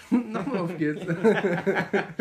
Nochmal 0.10 0.58
auf 0.58 0.76
geht's. 0.76 1.00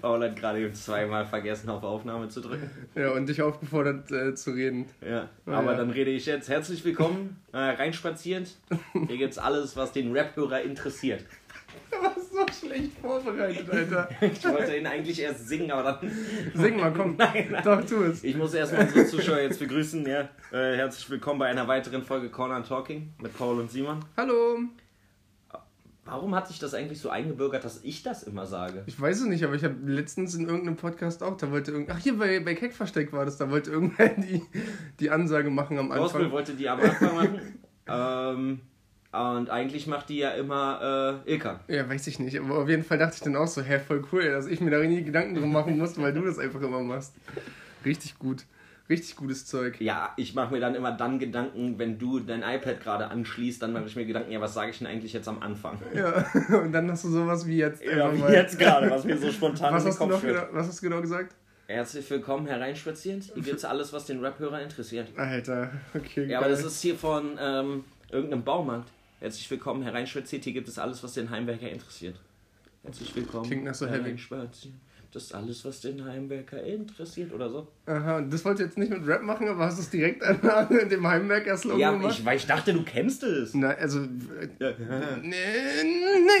Paul 0.00 0.22
hat 0.24 0.36
gerade 0.36 0.60
eben 0.60 0.74
zweimal 0.74 1.26
vergessen, 1.26 1.68
auf 1.70 1.82
Aufnahme 1.82 2.28
zu 2.28 2.40
drücken. 2.40 2.70
Ja, 2.94 3.10
und 3.12 3.28
dich 3.28 3.42
aufgefordert 3.42 4.10
äh, 4.10 4.34
zu 4.34 4.52
reden. 4.52 4.86
Ja, 5.06 5.28
Ah, 5.46 5.52
aber 5.58 5.72
ja. 5.72 5.78
dann 5.78 5.90
rede 5.90 6.10
ich 6.10 6.26
jetzt. 6.26 6.48
Herzlich 6.48 6.84
willkommen, 6.84 7.36
äh, 7.52 7.58
reinspazierend. 7.58 8.54
Hier 9.06 9.16
gibt's 9.18 9.38
alles, 9.38 9.76
was 9.76 9.92
den 9.92 10.12
Rap-Hörer 10.12 10.62
interessiert. 10.62 11.24
Du 11.90 11.96
warst 12.02 12.32
so 12.32 12.66
schlecht 12.66 12.92
vorbereitet, 13.00 13.68
Alter. 13.70 14.08
Ich 14.20 14.44
wollte 14.44 14.76
ihn 14.76 14.86
eigentlich 14.86 15.20
erst 15.20 15.48
singen, 15.48 15.70
aber 15.70 15.98
dann. 16.00 16.10
Sing 16.54 16.76
mal, 16.76 16.92
komm. 16.92 17.16
Nein, 17.16 17.48
nein. 17.50 17.62
Doch, 17.64 17.84
tu 17.84 18.02
es. 18.04 18.24
Ich 18.24 18.36
muss 18.36 18.54
erstmal 18.54 18.82
unsere 18.86 19.06
Zuschauer 19.06 19.40
jetzt 19.40 19.58
begrüßen. 19.58 20.06
Ja. 20.06 20.28
Äh, 20.52 20.76
herzlich 20.76 21.08
willkommen 21.10 21.38
bei 21.40 21.46
einer 21.46 21.66
weiteren 21.68 22.02
Folge 22.02 22.28
Corner 22.30 22.62
Talking 22.64 23.12
mit 23.20 23.36
Paul 23.36 23.60
und 23.60 23.70
Simon. 23.70 24.00
Hallo. 24.16 24.58
Warum 26.06 26.34
hat 26.34 26.48
sich 26.48 26.58
das 26.58 26.74
eigentlich 26.74 27.00
so 27.00 27.08
eingebürgert, 27.08 27.64
dass 27.64 27.82
ich 27.82 28.02
das 28.02 28.22
immer 28.24 28.44
sage? 28.46 28.82
Ich 28.86 29.00
weiß 29.00 29.20
es 29.20 29.26
nicht, 29.26 29.42
aber 29.42 29.54
ich 29.54 29.64
habe 29.64 29.76
letztens 29.86 30.34
in 30.34 30.46
irgendeinem 30.46 30.76
Podcast 30.76 31.22
auch, 31.22 31.36
da 31.36 31.50
wollte 31.50 31.72
irgend... 31.72 31.90
Ach, 31.90 31.98
hier 31.98 32.18
bei, 32.18 32.40
bei 32.40 32.54
Keck 32.54 32.74
versteckt 32.74 33.12
war 33.12 33.24
das, 33.24 33.38
da 33.38 33.50
wollte 33.50 33.70
irgendwer 33.70 34.08
die, 34.18 34.42
die 35.00 35.10
Ansage 35.10 35.48
machen 35.48 35.78
am 35.78 35.90
Anfang. 35.90 36.30
wollte 36.30 36.54
die 36.54 36.68
am 36.68 36.80
Anfang 36.80 37.14
machen. 37.14 37.40
ähm, 37.86 38.60
und 39.12 39.48
eigentlich 39.48 39.86
macht 39.86 40.10
die 40.10 40.18
ja 40.18 40.30
immer 40.32 41.22
äh, 41.24 41.32
Ilka. 41.32 41.60
Ja, 41.68 41.88
weiß 41.88 42.06
ich 42.08 42.18
nicht, 42.18 42.38
aber 42.38 42.58
auf 42.58 42.68
jeden 42.68 42.84
Fall 42.84 42.98
dachte 42.98 43.14
ich 43.16 43.22
dann 43.22 43.36
auch 43.36 43.46
so, 43.46 43.62
hä, 43.62 43.78
voll 43.78 44.04
cool, 44.12 44.24
dass 44.24 44.46
ich 44.46 44.60
mir 44.60 44.70
da 44.70 44.78
nie 44.80 45.04
Gedanken 45.04 45.36
drum 45.36 45.52
machen 45.52 45.78
muss, 45.78 45.98
weil 45.98 46.12
du 46.12 46.22
das 46.22 46.38
einfach 46.38 46.60
immer 46.60 46.82
machst. 46.82 47.14
Richtig 47.84 48.18
gut. 48.18 48.44
Richtig 48.88 49.16
gutes 49.16 49.46
Zeug. 49.46 49.80
Ja, 49.80 50.12
ich 50.16 50.34
mache 50.34 50.52
mir 50.52 50.60
dann 50.60 50.74
immer 50.74 50.92
dann 50.92 51.18
Gedanken, 51.18 51.78
wenn 51.78 51.98
du 51.98 52.20
dein 52.20 52.42
iPad 52.42 52.82
gerade 52.82 53.08
anschließt, 53.08 53.62
dann 53.62 53.72
mache 53.72 53.86
ich 53.86 53.96
mir 53.96 54.04
Gedanken, 54.04 54.30
ja, 54.30 54.42
was 54.42 54.52
sage 54.52 54.70
ich 54.72 54.78
denn 54.78 54.86
eigentlich 54.86 55.14
jetzt 55.14 55.26
am 55.26 55.40
Anfang? 55.40 55.78
Ja, 55.94 56.26
und 56.60 56.72
dann 56.72 56.90
hast 56.90 57.04
du 57.04 57.08
sowas 57.08 57.46
wie 57.46 57.56
jetzt. 57.56 57.82
Ja, 57.82 58.12
wie 58.14 58.32
jetzt 58.32 58.58
gerade, 58.58 58.90
was 58.90 59.04
mir 59.04 59.16
so 59.16 59.30
spontan 59.32 59.72
Was 59.72 59.84
in 59.84 59.90
den 59.90 59.92
hast, 59.92 60.00
du 60.00 60.08
Kopf 60.08 60.22
genau, 60.22 60.42
was 60.52 60.68
hast 60.68 60.82
du 60.82 60.88
genau 60.88 61.00
gesagt? 61.00 61.34
Herzlich 61.66 62.10
willkommen 62.10 62.46
hereinspazierend. 62.46 63.24
Hier 63.32 63.42
gibt's 63.42 63.64
alles, 63.64 63.90
was 63.94 64.04
den 64.04 64.20
Rap-Hörer 64.20 64.60
interessiert. 64.60 65.08
Alter, 65.16 65.70
okay. 65.94 66.26
Ja, 66.26 66.38
aber 66.38 66.48
geil. 66.48 66.56
das 66.56 66.66
ist 66.66 66.82
hier 66.82 66.94
von 66.94 67.38
ähm, 67.40 67.84
irgendeinem 68.10 68.44
Baumarkt. 68.44 68.90
Herzlich 69.20 69.50
willkommen 69.50 69.82
hereinspazierend. 69.82 70.44
Hier 70.44 70.52
gibt 70.52 70.68
es 70.68 70.78
alles, 70.78 71.02
was 71.02 71.14
den 71.14 71.30
Heimwerker 71.30 71.70
interessiert. 71.70 72.16
Herzlich 72.82 73.16
willkommen. 73.16 73.46
Klingt 73.46 73.64
nach 73.64 73.74
so 73.74 73.86
heavy. 73.86 74.14
Das 75.14 75.22
ist 75.22 75.34
alles, 75.34 75.64
was 75.64 75.80
den 75.80 76.04
Heimwerker 76.04 76.60
interessiert 76.64 77.32
oder 77.32 77.48
so. 77.48 77.68
Aha, 77.86 78.16
und 78.16 78.32
das 78.32 78.44
wollt 78.44 78.58
ihr 78.58 78.64
jetzt 78.64 78.76
nicht 78.76 78.90
mit 78.90 79.06
Rap 79.06 79.22
machen, 79.22 79.46
aber 79.48 79.64
hast 79.66 79.78
du 79.78 79.82
es 79.82 79.88
direkt 79.90 80.24
an, 80.24 80.40
an 80.42 80.88
dem 80.88 81.06
Heimwerker-Slogan 81.06 81.78
Ja, 81.80 81.92
gemacht? 81.92 82.18
ich, 82.18 82.24
weil 82.24 82.36
ich 82.36 82.46
dachte, 82.46 82.72
du 82.72 82.82
kennst 82.82 83.22
es. 83.22 83.54
Na, 83.54 83.68
also. 83.70 84.00
äh, 84.00 84.48
Ja. 84.58 84.72
Nee, 85.22 85.36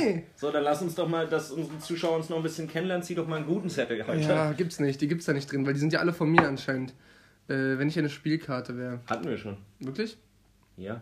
nee. 0.00 0.24
So, 0.34 0.50
dann 0.50 0.64
lass 0.64 0.82
uns 0.82 0.96
doch 0.96 1.08
mal, 1.08 1.28
dass 1.28 1.52
unsere 1.52 1.78
Zuschauer 1.78 2.16
uns 2.16 2.28
noch 2.28 2.38
ein 2.38 2.42
bisschen 2.42 2.66
kennenlernen. 2.68 3.04
Zieh 3.04 3.14
doch 3.14 3.28
mal 3.28 3.36
einen 3.36 3.46
guten 3.46 3.70
Zettel 3.70 4.04
heute. 4.06 4.20
Ja, 4.22 4.52
gibt's 4.52 4.80
nicht. 4.80 5.00
Die 5.00 5.06
gibt's 5.06 5.26
da 5.26 5.32
nicht 5.32 5.50
drin, 5.52 5.64
weil 5.64 5.74
die 5.74 5.80
sind 5.80 5.92
ja 5.92 6.00
alle 6.00 6.12
von 6.12 6.28
mir 6.28 6.42
anscheinend. 6.42 6.94
Äh, 7.46 7.78
wenn 7.78 7.86
ich 7.88 7.96
eine 7.98 8.08
Spielkarte 8.08 8.76
wäre. 8.76 9.00
Hatten 9.06 9.28
wir 9.28 9.36
schon. 9.38 9.56
Wirklich? 9.78 10.18
Ja. 10.76 11.00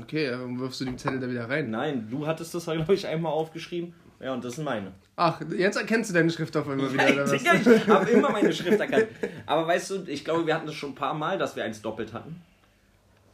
Okay, 0.00 0.30
warum 0.32 0.58
wirfst 0.58 0.80
du 0.80 0.86
den 0.86 0.96
Zettel 0.96 1.20
da 1.20 1.28
wieder 1.28 1.50
rein? 1.50 1.68
Nein, 1.70 2.08
du 2.10 2.26
hattest 2.26 2.54
das, 2.54 2.64
glaube 2.64 2.94
ich, 2.94 3.06
einmal 3.06 3.32
aufgeschrieben. 3.32 3.92
Ja, 4.20 4.32
und 4.34 4.44
das 4.44 4.56
sind 4.56 4.64
meine. 4.64 4.92
Ach, 5.22 5.38
jetzt 5.54 5.76
erkennst 5.76 6.08
du 6.08 6.14
deine 6.14 6.30
Schrift 6.30 6.56
auf 6.56 6.66
einmal 6.66 6.90
wieder, 6.90 7.24
was? 7.24 7.30
Digga, 7.30 7.52
ich 7.52 7.86
habe 7.86 8.08
immer 8.08 8.30
meine 8.30 8.50
Schrift 8.54 8.80
erkannt. 8.80 9.08
Aber 9.44 9.66
weißt 9.66 9.90
du, 9.90 10.04
ich 10.06 10.24
glaube, 10.24 10.46
wir 10.46 10.54
hatten 10.54 10.64
das 10.64 10.74
schon 10.74 10.92
ein 10.92 10.94
paar 10.94 11.12
Mal, 11.12 11.36
dass 11.36 11.56
wir 11.56 11.62
eins 11.62 11.82
doppelt 11.82 12.14
hatten. 12.14 12.40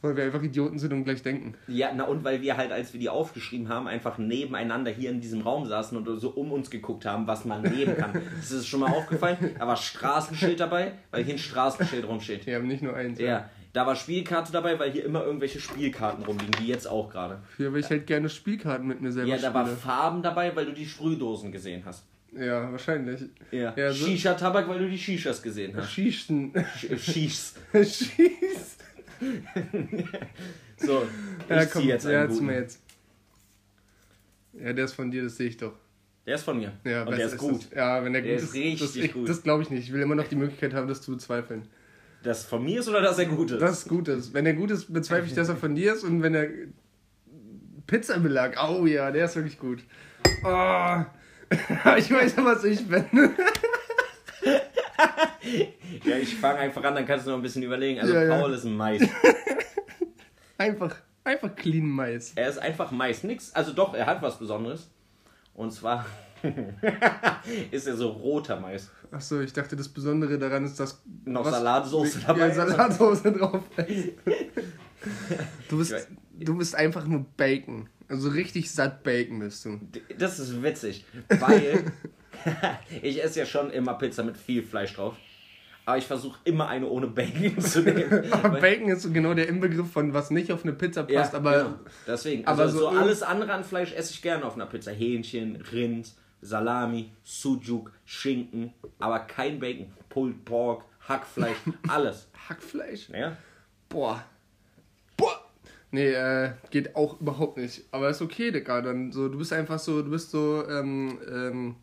Weil 0.03 0.17
wir 0.17 0.25
einfach 0.25 0.43
Idioten 0.43 0.81
sind 0.81 0.93
und 0.93 1.05
gleich 1.05 1.23
denken. 1.23 1.55
Ja, 1.69 1.93
na 1.95 2.03
und 2.03 2.25
weil 2.25 2.43
wir 2.43 2.57
halt, 2.57 2.73
als 2.73 2.93
wir 2.93 2.99
die 2.99 3.09
aufgeschrieben 3.09 3.69
haben, 3.69 3.87
einfach 3.87 4.19
nebeneinander 4.19 4.91
hier 4.91 5.11
in 5.11 5.21
diesem 5.21 5.43
Raum 5.43 5.67
saßen 5.67 5.97
und 5.97 6.21
so 6.21 6.31
um 6.31 6.51
uns 6.51 6.71
geguckt 6.71 7.05
haben, 7.07 7.29
was 7.29 7.45
man 7.45 7.63
nehmen 7.63 7.97
kann. 7.97 8.21
Das 8.37 8.51
ist 8.51 8.67
schon 8.67 8.81
mal 8.81 8.91
aufgefallen. 8.91 9.55
Da 9.57 9.69
war 9.69 9.77
Straßenschild 9.77 10.59
dabei, 10.59 10.95
weil 11.13 11.23
hier 11.23 11.35
ein 11.35 11.39
Straßenschild 11.39 12.05
rumsteht. 12.09 12.47
Die 12.47 12.55
haben 12.57 12.67
nicht 12.67 12.83
nur 12.83 12.97
eins. 12.97 13.21
Ja, 13.21 13.49
da 13.77 13.87
war 13.87 13.95
Spielkarte 13.95 14.53
dabei, 14.53 14.79
weil 14.79 14.91
hier 14.91 15.05
immer 15.05 15.23
irgendwelche 15.23 15.61
Spielkarten 15.61 16.25
rumliegen, 16.25 16.55
wie 16.61 16.67
jetzt 16.69 16.87
auch 16.89 17.11
gerade. 17.11 17.43
Hier, 17.59 17.71
weil 17.75 17.81
ich 17.81 17.91
halt 17.91 18.07
gerne 18.07 18.31
Spielkarten 18.31 18.87
mit 18.87 19.03
mir 19.03 19.13
selber 19.13 19.29
Ja, 19.29 19.37
da 19.37 19.53
war 19.53 19.65
spiele. 19.67 19.77
Farben 19.77 20.23
dabei, 20.23 20.57
weil 20.57 20.65
du 20.65 20.73
die 20.73 20.87
Sprühdosen 20.87 21.53
gesehen 21.53 21.83
hast. 21.85 22.05
Ja, 22.33 22.73
wahrscheinlich. 22.73 23.21
Ja. 23.51 23.75
Ja, 23.77 23.93
so- 23.93 24.07
Shisha-Tabak, 24.07 24.67
weil 24.69 24.79
du 24.79 24.89
die 24.89 24.97
Shishas 24.99 25.43
gesehen 25.43 25.77
hast. 25.77 25.93
Schießen. 25.93 26.53
Sch- 26.55 26.99
Shishs. 26.99 27.55
Schieß. 27.75 28.77
So, 30.79 31.07
ich 31.45 31.49
Ja, 31.49 31.65
komm, 31.67 31.85
jetzt 31.85 32.05
ja, 32.07 32.25
einen 32.25 32.45
mal 32.45 32.55
jetzt. 32.55 32.83
Ja, 34.53 34.73
der 34.75 34.85
ist 34.85 34.93
von 34.93 35.11
dir, 35.11 35.23
das 35.23 35.37
sehe 35.37 35.49
ich 35.49 35.57
doch. 35.57 35.73
Der 36.27 36.35
ist 36.35 36.43
von 36.45 36.59
mir. 36.59 36.73
Ja, 36.85 37.05
und 37.05 37.17
der 37.17 37.27
ist 37.27 37.39
gut. 37.39 37.63
Das. 37.65 37.71
Ja, 37.75 38.05
wenn 38.05 38.13
der, 38.13 38.21
Der 38.23 38.33
gut 38.35 38.43
ist 38.43 38.49
ist, 38.51 38.55
richtig 38.55 39.03
das, 39.07 39.13
gut. 39.15 39.29
Das 39.29 39.43
glaube 39.43 39.63
ich 39.63 39.71
nicht. 39.71 39.85
Ich 39.85 39.93
will 39.93 40.03
immer 40.03 40.15
noch 40.15 40.29
die 40.29 40.37
Möglichkeit 40.37 40.75
haben, 40.75 40.87
das 40.89 41.01
zu 41.01 41.13
bezweifeln. 41.13 41.63
Das 42.27 42.45
von 42.45 42.65
mir 42.65 42.81
ist 42.81 42.89
oder 42.89 43.01
dass 43.01 43.21
er 43.21 43.27
gut 43.27 43.53
ist? 43.53 43.63
Das 43.63 43.79
ist 43.79 43.89
gut 43.89 44.09
ist. 44.09 44.35
Wenn 44.35 44.47
er 44.47 44.55
gut 44.55 44.73
ist, 44.73 44.93
bezweifle 44.93 45.29
ich, 45.29 45.35
dass 45.35 45.49
er 45.49 45.55
von 45.55 45.77
dir 45.77 45.95
ist. 45.95 46.03
Und 46.03 46.25
wenn 46.25 46.35
er 46.35 46.49
Pizzabelag, 47.87 48.57
oh 48.69 48.85
ja, 48.85 49.13
der 49.13 49.27
ist 49.27 49.37
wirklich 49.37 49.61
gut. 49.61 49.85
Oh. 50.45 51.05
ich 51.97 52.11
weiß 52.11 52.35
ja, 52.37 52.45
was 52.45 52.65
ich 52.65 52.87
bin. 52.87 53.05
Ja, 56.05 56.17
ich 56.17 56.35
fange 56.35 56.59
einfach 56.59 56.83
an, 56.83 56.97
dann 56.97 57.07
kannst 57.07 57.27
du 57.27 57.31
noch 57.31 57.39
ein 57.39 57.43
bisschen 57.43 57.63
überlegen. 57.63 58.01
Also 58.01 58.13
Ja, 58.15 58.25
ja. 58.25 58.41
Paul 58.41 58.53
ist 58.53 58.65
ein 58.65 58.77
Mais. 58.77 59.01
Einfach, 60.59 60.97
einfach 61.23 61.55
clean 61.55 61.87
Mais. 61.87 62.33
Er 62.35 62.49
ist 62.49 62.59
einfach 62.59 62.91
Mais. 62.91 63.23
Nix. 63.23 63.53
Also 63.53 63.73
doch, 63.73 63.95
er 63.95 64.07
hat 64.07 64.23
was 64.23 64.39
Besonderes. 64.39 64.91
Und 65.55 65.71
zwar 65.73 66.07
ist 67.71 67.87
er 67.87 67.97
so 67.97 68.09
roter 68.11 68.59
Mais. 68.61 68.91
Achso, 69.11 69.41
ich 69.41 69.53
dachte, 69.53 69.77
das 69.77 69.89
Besondere 69.89 70.39
daran 70.39 70.65
ist, 70.65 70.79
dass 70.81 71.01
Noch 71.25 71.45
was- 71.45 71.53
Salatsoße 71.55 72.21
ja, 72.21 72.27
dabei 72.29 72.49
ist. 72.49 72.57
Salatsoße 72.57 73.33
drauf 73.33 73.63
ist. 73.87 74.09
Du 75.69 75.79
bist, 75.79 76.09
du 76.39 76.57
bist 76.59 76.75
einfach 76.75 77.07
nur 77.07 77.25
Bacon. 77.37 77.89
Also 78.09 78.29
richtig 78.29 78.71
satt 78.71 79.03
Bacon 79.03 79.39
bist 79.41 79.65
du. 79.65 79.81
Das 80.19 80.39
ist 80.39 80.63
witzig, 80.63 81.05
weil 81.41 81.85
ich 83.03 83.23
esse 83.23 83.41
ja 83.41 83.47
schon 83.47 83.71
immer 83.71 83.95
Pizza 83.95 84.23
mit 84.23 84.37
viel 84.37 84.63
Fleisch 84.63 84.95
drauf. 84.95 85.17
Aber 85.89 85.99
ich 85.99 86.05
versuche 86.07 86.37
immer 86.43 86.67
eine 86.69 86.89
ohne 86.89 87.07
Bacon 87.07 87.61
zu 87.61 87.81
nehmen. 87.83 88.25
Aber 88.33 88.61
Bacon 88.61 88.89
ist 88.89 89.03
so 89.03 89.11
genau 89.13 89.35
der 89.35 89.49
Inbegriff 89.49 89.89
von 89.93 90.13
was 90.13 90.31
nicht 90.33 90.51
auf 90.51 90.65
eine 90.65 90.73
Pizza 90.73 91.05
passt, 91.05 91.33
aber 91.33 91.59
genau. 91.63 91.75
deswegen. 92.09 92.45
aber 92.45 92.63
Also 92.63 92.79
so 92.79 92.85
so, 92.91 92.91
irg- 92.97 93.01
alles 93.01 93.23
andere 93.23 93.53
an 93.53 93.63
Fleisch 93.63 93.93
esse 93.93 94.13
ich 94.13 94.21
gerne 94.21 94.45
auf 94.45 94.55
einer 94.57 94.67
Pizza. 94.67 94.91
Hähnchen, 94.91 95.63
Rind, 95.73 96.09
Salami, 96.41 97.13
Sujuk, 97.25 97.93
Schinken, 98.05 98.73
aber 98.99 99.21
kein 99.21 99.59
Bacon. 99.59 99.93
Pulled 100.09 100.45
Pork, 100.45 100.85
Hackfleisch, 101.09 101.57
alles. 101.89 102.29
Hackfleisch. 102.49 103.09
Ja? 103.11 103.37
Boah. 103.89 104.25
Boah. 105.17 105.45
Nee, 105.91 106.13
äh, 106.13 106.53
geht 106.71 106.97
auch 106.97 107.21
überhaupt 107.21 107.59
nicht. 107.59 107.85
Aber 107.91 108.11
ist 108.11 108.23
okay, 108.23 108.51
Digga. 108.51 108.81
Dann 108.81 109.13
so, 109.13 109.29
du 109.29 109.39
bist 109.39 109.53
einfach 109.53 109.79
so, 109.79 110.03
du 110.03 110.11
bist 110.11 110.31
so, 110.31 110.67
ähm, 110.69 111.19
ähm, 111.31 111.77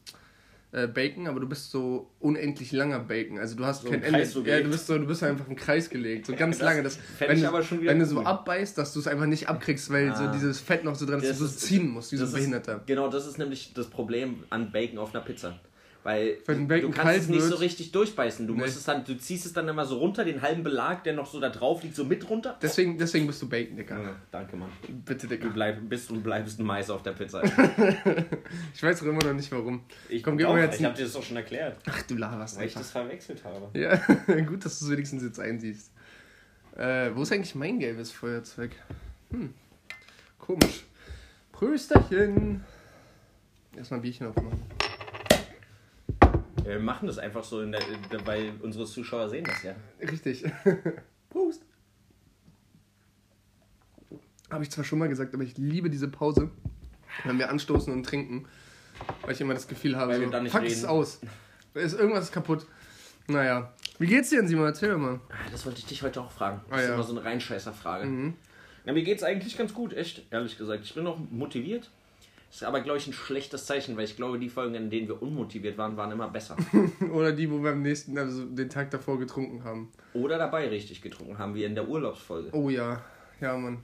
äh, 0.74 0.88
Bacon, 0.88 1.28
aber 1.28 1.40
du 1.40 1.48
bist 1.48 1.70
so 1.72 2.10
unendlich 2.20 2.72
langer 2.72 3.00
Bacon. 3.00 3.38
Also 3.38 3.56
du 3.56 3.64
hast 3.64 3.84
So 3.84 3.90
kein 3.92 4.02
Ende. 4.04 4.26
So 4.26 4.44
ja, 4.44 4.60
du 4.60 4.70
bist 4.70 4.88
so, 4.88 4.98
du 4.98 5.06
bist 5.06 5.22
einfach 5.24 5.48
im 5.48 5.56
Kreis 5.56 5.90
gelegt. 5.90 6.26
So 6.26 6.34
ganz 6.38 6.58
Das 6.58 6.66
lange. 6.66 6.82
Das, 6.84 6.98
wenn 7.20 7.40
du, 7.42 7.86
wenn 7.86 8.00
du 8.00 8.06
so 8.06 8.22
abbeißt, 8.22 8.76
dass 8.78 8.92
du 8.94 9.00
es 9.00 9.08
einfach 9.08 9.28
nicht 9.28 9.48
abkriegst, 9.48 9.90
weil 9.92 10.16
so 10.16 10.24
Ah. 10.24 10.32
dieses 10.34 10.60
Fett 10.60 10.84
noch 10.84 10.96
so 10.96 11.06
dran 11.06 11.20
ist, 11.20 11.30
dass 11.30 11.40
Das 11.40 11.40
du 11.40 11.46
es 11.46 11.60
ziehen 11.60 11.88
musst, 11.90 12.12
wie 12.12 12.18
so 12.18 12.26
ein 12.26 12.32
Behinderter. 12.32 12.78
Ist, 12.78 12.88
genau, 12.88 13.08
das 13.10 13.28
ist 13.28 13.38
nämlich 13.38 13.74
das 13.74 13.88
Problem 13.88 14.44
an 14.50 14.72
Bacon 14.72 14.98
auf 14.98 15.14
einer 15.14 15.24
Pizza. 15.24 15.60
Weil 16.06 16.38
Wenn 16.46 16.68
du 16.68 16.90
kannst 16.92 17.18
es 17.22 17.28
nicht 17.30 17.40
wird- 17.40 17.50
so 17.50 17.56
richtig 17.56 17.94
durchbeißen. 17.94 18.46
Du, 18.46 18.54
Nee. 18.56 18.60
musst 18.64 18.76
es 18.76 18.84
dann, 18.84 19.06
du 19.06 19.18
ziehst 19.18 19.46
es 19.46 19.54
dann 19.54 19.70
immer 19.70 19.86
so 19.86 20.00
runter, 20.00 20.26
den 20.26 20.42
halben 20.42 20.62
Belag, 20.62 21.02
der 21.06 21.14
noch 21.14 21.26
so 21.32 21.40
da 21.40 21.48
drauf 21.50 21.82
liegt, 21.82 21.96
so 21.96 22.04
mit 22.04 22.30
runter. 22.30 22.58
Deswegen, 22.62 22.98
deswegen 22.98 23.26
bist 23.26 23.42
du 23.42 23.48
Bacon, 23.48 23.78
Digga. 23.78 23.98
Ja, 24.02 24.16
danke, 24.30 24.58
Mann. 24.58 24.68
Bitte, 25.06 25.28
Du 25.28 25.36
Digga. 25.38 25.48
bleib, 25.54 25.78
bist 25.88 26.12
und 26.12 26.22
bleibst 26.22 26.60
ein 26.60 26.66
Mais 26.66 26.90
auf 26.90 27.04
der 27.04 27.12
Pizza. 27.12 27.42
Ich 28.76 28.84
weiß 28.84 29.02
auch 29.02 29.06
immer 29.08 29.24
noch 29.24 29.34
nicht 29.34 29.50
warum. 29.52 29.84
Ich, 30.10 30.22
Komm, 30.24 30.38
gib 30.38 30.48
doch, 30.48 30.54
mir 30.56 30.64
jetzt 30.66 30.78
ich 30.80 30.86
hab 30.86 30.94
dir 30.96 31.04
das 31.04 31.14
doch 31.14 31.24
schon 31.24 31.38
erklärt, 31.38 31.78
Ach, 31.90 32.02
du 32.04 32.16
laberst 32.18 32.58
weil 32.58 32.66
ich 32.68 32.72
einfach. 32.76 32.82
das 32.82 32.92
verwechselt 32.92 33.44
habe. 33.46 33.70
Ja, 33.80 33.96
gut, 34.42 34.66
dass 34.66 34.80
du 34.80 34.86
es 34.86 34.92
wenigstens 34.92 35.24
jetzt 35.24 35.40
einsiehst. 35.40 35.90
Äh, 36.76 37.12
wo 37.16 37.22
ist 37.22 37.32
eigentlich 37.32 37.56
mein 37.56 37.80
gelbes 37.80 38.12
Feuerzeug? 38.12 38.72
Hm, 39.32 39.54
komisch. 40.38 40.84
Prösterchen. 41.54 42.64
Erstmal 43.78 44.00
ein 44.00 44.02
Bierchen 44.02 44.28
aufmachen. 44.28 44.60
Wir 46.64 46.80
machen 46.80 47.08
das 47.08 47.18
einfach 47.18 47.44
so, 47.44 47.64
der, 47.66 47.80
der, 48.12 48.26
weil 48.26 48.54
unsere 48.62 48.86
Zuschauer 48.86 49.30
sehen 49.30 49.44
das 49.44 49.64
ja. 49.64 49.76
Richtig. 50.02 50.44
Prost. 51.30 51.62
Habe 54.50 54.64
ich 54.64 54.72
zwar 54.72 54.84
schon 54.84 55.00
mal 55.00 55.10
gesagt, 55.10 55.34
aber 55.34 55.44
ich 55.44 55.58
liebe 55.58 55.90
diese 55.90 56.08
Pause, 56.08 56.52
wenn 57.26 57.38
wir 57.40 57.50
anstoßen 57.50 57.92
und 57.92 58.04
trinken, 58.04 58.46
weil 59.22 59.32
ich 59.34 59.42
immer 59.42 59.54
das 59.56 59.68
Gefühl 59.68 59.96
habe, 59.98 60.12
Weil 60.14 60.46
so, 60.46 60.50
fuck 60.58 60.64
es 60.64 60.86
aus. 60.86 61.20
Da 61.74 61.80
ist 61.82 61.94
irgendwas 62.00 62.32
kaputt. 62.32 62.66
Naja. 63.28 63.74
Wie 64.00 64.06
geht's 64.08 64.30
dir 64.30 64.38
denn, 64.40 64.48
Simon? 64.48 64.66
Erzähl 64.66 64.92
doch 64.92 64.98
mal. 64.98 65.20
Ah, 65.30 65.50
Das 65.52 65.66
wollte 65.66 65.80
ich 65.80 65.86
dich 65.86 66.04
heute 66.04 66.22
auch 66.22 66.32
fragen. 66.32 66.62
Das 66.70 66.78
Ah, 66.78 66.82
ist 66.82 66.88
ja. 66.90 66.94
immer 66.96 67.04
so 67.04 67.16
eine 67.16 67.24
Reinscheißer-Frage. 67.24 68.06
Mhm. 68.06 68.34
Ja, 68.86 68.94
mir 68.94 69.04
geht's 69.04 69.24
eigentlich 69.24 69.58
ganz 69.58 69.74
gut, 69.74 69.94
echt, 69.94 70.24
ehrlich 70.32 70.58
gesagt. 70.58 70.84
Ich 70.84 70.94
bin 70.94 71.08
auch 71.08 71.18
motiviert. 71.32 71.90
Das 72.54 72.62
ist 72.62 72.68
aber, 72.68 72.82
glaube 72.82 73.00
ich, 73.00 73.08
ein 73.08 73.14
schlechtes 73.14 73.66
Zeichen, 73.66 73.98
weil 73.98 74.04
ich 74.04 74.16
glaube, 74.16 74.38
die 74.38 74.48
Folgen, 74.48 74.76
in 74.76 74.92
denen 74.92 75.08
wir 75.08 75.20
unmotiviert 75.24 75.76
waren, 75.80 75.98
waren 75.98 76.12
immer 76.12 76.28
besser. 76.30 76.56
Oder 77.12 77.32
die, 77.32 77.50
wo 77.50 77.64
wir 77.64 77.72
am 77.72 77.82
nächsten, 77.82 78.16
also 78.16 78.46
den 78.46 78.70
Tag 78.70 78.92
davor 78.92 79.18
getrunken 79.18 79.64
haben. 79.64 79.92
Oder 80.14 80.38
dabei 80.38 80.68
richtig 80.70 81.02
getrunken 81.02 81.40
haben, 81.40 81.56
wie 81.56 81.64
in 81.64 81.74
der 81.74 81.88
Urlaubsfolge. 81.90 82.50
Oh 82.56 82.70
ja, 82.70 83.02
ja, 83.42 83.58
Mann. 83.58 83.80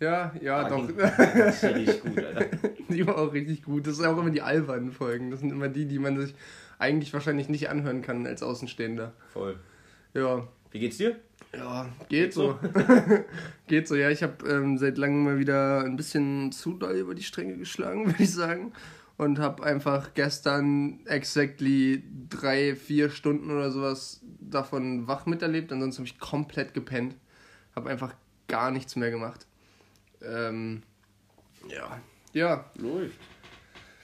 Ja, 0.00 0.34
ja, 0.40 0.64
Ah, 0.64 0.68
doch. 0.68 0.84
ging- 0.84 0.96
Das 0.98 1.62
ist 1.62 1.76
richtig 1.76 2.02
gut, 2.02 2.18
Alter. 2.24 2.46
Die 2.88 3.06
war 3.06 3.18
auch 3.18 3.32
richtig 3.32 3.62
gut. 3.62 3.86
Das 3.86 3.98
sind 3.98 4.06
auch 4.06 4.18
immer 4.18 4.30
die 4.30 4.42
albernen 4.42 4.90
Folgen. 4.90 5.30
Das 5.30 5.38
sind 5.38 5.52
immer 5.52 5.68
die, 5.68 5.86
die 5.86 6.00
man 6.00 6.18
sich 6.18 6.34
eigentlich 6.80 7.12
wahrscheinlich 7.12 7.48
nicht 7.48 7.68
anhören 7.70 8.02
kann 8.02 8.26
als 8.26 8.42
Außenstehender. 8.42 9.12
Voll. 9.32 9.60
Ja, 10.12 10.48
Wie 10.72 10.80
geht's 10.80 10.98
dir? 10.98 11.16
ja, 11.54 11.86
geht 12.08 12.32
so. 12.32 12.58
geht 13.66 13.86
so, 13.86 13.94
ja. 13.94 14.10
Ich 14.10 14.22
habe 14.22 14.48
ähm, 14.48 14.78
seit 14.78 14.98
langem 14.98 15.24
mal 15.24 15.38
wieder 15.38 15.84
ein 15.84 15.96
bisschen 15.96 16.50
zu 16.52 16.74
doll 16.74 16.96
über 16.96 17.14
die 17.14 17.22
Stränge 17.22 17.56
geschlagen, 17.56 18.06
würde 18.06 18.22
ich 18.22 18.32
sagen. 18.32 18.72
Und 19.18 19.38
habe 19.38 19.62
einfach 19.62 20.14
gestern 20.14 21.06
exactly 21.06 22.02
drei, 22.30 22.74
vier 22.74 23.10
Stunden 23.10 23.50
oder 23.50 23.70
sowas 23.70 24.20
davon 24.40 25.06
wach 25.06 25.26
miterlebt. 25.26 25.70
Ansonsten 25.70 26.00
habe 26.00 26.08
ich 26.08 26.18
komplett 26.18 26.74
gepennt. 26.74 27.16
Habe 27.76 27.90
einfach 27.90 28.14
gar 28.48 28.70
nichts 28.70 28.96
mehr 28.96 29.10
gemacht. 29.10 29.46
Ähm, 30.22 30.82
ja. 31.68 32.00
Ja, 32.32 32.64
Läuft. 32.76 33.18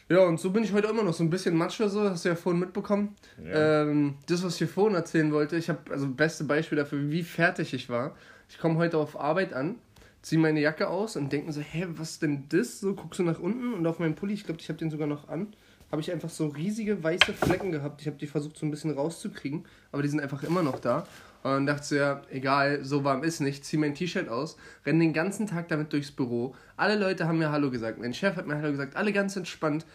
Ja, 0.08 0.20
und 0.20 0.40
so 0.40 0.50
bin 0.50 0.64
ich 0.64 0.72
heute 0.72 0.88
immer 0.88 1.02
noch 1.02 1.12
so 1.12 1.22
ein 1.22 1.30
bisschen 1.30 1.56
Matsche, 1.56 1.88
so, 1.88 2.08
hast 2.08 2.24
du 2.24 2.30
ja 2.30 2.34
vorhin 2.34 2.60
mitbekommen. 2.60 3.14
Ja. 3.44 3.82
Ähm, 3.82 4.14
das, 4.26 4.42
was 4.42 4.54
ich 4.54 4.58
hier 4.58 4.68
vorhin 4.68 4.94
erzählen 4.94 5.32
wollte, 5.32 5.56
ich 5.56 5.68
habe 5.68 5.90
also 5.90 6.08
beste 6.08 6.44
Beispiel 6.44 6.78
dafür, 6.78 7.10
wie 7.10 7.22
fertig 7.22 7.74
ich 7.74 7.88
war. 7.88 8.14
Ich 8.48 8.58
komme 8.58 8.76
heute 8.76 8.96
auf 8.96 9.20
Arbeit 9.20 9.52
an, 9.52 9.76
ziehe 10.22 10.40
meine 10.40 10.60
Jacke 10.60 10.88
aus 10.88 11.16
und 11.16 11.32
denke 11.32 11.52
so, 11.52 11.60
hä, 11.60 11.86
was 11.90 12.12
ist 12.12 12.22
denn 12.22 12.44
das? 12.48 12.80
So 12.80 12.94
guckst 12.94 13.18
du 13.18 13.22
nach 13.22 13.38
unten 13.38 13.74
und 13.74 13.86
auf 13.86 13.98
meinem 13.98 14.14
Pulli, 14.14 14.34
ich 14.34 14.44
glaube, 14.44 14.60
ich 14.60 14.68
habe 14.68 14.78
den 14.78 14.90
sogar 14.90 15.06
noch 15.06 15.28
an, 15.28 15.48
habe 15.90 16.00
ich 16.00 16.12
einfach 16.12 16.30
so 16.30 16.48
riesige 16.48 17.02
weiße 17.02 17.32
Flecken 17.32 17.72
gehabt. 17.72 18.00
Ich 18.00 18.06
habe 18.06 18.16
die 18.18 18.26
versucht 18.26 18.56
so 18.56 18.66
ein 18.66 18.70
bisschen 18.70 18.90
rauszukriegen, 18.90 19.64
aber 19.92 20.02
die 20.02 20.08
sind 20.08 20.20
einfach 20.20 20.42
immer 20.42 20.62
noch 20.62 20.78
da. 20.80 21.06
Und 21.42 21.66
dachte 21.66 21.82
ich 21.82 21.88
so, 21.88 21.94
ja, 21.96 22.22
egal, 22.30 22.84
so 22.84 23.04
warm 23.04 23.22
ist 23.22 23.40
nicht, 23.40 23.64
zieh 23.64 23.76
mein 23.76 23.94
T-Shirt 23.94 24.28
aus, 24.28 24.56
renn 24.84 24.98
den 24.98 25.12
ganzen 25.12 25.46
Tag 25.46 25.68
damit 25.68 25.92
durchs 25.92 26.10
Büro. 26.10 26.54
Alle 26.76 26.96
Leute 26.96 27.26
haben 27.26 27.38
mir 27.38 27.52
Hallo 27.52 27.70
gesagt, 27.70 27.98
mein 27.98 28.12
Chef 28.12 28.36
hat 28.36 28.46
mir 28.46 28.56
Hallo 28.56 28.70
gesagt, 28.70 28.96
alle 28.96 29.12
ganz 29.12 29.36
entspannt. 29.36 29.86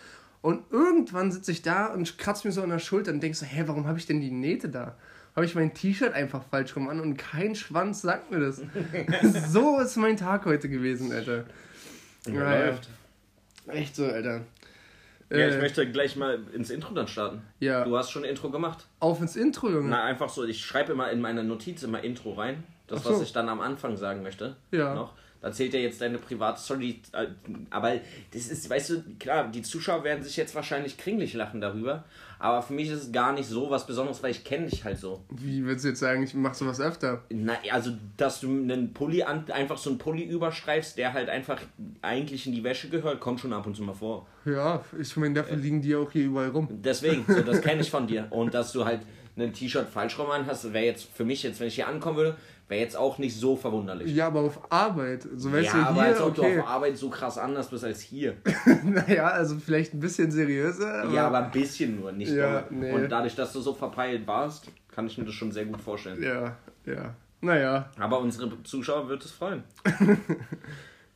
Und 0.42 0.63
irgendwann 0.72 1.31
sitze 1.31 1.51
ich 1.51 1.62
da 1.62 1.88
und 1.88 2.18
kratze 2.18 2.48
mir 2.48 2.51
so 2.54 2.62
an 2.62 2.69
der 2.69 2.80
Schulter 2.80 3.12
und 3.12 3.22
denke 3.22 3.38
so, 3.38 3.45
hä, 3.45 3.63
warum 3.66 3.88
habe 3.88 3.98
ich 3.98 4.06
denn 4.06 4.22
die 4.22 4.31
Nähte 4.31 4.69
da? 4.69 4.95
Habe 5.36 5.45
ich 5.45 5.56
mein 5.56 5.74
T-Shirt 5.74 6.13
einfach 6.13 6.44
falsch 6.50 6.75
rum 6.75 6.90
an 6.90 7.00
und 7.00 7.18
kein 7.18 7.56
Schwanz 7.56 8.01
sagt 8.01 8.31
mir 8.31 8.40
das. 8.40 8.62
so 9.50 9.80
ist 9.80 9.98
mein 9.98 10.18
Tag 10.18 10.45
heute 10.45 10.69
gewesen, 10.69 11.12
Alter. 11.12 11.45
Ja, 12.28 12.34
ja. 12.34 12.66
läuft. 12.66 12.90
Echt 13.68 13.95
so, 13.95 14.06
Alter. 14.06 14.42
Ja, 15.33 15.47
ich 15.47 15.56
Äh, 15.56 15.59
möchte 15.62 15.89
gleich 15.91 16.15
mal 16.15 16.39
ins 16.53 16.69
Intro 16.69 16.94
dann 16.94 17.07
starten. 17.07 17.41
ja, 17.59 17.83
Du 17.83 17.97
hast 17.97 18.12
schon 18.12 18.24
Intro 18.24 18.50
gemacht. 18.50 18.85
auf 19.00 19.19
ins 19.21 19.35
Intro, 19.35 19.69
Junge. 19.69 19.89
Na, 19.89 20.03
einfach 20.03 20.30
so, 20.30 20.44
ich 20.45 20.63
schreibe 20.63 20.91
immer 20.94 21.09
in 21.12 21.19
meine 21.21 21.44
Notiz 21.44 21.83
immer 21.83 22.03
Intro 22.03 22.33
rein. 22.33 22.63
Das, 22.88 23.03
so. 23.03 23.12
was 23.12 23.21
ich 23.21 23.31
dann 23.33 23.50
am 23.50 23.59
Anfang 23.62 23.97
sagen 23.97 24.21
möchte. 24.24 24.56
Ja. 24.71 24.94
Noch. 24.94 25.13
Da 25.41 25.51
zählt 25.51 25.74
ja 25.74 25.80
jetzt 25.81 26.00
deine 26.00 26.19
private 26.19 26.59
Story. 26.59 27.01
äh, 27.12 27.27
Aber 27.69 27.94
das 28.33 28.47
ist, 28.47 28.69
weißt 28.69 28.89
du, 28.91 29.03
klar, 29.19 29.50
die 29.50 29.62
Zuschauer 29.62 30.03
werden 30.06 30.24
sich 30.24 30.38
jetzt 30.38 30.56
wahrscheinlich 30.56 30.97
kringlich 30.97 31.33
lachen 31.33 31.59
darüber. 31.59 32.03
Aber 32.44 32.62
für 32.62 32.74
mich 32.74 32.90
ist 32.90 33.04
es 33.04 33.12
gar 33.13 33.31
nicht 33.31 33.48
so 33.48 33.69
was 33.69 33.88
Besonderes, 33.88 34.22
weil 34.22 34.31
ich 34.31 34.44
kenne 34.44 34.68
dich 34.68 34.84
halt 34.84 34.98
so. 34.98 35.24
Wie 35.30 35.63
würdest 35.63 35.86
du 35.86 35.90
jetzt 35.90 36.01
sagen, 36.01 36.24
ich 36.24 36.34
mach 36.34 36.54
sowas 36.54 36.81
öfter? 36.81 37.24
Na, 37.30 37.54
also, 37.72 37.92
dass 38.18 38.42
du 38.42 38.50
einen 38.50 38.94
Pulli 38.94 39.24
an, 39.24 39.50
einfach 39.50 39.78
so 39.78 39.92
einen 39.92 39.98
Pulli 39.98 40.24
überstreifst, 40.24 40.98
der 40.98 41.13
halt 41.13 41.30
einfach 41.30 41.62
eigentlich 42.01 42.45
in 42.45 42.51
die 42.51 42.62
Wäsche 42.66 42.90
gehört, 42.90 43.22
kommt 43.22 43.40
schon 43.40 43.54
ab 43.54 43.66
und 43.66 43.78
zu 43.78 43.84
mal 43.84 43.94
vor. 43.94 44.28
Ja, 44.44 44.84
ich 45.00 45.16
meine, 45.16 45.36
dafür 45.36 45.56
liegen 45.56 45.81
die 45.81 45.95
auch 45.95 46.12
hier 46.12 46.25
überall 46.25 46.50
rum. 46.50 46.68
Deswegen, 46.69 47.24
so, 47.25 47.40
das 47.44 47.62
kenne 47.62 47.81
ich 47.81 47.90
von 47.90 48.07
dir. 48.07 48.28
Und 48.30 48.54
dass 48.54 48.74
du 48.74 48.84
halt 48.84 49.00
ein 49.38 49.54
T-Shirt 49.54 49.88
falsch 49.88 50.19
rum 50.19 50.30
an 50.30 50.45
hast, 50.45 50.74
wäre 50.74 50.84
jetzt 50.84 51.07
für 51.13 51.24
mich 51.24 51.44
jetzt, 51.44 51.62
wenn 51.62 51.68
ich 51.68 51.75
hier 51.75 51.88
ankommen 51.88 52.18
würde, 52.18 52.36
wäre 52.68 52.81
jetzt 52.81 52.95
auch 52.98 53.18
nicht 53.18 53.36
so 53.36 53.56
verwunderlich. 53.56 54.13
Ja, 54.13 54.27
aber 54.27 54.42
auf 54.42 54.71
Arbeit. 54.71 55.27
So 55.36 55.51
weißt 55.51 55.74
ja, 55.74 55.74
du, 55.74 55.80
aber 55.88 56.01
hier, 56.01 56.04
als 56.04 56.21
ob 56.21 56.38
okay. 56.38 56.56
du 56.56 56.62
auf 56.62 56.68
Arbeit 56.68 56.98
so 56.98 57.10
krass 57.10 57.38
anders 57.38 57.69
bist 57.69 57.83
als 57.83 58.01
hier. 58.01 58.36
naja, 58.83 59.27
also 59.27 59.57
vielleicht 59.57 59.94
ein 59.94 60.00
bisschen 60.00 60.31
seriöser. 60.31 61.04
Aber 61.04 61.13
ja, 61.13 61.27
aber 61.27 61.45
ein 61.45 61.51
bisschen 61.51 62.00
nur, 62.00 62.12
nicht 62.12 62.31
Ja, 62.31 62.65
nee. 62.69 62.92
Und 62.92 63.10
dadlich, 63.10 63.36
dass 63.36 63.54
du 63.54 63.62
so 63.62 63.74
verpeilt 63.74 64.25
warst, 64.27 64.68
kann 64.92 65.07
ich 65.07 65.18
mir 65.18 65.25
das 65.25 65.33
schon 65.33 65.51
sehr 65.51 65.65
gut 65.65 65.81
vorstellen. 65.81 66.21
Ja, 66.21 66.57
ja. 66.86 67.15
Naja. 67.42 67.89
Aber 68.00 68.19
unsere 68.19 68.63
Zuschauer 68.63 69.09
wird 69.09 69.25
es 69.25 69.31
freuen. 69.31 69.63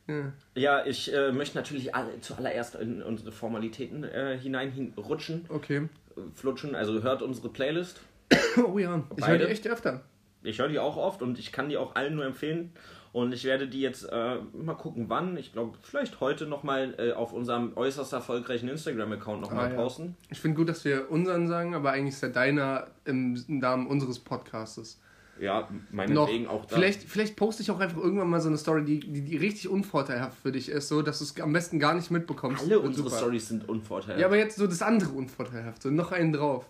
Ja. 0.08 0.32
Ja, 0.54 0.86
ich 0.86 1.12
äh, 1.12 1.32
möchte 1.32 1.58
natürlich 1.58 1.94
alle, 1.94 2.18
zuallererst 2.20 2.76
in 2.76 3.02
unsere 3.02 3.30
Formalitäten 3.30 4.04
äh, 4.04 4.38
hinein 4.38 4.70
hin, 4.70 4.94
rutschen, 4.96 5.44
Okay. 5.50 5.76
äh, 6.16 6.20
flutschen. 6.34 6.74
Also 6.74 7.02
hört 7.02 7.22
unsere 7.22 7.50
Playlist. 7.50 8.00
Oh 8.56 8.78
ja, 8.78 9.04
ich 9.16 9.26
höre 9.26 9.34
die 9.34 9.44
Beide? 9.44 9.48
echt 9.48 9.68
öfter. 9.68 10.00
Ich 10.42 10.58
höre 10.58 10.68
die 10.68 10.78
auch 10.78 10.96
oft 10.96 11.22
und 11.22 11.38
ich 11.38 11.52
kann 11.52 11.68
die 11.68 11.76
auch 11.76 11.94
allen 11.94 12.14
nur 12.14 12.24
empfehlen. 12.24 12.72
Und 13.12 13.32
ich 13.32 13.44
werde 13.44 13.66
die 13.68 13.80
jetzt 13.80 14.04
äh, 14.04 14.36
mal 14.52 14.74
gucken, 14.74 15.06
wann. 15.08 15.36
Ich 15.38 15.52
glaube, 15.52 15.76
vielleicht 15.82 16.20
heute 16.20 16.46
nochmal 16.46 16.94
äh, 16.98 17.12
auf 17.12 17.32
unserem 17.32 17.72
äußerst 17.76 18.12
erfolgreichen 18.12 18.68
Instagram-Account 18.68 19.40
nochmal 19.40 19.66
Ah, 19.66 19.70
ja. 19.70 19.76
posten. 19.76 20.14
Ich 20.28 20.38
finde 20.38 20.58
gut, 20.58 20.68
dass 20.68 20.84
wir 20.84 21.10
unseren 21.10 21.48
sagen, 21.48 21.74
aber 21.74 21.92
eigentlich 21.92 22.14
ist 22.14 22.22
ja 22.22 22.28
deiner 22.28 22.86
im 23.06 23.42
Namen 23.48 23.86
unseres 23.86 24.18
Podcastes. 24.18 25.00
Ja, 25.40 25.60
Noch. 25.62 25.68
meinetwegen 25.90 26.48
auch 26.48 26.66
da. 26.66 26.76
Vielleicht, 26.76 27.02
vielleicht 27.04 27.36
poste 27.36 27.62
ich 27.62 27.70
auch 27.70 27.80
einfach 27.80 27.96
irgendwann 27.98 28.28
mal 28.28 28.40
so 28.40 28.48
eine 28.48 28.58
Story, 28.58 28.84
die, 28.84 29.00
die, 29.00 29.22
die 29.22 29.36
richtig 29.36 29.68
unvorteilhaft 29.68 30.38
für 30.38 30.52
dich 30.52 30.68
ist, 30.68 30.88
so 30.88 31.00
dass 31.00 31.18
du 31.18 31.24
es 31.24 31.40
am 31.40 31.52
besten 31.52 31.78
gar 31.78 31.94
nicht 31.94 32.10
mitbekommst. 32.10 32.64
Alle 32.64 32.80
unsere 32.80 33.08
super. 33.08 33.20
Stories 33.20 33.48
sind 33.48 33.68
unvorteilhaft. 33.68 34.20
Ja, 34.20 34.26
aber 34.26 34.36
jetzt 34.36 34.56
so 34.58 34.66
das 34.66 34.82
andere 34.82 35.12
unvorteilhaft, 35.12 35.82
so 35.82 35.90
noch 35.90 36.12
einen 36.12 36.32
drauf. 36.32 36.68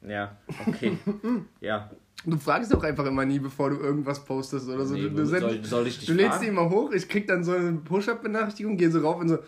Ja, 0.00 0.36
okay. 0.66 0.96
ja. 1.60 1.90
Du 2.24 2.36
fragst 2.36 2.72
doch 2.72 2.82
einfach 2.82 3.06
immer 3.06 3.24
nie, 3.24 3.38
bevor 3.38 3.70
du 3.70 3.76
irgendwas 3.76 4.24
postest 4.24 4.68
oder 4.68 4.84
so. 4.84 4.94
Nee, 4.94 5.02
du, 5.02 5.10
du, 5.10 5.26
soll, 5.26 5.40
send- 5.50 5.66
soll 5.66 5.86
ich 5.86 5.98
dich 5.98 6.08
du 6.08 6.14
lädst 6.14 6.42
die 6.42 6.46
immer 6.46 6.68
hoch, 6.68 6.90
ich 6.92 7.08
krieg 7.08 7.26
dann 7.26 7.44
so 7.44 7.52
eine 7.52 7.72
Push-Up-Benachrichtigung, 7.72 8.76
gehe 8.76 8.90
so 8.90 9.00
rauf 9.00 9.20
und 9.20 9.28
so, 9.28 9.38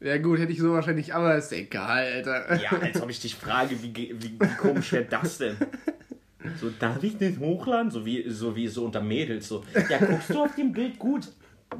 ja 0.00 0.18
gut, 0.18 0.38
hätte 0.38 0.52
ich 0.52 0.58
so 0.60 0.72
wahrscheinlich, 0.72 1.14
aber 1.14 1.36
ist 1.36 1.52
egal, 1.52 2.04
Alter. 2.04 2.60
Ja, 2.62 2.70
als 2.80 3.00
ob 3.00 3.08
ich 3.10 3.20
dich 3.20 3.34
frage, 3.34 3.80
wie, 3.82 3.94
wie, 3.94 4.14
wie 4.38 4.56
komisch 4.60 4.92
wäre 4.92 5.04
das 5.06 5.38
denn? 5.38 5.56
So, 6.60 6.70
darf 6.78 7.02
ich 7.02 7.18
nicht 7.20 7.38
hochladen? 7.38 7.90
So 7.90 8.04
wie, 8.04 8.28
so 8.28 8.54
wie 8.56 8.66
so 8.68 8.84
unter 8.84 9.00
Mädels. 9.00 9.46
So, 9.48 9.64
ja, 9.88 9.98
guckst 9.98 10.30
du 10.30 10.42
auf 10.42 10.54
dem 10.56 10.72
Bild 10.72 10.98
gut? 10.98 11.28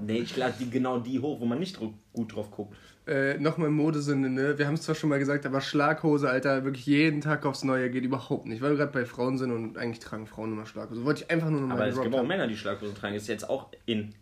Nee, 0.00 0.18
ich 0.18 0.36
lade 0.36 0.54
die, 0.58 0.70
genau 0.70 0.98
die 0.98 1.18
hoch, 1.20 1.40
wo 1.40 1.44
man 1.44 1.58
nicht 1.58 1.78
gut 1.78 2.34
drauf 2.34 2.50
guckt. 2.50 2.76
Äh, 3.06 3.38
Nochmal 3.38 3.70
Modesinne, 3.70 4.30
ne? 4.30 4.58
Wir 4.58 4.66
haben 4.66 4.74
es 4.74 4.82
zwar 4.82 4.94
schon 4.94 5.10
mal 5.10 5.18
gesagt, 5.18 5.44
aber 5.44 5.60
Schlaghose, 5.60 6.30
Alter, 6.30 6.64
wirklich 6.64 6.86
jeden 6.86 7.20
Tag 7.20 7.44
aufs 7.44 7.64
Neue 7.64 7.90
geht 7.90 8.04
überhaupt 8.04 8.46
nicht, 8.46 8.62
weil 8.62 8.70
wir 8.70 8.76
gerade 8.76 8.92
bei 8.92 9.04
Frauen 9.04 9.38
sind 9.38 9.50
und 9.50 9.76
eigentlich 9.76 9.98
tragen 9.98 10.26
Frauen 10.26 10.52
immer 10.52 10.66
Schlaghose. 10.66 11.04
Wollte 11.04 11.24
ich 11.24 11.30
einfach 11.30 11.50
nur 11.50 11.62
noch 11.62 11.70
Aber 11.70 11.86
es 11.88 12.00
gibt 12.00 12.14
auch 12.14 12.20
haben. 12.20 12.28
Männer, 12.28 12.46
die 12.46 12.56
Schlaghosen 12.56 12.94
tragen. 12.94 13.16
Ist 13.16 13.26
jetzt 13.26 13.48
auch 13.48 13.68
in. 13.86 14.14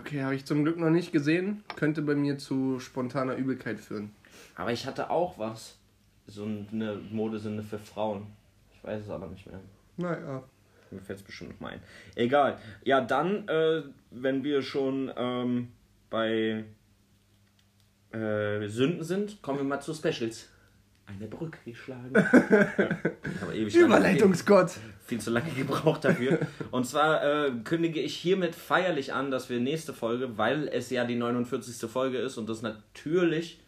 Okay, 0.00 0.22
habe 0.22 0.34
ich 0.34 0.46
zum 0.46 0.64
Glück 0.64 0.78
noch 0.78 0.88
nicht 0.88 1.12
gesehen. 1.12 1.62
Könnte 1.76 2.00
bei 2.00 2.14
mir 2.14 2.38
zu 2.38 2.80
spontaner 2.80 3.36
Übelkeit 3.36 3.78
führen. 3.78 4.12
Aber 4.54 4.72
ich 4.72 4.86
hatte 4.86 5.10
auch 5.10 5.38
was. 5.38 5.76
So 6.26 6.44
eine 6.44 6.98
Modesinne 7.10 7.62
für 7.62 7.78
Frauen. 7.78 8.28
Ich 8.74 8.82
weiß 8.82 9.02
es 9.02 9.10
aber 9.10 9.26
nicht 9.26 9.46
mehr. 9.46 9.60
Naja. 9.98 10.42
Mir 10.92 11.00
fällt 11.00 11.18
es 11.20 11.24
bestimmt 11.24 11.50
noch 11.52 11.60
mal 11.60 11.72
ein. 11.72 11.80
Egal. 12.14 12.58
Ja, 12.84 13.00
dann, 13.00 13.48
äh, 13.48 13.82
wenn 14.10 14.44
wir 14.44 14.62
schon 14.62 15.10
ähm, 15.16 15.68
bei 16.10 16.64
äh, 18.12 18.68
Sünden 18.68 19.02
sind, 19.04 19.40
kommen 19.42 19.58
wir 19.58 19.64
mal 19.64 19.80
zu 19.80 19.94
Specials. 19.94 20.48
Eine 21.06 21.26
Brücke 21.26 21.58
geschlagen. 21.64 22.12
aber 22.14 23.54
ewig 23.54 23.74
lange- 23.74 23.86
Überleitungsgott. 23.86 24.70
viel 25.04 25.20
zu 25.20 25.30
lange 25.30 25.50
gebraucht 25.50 26.04
dafür. 26.04 26.38
Und 26.70 26.86
zwar 26.86 27.22
äh, 27.46 27.50
kündige 27.64 28.00
ich 28.00 28.14
hiermit 28.16 28.54
feierlich 28.54 29.12
an, 29.12 29.30
dass 29.30 29.50
wir 29.50 29.58
nächste 29.60 29.92
Folge, 29.92 30.38
weil 30.38 30.68
es 30.68 30.90
ja 30.90 31.04
die 31.04 31.16
49. 31.16 31.90
Folge 31.90 32.18
ist 32.18 32.38
und 32.38 32.48
das 32.48 32.62
natürlich 32.62 33.60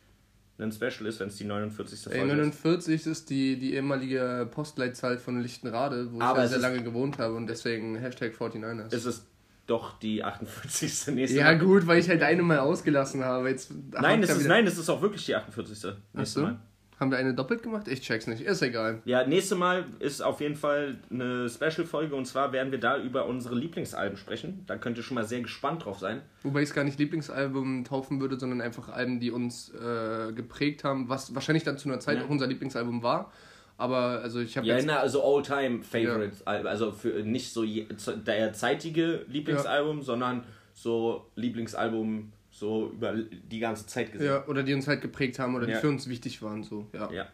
ein 0.59 0.71
Special 0.73 1.07
ist, 1.07 1.19
wenn 1.21 1.29
es 1.29 1.37
die 1.37 1.45
49. 1.45 2.01
Folge 2.05 2.19
ist. 2.21 2.27
49 2.27 3.07
ist 3.07 3.31
die, 3.31 3.59
die 3.59 3.75
ehemalige 3.75 4.49
Postleitzahl 4.51 5.19
von 5.19 5.41
Lichtenrade, 5.41 6.13
wo 6.13 6.21
Aber 6.21 6.39
ich 6.39 6.43
ja 6.45 6.49
sehr 6.49 6.59
lange 6.59 6.83
gewohnt 6.83 7.19
habe 7.19 7.35
und 7.35 7.47
deswegen 7.49 7.97
Hashtag 7.97 8.35
49ers. 8.35 8.95
Es 8.95 9.05
ist 9.05 9.27
doch 9.67 9.99
die 9.99 10.23
48. 10.23 11.09
nächste 11.15 11.39
ja 11.39 11.45
Mal. 11.45 11.59
gut, 11.59 11.87
weil 11.87 11.99
ich 11.99 12.09
halt 12.09 12.23
eine 12.23 12.43
mal 12.43 12.59
ausgelassen 12.59 13.25
habe. 13.25 13.49
Jetzt 13.49 13.73
Nein, 13.93 14.23
es 14.23 14.31
ist, 14.31 14.41
wieder- 14.41 14.49
nein, 14.51 14.67
es 14.67 14.79
ist 14.79 14.89
auch 14.91 15.03
wirklich 15.03 15.25
die 15.27 15.35
48. 15.35 15.85
Ach 15.93 15.97
Nächste 16.19 16.41
so? 16.41 16.47
Mal. 16.47 16.61
Haben 17.05 17.11
wir 17.11 17.19
eine 17.19 17.35
doppelt 17.35 17.63
gemacht? 17.63 17.87
Ich 17.87 18.01
check's 18.01 18.27
nicht. 18.27 18.41
Ist 18.41 18.63
egal. 18.63 19.03
Ja, 19.05 19.27
nächste 19.27 19.57
Mal 19.57 19.85
ist 19.99 20.23
auf 20.23 20.41
jeden 20.41 20.57
Fall 20.57 20.97
eine 21.11 21.51
Special-Folge 21.51 22.15
und 22.17 22.25
zwar 22.25 22.51
werden 22.55 22.73
wir 22.73 22.81
da 22.81 22.97
über 22.97 23.27
unsere 23.27 23.55
Lieblingsalben 23.57 24.17
sprechen. 24.17 24.65
Da 24.67 24.79
könnt 24.79 24.97
ihr 24.97 25.03
schon 25.03 25.17
mal 25.17 25.27
sehr 25.27 25.43
gespannt 25.43 25.85
drauf 25.85 25.99
sein. 25.99 26.23
Wobei 26.45 26.63
ich 26.63 26.71
es 26.71 26.75
gar 26.75 26.83
nicht 26.83 26.99
Lieblingsalbum 26.99 27.85
taufen 27.85 28.23
würde, 28.23 28.39
sondern 28.41 28.63
einfach 28.63 28.89
Alben, 28.89 29.21
die 29.21 29.31
uns 29.31 29.69
äh, 29.75 30.33
geprägt 30.33 30.83
haben, 30.83 31.11
was 31.11 31.35
wahrscheinlich 31.35 31.63
dann 31.63 31.77
zu 31.77 31.91
einer 31.91 32.01
Zeit 32.01 32.17
Ja. 32.17 32.25
auch 32.25 32.31
unser 32.31 32.47
Lieblingsalbum 32.47 33.03
war. 33.03 33.31
Aber 33.77 34.21
also 34.23 34.41
ich 34.41 34.57
habe 34.57 34.67
Ja, 34.67 34.77
jetzt. 34.77 34.87
na, 34.87 34.97
also 35.01 35.23
All-Time-Favorite, 35.23 36.37
also 36.47 36.91
für 36.91 37.23
nicht 37.23 37.53
so 37.53 37.65
je, 37.65 37.87
der 38.27 38.55
zeitige 38.55 39.27
Lieblingsalbum, 39.29 40.01
sondern 40.01 40.43
so 40.73 41.27
Lieblingsalbum 41.37 42.33
so 42.65 42.91
über 42.95 43.15
die 43.15 43.59
ganze 43.59 43.87
Zeit 43.87 44.13
gesehen. 44.13 44.27
Ja, 44.27 44.47
oder 44.47 44.63
die 44.63 44.73
uns 44.73 44.89
halt 44.89 45.03
geprägt 45.03 45.39
haben 45.39 45.55
oder 45.55 45.67
die 45.67 45.73
Ja. 45.73 45.79
für 45.81 45.89
uns 45.89 46.09
wichtig 46.09 46.41
waren. 46.43 46.63
So, 46.65 46.87
ja. 46.93 47.11
Ja. 47.13 47.27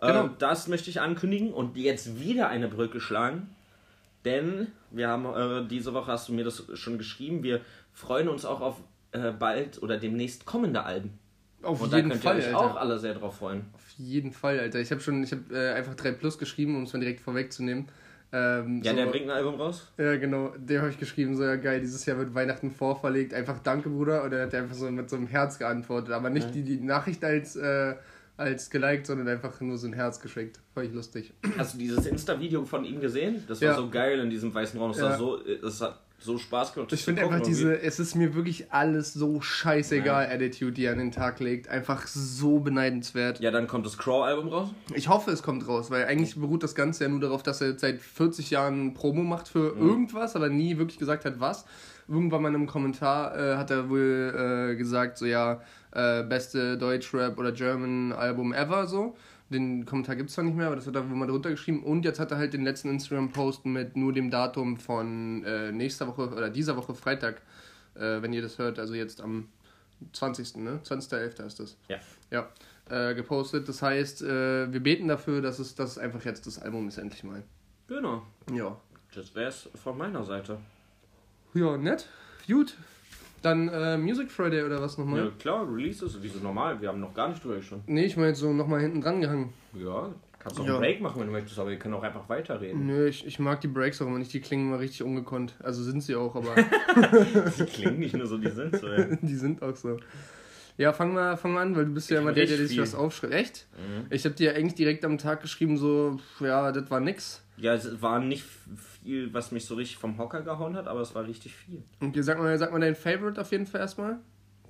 Genau. 0.00 0.26
Äh, 0.26 0.30
das 0.38 0.68
möchte 0.68 0.88
ich 0.88 1.00
ankündigen 1.02 1.52
und 1.52 1.76
jetzt 1.76 2.18
wieder 2.20 2.48
eine 2.48 2.68
Brücke 2.68 3.00
schlagen. 3.00 3.50
Denn 4.24 4.68
wir 4.90 5.08
haben 5.08 5.24
äh, 5.26 5.68
diese 5.68 5.92
Woche 5.94 6.10
hast 6.12 6.28
du 6.28 6.32
mir 6.32 6.44
das 6.44 6.64
schon 6.74 6.98
geschrieben. 6.98 7.42
Wir 7.42 7.60
freuen 7.92 8.28
uns 8.28 8.44
auch 8.44 8.60
auf 8.60 8.80
äh, 9.12 9.30
bald 9.32 9.82
oder 9.82 9.98
demnächst 9.98 10.44
kommende 10.46 10.82
Alben. 10.84 11.18
Auf 11.62 11.82
Und 11.82 11.92
jeden 11.92 12.08
da 12.08 12.14
könnt 12.14 12.24
Fall, 12.24 12.38
ihr 12.38 12.44
euch 12.48 12.54
Alter. 12.56 12.58
auch 12.72 12.76
alle 12.76 12.98
sehr 12.98 13.14
drauf 13.14 13.36
freuen. 13.36 13.66
Auf 13.74 13.90
jeden 13.98 14.32
Fall, 14.32 14.58
Alter. 14.60 14.80
Ich 14.80 14.90
habe 14.90 15.00
schon, 15.02 15.22
ich 15.22 15.32
habe 15.32 15.42
äh, 15.54 15.72
einfach 15.74 15.94
3 15.94 16.12
Plus 16.12 16.38
geschrieben, 16.38 16.74
um 16.76 16.84
es 16.84 16.92
mal 16.94 17.00
direkt 17.00 17.20
vorwegzunehmen. 17.20 17.86
Ähm, 18.32 18.80
Ja, 18.82 18.92
so, 18.92 18.96
der 18.96 19.06
bringt 19.06 19.24
ein 19.24 19.30
Album 19.30 19.56
raus. 19.60 19.90
Ja, 19.98 20.16
genau. 20.16 20.52
Dem 20.56 20.80
habe 20.80 20.90
ich 20.90 20.98
geschrieben, 20.98 21.36
so, 21.36 21.42
ja 21.44 21.56
geil, 21.56 21.80
dieses 21.80 22.06
Jahr 22.06 22.18
wird 22.18 22.34
Weihnachten 22.34 22.70
vorverlegt. 22.70 23.34
Einfach 23.34 23.58
danke, 23.58 23.88
Bruder. 23.88 24.22
Und 24.22 24.32
er 24.32 24.42
hat 24.44 24.54
einfach 24.54 24.74
so 24.76 24.90
mit 24.90 25.10
so 25.10 25.16
einem 25.16 25.26
Herz 25.26 25.58
geantwortet. 25.58 26.12
Aber 26.12 26.30
nicht 26.30 26.54
die, 26.54 26.62
die 26.62 26.80
Nachricht 26.80 27.24
als, 27.24 27.56
äh, 27.56 27.94
als 28.36 28.70
geliked, 28.70 29.06
sondern 29.06 29.28
einfach 29.28 29.60
nur 29.60 29.76
so 29.78 29.86
ein 29.88 29.92
Herz 29.92 30.20
geschickt. 30.20 30.60
Fand 30.74 30.86
ich 30.86 30.94
lustig. 30.94 31.32
Hast 31.58 31.74
du 31.74 31.78
dieses 31.78 32.06
Insta-Video 32.06 32.64
von 32.64 32.84
ihm 32.84 33.00
gesehen? 33.00 33.42
Das 33.48 33.60
war 33.60 33.68
Ja. 33.68 33.74
so 33.76 33.90
geil 33.90 34.20
in 34.20 34.30
diesem 34.30 34.54
weißen 34.54 34.78
Raum. 34.80 34.92
Das, 34.92 35.00
Ja. 35.00 35.10
war 35.10 35.18
so, 35.18 35.38
das 35.60 35.80
hat 35.80 35.98
so 36.22 36.38
Spaß 36.38 36.74
gemacht. 36.74 36.92
Ich 36.92 37.04
finde 37.04 37.22
einfach 37.22 37.36
irgendwie. 37.36 37.50
diese, 37.50 37.80
es 37.80 37.98
ist 37.98 38.14
mir 38.14 38.34
wirklich 38.34 38.72
alles 38.72 39.12
so 39.14 39.40
scheißegal, 39.40 40.26
Attitude, 40.30 40.72
die 40.72 40.84
er 40.84 40.92
an 40.92 40.98
den 40.98 41.12
Tag 41.12 41.40
legt. 41.40 41.68
Einfach 41.68 42.06
so 42.06 42.60
beneidenswert. 42.60 43.40
Ja, 43.40 43.50
dann 43.50 43.66
kommt 43.66 43.86
das 43.86 43.98
Crow-Album 43.98 44.48
raus. 44.48 44.68
Ich 44.94 45.08
hoffe, 45.08 45.30
es 45.30 45.42
kommt 45.42 45.66
raus, 45.66 45.90
weil 45.90 46.04
eigentlich 46.04 46.36
beruht 46.36 46.62
das 46.62 46.74
Ganze 46.74 47.04
ja 47.04 47.10
nur 47.10 47.20
darauf, 47.20 47.42
dass 47.42 47.60
er 47.60 47.70
jetzt 47.70 47.80
seit 47.80 48.00
40 48.00 48.50
Jahren 48.50 48.94
Promo 48.94 49.22
macht 49.22 49.48
für 49.48 49.76
irgendwas, 49.76 50.36
aber 50.36 50.48
nie 50.48 50.78
wirklich 50.78 50.98
gesagt 50.98 51.24
hat, 51.24 51.40
was. 51.40 51.64
Irgendwann 52.08 52.42
mal 52.42 52.48
in 52.48 52.56
einem 52.56 52.66
Kommentar 52.66 53.38
äh, 53.38 53.56
hat 53.56 53.70
er 53.70 53.88
wohl 53.88 54.72
äh, 54.72 54.76
gesagt, 54.76 55.16
so 55.16 55.26
ja, 55.26 55.60
äh, 55.92 56.22
beste 56.24 56.76
Deutschrap 56.76 57.38
oder 57.38 57.52
German 57.52 58.12
Album 58.12 58.52
ever, 58.52 58.86
so. 58.86 59.16
Den 59.50 59.84
Kommentar 59.84 60.14
gibt 60.14 60.28
es 60.28 60.36
zwar 60.36 60.44
nicht 60.44 60.56
mehr, 60.56 60.66
aber 60.66 60.76
das 60.76 60.86
hat 60.86 60.94
er 60.94 61.10
wohl 61.10 61.16
mal 61.16 61.26
drunter 61.26 61.50
geschrieben. 61.50 61.82
Und 61.82 62.04
jetzt 62.04 62.20
hat 62.20 62.30
er 62.30 62.38
halt 62.38 62.52
den 62.52 62.62
letzten 62.62 62.88
Instagram-Post 62.88 63.66
mit 63.66 63.96
nur 63.96 64.12
dem 64.12 64.30
Datum 64.30 64.76
von 64.76 65.44
äh, 65.44 65.72
nächster 65.72 66.06
Woche 66.06 66.28
oder 66.30 66.50
dieser 66.50 66.76
Woche 66.76 66.94
Freitag, 66.94 67.42
äh, 67.96 68.22
wenn 68.22 68.32
ihr 68.32 68.42
das 68.42 68.58
hört, 68.58 68.78
also 68.78 68.94
jetzt 68.94 69.20
am 69.20 69.48
20. 70.12 70.56
Ne? 70.58 70.80
20.11. 70.84 71.46
ist 71.46 71.58
das. 71.58 71.76
Ja. 71.88 71.98
Ja, 72.30 72.48
äh, 72.88 73.14
gepostet. 73.14 73.68
Das 73.68 73.82
heißt, 73.82 74.22
äh, 74.22 74.72
wir 74.72 74.80
beten 74.80 75.08
dafür, 75.08 75.42
dass 75.42 75.58
es, 75.58 75.74
dass 75.74 75.90
es 75.92 75.98
einfach 75.98 76.24
jetzt 76.24 76.46
das 76.46 76.60
Album 76.60 76.86
ist, 76.86 76.98
endlich 76.98 77.24
mal. 77.24 77.42
Genau. 77.88 78.22
Ja. 78.54 78.76
Das 79.12 79.34
wär's 79.34 79.68
von 79.82 79.98
meiner 79.98 80.24
Seite. 80.24 80.58
Ja, 81.54 81.76
nett. 81.76 82.08
Gut. 82.46 82.76
Dann 83.42 83.68
äh, 83.68 83.96
Music 83.96 84.30
Friday 84.30 84.62
oder 84.64 84.80
was 84.82 84.98
nochmal? 84.98 85.24
Ja, 85.24 85.30
klar, 85.38 85.66
Releases, 85.72 86.22
wie 86.22 86.28
so 86.28 86.40
normal. 86.40 86.80
Wir 86.80 86.88
haben 86.88 87.00
noch 87.00 87.14
gar 87.14 87.28
nicht 87.28 87.42
drüber 87.42 87.60
schon. 87.62 87.80
Nee, 87.86 88.04
ich 88.04 88.16
meine 88.16 88.28
jetzt 88.28 88.40
so 88.40 88.52
nochmal 88.52 88.80
hinten 88.80 89.00
dran 89.00 89.20
gehangen. 89.20 89.52
Ja, 89.72 90.10
kannst 90.38 90.60
auch 90.60 90.64
Ja. 90.66 90.72
einen 90.72 90.80
Break 90.80 91.00
machen, 91.00 91.20
wenn 91.20 91.26
du 91.28 91.32
möchtest, 91.32 91.58
aber 91.58 91.70
wir 91.70 91.78
können 91.78 91.94
auch 91.94 92.02
einfach 92.02 92.28
weiterreden. 92.28 92.86
Nö, 92.86 93.06
ich, 93.08 93.26
ich 93.26 93.38
mag 93.38 93.60
die 93.62 93.68
Breaks 93.68 94.02
auch 94.02 94.06
immer 94.06 94.18
nicht. 94.18 94.32
Die 94.34 94.40
klingen 94.40 94.68
immer 94.68 94.78
richtig 94.80 95.02
ungekonnt. 95.04 95.54
Also 95.62 95.82
sind 95.82 96.02
sie 96.02 96.16
auch, 96.16 96.36
aber 96.36 96.54
Die 97.58 97.64
klingen 97.64 97.98
nicht 97.98 98.14
nur 98.14 98.26
so, 98.26 98.36
die 98.36 98.50
sind 98.50 98.76
so. 98.78 98.86
Ja. 98.88 99.04
die 99.22 99.34
sind 99.36 99.62
auch 99.62 99.74
so. 99.76 99.96
Ja, 100.80 100.94
fang 100.94 101.12
mal, 101.12 101.36
fang 101.36 101.52
mal 101.52 101.60
an, 101.60 101.76
weil 101.76 101.84
du 101.84 101.92
bist 101.92 102.08
ja 102.08 102.16
Ich 102.16 102.22
immer 102.22 102.32
der, 102.32 102.46
der 102.46 102.56
sich 102.66 102.80
was 102.80 102.94
aufschreibt. 102.94 103.34
Echt? 103.34 103.66
Mhm. 103.76 104.06
Ich 104.08 104.24
habe 104.24 104.34
dir 104.34 104.54
eigentlich 104.54 104.76
direkt 104.76 105.04
am 105.04 105.18
Tag 105.18 105.42
geschrieben, 105.42 105.76
so, 105.76 106.18
ja, 106.40 106.72
das 106.72 106.90
war 106.90 107.00
nix. 107.00 107.42
ja, 107.58 107.74
es 107.74 108.00
war 108.00 108.18
nicht 108.18 108.44
viel, 109.02 109.32
was 109.34 109.52
mich 109.52 109.66
so 109.66 109.74
richtig 109.74 109.98
vom 109.98 110.16
Hocker 110.16 110.40
gehauen 110.40 110.76
hat, 110.76 110.88
aber 110.88 111.00
es 111.02 111.14
war 111.14 111.26
richtig 111.26 111.54
viel. 111.54 111.82
Und 112.00 112.16
dir 112.16 112.24
sag 112.24 112.38
mal, 112.38 112.56
sag 112.58 112.72
mal 112.72 112.80
dein 112.80 112.94
Favorite 112.96 113.38
auf 113.38 113.52
jeden 113.52 113.66
Fall 113.66 113.82
erstmal. 113.82 114.20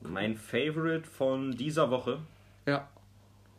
Mein 0.03 0.35
Favorite 0.37 1.05
von 1.09 1.53
dieser 1.53 1.91
Woche, 1.91 2.19
Ja. 2.67 2.89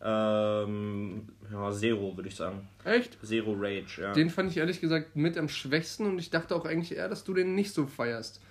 ähm, 0.04 1.28
ja, 1.52 1.72
Zero, 1.72 2.16
würde 2.18 2.28
ich 2.30 2.36
sagen. 2.36 2.68
Echt? 2.84 3.18
Zero 3.24 3.54
Rage, 3.58 4.02
ja. 4.02 4.12
Den 4.14 4.30
fand 4.30 4.52
ich 4.52 4.58
ehrlich 4.58 4.82
gesagt 4.82 5.16
mit 5.16 5.38
am 5.38 5.48
schwächsten 5.48 6.06
und 6.06 6.20
ich 6.20 6.30
dachte 6.30 6.56
auch 6.56 6.66
eigentlich 6.66 6.98
eher, 6.98 7.08
dass 7.10 7.24
du 7.24 7.34
den 7.34 7.56
nicht 7.56 7.74
so 7.74 7.86
feierst. 7.88 8.42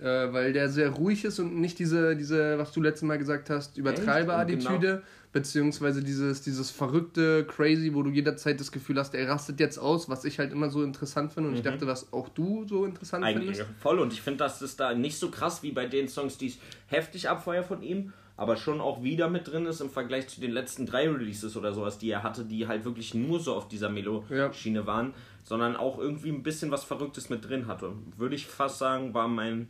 Äh, 0.00 0.32
weil 0.32 0.54
der 0.54 0.70
sehr 0.70 0.88
ruhig 0.88 1.26
ist 1.26 1.40
und 1.40 1.60
nicht 1.60 1.78
diese, 1.78 2.16
diese 2.16 2.56
was 2.56 2.72
du 2.72 2.80
letztes 2.80 3.06
Mal 3.06 3.18
gesagt 3.18 3.50
hast, 3.50 3.76
Übertreiber-Attitüde, 3.76 5.02
beziehungsweise 5.30 6.02
dieses, 6.02 6.40
dieses 6.40 6.70
verrückte, 6.70 7.44
crazy, 7.44 7.92
wo 7.92 8.02
du 8.02 8.08
jederzeit 8.08 8.58
das 8.58 8.72
Gefühl 8.72 8.98
hast, 8.98 9.14
er 9.14 9.28
rastet 9.28 9.60
jetzt 9.60 9.76
aus, 9.76 10.08
was 10.08 10.24
ich 10.24 10.38
halt 10.38 10.52
immer 10.52 10.70
so 10.70 10.82
interessant 10.82 11.34
finde 11.34 11.50
und 11.50 11.56
ich 11.56 11.62
dachte, 11.62 11.86
was 11.86 12.14
auch 12.14 12.30
du 12.30 12.66
so 12.66 12.86
interessant 12.86 13.24
Eigentlich 13.24 13.58
findest. 13.58 13.78
voll 13.78 13.98
und 13.98 14.14
ich 14.14 14.22
finde, 14.22 14.38
das 14.38 14.62
ist 14.62 14.80
da 14.80 14.94
nicht 14.94 15.18
so 15.18 15.30
krass 15.30 15.62
wie 15.62 15.72
bei 15.72 15.84
den 15.84 16.08
Songs, 16.08 16.38
die 16.38 16.46
ich 16.46 16.60
heftig 16.86 17.28
abfeuer 17.28 17.62
von 17.62 17.82
ihm, 17.82 18.14
aber 18.38 18.56
schon 18.56 18.80
auch 18.80 19.02
wieder 19.02 19.28
mit 19.28 19.52
drin 19.52 19.66
ist 19.66 19.82
im 19.82 19.90
Vergleich 19.90 20.28
zu 20.28 20.40
den 20.40 20.52
letzten 20.52 20.86
drei 20.86 21.10
Releases 21.10 21.58
oder 21.58 21.74
sowas, 21.74 21.98
die 21.98 22.10
er 22.10 22.22
hatte, 22.22 22.46
die 22.46 22.66
halt 22.66 22.86
wirklich 22.86 23.12
nur 23.12 23.38
so 23.38 23.54
auf 23.54 23.68
dieser 23.68 23.90
Melo-Schiene 23.90 24.86
waren, 24.86 25.12
sondern 25.44 25.76
auch 25.76 25.98
irgendwie 25.98 26.30
ein 26.30 26.42
bisschen 26.42 26.70
was 26.70 26.84
Verrücktes 26.84 27.28
mit 27.28 27.46
drin 27.46 27.66
hatte. 27.66 27.92
Würde 28.16 28.34
ich 28.34 28.46
fast 28.46 28.78
sagen, 28.78 29.12
war 29.12 29.28
mein 29.28 29.68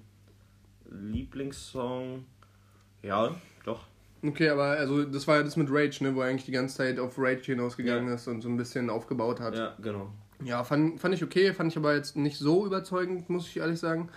Lieblingssong. 0.91 2.25
Ja, 3.03 3.35
doch. 3.65 3.87
Okay, 4.23 4.51
aber 4.51 4.65
also 4.65 5.05
das 5.05 5.27
war 5.27 5.37
ja 5.37 5.43
das 5.43 5.57
mit 5.57 5.69
Rage, 5.71 6.05
ne, 6.05 6.15
wo 6.15 6.21
er 6.21 6.29
eigentlich 6.29 6.45
die 6.45 6.53
ganze 6.53 6.77
Zeit 6.77 6.99
auf 6.99 7.15
Rage 7.17 7.53
hinausgegangen 7.53 8.09
Ja. 8.09 8.15
ist 8.15 8.29
und 8.29 8.43
so 8.43 8.49
ein 8.49 8.57
bisschen 8.57 8.91
aufgebaut 8.91 9.41
hat. 9.41 9.57
Ja, 9.57 9.75
genau. 9.81 10.11
Ja, 10.45 10.63
fand, 10.65 11.01
fand 11.01 11.15
ich 11.15 11.23
okay, 11.25 11.53
fand 11.55 11.73
ich 11.73 11.79
aber 11.79 11.95
jetzt 11.95 12.17
nicht 12.17 12.39
so 12.39 12.67
überzeugend, 12.67 13.31
muss 13.31 13.47
ich 13.47 13.59
ehrlich 13.59 13.79
sagen. 13.79 14.11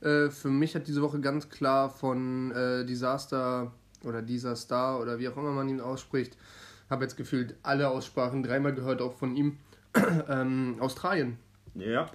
Äh, 0.00 0.30
für 0.30 0.48
mich 0.48 0.74
hat 0.76 0.86
diese 0.86 1.02
Woche 1.02 1.20
ganz 1.20 1.48
klar 1.48 1.90
von 1.90 2.52
äh, 2.52 2.84
Disaster 2.84 3.72
oder 4.04 4.22
Disaster 4.22 5.00
oder 5.00 5.18
wie 5.18 5.28
auch 5.28 5.36
immer 5.36 5.50
man 5.50 5.68
ihn 5.68 5.80
ausspricht, 5.80 6.36
habe 6.88 7.02
jetzt 7.04 7.16
gefühlt 7.16 7.56
alle 7.64 7.88
Aussprachen 7.88 8.42
dreimal 8.44 8.74
gehört, 8.74 9.02
auch 9.02 9.14
von 9.14 9.34
ihm. 9.34 9.58
ähm, 10.28 10.76
Australien. 10.78 11.38
Ja. 11.74 12.08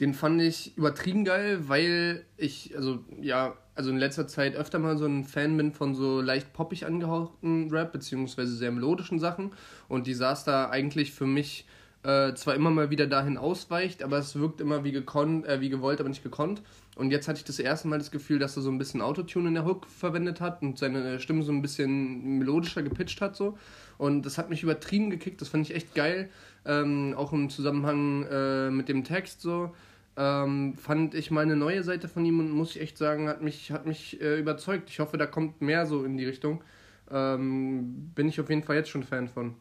Den 0.00 0.12
fand 0.12 0.42
ich 0.42 0.76
übertrieben 0.76 1.24
geil, 1.24 1.68
weil 1.68 2.24
ich, 2.36 2.76
also 2.76 3.04
ja, 3.20 3.56
also 3.74 3.90
in 3.90 3.96
letzter 3.96 4.26
Zeit 4.26 4.54
öfter 4.54 4.78
mal 4.78 4.96
so 4.98 5.06
ein 5.06 5.24
Fan 5.24 5.56
bin 5.56 5.72
von 5.72 5.94
so 5.94 6.20
leicht 6.20 6.52
poppig 6.52 6.86
angehauchten 6.86 7.70
Rap, 7.70 7.92
beziehungsweise 7.92 8.54
sehr 8.54 8.72
melodischen 8.72 9.18
Sachen. 9.18 9.52
Und 9.88 10.06
Disaster 10.06 10.70
eigentlich 10.70 11.12
für 11.12 11.26
mich 11.26 11.66
äh, 12.06 12.34
zwar 12.34 12.54
immer 12.54 12.70
mal 12.70 12.90
wieder 12.90 13.06
dahin 13.06 13.36
ausweicht, 13.36 14.02
aber 14.02 14.18
es 14.18 14.38
wirkt 14.38 14.60
immer 14.60 14.84
wie 14.84 14.92
gekonnt, 14.92 15.44
äh, 15.46 15.60
wie 15.60 15.70
gewollt, 15.70 15.98
aber 15.98 16.08
nicht 16.08 16.22
gekonnt. 16.22 16.62
Und 16.94 17.10
jetzt 17.10 17.26
hatte 17.26 17.38
ich 17.38 17.44
das 17.44 17.58
erste 17.58 17.88
Mal 17.88 17.98
das 17.98 18.10
Gefühl, 18.10 18.38
dass 18.38 18.56
er 18.56 18.62
so 18.62 18.70
ein 18.70 18.78
bisschen 18.78 19.02
Autotune 19.02 19.48
in 19.48 19.54
der 19.54 19.64
Hook 19.64 19.86
verwendet 19.86 20.40
hat 20.40 20.62
und 20.62 20.78
seine 20.78 21.18
Stimme 21.18 21.42
so 21.42 21.52
ein 21.52 21.62
bisschen 21.62 22.38
melodischer 22.38 22.82
gepitcht 22.82 23.20
hat 23.20 23.34
so. 23.34 23.58
Und 23.98 24.24
das 24.24 24.38
hat 24.38 24.50
mich 24.50 24.62
übertrieben 24.62 25.10
gekickt, 25.10 25.40
das 25.40 25.48
fand 25.48 25.68
ich 25.68 25.74
echt 25.74 25.94
geil. 25.94 26.30
Ähm, 26.64 27.14
auch 27.16 27.32
im 27.32 27.50
Zusammenhang 27.50 28.24
äh, 28.30 28.70
mit 28.70 28.88
dem 28.88 29.04
Text 29.04 29.40
so. 29.40 29.74
Ähm, 30.18 30.74
fand 30.76 31.14
ich 31.14 31.30
mal 31.30 31.42
eine 31.42 31.56
neue 31.56 31.82
Seite 31.82 32.08
von 32.08 32.24
ihm 32.24 32.40
und 32.40 32.50
muss 32.50 32.74
ich 32.74 32.82
echt 32.82 32.96
sagen, 32.96 33.28
hat 33.28 33.42
mich, 33.42 33.70
hat 33.70 33.86
mich 33.86 34.20
äh, 34.20 34.38
überzeugt. 34.38 34.88
Ich 34.88 34.98
hoffe, 34.98 35.18
da 35.18 35.26
kommt 35.26 35.60
mehr 35.60 35.84
so 35.86 36.04
in 36.04 36.16
die 36.16 36.24
Richtung. 36.24 36.64
Ähm, 37.10 38.12
bin 38.14 38.28
ich 38.28 38.40
auf 38.40 38.48
jeden 38.48 38.62
Fall 38.62 38.76
jetzt 38.76 38.88
schon 38.88 39.02
Fan 39.02 39.28
von. 39.28 39.54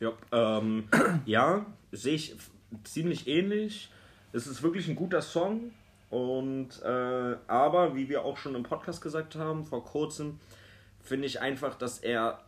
Ja, 0.00 0.12
ähm, 0.32 0.88
ja 1.24 1.66
sehe 1.92 2.14
ich 2.14 2.36
ziemlich 2.82 3.28
ähnlich. 3.28 3.90
Es 4.32 4.46
ist 4.48 4.62
wirklich 4.62 4.88
ein 4.88 4.96
guter 4.96 5.22
Song. 5.22 5.70
Und 6.10 6.82
äh, 6.82 7.36
aber, 7.46 7.94
wie 7.96 8.08
wir 8.08 8.24
auch 8.24 8.36
schon 8.36 8.54
im 8.54 8.62
Podcast 8.62 9.00
gesagt 9.00 9.36
haben, 9.36 9.64
vor 9.64 9.84
kurzem, 9.84 10.38
finde 11.00 11.26
ich 11.26 11.40
einfach, 11.40 11.76
dass 11.76 11.98
er 11.98 12.40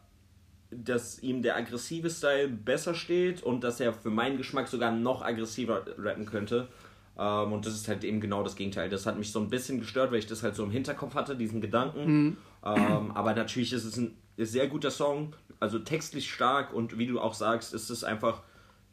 dass 0.70 1.22
ihm 1.22 1.42
der 1.42 1.56
aggressive 1.56 2.10
Style 2.10 2.48
besser 2.48 2.94
steht 2.94 3.42
und 3.42 3.62
dass 3.62 3.80
er 3.80 3.92
für 3.92 4.10
meinen 4.10 4.36
Geschmack 4.36 4.68
sogar 4.68 4.90
noch 4.90 5.22
aggressiver 5.22 5.84
rappen 5.98 6.26
könnte. 6.26 6.68
Ähm, 7.18 7.52
und 7.52 7.66
das 7.66 7.74
ist 7.74 7.88
halt 7.88 8.04
eben 8.04 8.20
genau 8.20 8.42
das 8.42 8.56
Gegenteil. 8.56 8.88
Das 8.88 9.06
hat 9.06 9.18
mich 9.18 9.32
so 9.32 9.40
ein 9.40 9.48
bisschen 9.48 9.78
gestört, 9.80 10.12
weil 10.12 10.18
ich 10.18 10.26
das 10.26 10.42
halt 10.42 10.54
so 10.54 10.64
im 10.64 10.70
Hinterkopf 10.70 11.14
hatte, 11.14 11.36
diesen 11.36 11.60
Gedanken. 11.60 12.36
Ähm, 12.64 13.12
aber 13.14 13.34
natürlich 13.34 13.72
ist 13.72 13.84
es 13.84 13.96
ein 13.96 14.16
sehr 14.36 14.66
guter 14.68 14.90
Song, 14.90 15.34
also 15.60 15.78
textlich 15.78 16.30
stark 16.30 16.74
und 16.74 16.98
wie 16.98 17.06
du 17.06 17.20
auch 17.20 17.34
sagst, 17.34 17.72
ist 17.72 17.90
es 17.90 18.04
einfach 18.04 18.42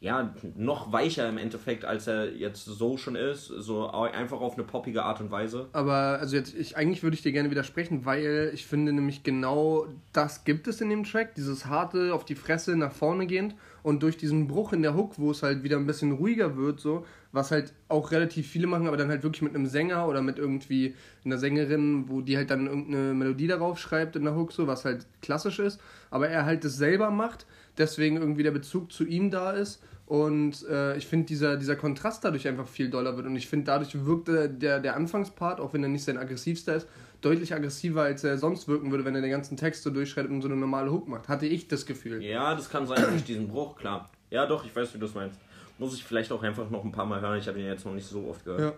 ja 0.04 0.34
noch 0.54 0.92
weicher 0.92 1.26
im 1.28 1.38
Endeffekt, 1.38 1.86
als 1.86 2.06
er 2.06 2.30
jetzt 2.36 2.66
so 2.66 2.98
schon 2.98 3.16
ist. 3.16 3.46
So 3.46 3.88
einfach 3.88 4.40
auf 4.40 4.54
eine 4.54 4.64
poppige 4.64 5.02
Art 5.02 5.20
und 5.20 5.30
Weise. 5.30 5.68
Aber 5.72 6.18
also 6.20 6.36
jetzt, 6.36 6.54
ich, 6.54 6.76
eigentlich 6.76 7.02
würde 7.02 7.14
ich 7.14 7.22
dir 7.22 7.32
gerne 7.32 7.50
widersprechen, 7.50 8.04
weil 8.04 8.50
ich 8.52 8.66
finde 8.66 8.92
nämlich 8.92 9.22
genau 9.22 9.86
das 10.12 10.44
gibt 10.44 10.68
es 10.68 10.80
in 10.82 10.90
dem 10.90 11.04
Track, 11.04 11.34
dieses 11.34 11.66
harte, 11.66 12.12
auf 12.12 12.24
die 12.26 12.34
Fresse, 12.34 12.76
nach 12.76 12.92
vorne 12.92 13.26
gehend 13.26 13.54
und 13.82 14.02
durch 14.02 14.18
diesen 14.18 14.46
Bruch 14.46 14.74
in 14.74 14.82
der 14.82 14.94
Hook, 14.94 15.18
wo 15.18 15.30
es 15.30 15.42
halt 15.42 15.62
wieder 15.62 15.78
ein 15.78 15.86
bisschen 15.86 16.12
ruhiger 16.12 16.56
wird, 16.56 16.80
so, 16.80 17.06
was 17.34 17.50
halt 17.50 17.72
auch 17.88 18.12
relativ 18.12 18.46
viele 18.46 18.66
machen, 18.66 18.86
aber 18.86 18.96
dann 18.96 19.08
halt 19.08 19.22
wirklich 19.22 19.42
mit 19.42 19.54
einem 19.54 19.66
Sänger 19.66 20.08
oder 20.08 20.22
mit 20.22 20.38
irgendwie 20.38 20.94
einer 21.24 21.38
Sängerin, 21.38 22.08
wo 22.08 22.20
die 22.20 22.36
halt 22.36 22.50
dann 22.50 22.66
irgendeine 22.66 23.12
Melodie 23.12 23.48
darauf 23.48 23.78
schreibt 23.78 24.16
in 24.16 24.24
der 24.24 24.36
Hook, 24.36 24.52
so, 24.52 24.66
was 24.66 24.84
halt 24.84 25.06
klassisch 25.20 25.58
ist, 25.58 25.80
aber 26.10 26.28
er 26.28 26.46
halt 26.46 26.64
das 26.64 26.76
selber 26.76 27.10
macht, 27.10 27.46
deswegen 27.76 28.16
irgendwie 28.16 28.44
der 28.44 28.52
Bezug 28.52 28.92
zu 28.92 29.04
ihm 29.04 29.30
da 29.30 29.50
ist 29.50 29.82
und 30.06 30.66
äh, 30.68 30.96
ich 30.96 31.06
finde, 31.06 31.26
dieser, 31.26 31.56
dieser 31.56 31.76
Kontrast 31.76 32.24
dadurch 32.24 32.46
einfach 32.46 32.68
viel 32.68 32.90
doller 32.90 33.16
wird. 33.16 33.26
Und 33.26 33.36
ich 33.36 33.48
finde, 33.48 33.66
dadurch 33.66 34.04
wirkt 34.04 34.28
der, 34.28 34.48
der, 34.48 34.80
der 34.80 34.96
Anfangspart, 34.96 35.60
auch 35.60 35.72
wenn 35.72 35.82
er 35.82 35.88
nicht 35.88 36.04
sein 36.04 36.18
aggressivster 36.18 36.76
ist, 36.76 36.88
deutlich 37.22 37.54
aggressiver, 37.54 38.02
als 38.02 38.22
er 38.22 38.36
sonst 38.36 38.68
wirken 38.68 38.90
würde, 38.90 39.06
wenn 39.06 39.14
er 39.14 39.22
den 39.22 39.30
ganzen 39.30 39.56
Text 39.56 39.82
so 39.82 39.90
durchschreitet 39.90 40.30
und 40.30 40.42
so 40.42 40.48
eine 40.48 40.56
normale 40.58 40.92
Hook 40.92 41.08
macht. 41.08 41.28
Hatte 41.28 41.46
ich 41.46 41.68
das 41.68 41.86
Gefühl. 41.86 42.22
Ja, 42.22 42.54
das 42.54 42.68
kann 42.68 42.86
sein 42.86 43.02
durch 43.08 43.24
diesen 43.24 43.48
Bruch, 43.48 43.76
klar. 43.76 44.10
Ja, 44.30 44.44
doch, 44.46 44.64
ich 44.66 44.76
weiß, 44.76 44.94
wie 44.94 44.98
du 44.98 45.06
es 45.06 45.14
meinst. 45.14 45.40
Muss 45.78 45.94
ich 45.94 46.04
vielleicht 46.04 46.30
auch 46.32 46.42
einfach 46.42 46.70
noch 46.70 46.84
ein 46.84 46.92
paar 46.92 47.06
Mal 47.06 47.20
hören. 47.20 47.38
Ich 47.38 47.48
habe 47.48 47.58
ihn 47.58 47.66
jetzt 47.66 47.84
noch 47.84 47.94
nicht 47.94 48.06
so 48.06 48.26
oft 48.28 48.44
gehört. 48.44 48.60
Ja. 48.60 48.72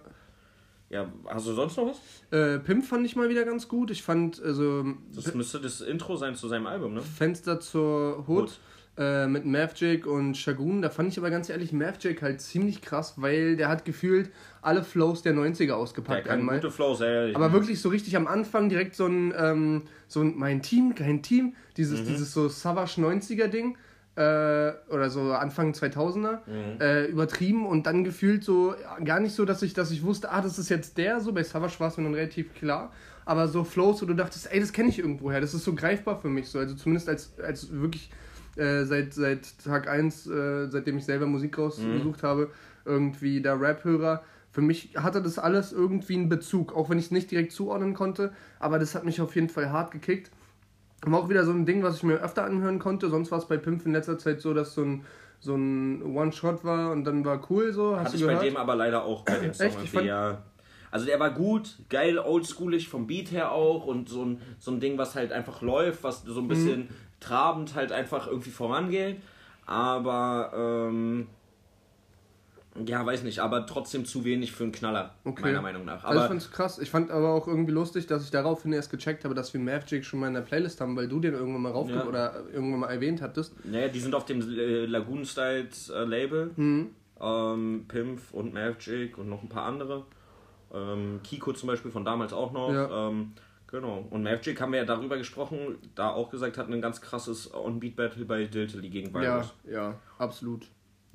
Ja, 0.89 1.07
hast 1.27 1.49
du 1.49 1.53
sonst 1.53 1.77
noch 1.77 1.89
was? 1.89 1.99
Äh, 2.31 2.61
Pimp 2.61 2.85
fand 2.85 3.05
ich 3.05 3.17
mal 3.17 3.29
wieder 3.29 3.45
ganz 3.45 3.67
gut. 3.67 3.91
Ich 3.91 4.03
fand, 4.05 4.41
also. 4.41 4.85
Das 5.15 5.35
müsste 5.35 5.61
das 5.61 5.81
Intro 5.81 6.17
sein 6.17 6.37
zu 6.37 6.47
seinem 6.47 6.69
Album, 6.69 6.95
ne? 6.95 7.03
Fenster 7.03 7.59
zur 7.59 8.19
Hood. 8.29 8.29
Hood. 8.29 8.61
Äh, 8.99 9.27
mit 9.27 9.45
Mavjake 9.45 10.09
und 10.09 10.39
Shagun, 10.39 10.81
da 10.81 10.89
fand 10.89 11.13
ich 11.13 11.19
aber 11.19 11.29
ganz 11.29 11.51
ehrlich 11.51 11.71
Mavjake 11.71 12.23
halt 12.23 12.41
ziemlich 12.41 12.81
krass, 12.81 13.13
weil 13.19 13.55
der 13.57 13.69
hat 13.69 13.85
gefühlt 13.85 14.31
alle 14.63 14.83
Flows 14.83 15.21
der 15.21 15.35
90er 15.35 15.67
Der 15.67 15.77
ausgepackt 15.77 16.29
kann 16.29 16.39
einmal. 16.39 16.61
gute 16.61 16.71
Flows, 16.71 17.03
ey. 17.03 17.35
Aber 17.35 17.53
wirklich 17.53 17.79
so 17.83 17.91
richtig 17.91 18.17
am 18.17 18.27
Anfang 18.27 18.71
direkt 18.71 18.95
so 18.95 19.05
ein, 19.05 19.35
ähm, 19.37 19.83
so 20.09 20.23
ein 20.23 20.39
mein 20.39 20.63
Team, 20.63 20.95
kein 20.95 21.23
Team, 21.23 21.57
dieses, 21.77 22.05
dieses 22.05 22.33
so 22.33 22.49
Savage 22.49 22.99
90er 22.99 23.49
Ding. 23.49 23.77
Äh, 24.17 24.73
oder 24.89 25.11
so 25.11 25.33
Anfang 25.35 25.73
2000er 25.73 26.39
äh, 26.81 27.05
übertrieben 27.11 27.67
und 27.67 27.87
dann 27.87 28.03
gefühlt 28.03 28.45
so 28.45 28.75
gar 29.05 29.21
nicht 29.21 29.35
so, 29.35 29.45
dass 29.45 29.61
ich, 29.61 29.75
dass 29.75 29.91
ich 29.91 30.03
wusste, 30.05 30.31
ah, 30.31 30.41
das 30.41 30.59
ist 30.59 30.71
jetzt 30.71 30.97
der, 30.97 31.21
so 31.21 31.35
bei 31.35 31.43
Savage 31.43 31.79
war 31.81 31.89
es 31.89 31.99
mir 31.99 32.05
dann 32.05 32.15
relativ 32.15 32.55
klar, 32.55 32.93
aber 33.27 33.47
so 33.47 33.63
Flows, 33.63 34.01
wo 34.01 34.07
du 34.07 34.15
dachtest, 34.15 34.51
ey, 34.51 34.59
das 34.59 34.73
kenne 34.73 34.89
ich 34.89 35.01
irgendwoher, 35.01 35.43
das 35.43 35.53
ist 35.53 35.65
so 35.65 35.75
greifbar 35.75 36.17
für 36.17 36.31
mich, 36.31 36.49
so, 36.49 36.59
also 36.59 36.75
zumindest 36.75 37.11
als, 37.11 37.39
als 37.41 37.71
wirklich 37.71 38.11
äh, 38.57 38.85
seit, 38.85 39.13
seit 39.13 39.59
Tag 39.63 39.87
1, 39.87 40.27
äh, 40.29 40.69
seitdem 40.71 40.97
ich 40.97 41.05
selber 41.05 41.27
Musik 41.27 41.59
rausgesucht 41.59 42.23
habe, 42.23 42.51
irgendwie 42.87 43.43
der 43.43 43.61
Rap-Hörer. 43.61 44.23
Für 44.51 44.63
mich 44.63 44.97
hatte 44.97 45.21
das 45.21 45.39
alles 45.39 45.73
irgendwie 45.73 46.15
einen 46.15 46.31
Bezug, 46.31 46.75
auch 46.75 46.89
wenn 46.89 46.99
ich 46.99 47.07
es 47.07 47.11
nicht 47.11 47.31
direkt 47.31 47.53
zuordnen 47.53 47.93
konnte, 47.93 48.33
aber 48.59 48.79
das 48.79 48.95
hat 48.95 49.05
mich 49.05 49.21
auf 49.21 49.35
jeden 49.35 49.51
Fall 49.51 49.71
hart 49.71 49.91
gekickt. 49.91 50.31
War 51.03 51.21
auch 51.21 51.29
wieder 51.29 51.45
so 51.45 51.53
ein 51.53 51.67
Ding, 51.67 51.83
was 51.83 51.97
ich 51.97 52.03
mir 52.03 52.15
öfter 52.17 52.45
anhören 52.45 52.79
konnte. 52.79 53.09
Sonst 53.11 53.31
war 53.31 53.39
es 53.39 53.45
bei 53.47 53.57
Pimp 53.59 53.85
in 53.87 53.93
letzter 53.93 54.19
Zeit 54.19 54.41
so, 54.41 54.55
dass 54.55 54.75
so 54.75 54.83
ein, 54.83 55.05
so 55.41 55.55
ein 55.55 56.03
One-Shot 56.03 56.65
war 56.65 56.91
und 56.93 57.05
dann 57.05 57.25
war 57.25 57.41
cool 57.51 57.73
so. 57.73 57.97
Hast 57.97 58.07
Hatte 58.07 58.17
ich 58.17 58.23
gehört? 58.23 58.39
bei 58.41 58.45
dem 58.47 58.57
aber 58.57 58.75
leider 58.75 59.05
auch 59.05 59.23
bei 59.25 59.39
dem 59.39 59.53
Song. 59.53 59.67
Echt? 59.67 59.79
Ich 59.85 59.91
fand- 59.91 60.07
ja. 60.07 60.43
Also 60.91 61.05
der 61.05 61.21
war 61.21 61.31
gut, 61.31 61.77
geil, 61.91 62.19
oldschoolig 62.19 62.89
vom 62.89 63.07
Beat 63.07 63.31
her 63.31 63.53
auch 63.53 63.85
und 63.87 64.09
so 64.09 64.25
ein, 64.25 64.41
so 64.59 64.71
ein 64.71 64.81
Ding, 64.81 64.97
was 64.97 65.15
halt 65.15 65.33
einfach 65.33 65.61
läuft, 65.61 66.03
was 66.05 66.23
so 66.23 66.33
Mhm. 66.41 66.47
ein 66.47 66.49
bisschen 66.49 66.89
trabend 67.21 67.75
halt 67.75 67.93
einfach 67.93 68.27
irgendwie 68.29 68.51
vorangeht. 68.51 69.21
Aber 69.67 70.53
ähm, 70.57 71.27
ja, 72.85 73.05
weiß 73.07 73.23
nicht, 73.23 73.39
aber 73.39 73.65
trotzdem 73.67 74.05
zu 74.05 74.25
wenig 74.25 74.53
für 74.53 74.65
einen 74.65 74.73
Knaller, 74.73 75.15
Okay. 75.25 75.43
meiner 75.43 75.63
Meinung 75.63 75.85
nach. 75.85 76.05
also 76.05 76.15
ich 76.15 76.19
Aber 76.21 76.29
fand's 76.29 76.51
krass. 76.51 76.79
Ich 76.79 76.91
fand 76.91 77.11
aber 77.11 77.31
auch 77.31 77.47
irgendwie 77.49 77.73
lustig, 77.73 78.07
dass 78.07 78.25
ich 78.25 78.31
daraufhin 78.31 78.73
erst 78.73 78.91
gecheckt 78.91 79.25
habe, 79.25 79.35
dass 79.35 79.53
wir 79.55 79.61
Mavjake 79.61 80.05
schon 80.05 80.21
mal 80.21 80.29
in 80.29 80.35
der 80.35 80.43
Playlist 80.43 80.81
haben, 80.81 80.97
weil 80.97 81.09
du 81.09 81.21
den 81.21 81.35
irgendwann 81.35 81.63
mal 81.63 81.73
raufge 81.73 81.95
Ja. 81.95 82.05
oder 82.07 82.35
irgendwann 82.53 82.81
mal 82.81 82.91
erwähnt 82.91 83.23
hattest. 83.23 83.55
naja, 83.65 83.89
die 83.89 84.01
sind 84.01 84.15
auf 84.15 84.25
dem 84.27 84.41
äh, 84.41 84.87
Lagoon 84.87 85.25
Styles 85.25 85.89
äh, 85.91 86.05
Label. 86.05 86.51
Mhm. 86.57 86.91
Ähm, 87.21 87.85
Pimp 87.89 88.21
und 88.33 88.53
Mavjig 88.53 89.17
und 89.17 89.29
noch 89.31 89.43
ein 89.43 89.49
paar 89.49 89.65
andere. 89.65 90.05
Ähm, 90.75 91.21
Kiko 91.23 91.53
zum 91.53 91.69
Beispiel 91.69 91.91
von 91.91 92.05
damals 92.05 92.33
auch 92.33 92.53
noch. 92.53 92.73
Ja. 92.73 93.09
Ähm, 93.09 93.33
genau. 93.69 94.05
Und 94.11 94.23
Mavjig 94.23 94.61
haben 94.61 94.73
wir 94.73 94.81
ja 94.81 94.85
darüber 94.85 95.17
gesprochen, 95.17 95.77
da 95.95 96.11
auch 96.11 96.31
gesagt, 96.31 96.59
hat 96.59 96.69
ein 96.71 96.81
ganz 96.83 97.01
krasses 97.01 97.53
On-Beat-Battle 97.55 98.25
bei 98.27 98.45
Diltily 98.45 98.91
gegen 98.91 99.15
Ja, 99.15 99.21
Virus. 99.23 99.55
ja, 99.71 99.95
absolut. 100.19 100.67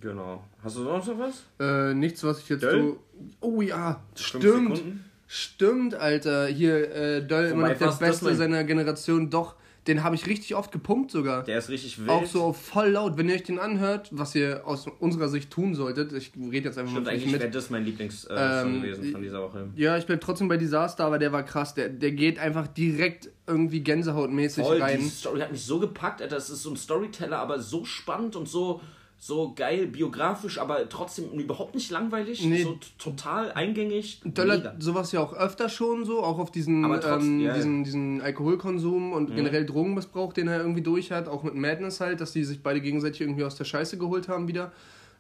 Genau. 0.02 0.44
Hast 0.64 0.78
du 0.78 0.84
sonst 0.84 1.08
noch 1.08 1.20
was? 1.20 1.44
Äh, 1.60 1.94
nichts, 1.94 2.24
was 2.24 2.40
ich 2.40 2.50
jetzt 2.50 2.64
Döll? 2.64 2.82
so. 2.82 3.00
Oh 3.40 3.62
ja, 3.62 4.02
stimmt. 4.16 4.82
Stimmt, 5.28 5.96
Alter. 5.96 6.48
Hier, 6.48 6.94
äh, 6.94 7.26
Döll 7.26 7.52
immer 7.52 7.70
noch 7.70 7.78
der 7.78 7.92
Beste 7.92 8.36
seiner 8.36 8.64
Generation. 8.66 9.30
Doch, 9.30 9.56
den 9.88 10.04
habe 10.04 10.14
ich 10.16 10.28
richtig 10.28 10.56
oft 10.56 10.72
gepumpt 10.72 11.10
sogar. 11.12 11.44
Der 11.44 11.58
ist 11.58 11.70
richtig 11.70 12.00
wild. 12.00 12.10
Auch 12.10 12.26
so 12.26 12.52
voll 12.54 12.90
laut. 12.90 13.18
Wenn 13.18 13.30
ihr 13.30 13.36
euch 13.36 13.44
den 13.44 13.58
anhört, 13.58 14.10
was 14.12 14.36
ihr 14.36 14.62
aus 14.66 14.88
unserer 15.00 15.30
Sicht 15.30 15.50
tun 15.50 15.74
solltet, 15.74 16.12
ich 16.14 16.32
rede 16.36 16.68
jetzt 16.68 16.78
einfach 16.78 16.92
Stimmt, 16.92 17.06
mal 17.06 17.12
eigentlich 17.14 17.32
mit. 17.32 17.42
wäre 17.42 17.50
das 17.52 17.70
mein 17.70 17.86
Lieblingssong 17.86 18.36
Ähm, 18.38 18.82
gewesen 18.82 19.12
von 19.12 19.22
dieser 19.22 19.42
Woche. 19.42 19.70
Ja, 19.76 19.98
ich 19.98 20.06
bleib 20.06 20.22
trotzdem 20.22 20.50
bei 20.50 20.58
Disaster, 20.58 21.06
aber 21.06 21.18
der 21.18 21.32
war 21.32 21.44
krass. 21.44 21.74
Der, 21.76 21.90
der 21.90 22.12
geht 22.12 22.38
einfach 22.38 22.68
direkt 22.68 23.30
irgendwie 23.48 23.80
gänsehautmäßig 23.82 24.66
Voll, 24.66 24.82
rein. 24.82 25.00
die 25.00 25.08
Story 25.08 25.40
hat 25.40 25.52
mich 25.52 25.64
so 25.64 25.80
gepackt, 25.80 26.22
Alter. 26.22 26.36
Das 26.36 26.50
ist 26.50 26.62
so 26.64 26.72
ein 26.72 26.78
Storyteller, 26.78 27.38
aber 27.40 27.60
so 27.60 27.86
spannend 27.86 28.36
und 28.36 28.48
so, 28.50 28.82
so 29.24 29.54
geil, 29.54 29.86
biografisch, 29.86 30.58
aber 30.58 30.90
trotzdem 30.90 31.30
überhaupt 31.34 31.76
nicht 31.76 31.92
langweilig. 31.92 32.44
Nee. 32.44 32.64
So 32.64 32.80
total 32.98 33.52
eingängig. 33.52 34.20
Döll 34.26 34.58
Mega. 34.58 34.74
sowas 34.80 35.12
ja 35.12 35.20
auch 35.20 35.34
öfter 35.34 35.70
schon 35.70 36.06
so, 36.06 36.24
auch 36.24 36.40
auf 36.40 36.50
diesen, 36.50 36.82
trotzdem, 36.82 37.22
ähm, 37.22 37.40
ja, 37.40 37.50
ja. 37.50 37.54
diesen, 37.54 37.84
diesen 37.84 38.22
Alkoholkonsum 38.22 39.14
und 39.14 39.36
generell 39.36 39.68
Drogenmissbrauch, 39.68 40.34
den 40.34 40.48
er 40.48 40.62
irgendwie 40.62 40.82
durch 40.82 41.12
hat, 41.12 41.28
auch 41.28 41.44
mit 41.44 41.54
Madness 41.54 42.00
halt, 42.00 42.20
dass 42.20 42.32
die 42.32 42.44
sich 42.44 42.64
beide 42.64 42.82
gegenseitig 42.82 43.22
irgendwie 43.22 43.44
aus 43.44 43.56
der 43.56 43.66
Scheiße 43.66 44.00
geholt 44.00 44.28
haben 44.28 44.48
wieder. 44.48 44.72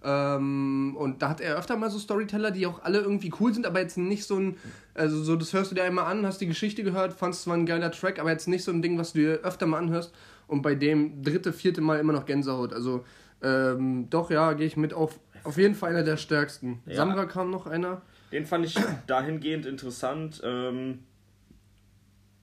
Ähm, 0.03 0.95
und 0.97 1.21
da 1.21 1.29
hat 1.29 1.39
er 1.39 1.59
öfter 1.59 1.77
mal 1.77 1.91
so 1.91 1.99
Storyteller, 1.99 2.49
die 2.49 2.65
auch 2.65 2.81
alle 2.81 3.01
irgendwie 3.01 3.31
cool 3.39 3.53
sind, 3.53 3.67
aber 3.67 3.81
jetzt 3.81 3.99
nicht 3.99 4.25
so 4.25 4.35
ein, 4.35 4.57
also 4.95 5.21
so, 5.21 5.35
das 5.35 5.53
hörst 5.53 5.69
du 5.69 5.75
dir 5.75 5.83
einmal 5.83 6.05
an, 6.05 6.25
hast 6.25 6.41
die 6.41 6.47
Geschichte 6.47 6.83
gehört, 6.83 7.13
fandst 7.13 7.43
zwar 7.43 7.55
ein 7.55 7.67
geiler 7.67 7.91
Track, 7.91 8.17
aber 8.17 8.31
jetzt 8.31 8.47
nicht 8.47 8.63
so 8.63 8.71
ein 8.71 8.81
Ding, 8.81 8.97
was 8.97 9.13
du 9.13 9.19
dir 9.19 9.33
öfter 9.43 9.67
mal 9.67 9.77
anhörst 9.77 10.11
und 10.51 10.61
bei 10.61 10.75
dem 10.75 11.23
dritte, 11.23 11.53
vierte 11.53 11.81
Mal 11.81 11.99
immer 11.99 12.13
noch 12.13 12.25
Gänsehaut. 12.25 12.73
Also 12.73 13.03
ähm, 13.41 14.07
doch, 14.09 14.29
ja, 14.29 14.53
gehe 14.53 14.67
ich 14.67 14.77
mit 14.77 14.93
auf. 14.93 15.19
Auf 15.43 15.57
jeden 15.57 15.73
Fall 15.73 15.89
einer 15.91 16.03
der 16.03 16.17
stärksten. 16.17 16.81
Ja. 16.85 16.97
Samra 16.97 17.25
kam 17.25 17.49
noch 17.49 17.65
einer. 17.65 18.01
Den 18.31 18.45
fand 18.45 18.65
ich 18.65 18.75
dahingehend 19.07 19.65
interessant, 19.65 20.39
ähm, 20.43 20.99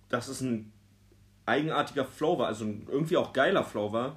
dass 0.09 0.27
es 0.29 0.41
ein 0.41 0.73
eigenartiger 1.47 2.05
Flow 2.05 2.39
war, 2.39 2.47
also 2.49 2.65
ein 2.65 2.87
irgendwie 2.91 3.17
auch 3.17 3.33
geiler 3.33 3.63
Flow 3.63 3.93
war. 3.93 4.17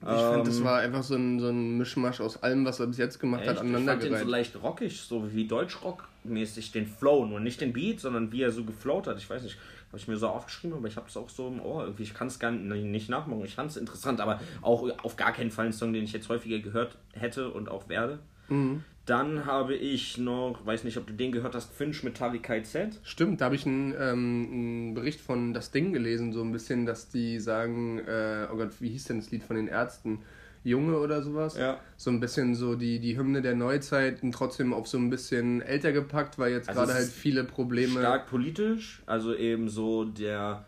Ich 0.00 0.08
fand, 0.08 0.46
das 0.46 0.58
Ähm, 0.58 0.64
war 0.64 0.78
einfach 0.80 1.02
so 1.02 1.14
ein, 1.14 1.38
so 1.38 1.48
ein 1.48 1.78
Mischmasch 1.78 2.20
aus 2.20 2.42
allem, 2.42 2.64
was 2.64 2.80
er 2.80 2.86
bis 2.88 2.98
jetzt 2.98 3.18
gemacht 3.20 3.42
Echt? 3.42 3.50
hat, 3.50 3.56
Ich 3.56 3.60
fand 3.60 3.68
den 3.70 3.84
so 3.84 3.90
aneinandergereiht. 3.90 4.26
leicht 4.28 4.62
rockig, 4.62 5.00
so 5.00 5.32
wie 5.32 5.46
Deutschrock-mäßig, 5.46 6.72
den 6.72 6.86
Flow, 6.86 7.24
nur 7.24 7.40
nicht 7.40 7.60
den 7.60 7.72
Beat, 7.72 8.00
sondern 8.00 8.32
wie 8.32 8.42
er 8.42 8.50
so 8.50 8.64
geflowt 8.64 9.06
hat. 9.06 9.18
Ich 9.18 9.28
weiß 9.30 9.42
nicht, 9.44 9.58
habe 9.92 9.98
ich 9.98 10.08
mir 10.08 10.16
so 10.16 10.28
aufgeschrieben, 10.28 10.74
aber 10.74 10.88
ich 10.88 10.96
habe 10.96 11.06
es 11.06 11.16
auch 11.18 11.28
so 11.28 11.48
im 11.48 11.60
Ohr. 11.60 11.84
Irgendwie, 11.84 12.04
ich 12.04 12.14
kann 12.14 12.28
es 12.28 12.38
gar 12.38 12.50
nicht, 12.50 13.10
nachmachen. 13.10 13.44
Ich 13.44 13.54
fand 13.54 13.70
es 13.70 13.76
interessant, 13.76 14.22
aber 14.22 14.40
auch 14.62 14.88
auf 15.04 15.16
gar 15.16 15.32
keinen 15.32 15.50
Fall 15.50 15.66
ein 15.66 15.72
Song, 15.74 15.92
den 15.92 16.04
ich 16.04 16.14
jetzt 16.14 16.30
häufiger 16.30 16.60
gehört 16.60 16.96
hätte 17.12 17.50
und 17.50 17.68
auch 17.68 17.90
werde. 17.90 18.18
Mhm. 18.48 18.84
Dann 19.04 19.44
habe 19.44 19.74
ich 19.74 20.16
noch, 20.16 20.64
weiß 20.64 20.84
nicht, 20.84 20.96
ob 20.96 21.06
du 21.06 21.12
den 21.12 21.30
gehört 21.30 21.54
hast, 21.54 21.74
Finch 21.74 22.04
mit 22.04 22.16
Tali 22.16 22.38
KZ. 22.38 23.00
Stimmt, 23.02 23.40
da 23.40 23.46
habe 23.46 23.56
ich 23.56 23.66
einen, 23.66 23.92
ähm, 23.92 24.48
einen 24.50 24.94
Bericht 24.94 25.20
von 25.20 25.52
Das 25.52 25.72
Ding 25.72 25.92
gelesen, 25.92 26.32
so 26.32 26.40
ein 26.42 26.52
bisschen, 26.52 26.86
dass 26.86 27.10
die 27.10 27.38
sagen, 27.38 27.98
äh, 27.98 28.46
oh 28.50 28.56
Gott, 28.56 28.80
wie 28.80 28.88
hieß 28.88 29.04
denn 29.04 29.18
das 29.18 29.30
Lied 29.30 29.42
von 29.42 29.56
den 29.56 29.68
Ärzten? 29.68 30.20
Junge 30.64 30.98
oder 30.98 31.22
sowas? 31.22 31.56
Ja. 31.56 31.78
So 31.96 32.10
ein 32.10 32.20
bisschen 32.20 32.54
so 32.54 32.74
die, 32.74 33.00
die 33.00 33.16
Hymne 33.16 33.42
der 33.42 33.54
Neuzeit 33.54 34.22
und 34.22 34.32
trotzdem 34.32 34.72
auf 34.72 34.86
so 34.86 34.98
ein 34.98 35.10
bisschen 35.10 35.60
älter 35.62 35.92
gepackt, 35.92 36.38
weil 36.38 36.52
jetzt 36.52 36.68
Also 36.68 36.80
gerade 36.82 36.94
halt 36.94 37.08
viele 37.08 37.44
Probleme. 37.44 38.00
Stark 38.00 38.28
politisch, 38.28 39.02
also 39.06 39.34
eben 39.34 39.68
so 39.68 40.04
der 40.04 40.64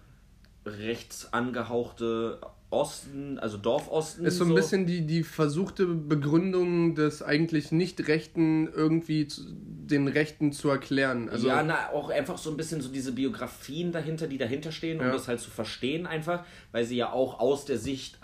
rechts 0.67 1.33
angehauchte 1.33 2.41
Osten, 2.71 3.39
also 3.39 3.57
Dorfosten. 3.57 4.25
Ist 4.27 4.39
so 4.39 4.45
ein 4.45 4.55
bisschen 4.55 4.85
die, 4.85 5.07
die 5.07 5.23
versuchte 5.23 5.87
Begründung 5.87 6.97
des 6.97 7.23
eigentlich 7.23 7.71
nicht 7.71 8.09
Rechten 8.09 8.67
irgendwie 8.67 9.29
zu, 9.29 9.43
den 9.49 10.09
Rechten 10.09 10.51
zu 10.51 10.71
erklären. 10.71 11.29
Also, 11.29 11.47
ja, 11.47 11.63
na, 11.63 11.91
auch 11.93 12.11
einfach 12.11 12.37
so 12.37 12.51
ein 12.51 12.57
bisschen 12.57 12.81
so 12.81 12.89
diese 12.89 13.13
Biografien 13.13 13.93
dahinter, 13.93 14.27
die 14.27 14.39
dahinter 14.39 14.73
stehen, 14.73 14.99
um 14.99 15.07
Ja. 15.07 15.13
das 15.13 15.29
halt 15.29 15.39
zu 15.41 15.51
verstehen 15.51 16.07
einfach, 16.07 16.45
weil 16.73 16.85
sie 16.85 16.97
ja 16.97 17.13
auch 17.13 17.39
aus 17.39 17.65
der 17.65 17.79
Sicht 17.79 18.19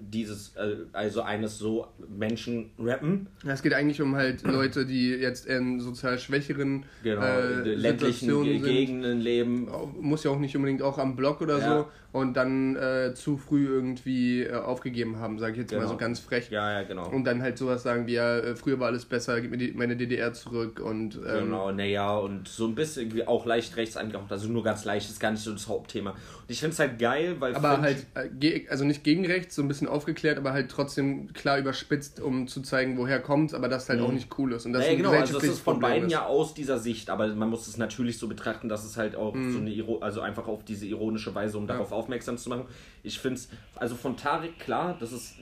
dieses, 0.00 0.54
äh, 0.56 0.76
also 0.92 1.22
eines 1.22 1.58
so 1.58 1.86
Menschen 2.08 2.70
rappen. 2.78 3.26
Es 3.46 3.62
geht 3.62 3.74
eigentlich 3.74 4.00
um 4.00 4.14
halt 4.16 4.42
Leute, 4.42 4.86
die 4.86 5.10
jetzt 5.10 5.46
in 5.46 5.80
sozial 5.80 6.18
schwächeren 6.18 6.84
Genau, 7.02 7.22
äh, 7.22 7.62
ländlichen 7.74 8.26
Situationen. 8.28 8.62
Gegenden 8.62 9.20
leben. 9.20 9.68
Muss 10.00 10.24
ja 10.24 10.30
auch 10.30 10.38
nicht 10.38 10.56
unbedingt 10.56 10.82
auch 10.82 10.98
am 10.98 11.16
Block 11.16 11.40
oder 11.40 11.58
Ja. 11.58 11.78
so 11.78 11.88
und 12.12 12.34
dann 12.34 12.76
äh, 12.76 13.12
zu 13.14 13.36
früh 13.36 13.66
irgendwie 13.66 14.42
äh, 14.44 14.54
aufgegeben 14.54 15.18
haben, 15.18 15.38
sage 15.38 15.52
ich 15.52 15.58
jetzt 15.58 15.72
mal 15.72 15.80
Genau. 15.80 15.90
so 15.90 15.96
ganz 15.98 16.18
frech. 16.20 16.48
Ja, 16.50 16.80
ja, 16.80 16.82
genau. 16.86 17.10
Und 17.10 17.24
dann 17.24 17.42
halt 17.42 17.58
sowas 17.58 17.82
sagen 17.82 18.06
wie, 18.06 18.14
ja, 18.14 18.38
äh, 18.38 18.56
früher 18.56 18.80
war 18.80 18.86
alles 18.86 19.04
besser, 19.04 19.38
gib 19.42 19.50
mir 19.50 19.58
die, 19.58 19.72
meine 19.72 19.96
DDR 19.96 20.32
zurück 20.32 20.80
und 20.80 21.16
ähm, 21.16 21.46
Genau, 21.46 21.72
naja, 21.72 22.16
und 22.16 22.48
so 22.48 22.66
ein 22.66 22.74
bisschen 22.74 23.26
auch 23.26 23.44
leicht 23.44 23.76
rechts 23.76 23.96
angehaucht, 23.98 24.32
also 24.32 24.48
nur 24.48 24.64
ganz 24.64 24.84
leicht, 24.86 25.10
ist 25.10 25.20
gar 25.20 25.30
nicht 25.30 25.42
so 25.42 25.52
das 25.52 25.68
Hauptthema. 25.68 26.14
Und 26.48 26.52
ich 26.52 26.60
finde 26.60 26.74
es 26.74 26.78
halt 26.78 26.98
geil, 27.00 27.36
weil. 27.40 27.56
aber 27.56 27.80
halt, 27.80 28.06
äh, 28.14 28.66
also 28.68 28.84
nicht 28.84 29.02
gegen 29.02 29.26
rechts, 29.26 29.56
so 29.56 29.62
ein 29.62 29.68
bisschen 29.68 29.88
aufgeklärt, 29.88 30.38
aber 30.38 30.52
halt 30.52 30.70
trotzdem 30.70 31.32
klar 31.32 31.58
überspitzt, 31.58 32.20
um 32.20 32.46
zu 32.46 32.62
zeigen, 32.62 32.96
woher 32.98 33.20
kommt, 33.20 33.52
aber 33.52 33.68
das 33.68 33.88
halt 33.88 34.00
auch 34.00 34.12
nicht 34.12 34.28
cool 34.38 34.52
ist. 34.52 34.64
Und 34.64 34.72
das 34.72 34.82
Mhm. 34.82 34.86
Ja, 34.86 34.90
ein 34.92 34.96
genau, 34.98 35.10
also 35.10 35.34
das 35.34 35.42
ist 35.44 35.58
von 35.58 35.74
Problem 35.74 35.90
beiden 35.90 36.06
ist. 36.06 36.12
ja 36.12 36.24
aus 36.26 36.54
dieser 36.54 36.78
Sicht, 36.78 37.10
aber 37.10 37.26
man 37.34 37.50
muss 37.50 37.66
es 37.66 37.78
natürlich 37.78 38.18
so 38.18 38.28
betrachten, 38.28 38.68
dass 38.68 38.84
es 38.84 38.96
halt 38.96 39.16
auch 39.16 39.34
Mhm. 39.34 39.52
so 39.52 39.58
eine 39.58 40.02
also 40.02 40.20
einfach 40.20 40.46
auf 40.46 40.64
diese 40.64 40.86
ironische 40.86 41.34
Weise, 41.34 41.58
um 41.58 41.66
darauf 41.66 41.90
aufmerksam 41.90 42.38
zu 42.38 42.48
machen. 42.48 42.66
Ich 43.02 43.18
finde 43.18 43.40
es, 43.40 43.48
also 43.74 43.96
von 43.96 44.16
Tarek 44.16 44.58
klar, 44.60 44.96
das 45.00 45.10
ist 45.12 45.34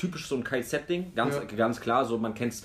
typisch 0.00 0.26
so 0.26 0.34
ein 0.34 0.44
Kai-Set-Ding, 0.44 1.12
ganz, 1.14 1.34
Ja. 1.36 1.44
ganz 1.44 1.80
klar. 1.80 2.04
So, 2.06 2.16
man 2.16 2.32
kennt 2.34 2.54
es 2.54 2.64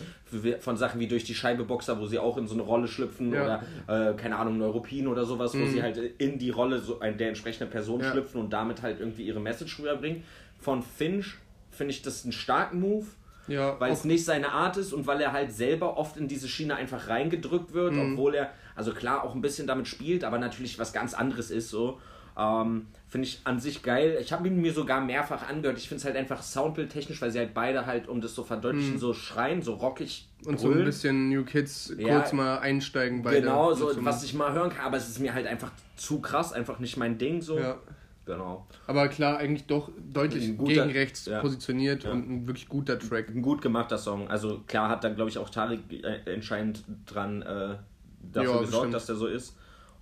von 0.61 0.77
Sachen 0.77 0.99
wie 1.01 1.07
durch 1.07 1.25
die 1.25 1.35
Scheibe 1.35 1.63
Boxer, 1.65 1.99
wo 1.99 2.05
sie 2.05 2.17
auch 2.17 2.37
in 2.37 2.47
so 2.47 2.53
eine 2.53 2.63
Rolle 2.63 2.87
schlüpfen 2.87 3.33
Ja. 3.33 3.61
oder, 3.87 4.11
äh, 4.11 4.13
keine 4.15 4.37
Ahnung, 4.37 4.57
Neuropin 4.57 5.07
oder 5.07 5.25
sowas, 5.25 5.53
wo 5.53 5.57
Mhm. 5.59 5.69
sie 5.71 5.83
halt 5.83 5.97
in 6.17 6.39
die 6.39 6.49
Rolle 6.49 6.79
so 6.79 6.99
ein- 7.01 7.17
der 7.17 7.27
entsprechenden 7.27 7.69
Person 7.69 7.99
Ja. 7.99 8.11
schlüpfen 8.11 8.39
und 8.39 8.53
damit 8.53 8.81
halt 8.81 8.99
irgendwie 9.01 9.23
ihre 9.25 9.39
Message 9.41 9.77
rüberbringen. 9.79 10.23
Von 10.59 10.81
Finch 10.81 11.35
finde 11.71 11.91
ich 11.91 12.01
das 12.01 12.23
einen 12.23 12.31
starken 12.31 12.79
Move 12.79 13.05
Ja, 13.47 13.79
weil 13.79 13.91
es 13.91 14.05
nicht 14.05 14.25
seine 14.25 14.53
Art 14.53 14.75
ist 14.77 14.91
und 14.91 15.05
weil 15.05 15.21
er 15.21 15.31
halt 15.31 15.51
selber 15.51 15.97
oft 15.97 16.17
in 16.17 16.27
diese 16.27 16.47
Schiene 16.47 16.75
einfach 16.77 17.09
reingedrückt 17.09 17.73
wird, 17.73 17.93
Mhm. 17.93 18.13
obwohl 18.13 18.33
er, 18.33 18.49
also 18.75 18.91
klar, 18.91 19.23
auch 19.23 19.35
ein 19.35 19.41
bisschen 19.41 19.67
damit 19.67 19.87
spielt, 19.87 20.23
aber 20.23 20.39
natürlich 20.39 20.79
was 20.79 20.93
ganz 20.93 21.13
anderes 21.13 21.51
ist 21.51 21.69
so. 21.69 21.99
Ähm, 22.37 22.87
finde 23.07 23.27
ich 23.27 23.39
an 23.45 23.59
sich 23.61 23.81
geil. 23.81 24.17
Ich 24.21 24.33
habe 24.33 24.47
ihn 24.47 24.59
mir 24.59 24.73
sogar 24.73 24.99
mehrfach 24.99 25.47
angehört. 25.47 25.77
Ich 25.77 25.87
finde 25.87 25.99
es 25.99 26.05
halt 26.05 26.17
einfach 26.17 26.41
soundbildtechnisch, 26.43 27.21
weil 27.21 27.31
sie 27.31 27.39
halt 27.39 27.53
beide 27.53 27.85
halt, 27.85 28.09
um 28.09 28.19
das 28.19 28.35
so 28.35 28.43
verdeutlichen, 28.43 28.99
so 28.99 29.13
schreien, 29.13 29.61
so 29.61 29.75
rockig 29.75 30.27
und 30.45 30.59
so 30.59 30.67
ein 30.67 30.71
brüllen. 30.73 30.85
bisschen 30.85 31.29
New 31.29 31.45
Kids 31.45 31.93
Ja. 31.97 32.19
kurz 32.19 32.33
mal 32.33 32.57
einsteigen 32.59 33.21
bei 33.23 33.39
Genau, 33.39 33.73
so, 33.73 33.89
was 34.03 34.23
ich 34.25 34.33
mal 34.33 34.51
hören 34.51 34.69
kann, 34.69 34.85
aber 34.85 34.97
es 34.97 35.07
ist 35.07 35.19
mir 35.19 35.33
halt 35.33 35.47
einfach 35.47 35.71
zu 35.95 36.19
krass, 36.19 36.51
einfach 36.51 36.79
nicht 36.79 36.97
mein 36.97 37.17
Ding 37.17 37.41
so. 37.41 37.57
Ja. 37.57 37.77
Genau. 38.25 38.65
Aber 38.87 39.07
klar, 39.07 39.37
eigentlich 39.37 39.67
doch 39.67 39.91
deutlich 40.11 40.57
guter- 40.57 40.73
gegen 40.87 40.89
rechts 40.91 41.25
ja. 41.27 41.39
positioniert 41.41 42.03
Ja. 42.05 42.11
und 42.11 42.27
ein 42.27 42.47
wirklich 42.47 42.67
guter 42.67 42.97
Track. 42.99 43.29
Ein 43.29 43.43
gut 43.43 43.61
gemachter 43.61 43.99
Song. 43.99 44.27
Also 44.29 44.61
klar 44.67 44.89
hat 44.89 45.03
dann, 45.03 45.15
glaube 45.15 45.29
ich, 45.29 45.37
auch 45.37 45.49
Tarek 45.51 45.79
äh, 45.91 46.33
entscheidend 46.33 46.83
dran 47.05 47.43
äh, 47.43 47.45
dafür 47.45 47.75
Ja, 48.33 48.41
gesorgt, 48.43 48.65
bestimmt. 48.71 48.93
dass 48.95 49.05
der 49.05 49.15
so 49.15 49.27
ist. 49.27 49.55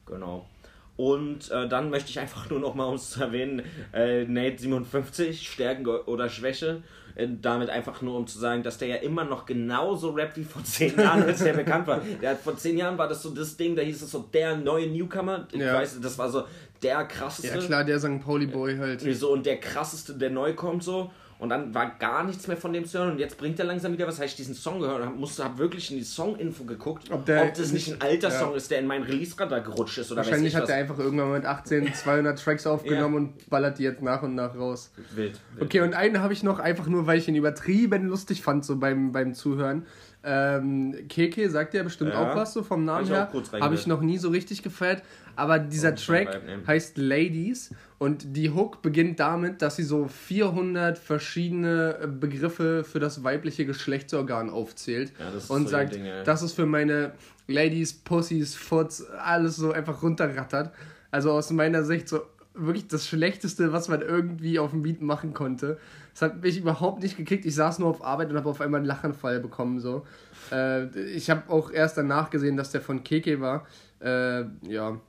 Genau. 0.06 0.48
Und 0.95 1.49
äh, 1.51 1.67
dann 1.67 1.89
möchte 1.89 2.10
ich 2.10 2.19
einfach 2.19 2.49
nur 2.49 2.60
noch 2.60 2.75
mal, 2.75 2.86
um 2.86 2.95
es 2.95 3.12
zu 3.12 3.21
erwähnen, 3.21 3.63
äh, 3.93 4.25
Nate 4.25 4.58
57, 4.62 5.49
Stärken 5.49 5.86
oder 5.88 6.29
Schwäche. 6.29 6.84
Äh, 7.15 7.27
damit 7.41 7.69
einfach 7.69 8.01
nur, 8.01 8.17
um 8.17 8.25
zu 8.25 8.39
sagen, 8.39 8.63
dass 8.63 8.79
der 8.79 8.88
ja 8.88 8.95
immer 8.97 9.23
noch 9.23 9.45
genauso 9.45 10.12
rappt 10.12 10.38
wie 10.38 10.43
vor 10.43 10.63
zehn 10.63 10.97
Jahren, 10.97 11.23
als 11.23 11.43
der 11.43 11.53
bekannt 11.53 11.86
war. 11.88 12.01
Der 12.21 12.32
hat 12.32 12.39
vor 12.41 12.58
zehn 12.58 12.77
Jahren 12.77 12.97
war 12.97 13.08
das 13.08 13.21
so 13.21 13.29
das 13.29 13.56
Ding, 13.56 13.75
da 13.75 13.82
hieß 13.84 14.01
es 14.01 14.12
so 14.12 14.27
der 14.34 14.58
neue 14.58 14.88
Newcomer. 14.88 15.47
Ich 15.51 15.60
Ja. 15.60 15.75
weiß, 15.75 15.99
das 16.01 16.17
war 16.17 16.29
so 16.29 16.43
der 16.82 17.06
krasseste. 17.06 17.56
Ja 17.60 17.63
klar, 17.63 17.84
der 17.84 17.99
St. 17.99 18.19
Pauli-Boy 18.23 18.77
halt. 18.77 19.01
So, 19.15 19.32
und 19.32 19.45
der 19.45 19.60
krasseste, 19.60 20.15
der 20.15 20.32
neu 20.32 20.53
kommt, 20.53 20.84
so. 20.84 21.12
Und 21.43 21.49
dann 21.49 21.73
war 21.73 21.91
gar 21.99 22.23
nichts 22.23 22.47
mehr 22.47 22.56
von 22.56 22.71
dem 22.71 22.86
zu 22.86 22.97
hören. 22.97 23.12
Und 23.12 23.19
jetzt 23.19 23.38
bringt 23.38 23.60
er 23.60 23.65
langsam 23.65 23.91
wieder 23.91 24.08
was. 24.08 24.15
Habe 24.15 24.27
ich 24.27 24.36
diesen 24.38 24.56
Song 24.56 24.79
gehört 24.79 25.01
und 25.01 25.08
hab, 25.08 25.15
musste, 25.17 25.43
hab 25.43 25.58
wirklich 25.58 25.91
in 25.91 25.97
die 25.97 26.06
Song-Info 26.06 26.63
geguckt, 26.63 27.12
Ob 27.12 27.19
ob, 27.19 27.25
der 27.25 27.51
das 27.51 27.73
nicht 27.73 27.91
ein 27.91 28.01
alter 28.01 28.29
ja. 28.29 28.39
Song 28.39 28.56
ist, 28.56 28.71
der 28.71 28.79
in 28.79 28.88
meinen 28.88 29.03
Release-Radar 29.03 29.60
gerutscht 29.60 29.97
ist. 29.97 30.10
Oder 30.10 30.19
Wahrscheinlich 30.19 30.56
hat 30.56 30.69
er 30.69 30.77
einfach 30.77 30.97
irgendwann 30.97 31.34
mit 31.34 31.45
18 31.45 31.93
200 31.93 32.41
Tracks 32.41 32.65
aufgenommen 32.65 33.15
und 33.15 33.49
ballert 33.49 33.77
die 33.77 33.84
jetzt 33.84 34.01
nach 34.01 34.23
und 34.23 34.36
nach 34.36 34.56
raus. 34.56 34.91
Wild. 35.13 35.38
wild. 35.56 35.65
Okay, 35.65 35.82
und 35.82 35.93
einen 35.93 36.21
habe 36.21 36.32
ich 36.32 36.43
noch, 36.43 36.60
einfach 36.60 36.88
nur, 36.88 37.08
weil 37.08 37.17
ich 37.17 37.27
ihn 37.27 37.36
übertrieben 37.36 38.08
lustig 38.08 38.41
fand, 38.41 38.63
so 38.63 38.77
beim, 38.77 39.12
beim 39.12 39.34
Zuhören. 39.34 39.86
Ähm, 40.26 40.96
Keke 41.10 41.50
sagt 41.50 41.74
ja 41.74 41.84
bestimmt 41.84 42.14
Ja. 42.14 42.22
auch 42.32 42.36
was, 42.36 42.54
so 42.54 42.64
vom 42.64 42.86
Namen 42.86 43.06
her. 43.08 43.30
Habe 43.62 43.76
ich 43.76 43.88
noch 43.88 44.02
nie 44.02 44.18
so 44.18 44.30
richtig 44.30 44.64
gefeiert. 44.64 45.04
Aber 45.36 45.60
dieser 45.60 45.92
Oh, 45.94 45.96
Track 45.96 46.42
heißt 46.68 46.98
Ladies 46.98 47.72
und 47.98 48.36
die 48.38 48.52
Hook 48.52 48.82
beginnt 48.82 49.20
damit, 49.20 49.62
dass 49.62 49.76
sie 49.78 49.84
so 49.84 50.08
400 50.08 50.98
verschiedene 50.98 52.08
Begriffe 52.20 52.84
für 52.84 53.00
das 53.00 53.24
weibliche 53.24 53.66
Geschlechtsorgan 53.66 54.50
aufzählt 54.50 55.12
Ja, 55.20 55.32
das 55.32 55.46
ist 55.46 55.50
und 55.50 55.64
so 55.64 55.70
sagt, 55.70 55.96
Ding, 55.96 56.06
das 56.24 56.42
ist 56.44 56.54
für 56.54 56.66
meine 56.66 57.14
Ladies, 57.48 57.94
Pussies, 57.94 58.56
Foots, 58.56 59.06
alles 59.10 59.56
so 59.58 59.72
einfach 59.72 60.04
runterrattert. 60.04 60.72
Also 61.12 61.32
aus 61.32 61.50
meiner 61.52 61.84
Sicht 61.84 62.08
so 62.08 62.22
wirklich 62.54 62.88
das 62.88 63.08
Schlechteste, 63.08 63.74
was 63.74 63.88
man 63.90 64.02
irgendwie 64.02 64.60
auf 64.60 64.72
dem 64.72 64.84
Beat 64.84 65.02
machen 65.02 65.34
konnte. 65.34 65.80
Das 66.13 66.21
hat 66.21 66.41
mich 66.41 66.58
überhaupt 66.58 67.02
nicht 67.02 67.17
gekickt. 67.17 67.45
Ich 67.45 67.56
saß 67.56 67.80
nur 67.80 67.89
auf 67.89 68.04
Arbeit 68.04 68.30
und 68.30 68.38
habe 68.38 68.49
auf 68.49 68.62
einmal 68.62 68.80
einen 68.80 68.88
Lachanfall 68.88 69.39
bekommen. 69.39 69.80
So. 69.80 70.06
Äh, 70.52 70.88
ich 71.10 71.30
habe 71.30 71.52
auch 71.52 71.71
erst 71.71 71.97
danach 71.97 72.30
gesehen, 72.30 72.56
dass 72.56 72.71
der 72.71 72.82
von 72.82 73.04
Keke 73.04 73.41
war. 73.41 73.65
Äh, 73.99 74.43
ja. 74.67 74.99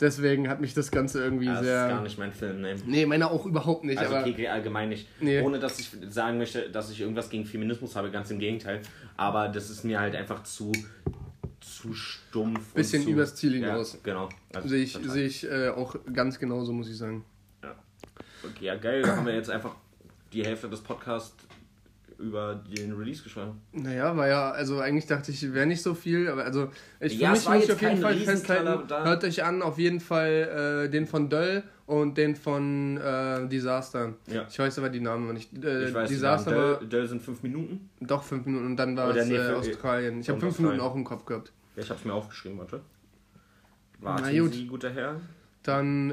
Deswegen 0.00 0.48
hat 0.48 0.60
mich 0.60 0.74
das 0.74 0.90
Ganze 0.90 1.22
irgendwie 1.22 1.46
Ja, 1.46 1.52
das 1.52 1.60
ist 1.60 1.66
sehr. 1.68 1.88
gar 1.88 2.02
nicht 2.02 2.18
mein 2.18 2.32
Film, 2.32 2.60
ne. 2.60 2.74
Nee, 2.84 3.06
meiner 3.06 3.30
auch 3.30 3.46
überhaupt 3.46 3.84
nicht. 3.84 3.98
Also 3.98 4.16
aber 4.16 4.28
KK 4.28 4.48
allgemein 4.48 4.88
nicht. 4.88 5.08
Nee. 5.20 5.40
Ohne 5.40 5.60
dass 5.60 5.78
ich 5.78 5.90
sagen 6.10 6.38
möchte, 6.38 6.68
dass 6.70 6.90
ich 6.90 7.00
irgendwas 7.00 7.30
gegen 7.30 7.46
Feminismus 7.46 7.94
habe, 7.94 8.10
ganz 8.10 8.30
im 8.32 8.40
Gegenteil. 8.40 8.80
Aber 9.16 9.48
das 9.48 9.70
ist 9.70 9.84
mir 9.84 10.00
halt 10.00 10.16
einfach 10.16 10.42
zu, 10.42 10.72
zu 11.60 11.94
stumpf. 11.94 12.58
und 12.58 12.74
Bisschen 12.74 13.04
zu, 13.04 13.10
übers 13.10 13.36
Ziel 13.36 13.54
ja, 13.54 13.68
hinaus. 13.68 13.96
Genau. 14.02 14.28
Also 14.52 14.68
sehe 14.68 14.82
ich, 14.82 14.94
sehe 14.94 15.26
ich 15.26 15.48
äh, 15.48 15.68
auch 15.68 15.94
ganz 16.12 16.40
genauso, 16.40 16.72
muss 16.72 16.90
ich 16.90 16.96
sagen. 16.96 17.24
Ja. 17.62 17.76
Okay, 18.44 18.64
ja 18.64 18.74
geil, 18.74 19.06
haben 19.06 19.24
wir 19.24 19.34
jetzt 19.34 19.50
einfach 19.50 19.76
die 20.34 20.44
Hälfte 20.44 20.68
des 20.68 20.80
Podcasts 20.80 21.34
über 22.18 22.62
den 22.76 22.92
Release 22.92 23.22
gesprochen. 23.22 23.60
Naja, 23.72 24.16
war 24.16 24.28
ja, 24.28 24.50
also 24.52 24.78
eigentlich 24.78 25.06
dachte 25.06 25.32
ich, 25.32 25.52
wäre 25.52 25.66
nicht 25.66 25.82
so 25.82 25.94
viel, 25.94 26.28
aber 26.28 26.44
also 26.44 26.70
ich 27.00 27.18
Ja, 27.18 27.30
für 27.30 27.36
es 27.36 27.48
mich 27.48 27.60
jetzt 27.62 27.72
auf 27.72 27.82
jeden 27.82 28.00
Fall 28.00 28.14
festhalten, 28.16 28.86
da. 28.88 29.04
hört 29.04 29.24
euch 29.24 29.42
an, 29.42 29.62
auf 29.62 29.78
jeden 29.78 29.98
Fall 30.00 30.84
äh, 30.86 30.90
den 30.90 31.06
von 31.08 31.28
Döll 31.28 31.64
und 31.86 32.16
den 32.16 32.36
von 32.36 32.96
äh, 32.98 33.48
Disaster. 33.48 34.14
Ja. 34.28 34.46
Ich 34.48 34.58
weiß 34.58 34.78
aber 34.78 34.90
die 34.90 35.00
Namen 35.00 35.26
noch 35.26 35.32
nicht. 35.32 35.52
Äh, 35.64 35.88
Ich 35.88 35.94
weiß, 35.94 36.08
Disaster 36.08 36.50
Döll, 36.52 36.74
war 36.80 36.84
Döll 36.84 37.08
sind 37.08 37.20
fünf 37.20 37.42
Minuten. 37.42 37.90
doch 38.00 38.22
fünf 38.22 38.46
Minuten 38.46 38.66
und 38.66 38.76
dann 38.76 38.96
war 38.96 39.10
Oder 39.10 39.22
es 39.22 39.26
nee, 39.28 39.34
äh, 39.36 39.52
Australien. 39.52 40.20
Ich 40.20 40.28
habe 40.28 40.38
fünf 40.40 40.58
Minuten 40.60 40.78
Australien. 40.80 40.92
auch 40.92 40.94
im 40.96 41.04
Kopf 41.04 41.24
gehabt. 41.24 41.52
Ja, 41.74 41.82
ich 41.82 41.90
hab's 41.90 42.04
mir 42.04 42.14
aufgeschrieben, 42.14 42.58
warte. 42.58 42.80
Na 44.00 44.10
Warten 44.10 44.38
gut. 44.38 44.52
Sie, 44.54 44.66
guter 44.68 44.90
Herr. 44.90 45.16
Dann 45.64 46.10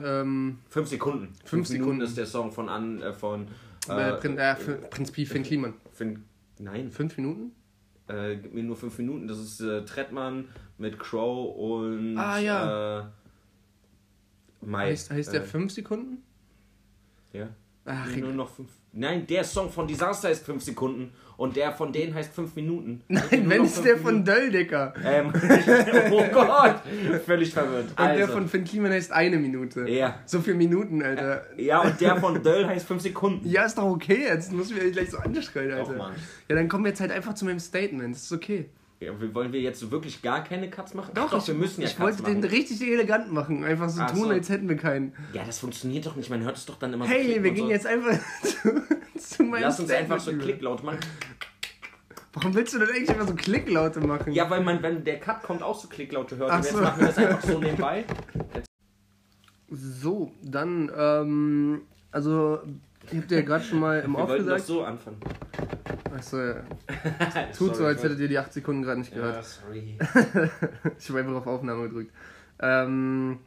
Fünf 0.69 0.75
ähm, 0.77 0.85
Sekunden. 0.85 1.27
Fünf, 1.27 1.49
Fünf 1.49 1.69
Minuten 1.69 1.83
Sekunden. 1.83 2.01
ist 2.01 2.17
der 2.17 2.25
Song 2.25 2.51
von 2.51 2.69
an 2.69 3.01
äh, 3.01 3.13
von 3.13 3.47
äh, 3.89 4.09
äh, 4.09 4.17
Prin 4.17 4.37
äh, 4.37 4.55
Prinz 4.55 5.11
Pi, 5.11 5.25
Finn 5.25 5.43
Kliman. 5.43 5.73
Finn, 5.91 6.23
nein, 6.59 6.91
Fünf 6.91 7.17
Minuten? 7.17 7.51
äh, 8.07 8.35
gib 8.35 8.53
mir 8.53 8.63
nur 8.63 8.75
fünf 8.75 8.97
Minuten. 8.97 9.27
Das 9.27 9.37
ist 9.39 9.61
äh, 9.61 9.85
Trettmann 9.85 10.49
mit 10.77 10.99
Crow 10.99 11.55
und 11.55 12.17
Ah, 12.17 12.39
ja. 12.39 12.99
äh, 12.99 13.03
Mai. 14.61 14.87
Heißt, 14.91 15.09
heißt 15.11 15.33
der 15.33 15.41
äh, 15.41 15.45
fünf 15.45 15.71
Sekunden? 15.71 16.23
Ja. 17.33 17.49
Ach, 17.85 18.15
nur 18.15 18.31
noch 18.31 18.49
fünf. 18.49 18.69
Nein, 18.93 19.25
der 19.25 19.43
Song 19.43 19.71
von 19.71 19.87
Disaster 19.87 20.27
heißt 20.27 20.45
fünf 20.45 20.61
Sekunden 20.63 21.13
und 21.37 21.55
der 21.55 21.71
von 21.71 21.91
denen 21.91 22.13
heißt 22.13 22.33
fünf 22.33 22.55
Minuten. 22.55 23.01
Nein, 23.07 23.49
wenn 23.49 23.63
es 23.63 23.73
fünf 23.75 23.85
der 23.87 23.97
von 23.97 24.13
Minuten. 24.15 24.25
Döll, 24.25 24.51
Dicker. 24.51 24.93
Ähm, 25.03 25.33
oh 26.11 26.23
Gott, 26.31 26.81
völlig 27.25 27.51
verwirrt. 27.53 27.89
Und 27.89 27.97
der 27.97 28.07
Also, 28.07 28.33
von 28.33 28.47
Finn 28.47 28.65
Kliman 28.65 28.91
heißt 28.91 29.11
eine 29.11 29.37
Minute. 29.37 29.89
Ja. 29.89 30.19
So 30.25 30.41
viele 30.41 30.57
Minuten, 30.57 31.01
Alter. 31.01 31.43
ja, 31.57 31.81
und 31.81 31.99
der 31.99 32.17
von 32.17 32.43
Döll 32.43 32.67
heißt 32.67 32.85
fünf 32.85 33.01
Sekunden. 33.01 33.47
Ja, 33.49 33.65
ist 33.65 33.77
doch 33.77 33.85
okay, 33.85 34.25
jetzt 34.27 34.51
muss 34.51 34.69
ich 34.69 34.81
mir 34.81 34.91
gleich 34.91 35.09
so 35.09 35.17
anschreien, 35.17 35.71
Alter. 35.71 35.93
Mann. 35.93 36.13
Ja, 36.47 36.55
dann 36.55 36.67
kommen 36.67 36.83
wir 36.83 36.89
jetzt 36.89 37.01
halt 37.01 37.11
einfach 37.11 37.33
zu 37.33 37.45
meinem 37.45 37.59
Statement, 37.59 38.13
das 38.13 38.23
ist 38.23 38.31
okay. 38.31 38.69
Ja, 39.01 39.19
wir- 39.19 39.33
wollen 39.33 39.51
wir 39.51 39.59
jetzt 39.59 39.89
wirklich 39.89 40.21
gar 40.21 40.43
keine 40.43 40.69
Cuts 40.69 40.93
machen? 40.93 41.11
Doch, 41.15 41.33
Ach 41.33 41.37
ich, 41.39 41.47
wir 41.47 41.55
müssen 41.55 41.81
ja 41.81 41.87
ich 41.87 41.95
Cuts 41.97 42.03
wollte 42.19 42.21
machen. 42.21 42.41
den 42.41 42.51
richtig 42.51 42.81
elegant 42.83 43.31
machen, 43.33 43.63
einfach 43.63 43.89
so 43.89 43.99
Ach 44.03 44.11
tun, 44.11 44.19
so. 44.25 44.29
als 44.29 44.47
hätten 44.49 44.69
wir 44.69 44.77
keinen. 44.77 45.13
Ja, 45.33 45.43
das 45.43 45.57
funktioniert 45.57 46.05
doch 46.05 46.15
nicht. 46.15 46.29
Man 46.29 46.41
hört 46.43 46.55
es 46.55 46.67
doch 46.67 46.77
dann 46.77 46.93
immer 46.93 47.05
so 47.05 47.11
Hey, 47.11 47.43
wir 47.43 47.51
gehen 47.51 47.65
so. 47.65 47.71
jetzt 47.71 47.87
einfach 47.87 48.17
zu, 48.43 48.83
zu 49.17 49.43
meinem 49.43 49.63
Lass 49.63 49.79
uns 49.79 49.89
Statement 49.89 50.11
einfach 50.11 50.19
so. 50.23 50.37
Klicklaut 50.37 50.83
machen. 50.83 50.99
Warum 52.33 52.53
willst 52.53 52.73
du 52.75 52.79
denn 52.79 52.89
eigentlich 52.89 53.09
immer 53.09 53.25
so 53.27 53.33
Klicklaute 53.33 53.99
machen? 54.01 54.31
Ja, 54.33 54.47
weil 54.51 54.61
man, 54.61 54.81
wenn 54.83 55.03
der 55.03 55.19
Cut 55.19 55.41
kommt, 55.41 55.63
auch 55.63 55.77
so 55.77 55.87
Klicklaute 55.89 56.37
hört. 56.37 56.51
Ach 56.51 56.57
und 56.59 56.63
jetzt 56.63 56.75
so. 56.75 56.81
machen 56.81 56.99
wir 57.01 57.07
das 57.07 57.17
einfach 57.17 57.41
so 57.41 57.59
nebenbei. 57.59 58.05
So, 59.69 60.31
dann, 60.43 60.91
ähm, 60.95 61.81
also, 62.11 62.59
ich 63.11 63.17
hab 63.17 63.27
dir 63.27 63.35
ja 63.35 63.41
gerade 63.41 63.63
schon 63.63 63.79
mal 63.79 63.99
im 63.99 64.13
Wir 64.13 64.19
Off 64.19 64.29
wollten 64.29 64.45
doch 64.45 64.53
gesagt. 64.53 64.67
so 64.67 64.83
anfangen. 64.83 65.17
Achso, 66.15 66.39
ja. 66.39 66.55
Tut 67.57 67.75
so, 67.75 67.85
als 67.85 68.03
hättet 68.03 68.19
ihr 68.19 68.27
die 68.27 68.37
8 68.37 68.51
Sekunden 68.53 68.83
gerade 68.83 68.99
nicht 68.99 69.13
gehört. 69.13 69.35
Ja, 69.35 69.43
sorry. 69.43 69.97
Ich 70.99 71.09
habe 71.09 71.19
einfach 71.19 71.35
auf 71.35 71.47
Aufnahme 71.47 71.83
gedrückt. 71.83 72.13
Ähm, 72.59 73.39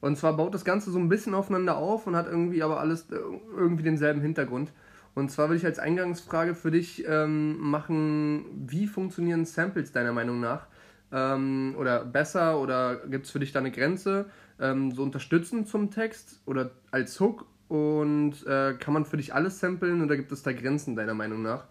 und 0.00 0.16
zwar 0.16 0.36
baut 0.36 0.54
das 0.54 0.64
Ganze 0.64 0.90
so 0.90 0.98
ein 0.98 1.08
bisschen 1.08 1.34
aufeinander 1.34 1.76
auf 1.76 2.06
und 2.06 2.16
hat 2.16 2.26
irgendwie 2.26 2.62
aber 2.62 2.80
alles 2.80 3.10
äh, 3.10 3.16
irgendwie 3.56 3.82
denselben 3.82 4.20
Hintergrund. 4.20 4.72
Und 5.14 5.30
zwar 5.30 5.50
will 5.50 5.56
ich 5.56 5.66
als 5.66 5.78
Eingangsfrage 5.78 6.54
für 6.54 6.70
dich 6.70 7.04
ähm, 7.06 7.58
machen, 7.58 8.44
wie 8.68 8.86
funktionieren 8.86 9.44
Samples 9.44 9.92
deiner 9.92 10.12
Meinung 10.12 10.40
nach? 10.40 10.66
Ähm, 11.12 11.74
oder 11.76 12.04
besser 12.04 12.60
oder 12.60 12.96
gibt 13.08 13.26
es 13.26 13.32
für 13.32 13.40
dich 13.40 13.52
da 13.52 13.58
eine 13.58 13.72
Grenze? 13.72 14.26
Ähm, 14.60 14.92
so 14.92 15.02
unterstützend 15.02 15.68
zum 15.68 15.90
Text 15.90 16.40
oder 16.46 16.70
als 16.90 17.18
Hook? 17.18 17.46
Und 17.70 18.44
äh, 18.48 18.74
kann 18.74 18.92
man 18.94 19.04
für 19.04 19.16
dich 19.16 19.32
alles 19.32 19.60
samplen 19.60 20.02
oder 20.02 20.16
gibt 20.16 20.32
es 20.32 20.42
da 20.42 20.52
Grenzen 20.52 20.96
deiner 20.96 21.14
Meinung 21.14 21.42
nach? 21.42 21.62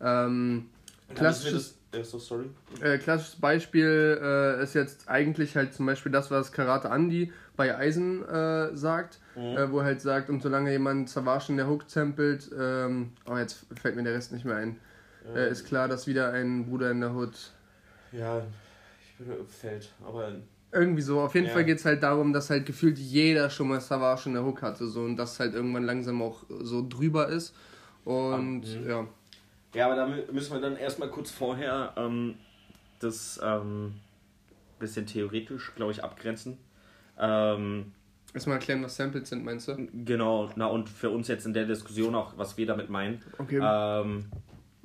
Ähm, 0.00 0.68
klassisches, 1.14 1.76
Ja, 1.94 2.02
so 2.02 2.18
sorry. 2.18 2.46
äh, 2.80 2.98
klassisches 2.98 3.36
Beispiel 3.36 4.18
äh, 4.20 4.60
ist 4.64 4.74
jetzt 4.74 5.08
eigentlich 5.08 5.56
halt 5.56 5.72
zum 5.72 5.86
Beispiel 5.86 6.10
das, 6.10 6.28
was 6.32 6.50
Karate 6.50 6.88
Andy 6.88 7.32
bei 7.56 7.76
Eisen 7.78 8.28
äh, 8.28 8.76
sagt, 8.76 9.20
äh, 9.36 9.70
wo 9.70 9.78
er 9.78 9.84
halt 9.84 10.00
sagt, 10.00 10.28
und 10.28 10.42
solange 10.42 10.72
jemand 10.72 11.08
Savage 11.08 11.46
in 11.50 11.56
der 11.56 11.68
Hook 11.68 11.84
samplet, 11.86 12.50
ähm, 12.58 13.12
oh 13.30 13.36
jetzt 13.36 13.64
fällt 13.80 13.94
mir 13.94 14.02
der 14.02 14.14
Rest 14.14 14.32
nicht 14.32 14.44
mehr 14.44 14.56
ein, 14.56 14.80
äh, 15.36 15.48
ist 15.48 15.66
klar, 15.66 15.86
dass 15.86 16.08
wieder 16.08 16.32
ein 16.32 16.66
Bruder 16.66 16.90
in 16.90 17.00
der 17.00 17.14
Hood 17.14 17.52
Ja, 18.10 18.42
ich 19.00 19.24
bin 19.24 19.46
fällt, 19.46 19.92
aber 20.04 20.32
irgendwie 20.74 21.02
so. 21.02 21.20
Auf 21.20 21.34
jeden 21.34 21.46
Ja. 21.46 21.52
Fall 21.52 21.64
geht 21.64 21.78
es 21.78 21.84
halt 21.84 22.02
darum, 22.02 22.32
dass 22.32 22.50
halt 22.50 22.66
gefühlt 22.66 22.98
jeder 22.98 23.48
schon 23.50 23.68
mal 23.68 23.80
Savage 23.80 24.22
in 24.28 24.34
der 24.34 24.44
Hook 24.44 24.60
hatte 24.62 24.86
so 24.86 25.00
und 25.02 25.16
das 25.16 25.38
halt 25.40 25.54
irgendwann 25.54 25.84
langsam 25.84 26.20
auch 26.20 26.44
so 26.48 26.86
drüber 26.88 27.28
ist. 27.28 27.54
Und 28.04 28.60
Mhm. 28.62 28.88
ja. 28.88 29.06
Ja, 29.74 29.86
aber 29.86 29.96
da 29.96 30.06
mü- 30.06 30.30
müssen 30.30 30.52
wir 30.52 30.60
dann 30.60 30.76
erstmal 30.76 31.08
kurz 31.08 31.30
vorher 31.30 31.92
ähm, 31.96 32.34
das 33.00 33.40
ähm, 33.42 33.94
bisschen 34.78 35.06
theoretisch, 35.06 35.72
glaube 35.74 35.92
ich, 35.92 36.04
abgrenzen. 36.04 36.58
Ähm, 37.18 37.92
Erstmal 38.34 38.56
erklären, 38.56 38.82
was 38.82 38.96
Samples 38.96 39.28
sind, 39.28 39.44
meinst 39.44 39.68
du? 39.68 39.76
genau, 40.04 40.50
na 40.56 40.66
und 40.66 40.88
für 40.88 41.10
uns 41.10 41.28
jetzt 41.28 41.46
in 41.46 41.52
der 41.54 41.66
Diskussion 41.66 42.14
auch, 42.16 42.36
was 42.36 42.56
wir 42.58 42.66
damit 42.66 42.90
meinen. 42.90 43.22
Okay. 43.38 43.60
Ähm, 43.62 44.24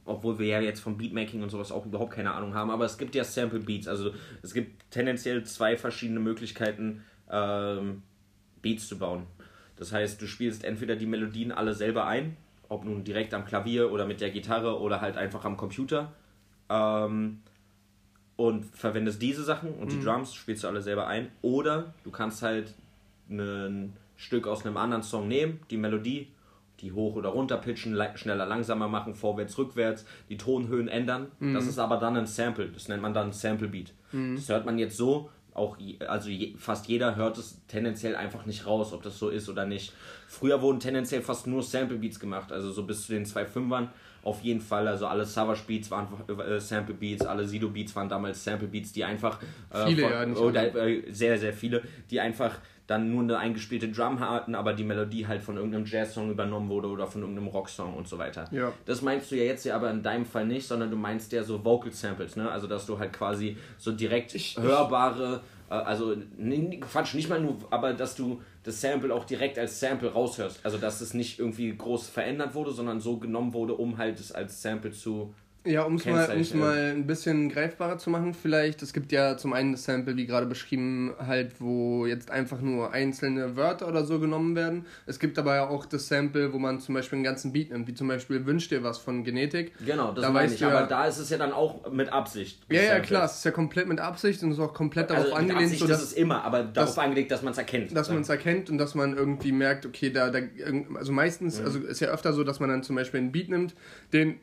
obwohl 0.09 0.39
wir 0.39 0.47
ja 0.47 0.59
jetzt 0.59 0.79
vom 0.79 0.97
Beatmaking 0.97 1.43
und 1.43 1.49
sowas 1.49 1.71
auch 1.71 1.85
überhaupt 1.85 2.13
keine 2.13 2.33
Ahnung 2.33 2.53
haben, 2.53 2.69
aber 2.69 2.85
es 2.85 2.97
gibt 2.97 3.15
ja 3.15 3.23
Sample 3.23 3.59
Beats, 3.59 3.87
also 3.87 4.11
es 4.41 4.53
gibt 4.53 4.91
tendenziell 4.91 5.43
zwei 5.43 5.77
verschiedene 5.77 6.19
Möglichkeiten, 6.19 7.03
ähm, 7.31 8.01
Beats 8.61 8.87
zu 8.87 8.97
bauen. 8.97 9.23
Das 9.77 9.93
heißt, 9.93 10.21
du 10.21 10.27
spielst 10.27 10.65
entweder 10.65 10.95
die 10.95 11.05
Melodien 11.05 11.51
alle 11.51 11.73
selber 11.73 12.05
ein, 12.05 12.35
ob 12.67 12.83
nun 12.83 13.03
direkt 13.03 13.33
am 13.33 13.45
Klavier 13.45 13.91
oder 13.91 14.05
mit 14.05 14.19
der 14.19 14.29
Gitarre 14.29 14.79
oder 14.79 14.99
halt 14.99 15.17
einfach 15.17 15.45
am 15.45 15.55
Computer. 15.55 16.11
Ähm, 16.69 17.39
und 18.35 18.65
verwendest 18.65 19.21
diese 19.21 19.43
Sachen 19.43 19.73
und 19.73 19.91
die 19.91 19.99
Drums 20.01 20.33
spielst 20.33 20.63
du 20.63 20.69
alle 20.69 20.81
selber 20.81 21.07
ein. 21.07 21.29
Oder 21.41 21.93
du 22.05 22.11
kannst 22.11 22.41
halt 22.41 22.73
ein 23.29 23.93
Stück 24.15 24.47
aus 24.47 24.65
einem 24.65 24.77
anderen 24.77 25.03
Song 25.03 25.27
nehmen, 25.27 25.59
die 25.69 25.75
Melodie, 25.75 26.27
die 26.81 26.91
hoch 26.91 27.15
oder 27.15 27.29
runter 27.29 27.57
pitchen, 27.57 27.93
le- 27.93 28.11
schneller, 28.15 28.45
langsamer 28.45 28.87
machen, 28.87 29.13
vorwärts, 29.15 29.57
rückwärts, 29.57 30.05
die 30.29 30.37
Tonhöhen 30.37 30.87
ändern. 30.87 31.27
Das 31.53 31.67
ist 31.67 31.79
aber 31.79 31.97
dann 31.97 32.15
ein 32.17 32.25
Sample. 32.27 32.69
Das 32.69 32.87
nennt 32.87 33.01
man 33.01 33.13
dann 33.13 33.31
Sample 33.31 33.67
Beat. 33.67 33.93
Das 34.35 34.49
hört 34.49 34.65
man 34.65 34.77
jetzt 34.79 34.97
so. 34.97 35.29
Auch 35.53 35.77
also 36.07 36.29
je, 36.29 36.53
fast 36.57 36.87
jeder 36.87 37.15
hört 37.17 37.37
es 37.37 37.59
tendenziell 37.67 38.15
einfach 38.15 38.45
nicht 38.45 38.65
raus, 38.65 38.93
ob 38.93 39.03
das 39.03 39.19
so 39.19 39.29
ist 39.29 39.49
oder 39.49 39.65
nicht. 39.65 39.91
Früher 40.27 40.61
wurden 40.61 40.79
tendenziell 40.79 41.21
fast 41.21 41.47
nur 41.47 41.61
Sample 41.63 41.97
Beats 41.97 42.19
gemacht, 42.19 42.51
also 42.51 42.71
so 42.71 42.83
bis 42.85 43.05
zu 43.07 43.11
den 43.13 43.25
2.5ern 43.25 43.87
auf 44.23 44.41
jeden 44.41 44.61
Fall. 44.61 44.87
Also 44.87 45.07
alle 45.07 45.25
Savage 45.25 45.61
Beats 45.67 45.91
waren 45.91 46.07
äh, 46.29 46.59
Sample 46.61 46.95
Beats, 46.95 47.25
alle 47.25 47.45
Sido 47.45 47.69
Beats 47.69 47.93
waren 47.95 48.07
damals 48.07 48.41
Sample 48.43 48.67
Beats, 48.69 48.93
die 48.93 49.03
einfach 49.03 49.41
äh, 49.73 49.87
Viele, 49.87 50.01
von, 50.03 50.11
ja, 50.11 50.25
nicht 50.25 50.39
oder, 50.39 50.75
äh, 50.75 51.03
sehr, 51.11 51.37
sehr 51.37 51.51
viele, 51.53 51.81
die 52.09 52.19
einfach 52.21 52.59
dann 52.89 53.11
nur 53.11 53.21
eine 53.21 53.37
eingespielte 53.37 53.89
Drum 53.89 54.19
hatten, 54.19 54.55
aber 54.55 54.73
die 54.73 54.83
Melodie 54.83 55.27
halt 55.27 55.43
von 55.43 55.57
irgendeinem 55.57 55.85
Jazz-Song 55.85 56.31
übernommen 56.31 56.69
wurde 56.69 56.87
oder 56.87 57.05
von 57.05 57.21
irgendeinem 57.21 57.49
Rocksong 57.49 57.93
und 57.93 58.07
so 58.07 58.17
weiter. 58.17 58.47
Ja. 58.51 58.73
Das 58.85 59.03
meinst 59.03 59.29
du 59.29 59.35
ja 59.35 59.43
jetzt 59.43 59.63
ja 59.63 59.75
aber 59.75 59.91
in 59.91 60.01
deinem 60.01 60.25
Fall 60.25 60.47
nicht, 60.47 60.67
sondern 60.67 60.89
du 60.89 60.97
meinst 60.97 61.31
ja 61.31 61.43
so 61.43 61.63
Vocal 61.63 61.91
Samples, 61.91 62.35
ne? 62.35 62.49
Also 62.49 62.65
dass 62.65 62.87
du 62.87 62.97
halt 62.97 63.13
quasi 63.13 63.57
so 63.77 63.91
direkt 63.91 64.33
Ich- 64.33 64.57
hörbare, 64.57 65.41
äh, 65.69 65.73
also 65.75 66.15
nee, 66.37 66.79
Quatsch, 66.79 67.13
nicht 67.13 67.29
mal 67.29 67.39
nur, 67.39 67.57
aber 67.69 67.93
dass 67.93 68.15
du 68.15 68.41
das 68.63 68.81
Sample 68.81 69.13
auch 69.13 69.23
direkt 69.25 69.59
als 69.59 69.79
Sample 69.79 70.11
raushörst. 70.11 70.61
Also 70.63 70.79
dass 70.79 70.99
es 71.01 71.13
nicht 71.13 71.37
irgendwie 71.37 71.75
groß 71.77 72.09
verändert 72.09 72.55
wurde, 72.55 72.71
sondern 72.71 72.99
so 72.99 73.17
genommen 73.17 73.53
wurde, 73.53 73.75
um 73.75 73.99
halt 73.99 74.19
es 74.19 74.31
als 74.31 74.61
Sample 74.63 74.91
zu. 74.91 75.33
Ja, 75.69 75.83
um 75.83 75.95
es 75.95 76.05
mal, 76.05 76.29
um's 76.35 76.53
mal 76.53 76.93
ein 76.95 77.05
bisschen 77.05 77.49
greifbarer 77.49 77.97
zu 77.99 78.09
machen, 78.09 78.33
vielleicht. 78.33 78.81
Es 78.81 78.91
gibt 78.91 79.11
ja 79.11 79.37
zum 79.37 79.53
einen 79.53 79.73
das 79.73 79.83
Sample, 79.83 80.15
wie 80.17 80.25
gerade 80.25 80.45
beschrieben, 80.47 81.13
halt, 81.19 81.59
wo 81.61 82.05
jetzt 82.07 82.31
einfach 82.31 82.59
nur 82.59 82.91
einzelne 82.91 83.55
Wörter 83.55 83.87
oder 83.87 84.03
so 84.03 84.19
genommen 84.19 84.55
werden. 84.55 84.85
Es 85.05 85.19
gibt 85.19 85.37
aber 85.37 85.55
ja 85.55 85.67
auch 85.69 85.85
das 85.85 86.07
Sample, 86.07 86.53
wo 86.53 86.57
man 86.59 86.79
zum 86.79 86.95
Beispiel 86.95 87.17
einen 87.17 87.23
ganzen 87.23 87.53
Beat 87.53 87.69
nimmt, 87.71 87.87
wie 87.87 87.93
zum 87.93 88.07
Beispiel 88.07 88.45
Wünsch 88.47 88.67
dir 88.69 88.83
was 88.83 88.97
von 88.97 89.23
Genetik. 89.23 89.73
Genau, 89.85 90.11
das 90.11 90.23
Da 90.25 90.31
meine 90.31 90.51
ich. 90.53 90.59
ja- 90.59 90.69
aber 90.69 90.87
da 90.87 91.05
ist 91.05 91.19
es 91.19 91.29
ja 91.29 91.37
dann 91.37 91.53
auch 91.53 91.91
mit 91.91 92.11
Absicht. 92.11 92.59
Ja, 92.71 92.81
ja, 92.81 92.99
klar, 92.99 93.25
es 93.25 93.35
ist 93.35 93.45
ja 93.45 93.51
komplett 93.51 93.87
mit 93.87 93.99
Absicht 93.99 94.41
und 94.41 94.51
es 94.51 94.57
ist 94.57 94.63
auch 94.63 94.73
komplett 94.73 95.09
darauf 95.11 95.25
Also 95.25 95.35
mit 95.35 95.41
angelehnt, 95.41 95.63
Absicht 95.65 95.79
so 95.81 95.85
ist 95.85 95.91
dass, 95.91 96.01
es 96.03 96.13
immer, 96.13 96.43
aber 96.43 96.63
darauf 96.63 96.95
dass- 96.95 96.97
angelegt, 96.97 97.31
dass 97.31 97.43
man 97.43 97.51
es 97.51 97.57
erkennt. 97.59 97.95
dass 97.95 98.09
man 98.09 98.21
es 98.21 98.29
erkennt 98.29 98.69
und 98.71 98.77
dass 98.79 98.95
man 98.95 99.15
irgendwie 99.15 99.51
merkt, 99.51 99.85
okay, 99.85 100.09
da, 100.09 100.29
da 100.31 100.39
also 100.95 101.11
meistens, 101.11 101.59
also 101.61 101.79
ist 101.79 101.99
ja 101.99 102.07
öfter 102.09 102.33
so, 102.33 102.43
dass 102.43 102.59
man 102.59 102.69
dann 102.69 102.81
zum 102.83 102.95
Beispiel 102.95 103.19
einen 103.19 103.31
Beat 103.31 103.49
nimmt, 103.49 103.75
den 104.13 104.39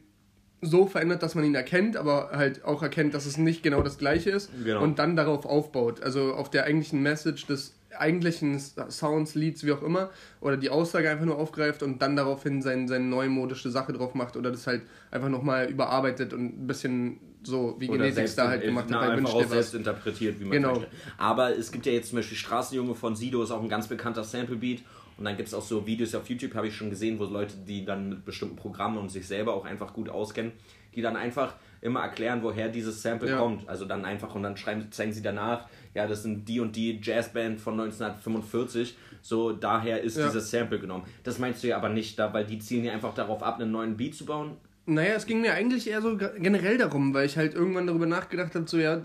so 0.62 0.86
verändert, 0.86 1.22
dass 1.22 1.34
man 1.34 1.44
ihn 1.44 1.54
erkennt, 1.54 1.96
aber 1.96 2.30
halt 2.32 2.64
auch 2.64 2.82
erkennt, 2.82 3.14
dass 3.14 3.26
es 3.26 3.36
nicht 3.36 3.62
genau 3.62 3.82
das 3.82 3.98
gleiche 3.98 4.30
ist 4.30 4.50
Genau. 4.64 4.82
und 4.82 4.98
dann 4.98 5.14
darauf 5.16 5.44
aufbaut. 5.44 6.02
Also 6.02 6.32
auf 6.34 6.50
der 6.50 6.64
eigentlichen 6.64 7.02
Message 7.02 7.46
des 7.46 7.74
eigentlichen 7.98 8.58
Sounds, 8.58 9.34
Leads, 9.34 9.64
wie 9.64 9.72
auch 9.72 9.82
immer, 9.82 10.10
oder 10.40 10.56
die 10.56 10.68
Aussage 10.70 11.08
einfach 11.10 11.24
nur 11.24 11.38
aufgreift 11.38 11.82
und 11.82 12.02
dann 12.02 12.14
daraufhin 12.16 12.60
sein, 12.60 12.88
seine 12.88 13.04
neumodische 13.06 13.70
Sache 13.70 13.92
drauf 13.94 14.14
macht 14.14 14.36
oder 14.36 14.50
das 14.50 14.66
halt 14.66 14.82
einfach 15.10 15.28
nochmal 15.30 15.70
überarbeitet 15.70 16.32
und 16.34 16.58
ein 16.62 16.66
bisschen 16.66 17.18
so 17.42 17.76
wie 17.78 17.86
Genetics 17.86 18.34
da 18.34 18.48
halt 18.48 18.62
gemacht 18.64 18.90
hat, 18.92 19.00
bei 19.00 19.16
Wünsch 19.16 19.32
dir 19.32 19.46
selbst 19.46 19.74
interpretiert, 19.74 20.40
wie 20.40 20.44
man 20.44 20.52
Genau. 20.52 20.70
möchte. 20.74 20.88
Aber 21.16 21.56
es 21.56 21.70
gibt 21.70 21.86
ja 21.86 21.92
jetzt 21.92 22.08
zum 22.10 22.16
Beispiel 22.18 22.36
Straßenjunge 22.36 22.94
von 22.94 23.14
Sido, 23.14 23.42
ist 23.42 23.50
auch 23.52 23.62
ein 23.62 23.68
ganz 23.68 23.86
bekannter 23.86 24.24
Sample-Beat. 24.24 24.82
Und 25.18 25.24
dann 25.24 25.36
gibt 25.36 25.48
es 25.48 25.54
auch 25.54 25.62
so 25.62 25.86
Videos 25.86 26.14
auf 26.14 26.28
YouTube, 26.28 26.54
habe 26.54 26.68
ich 26.68 26.76
schon 26.76 26.90
gesehen, 26.90 27.18
wo 27.18 27.24
Leute, 27.24 27.54
die 27.66 27.84
dann 27.84 28.08
mit 28.10 28.24
bestimmten 28.24 28.56
Programmen 28.56 28.98
und 28.98 29.10
sich 29.10 29.26
selber 29.26 29.54
auch 29.54 29.64
einfach 29.64 29.92
gut 29.94 30.08
auskennen, 30.10 30.52
die 30.94 31.00
dann 31.02 31.16
einfach 31.16 31.54
immer 31.80 32.00
erklären, 32.00 32.42
woher 32.42 32.68
dieses 32.68 33.00
Sample 33.02 33.30
Ja. 33.30 33.38
kommt. 33.38 33.68
Also 33.68 33.84
dann 33.86 34.04
einfach 34.04 34.34
und 34.34 34.42
dann 34.42 34.56
schreiben, 34.56 34.90
zeigen 34.90 35.12
sie 35.12 35.22
danach, 35.22 35.68
ja, 35.94 36.06
das 36.06 36.22
sind 36.22 36.46
die 36.48 36.60
und 36.60 36.76
die 36.76 36.98
Jazzband 37.02 37.60
von 37.60 37.76
1945. 37.80 38.96
So, 39.22 39.52
daher 39.52 40.02
ist 40.02 40.16
Ja. 40.16 40.26
dieses 40.26 40.50
Sample 40.50 40.78
genommen. 40.78 41.04
Das 41.24 41.38
meinst 41.38 41.62
du 41.62 41.68
ja 41.68 41.76
aber 41.76 41.88
nicht, 41.88 42.18
da, 42.18 42.32
weil 42.32 42.44
die 42.44 42.58
zielen 42.58 42.84
ja 42.84 42.92
einfach 42.92 43.14
darauf 43.14 43.42
ab, 43.42 43.60
einen 43.60 43.70
neuen 43.70 43.96
Beat 43.96 44.14
zu 44.14 44.24
bauen. 44.26 44.56
Naja, 44.86 45.14
es 45.14 45.26
ging 45.26 45.40
mir 45.40 45.52
eigentlich 45.52 45.88
eher 45.90 46.00
so 46.00 46.16
ge- 46.16 46.30
generell 46.38 46.78
darum, 46.78 47.12
weil 47.12 47.26
ich 47.26 47.36
halt 47.36 47.54
irgendwann 47.54 47.86
darüber 47.88 48.06
nachgedacht 48.06 48.54
habe, 48.54 48.68
so 48.68 48.78
ja, 48.78 49.02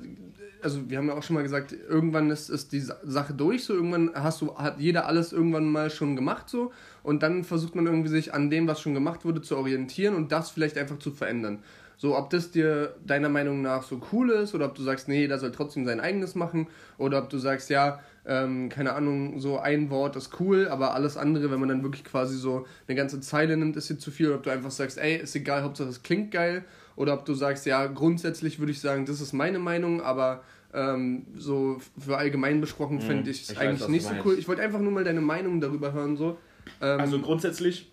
also 0.64 0.90
wir 0.90 0.98
haben 0.98 1.08
ja 1.08 1.14
auch 1.16 1.24
schon 1.24 1.36
mal 1.36 1.44
gesagt, 1.44 1.74
irgendwann 1.74 2.30
ist, 2.32 2.50
ist 2.50 2.72
die 2.72 2.80
Sa- 2.80 2.98
Sache 3.04 3.34
durch, 3.34 3.64
so 3.64 3.74
irgendwann 3.74 4.12
hast 4.14 4.42
du, 4.42 4.56
hat 4.56 4.80
jeder 4.80 5.06
alles 5.08 5.34
irgendwann 5.34 5.72
mal 5.72 5.90
schon 5.90 6.16
gemacht 6.16 6.50
so 6.50 6.72
und 7.04 7.24
dann 7.24 7.44
versucht 7.44 7.76
man 7.76 7.86
irgendwie 7.86 8.10
sich 8.10 8.34
an 8.34 8.50
dem, 8.50 8.68
was 8.68 8.82
schon 8.82 8.94
gemacht 8.94 9.26
wurde, 9.26 9.42
zu 9.42 9.58
orientieren 9.58 10.16
und 10.16 10.32
das 10.32 10.50
vielleicht 10.50 10.78
einfach 10.78 11.00
zu 11.00 11.12
verändern. 11.12 11.60
So, 12.02 12.18
ob 12.18 12.32
das 12.32 12.50
dir 12.50 12.96
deiner 13.06 13.30
Meinung 13.30 13.62
nach 13.62 13.84
so 13.84 14.02
cool 14.12 14.32
ist 14.32 14.56
oder 14.56 14.66
ob 14.66 14.74
du 14.74 14.82
sagst, 14.82 15.08
nee, 15.08 15.20
jeder 15.20 15.38
soll 15.38 15.52
trotzdem 15.52 15.86
sein 15.86 16.00
eigenes 16.00 16.34
machen 16.34 16.68
oder 16.98 17.20
ob 17.20 17.30
du 17.30 17.38
sagst, 17.38 17.70
ja, 17.70 18.00
ähm, 18.26 18.70
keine 18.70 18.94
Ahnung, 18.94 19.40
so 19.40 19.60
ein 19.60 19.92
Wort 19.92 20.16
ist 20.16 20.40
cool, 20.40 20.68
aber 20.68 20.96
alles 20.96 21.16
andere, 21.16 21.52
wenn 21.52 21.60
man 21.60 21.70
dann 21.70 21.84
wirklich 21.84 22.04
quasi 22.04 22.38
so 22.38 22.66
eine 22.88 22.96
ganze 22.96 23.20
Zeile 23.20 23.56
nimmt, 23.56 23.76
ist 23.76 23.88
dir 23.92 24.00
zu 24.00 24.10
viel 24.10 24.30
oder 24.30 24.38
ob 24.38 24.42
du 24.42 24.50
einfach 24.50 24.72
sagst, 24.72 24.98
ey, 24.98 25.18
ist 25.18 25.36
egal, 25.36 25.62
Hauptsache 25.62 25.90
es 25.90 26.02
klingt 26.02 26.32
geil 26.32 26.66
oder 26.96 27.14
ob 27.14 27.24
du 27.26 27.36
sagst, 27.36 27.68
ja, 27.68 27.86
grundsätzlich 27.86 28.58
würde 28.58 28.72
ich 28.72 28.82
sagen, 28.82 29.06
das 29.06 29.22
ist 29.22 29.32
meine 29.32 29.60
Meinung, 29.60 30.02
aber 30.02 30.44
ähm, 30.74 31.28
so 31.38 31.80
für 32.00 32.18
allgemein 32.18 32.62
besprochen 32.62 33.00
finde 33.02 33.30
ich 33.30 33.44
es 33.44 33.50
Mhm. 33.50 33.54
ich 33.54 33.58
weiß, 33.60 33.68
eigentlich 33.68 33.82
was 33.82 33.90
nicht 33.90 34.08
so 34.08 34.16
cool. 34.26 34.40
Ich 34.40 34.48
wollte 34.48 34.64
einfach 34.64 34.80
nur 34.80 34.92
mal 34.92 35.04
deine 35.04 35.22
Meinung 35.22 35.62
darüber 35.62 35.94
hören, 35.94 36.18
so. 36.18 36.40
Ähm, 36.82 37.00
Also 37.00 37.20
grundsätzlich 37.20 37.92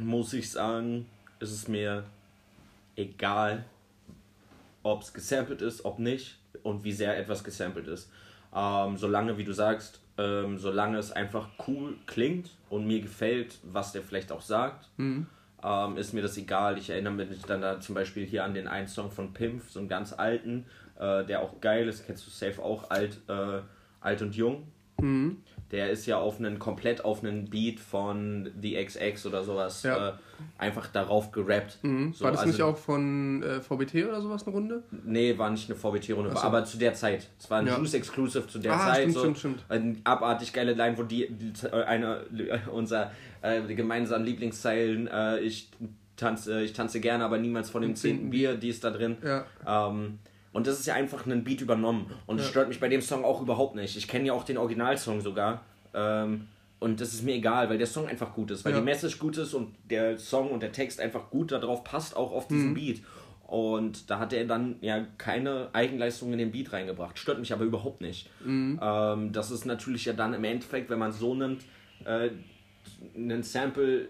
muss 0.00 0.32
ich 0.32 0.50
sagen, 0.50 1.06
ist 1.38 1.52
es 1.52 1.68
mir 1.68 2.02
egal, 2.96 3.64
ob 4.82 5.02
es 5.02 5.12
gesampelt 5.12 5.62
ist, 5.62 5.84
ob 5.84 5.98
nicht 5.98 6.38
und 6.62 6.84
wie 6.84 6.92
sehr 6.92 7.18
etwas 7.18 7.44
gesampelt 7.44 7.86
ist. 7.88 8.10
Ähm, 8.54 8.96
solange, 8.96 9.38
wie 9.38 9.44
du 9.44 9.52
sagst, 9.52 10.00
ähm, 10.18 10.58
solange 10.58 10.98
es 10.98 11.12
einfach 11.12 11.48
cool 11.66 11.96
klingt 12.06 12.50
und 12.68 12.86
mir 12.86 13.00
gefällt, 13.00 13.58
was 13.62 13.92
der 13.92 14.02
vielleicht 14.02 14.30
auch 14.30 14.42
sagt, 14.42 14.90
ähm, 15.64 15.96
ist 15.96 16.12
mir 16.12 16.22
das 16.22 16.36
egal. 16.36 16.76
Ich 16.78 16.90
erinnere 16.90 17.12
mich 17.14 17.42
dann 17.42 17.62
da 17.62 17.80
zum 17.80 17.94
Beispiel 17.94 18.26
hier 18.26 18.44
an 18.44 18.52
den 18.54 18.68
einen 18.68 18.88
Song 18.88 19.10
von 19.10 19.32
Pimp, 19.32 19.62
so 19.68 19.78
einen 19.78 19.88
ganz 19.88 20.12
alten, 20.12 20.66
äh, 20.98 21.24
der 21.24 21.40
auch 21.40 21.60
geil 21.60 21.88
ist, 21.88 22.04
kennst 22.06 22.26
du 22.26 22.30
safe 22.30 22.62
auch, 22.62 22.90
alt, 22.90 23.20
äh, 23.28 23.60
alt 24.00 24.22
und 24.22 24.34
jung. 24.34 24.66
Der 25.72 25.88
ist 25.90 26.04
ja 26.06 26.18
auf 26.18 26.38
einen 26.38 26.58
komplett 26.58 27.02
auf 27.04 27.24
einen 27.24 27.48
Beat 27.48 27.80
von 27.80 28.50
The 28.60 28.74
XX 28.84 29.24
oder 29.26 29.42
sowas 29.42 29.82
Ja. 29.82 30.10
äh, 30.10 30.12
einfach 30.58 30.86
darauf 30.88 31.32
gerappt. 31.32 31.78
mhm. 31.82 32.12
So, 32.12 32.24
war 32.24 32.30
das 32.32 32.40
also- 32.40 32.52
nicht 32.52 32.62
auch 32.62 32.76
von 32.76 33.42
äh, 33.42 33.60
VBT 33.60 34.04
oder 34.06 34.20
sowas 34.20 34.44
eine 34.46 34.54
Runde? 34.54 34.82
Nee, 35.04 35.38
war 35.38 35.48
nicht 35.50 35.70
eine 35.70 35.78
VBT-Runde, 35.78 36.30
so. 36.32 36.38
aber 36.38 36.64
zu 36.66 36.76
der 36.76 36.92
Zeit. 36.94 37.28
Es 37.38 37.50
war 37.50 37.60
ein 37.60 37.66
Ja. 37.66 37.78
Juice 37.78 37.94
Exclusive 37.94 38.46
zu 38.46 38.58
der 38.58 38.74
Ah, 38.74 38.86
Zeit. 38.92 38.96
stimmt, 38.98 39.14
so. 39.14 39.20
stimmt, 39.20 39.38
stimmt. 39.38 39.64
Eine 39.70 39.96
abartig 40.04 40.52
geile 40.52 40.74
Line, 40.74 40.98
wo 40.98 41.04
die, 41.04 41.26
die 41.30 41.52
eine 41.72 42.20
unser 42.70 43.10
äh, 43.40 43.62
gemeinsamen 43.74 44.24
Lieblingszeilen, 44.26 45.08
äh, 45.08 45.38
ich 45.40 45.70
tanze, 46.16 46.60
ich 46.62 46.74
tanze 46.74 47.00
gerne, 47.00 47.24
aber 47.24 47.38
niemals 47.38 47.70
von 47.70 47.80
dem 47.82 47.96
zehnten 47.96 48.28
Bier, 48.30 48.54
die 48.56 48.68
ist 48.68 48.84
da 48.84 48.90
drin. 48.90 49.16
Ja. 49.24 49.46
Ähm, 49.66 50.18
und 50.52 50.66
das 50.66 50.78
ist 50.80 50.86
ja 50.86 50.94
einfach 50.94 51.26
ein 51.26 51.44
Beat 51.44 51.60
übernommen. 51.60 52.10
Und 52.26 52.38
das 52.38 52.48
stört 52.48 52.68
mich 52.68 52.80
bei 52.80 52.88
dem 52.88 53.00
Song 53.02 53.24
auch 53.24 53.40
überhaupt 53.40 53.74
nicht. 53.74 53.96
Ich 53.96 54.06
kenne 54.08 54.26
ja 54.26 54.32
auch 54.32 54.44
den 54.44 54.58
Originalsong 54.58 55.20
sogar. 55.20 55.62
Ähm, 55.94 56.48
und 56.78 57.00
das 57.00 57.14
ist 57.14 57.22
mir 57.22 57.34
egal, 57.34 57.70
weil 57.70 57.78
der 57.78 57.86
Song 57.86 58.08
einfach 58.08 58.34
gut 58.34 58.50
ist, 58.50 58.64
weil 58.64 58.72
Ja. 58.72 58.78
die 58.80 58.84
Message 58.84 59.18
gut 59.18 59.36
ist 59.38 59.54
und 59.54 59.74
der 59.88 60.18
Song 60.18 60.50
und 60.50 60.62
der 60.62 60.72
Text 60.72 61.00
einfach 61.00 61.30
gut 61.30 61.52
darauf 61.52 61.84
passt, 61.84 62.16
auch 62.16 62.32
auf 62.32 62.48
diesen 62.48 62.74
Beat. 62.74 63.02
Und 63.46 64.10
da 64.10 64.18
hat 64.18 64.32
er 64.32 64.46
dann 64.46 64.76
ja 64.80 65.04
keine 65.18 65.68
Eigenleistung 65.74 66.32
in 66.32 66.38
den 66.38 66.50
Beat 66.52 66.72
reingebracht. 66.72 67.18
Stört 67.18 67.38
mich 67.38 67.52
aber 67.52 67.64
überhaupt 67.64 68.00
nicht. 68.00 68.28
Ähm, 68.46 69.30
das 69.32 69.50
ist 69.50 69.64
natürlich 69.66 70.06
ja 70.06 70.12
dann 70.14 70.32
im 70.34 70.42
Endeffekt, 70.44 70.88
wenn 70.90 70.98
man 70.98 71.12
so 71.12 71.34
nimmt, 71.34 71.62
äh, 72.04 72.30
ein 73.14 73.42
Sample 73.42 74.08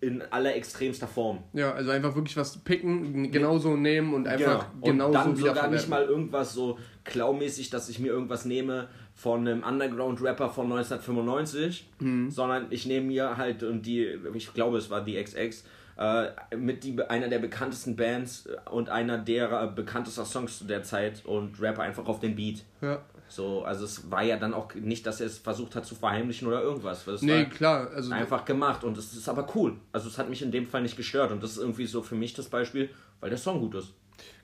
in 0.00 0.22
aller 0.30 0.54
extremster 0.56 1.06
Form. 1.06 1.42
Ja, 1.52 1.72
also 1.72 1.90
einfach 1.90 2.14
wirklich 2.14 2.36
was 2.36 2.56
picken, 2.58 3.30
genauso 3.30 3.76
nehmen 3.76 4.14
und 4.14 4.26
einfach 4.26 4.66
Genau. 4.70 4.74
Und 4.80 4.82
genauso 4.92 5.12
dann 5.12 5.22
sogar 5.36 5.38
wiederverwerten. 5.54 5.72
nicht 5.76 5.88
mal 5.88 6.04
irgendwas 6.04 6.54
so 6.54 6.78
klaumäßig, 7.04 7.68
dass 7.70 7.88
ich 7.90 7.98
mir 7.98 8.08
irgendwas 8.08 8.44
nehme 8.46 8.88
von 9.14 9.46
einem 9.46 9.62
Underground-Rapper 9.62 10.48
von 10.48 10.66
1995, 10.72 11.88
Mhm. 11.98 12.30
sondern 12.30 12.66
ich 12.70 12.86
nehme 12.86 13.06
mir 13.08 13.36
halt, 13.36 13.62
und 13.62 13.84
die, 13.84 14.06
ich 14.34 14.54
glaube 14.54 14.78
es 14.78 14.88
war 14.90 15.04
die 15.04 15.22
XX, 15.22 15.64
äh, 15.98 16.28
mit 16.56 16.82
die, 16.84 16.98
einer 17.02 17.28
der 17.28 17.38
bekanntesten 17.38 17.94
Bands 17.96 18.48
und 18.70 18.88
einer 18.88 19.18
der 19.18 19.66
bekanntesten 19.66 20.24
Songs 20.24 20.58
zu 20.58 20.64
der 20.64 20.82
Zeit 20.82 21.26
und 21.26 21.60
rappe 21.60 21.82
einfach 21.82 22.06
auf 22.06 22.20
den 22.20 22.34
Beat. 22.36 22.64
Ja. 22.80 23.02
So, 23.30 23.62
also 23.62 23.84
es 23.84 24.10
war 24.10 24.22
ja 24.24 24.36
dann 24.36 24.54
auch 24.54 24.74
nicht, 24.74 25.06
dass 25.06 25.20
er 25.20 25.26
es 25.28 25.38
versucht 25.38 25.76
hat 25.76 25.86
zu 25.86 25.94
verheimlichen 25.94 26.48
oder 26.48 26.62
irgendwas. 26.62 27.04
Das 27.04 27.22
Nee, 27.22 27.32
war 27.32 27.44
klar. 27.44 27.90
Also 27.94 28.12
einfach 28.12 28.44
gemacht 28.44 28.82
und 28.82 28.98
es 28.98 29.12
ist 29.14 29.28
aber 29.28 29.46
cool. 29.54 29.76
Also 29.92 30.08
es 30.08 30.18
hat 30.18 30.28
mich 30.28 30.42
in 30.42 30.50
dem 30.50 30.66
Fall 30.66 30.82
nicht 30.82 30.96
gestört 30.96 31.30
und 31.30 31.42
das 31.42 31.52
ist 31.52 31.58
irgendwie 31.58 31.86
so 31.86 32.02
für 32.02 32.16
mich 32.16 32.34
das 32.34 32.48
Beispiel, 32.48 32.90
weil 33.20 33.30
der 33.30 33.38
Song 33.38 33.60
gut 33.60 33.76
ist. 33.76 33.92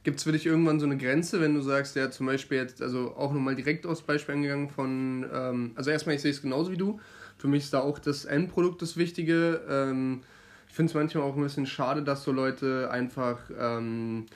Gibt 0.05 0.19
es 0.19 0.23
für 0.23 0.31
dich 0.31 0.47
irgendwann 0.47 0.79
so 0.79 0.87
eine 0.87 0.97
Grenze, 0.97 1.41
wenn 1.41 1.55
du 1.55 1.61
sagst, 1.63 1.97
ja, 1.97 2.11
zum 2.13 2.27
Beispiel 2.27 2.59
jetzt, 2.59 2.81
also 2.81 3.15
auch 3.17 3.33
nochmal 3.33 3.57
direkt 3.57 3.87
aufs 3.87 4.03
Beispiel 4.03 4.37
angegangen 4.37 4.71
von, 4.71 5.27
ähm, 5.33 5.73
also 5.75 5.91
erstmal, 5.91 6.15
ich 6.15 6.23
sehe 6.23 6.31
es 6.31 6.41
genauso 6.41 6.71
wie 6.71 6.77
du. 6.77 7.01
Für 7.39 7.49
mich 7.49 7.65
ist 7.65 7.75
da 7.75 7.81
auch 7.81 7.99
das 7.99 8.25
Endprodukt 8.25 8.81
das 8.81 8.97
Wichtige. 8.97 9.63
Ähm, 9.69 10.23
ich 10.69 10.75
finde 10.75 10.91
es 10.91 10.95
manchmal 10.95 11.25
auch 11.25 11.35
ein 11.37 11.43
bisschen 11.43 11.67
schade, 11.67 12.03
dass 12.03 12.23
so 12.23 12.31
Leute 12.31 12.89
einfach 12.91 13.39
ähm, 13.59 14.27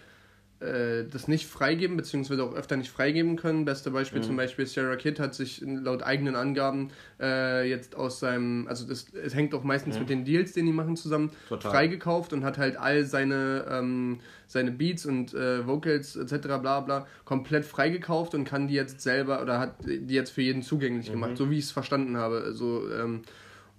äh, 0.60 1.04
das 1.10 1.26
nicht 1.26 1.46
freigeben, 1.46 1.96
beziehungsweise 1.96 2.44
auch 2.44 2.54
öfter 2.54 2.76
nicht 2.76 2.90
freigeben 2.90 3.36
können. 3.36 3.64
Beste 3.64 3.90
Beispiel 3.90 4.20
zum 4.20 4.36
Beispiel, 4.36 4.66
Sarah 4.66 4.96
Kid 4.96 5.18
hat 5.18 5.34
sich 5.34 5.62
laut 5.64 6.02
eigenen 6.02 6.36
Angaben 6.36 6.90
äh, 7.18 7.66
jetzt 7.68 7.96
aus 7.96 8.20
seinem, 8.20 8.66
also 8.68 8.86
das, 8.86 9.06
es 9.14 9.34
hängt 9.34 9.54
auch 9.54 9.64
meistens 9.64 9.98
mit 9.98 10.10
den 10.10 10.24
Deals, 10.24 10.52
den 10.52 10.66
die 10.66 10.72
machen 10.72 10.96
zusammen, 10.96 11.30
Total. 11.48 11.70
freigekauft 11.70 12.34
und 12.34 12.44
hat 12.44 12.58
halt 12.58 12.76
all 12.76 13.04
seine, 13.04 13.64
ähm, 13.70 14.20
seine 14.46 14.70
Beats 14.70 15.06
und 15.06 15.32
äh, 15.32 15.66
Vocals 15.66 16.16
etc. 16.16 16.60
bla 16.60 16.80
bla 16.80 17.06
komplett 17.24 17.64
freigekauft 17.64 18.34
und 18.34 18.44
kann 18.44 18.68
die 18.68 18.74
jetzt 18.74 19.00
selber 19.00 19.40
oder 19.40 19.58
hat 19.58 19.76
die 19.86 20.14
jetzt 20.14 20.30
für 20.30 20.42
jeden 20.42 20.62
zugänglich 20.62 21.10
gemacht, 21.10 21.36
so 21.36 21.50
wie 21.50 21.58
ich 21.58 21.64
es 21.64 21.70
verstanden 21.70 22.16
habe. 22.16 22.42
Also, 22.44 22.82
ähm, 22.90 23.22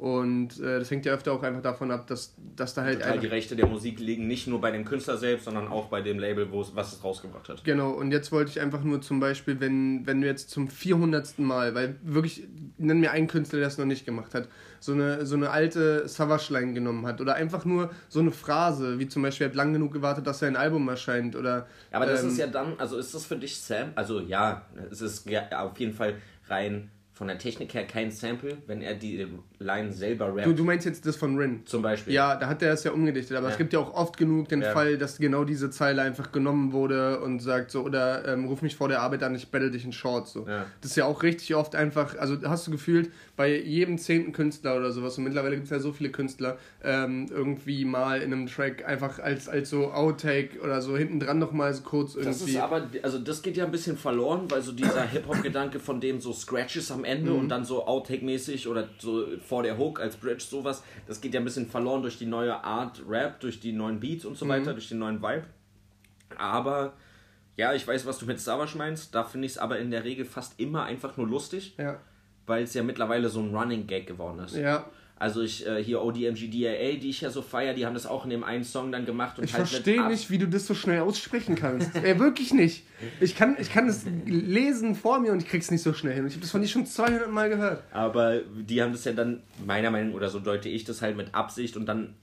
und 0.02 0.60
äh, 0.60 0.80
das 0.80 0.90
hängt 0.90 1.06
ja 1.06 1.14
öfter 1.14 1.32
auch 1.32 1.44
einfach 1.44 1.62
davon 1.62 1.92
ab, 1.92 2.08
dass, 2.08 2.34
dass 2.56 2.74
da 2.74 2.82
halt 2.82 3.02
Total 3.02 3.20
die 3.20 3.28
Rechte 3.28 3.56
der 3.56 3.68
Musik 3.68 4.00
liegen 4.00 4.26
nicht 4.26 4.48
nur 4.48 4.60
bei 4.60 4.72
dem 4.72 4.84
Künstler 4.84 5.16
selbst, 5.16 5.46
sondern 5.46 5.68
auch 5.68 5.90
bei 5.90 6.02
dem 6.02 6.18
Label, 6.18 6.52
wo 6.52 6.62
es, 6.62 6.76
was 6.76 6.94
es 6.94 7.04
rausgebracht 7.04 7.48
hat. 7.50 7.64
Genau, 7.64 7.92
und 7.92 8.12
jetzt 8.12 8.32
wollte 8.32 8.50
ich 8.50 8.60
einfach 8.60 8.84
nur 8.84 9.04
zum 9.04 9.20
Beispiel, 9.20 9.60
wenn, 9.60 10.08
wenn 10.08 10.20
du 10.22 10.26
jetzt 10.26 10.50
zum 10.50 10.70
400. 10.70 11.38
Mal, 11.38 11.76
weil 11.76 11.98
wirklich, 12.02 12.48
nenn 12.80 13.00
mir 13.00 13.12
einen 13.12 13.28
Künstler, 13.28 13.60
der 13.60 13.68
es 13.68 13.78
noch 13.78 13.86
nicht 13.86 14.04
gemacht 14.04 14.34
hat, 14.34 14.48
so 14.80 14.94
eine, 14.94 15.28
so 15.28 15.36
eine 15.36 15.52
alte 15.52 16.08
Savage-Line 16.08 16.74
genommen 16.74 17.06
hat 17.06 17.22
oder 17.22 17.36
einfach 17.36 17.64
nur 17.64 17.92
so 18.10 18.22
eine 18.22 18.32
Phrase, 18.32 18.98
wie 18.98 19.08
zum 19.08 19.22
Beispiel, 19.22 19.46
er 19.46 19.50
hat 19.52 19.56
lang 19.56 19.72
genug 19.72 19.94
gewartet, 19.94 20.26
dass 20.26 20.40
sein 20.40 20.56
Album 20.56 20.90
erscheint 20.90 21.36
oder... 21.36 21.68
Aber 21.92 22.08
das 22.08 22.24
ähm, 22.24 22.30
ist 22.30 22.40
ja 22.40 22.48
dann, 22.48 22.74
also 22.80 22.98
ist 22.98 23.14
das 23.14 23.28
für 23.28 23.36
dich 23.36 23.56
Sam? 23.62 23.92
Also 23.94 24.20
ja, 24.20 24.66
es 24.90 25.02
ist 25.02 25.30
ja 25.30 25.44
auf 25.60 25.80
jeden 25.80 25.94
Fall 25.94 26.16
rein 26.48 26.90
von 27.22 27.28
der 27.28 27.38
Technik 27.38 27.76
her 27.76 27.86
kein 27.86 28.10
Sample, 28.10 28.58
wenn 28.66 28.82
er 28.82 28.96
die 28.96 29.28
Line 29.60 29.94
selber 29.94 30.36
rappt, 30.36 30.48
Du, 30.48 30.54
du 30.54 30.64
meinst 30.64 30.88
jetzt 30.88 31.06
das 31.06 31.16
von 31.16 31.38
Rin? 31.38 31.62
zum 31.66 31.84
Beispiel. 31.84 32.14
Ja, 32.16 32.36
da 32.36 32.48
hat 32.48 32.64
er 32.64 32.74
es 32.74 32.84
ja 32.84 32.90
umgedichtet, 32.94 33.38
aber 33.38 33.46
Ja. 33.46 33.52
es 33.52 33.60
gibt 33.60 33.74
ja 33.74 33.80
auch 33.80 33.94
oft 33.94 34.18
genug 34.18 34.50
den 34.50 34.64
Ja. 34.64 34.72
Fall, 34.72 34.98
dass 34.98 35.20
genau 35.20 35.44
diese 35.44 35.70
Zeile 35.70 36.02
einfach 36.02 36.32
genommen 36.32 36.72
wurde 36.74 37.20
und 37.20 37.40
sagt 37.40 37.70
so, 37.70 37.84
oder 37.84 38.28
ähm, 38.28 38.46
ruf 38.46 38.64
mich 38.64 38.76
vor 38.76 38.88
der 38.88 39.04
Arbeit 39.04 39.22
an, 39.22 39.36
ich 39.36 39.52
battle 39.52 39.70
dich 39.70 39.86
in 39.86 39.92
Shorts. 39.94 40.34
So. 40.34 40.48
Ja. 40.48 40.66
Das 40.82 40.90
ist 40.90 40.98
ja 40.98 41.06
auch 41.06 41.22
richtig 41.22 41.54
oft 41.54 41.76
einfach, 41.76 42.18
also 42.18 42.38
hast 42.44 42.66
du 42.66 42.72
gefühlt, 42.72 43.12
bei 43.42 43.58
jedem 43.58 43.98
zehnten 43.98 44.34
Künstler 44.34 44.78
oder 44.78 44.92
sowas, 44.92 45.18
und 45.18 45.24
mittlerweile 45.24 45.56
gibt 45.56 45.66
es 45.66 45.72
ja 45.72 45.80
so 45.80 45.92
viele 45.92 46.12
Künstler, 46.12 46.60
ähm, 46.84 47.26
irgendwie 47.32 47.86
mal 47.86 48.22
in 48.22 48.32
einem 48.32 48.46
Track 48.46 48.88
einfach 48.88 49.18
als, 49.18 49.50
als 49.50 49.72
so 49.72 49.92
Outtake 49.92 50.62
oder 50.62 50.80
so 50.80 50.96
hinten 50.96 51.20
dran 51.20 51.40
nochmal 51.40 51.74
so 51.74 51.82
kurz 51.82 52.14
irgendwie. 52.14 52.30
Das 52.30 52.42
ist 52.48 52.58
aber, 52.58 52.88
also 53.02 53.18
das 53.18 53.42
geht 53.42 53.58
ja 53.58 53.66
ein 53.66 53.72
bisschen 53.72 53.98
verloren, 53.98 54.46
weil 54.52 54.62
so 54.62 54.74
dieser 54.74 55.02
Hip-Hop-Gedanke 55.12 55.80
von 55.80 56.00
dem 56.00 56.22
so 56.22 56.34
Scratches 56.34 56.92
am 56.92 57.04
Ende 57.04 57.34
und 57.34 57.50
dann 57.50 57.66
so 57.66 57.88
Outtake-mäßig 57.88 58.68
oder 58.68 58.90
so 59.00 59.26
vor 59.44 59.64
der 59.64 59.76
Hook 59.80 60.00
als 60.00 60.18
Bridge 60.18 60.44
sowas, 60.48 60.84
das 61.08 61.20
geht 61.20 61.34
ja 61.34 61.40
ein 61.40 61.44
bisschen 61.44 61.66
verloren 61.66 62.04
durch 62.04 62.20
die 62.20 62.28
neue 62.28 62.64
Art 62.64 63.02
Rap, 63.10 63.40
durch 63.40 63.60
die 63.60 63.72
neuen 63.72 64.00
Beats 64.00 64.24
und 64.24 64.38
so 64.38 64.48
weiter, 64.48 64.74
durch 64.74 64.88
den 64.88 65.00
neuen 65.00 65.20
Vibe. 65.20 65.46
Aber 66.38 66.94
ja, 67.58 67.74
ich 67.74 67.88
weiß, 67.88 68.06
was 68.06 68.20
du 68.20 68.28
mit 68.28 68.40
Savage 68.40 68.78
meinst, 68.78 69.16
da 69.16 69.24
finde 69.24 69.48
ich 69.48 69.54
es 69.54 69.58
aber 69.58 69.80
in 69.80 69.90
der 69.90 70.04
Regel 70.04 70.26
fast 70.26 70.60
immer 70.60 70.84
einfach 70.84 71.18
nur 71.18 71.28
lustig, 71.28 71.74
ja, 71.80 72.00
weil 72.48 72.64
es 72.64 72.74
ja 72.74 72.84
mittlerweile 72.84 73.30
so 73.30 73.40
ein 73.42 73.56
Running 73.56 73.88
Gag 73.88 74.08
geworden 74.08 74.40
ist. 74.40 74.56
ja. 74.56 74.86
Also 75.18 75.44
ich, 75.44 75.68
äh, 75.68 75.84
hier 75.84 76.02
ODMG 76.02 76.50
DAA, 76.50 76.98
die 77.00 77.12
ich 77.12 77.22
ja 77.22 77.30
so 77.30 77.44
feier, 77.44 77.76
die 77.76 77.86
haben 77.86 77.94
das 77.94 78.08
auch 78.08 78.24
in 78.24 78.32
dem 78.32 78.44
einen 78.44 78.64
Song 78.64 78.92
dann 78.92 79.06
gemacht 79.06 79.38
und 79.38 79.44
Ich 79.44 79.54
halt 79.54 79.68
verstehe 79.68 80.08
nicht, 80.08 80.32
wie 80.32 80.40
du 80.40 80.48
das 80.48 80.66
so 80.66 80.74
schnell 80.74 81.02
aussprechen 81.02 81.54
kannst. 81.54 81.96
Ey, 82.04 82.18
wirklich 82.18 82.52
nicht. 82.56 82.88
Ich 83.20 83.36
kann, 83.36 83.56
ich 83.60 83.72
kann 83.72 83.88
es 83.88 84.04
lesen 84.26 84.96
vor 84.96 85.20
mir 85.20 85.32
und 85.32 85.44
ich 85.44 85.48
krieg's 85.48 85.70
nicht 85.70 85.84
so 85.84 85.94
schnell 85.94 86.16
hin. 86.16 86.26
Ich 86.26 86.34
habe 86.34 86.42
das 86.42 86.50
von 86.50 86.60
dir 86.62 86.68
schon 86.68 86.88
200 86.88 87.30
Mal 87.32 87.50
gehört. 87.50 87.84
Aber 87.92 88.40
die 88.40 88.82
haben 88.82 88.94
das 88.94 89.06
ja 89.06 89.12
dann, 89.12 89.44
meiner 89.64 89.92
Meinung 89.92 90.10
nach, 90.10 90.16
oder 90.18 90.30
so 90.30 90.40
deute 90.40 90.70
ich 90.70 90.86
das 90.86 91.04
halt 91.04 91.16
mit 91.16 91.36
Absicht 91.36 91.78
und 91.78 91.86
dann, 91.86 92.16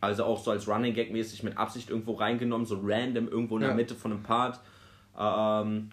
also 0.00 0.24
auch 0.24 0.42
so 0.42 0.50
als 0.50 0.66
Running 0.66 0.94
Gag 0.94 1.12
mäßig 1.12 1.44
mit 1.44 1.56
Absicht 1.56 1.90
irgendwo 1.90 2.14
reingenommen, 2.14 2.66
so 2.66 2.80
random 2.82 3.28
irgendwo 3.28 3.54
in 3.58 3.62
Ja. 3.62 3.68
der 3.68 3.76
Mitte 3.76 3.94
von 3.94 4.10
einem 4.14 4.24
Part. 4.24 4.58
Ähm, 5.16 5.90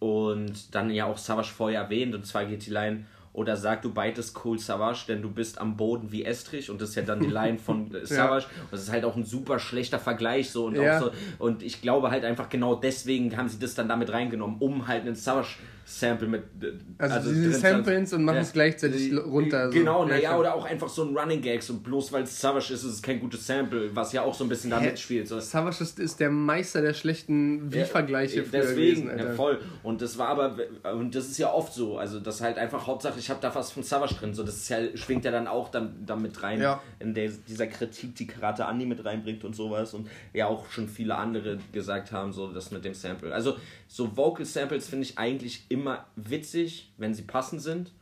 und 0.00 0.74
dann 0.74 0.90
ja 0.90 1.06
auch 1.06 1.18
Savage 1.18 1.48
vorher 1.56 1.82
erwähnt, 1.82 2.14
und 2.14 2.26
zwar 2.26 2.44
geht 2.46 2.66
die 2.66 2.70
Line, 2.70 3.04
oder 3.32 3.56
sag 3.56 3.82
du 3.82 3.92
beitest 3.94 4.36
Cool 4.44 4.58
Savage, 4.58 5.04
denn 5.06 5.22
du 5.22 5.30
bist 5.30 5.60
am 5.60 5.76
Boden 5.76 6.10
wie 6.10 6.24
Estrich 6.24 6.68
und 6.68 6.80
das 6.82 6.88
ist 6.90 6.94
ja 6.96 7.02
dann 7.02 7.20
die 7.20 7.28
Line 7.30 7.58
von 7.58 7.94
äh, 7.94 8.04
Savage. 8.04 8.46
Und 8.64 8.72
das 8.72 8.82
ist 8.82 8.90
halt 8.90 9.04
auch 9.04 9.14
ein 9.14 9.24
super 9.24 9.60
schlechter 9.60 10.00
Vergleich 10.00 10.50
so 10.50 10.66
und 10.66 10.74
Ja. 10.74 10.96
auch 10.98 11.02
so. 11.04 11.10
Und 11.38 11.62
ich 11.62 11.80
glaube 11.80 12.10
halt 12.10 12.24
einfach 12.24 12.48
genau 12.48 12.74
deswegen 12.74 13.36
haben 13.36 13.48
sie 13.48 13.60
das 13.60 13.76
dann 13.76 13.88
damit 13.88 14.12
reingenommen, 14.12 14.56
um 14.58 14.88
halt 14.88 15.02
einen 15.02 15.14
Savage 15.14 15.58
Sample 15.92 16.28
mit. 16.28 16.42
äh, 16.62 16.72
Also, 16.98 17.30
sie 17.30 17.52
samplen's 17.52 18.12
und 18.12 18.22
machen 18.24 18.36
Ja. 18.36 18.42
es 18.42 18.52
gleichzeitig 18.52 19.12
runter. 19.16 19.66
so. 19.72 19.78
Genau, 19.78 20.02
Ja, 20.04 20.08
naja, 20.14 20.38
oder 20.38 20.54
auch 20.54 20.64
einfach 20.64 20.88
so 20.88 21.04
ein 21.04 21.16
Running 21.16 21.42
Gag, 21.42 21.62
so 21.62 21.74
bloß 21.78 22.12
weil 22.12 22.22
es 22.22 22.40
Savage 22.40 22.72
ist, 22.72 22.84
ist 22.84 22.92
es 22.94 23.02
kein 23.02 23.18
gutes 23.18 23.44
Sample, 23.46 23.90
was 23.94 24.12
ja 24.12 24.22
auch 24.22 24.32
so 24.34 24.44
ein 24.44 24.48
bisschen 24.48 24.70
da 24.70 24.78
Hä? 24.78 24.86
mitspielt. 24.90 25.26
So. 25.26 25.40
Savage 25.40 25.82
ist, 25.82 25.98
ist 25.98 26.20
der 26.20 26.30
Meister 26.30 26.80
der 26.80 26.94
schlechten 26.94 27.72
Wie-Vergleiche 27.72 28.36
Ja, 28.36 28.42
früher 28.44 28.60
Deswegen, 28.60 29.06
gewesen, 29.08 29.18
ja, 29.18 29.32
voll. 29.34 29.58
Und 29.82 30.00
das 30.00 30.16
war 30.16 30.28
aber, 30.28 30.56
und 30.94 31.14
das 31.14 31.26
ist 31.26 31.38
ja 31.38 31.52
oft 31.52 31.72
so, 31.72 31.98
also 31.98 32.20
das 32.20 32.40
halt 32.40 32.56
einfach 32.56 32.86
Hauptsache, 32.86 33.18
ich 33.18 33.28
habe 33.28 33.40
da 33.42 33.52
was 33.52 33.72
von 33.72 33.82
Savage 33.82 34.14
drin, 34.14 34.32
so 34.32 34.44
das 34.44 34.56
ist 34.56 34.68
ja, 34.68 34.78
schwingt 34.96 35.24
ja 35.24 35.32
dann 35.32 35.48
auch 35.48 35.70
dann, 35.70 35.96
dann 36.06 36.22
mit 36.22 36.40
rein, 36.42 36.60
Ja. 36.60 36.80
in 37.00 37.14
der, 37.14 37.30
dieser 37.48 37.66
Kritik, 37.66 38.14
die 38.14 38.28
Karate 38.28 38.64
Andi 38.64 38.86
mit 38.86 39.04
reinbringt 39.04 39.44
und 39.44 39.56
sowas 39.56 39.92
und 39.92 40.08
ja 40.32 40.46
auch 40.46 40.70
schon 40.70 40.86
viele 40.88 41.16
andere 41.16 41.58
gesagt 41.72 42.12
haben, 42.12 42.32
so 42.32 42.52
das 42.52 42.70
mit 42.70 42.84
dem 42.84 42.94
Sample. 42.94 43.34
Also 43.34 43.56
so 43.88 44.16
Vocal 44.16 44.44
Samples 44.46 44.86
finde 44.88 45.04
ich 45.06 45.18
eigentlich 45.18 45.64
immer 45.68 45.79
witzig, 46.16 46.92
wenn 46.98 47.14
sie 47.14 47.22
passend 47.22 47.62
sind. 47.62 47.92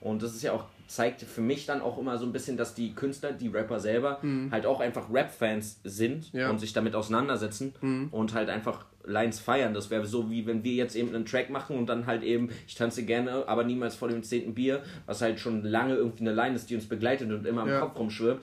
Und 0.00 0.22
das 0.22 0.34
ist 0.34 0.42
ja 0.42 0.52
auch, 0.52 0.64
zeigt 0.88 1.22
für 1.22 1.40
mich 1.40 1.66
dann 1.66 1.80
auch 1.80 1.98
immer 1.98 2.16
so 2.18 2.26
ein 2.26 2.32
bisschen, 2.32 2.56
dass 2.56 2.74
die 2.74 2.94
Künstler, 2.94 3.32
die 3.32 3.48
Rapper 3.48 3.80
selber, 3.80 4.20
halt 4.52 4.66
auch 4.66 4.80
einfach 4.80 5.12
Rap-Fans 5.12 5.80
sind 5.84 6.32
Mhm. 6.32 6.38
Ja. 6.38 6.46
Mhm. 6.46 6.52
und 6.52 6.58
sich 6.60 6.72
damit 6.72 6.94
auseinandersetzen 6.94 7.74
und 8.12 8.34
halt 8.34 8.48
einfach 8.50 8.84
Lines 9.04 9.40
feiern. 9.40 9.72
Das 9.74 9.90
wäre 9.90 10.04
so, 10.06 10.30
wie 10.30 10.46
wenn 10.46 10.62
wir 10.64 10.74
jetzt 10.74 10.94
eben 10.96 11.14
einen 11.14 11.24
Track 11.26 11.48
machen 11.50 11.76
und 11.78 11.86
dann 11.88 12.06
halt 12.06 12.22
eben, 12.22 12.50
ich 12.66 12.74
tanze 12.74 13.04
gerne, 13.04 13.48
aber 13.48 13.64
niemals 13.64 13.94
vor 13.96 14.08
dem 14.08 14.22
zehnten 14.22 14.54
Bier, 14.54 14.82
was 15.06 15.22
halt 15.22 15.40
schon 15.40 15.64
lange 15.64 15.94
irgendwie 15.94 16.22
eine 16.22 16.34
Line 16.34 16.54
ist, 16.56 16.70
die 16.70 16.74
uns 16.76 16.86
begleitet 16.88 17.30
und 17.32 17.46
immer 17.46 17.62
im 17.62 17.68
Ja. 17.68 17.80
Kopf 17.80 17.98
rumschwirrt, 17.98 18.40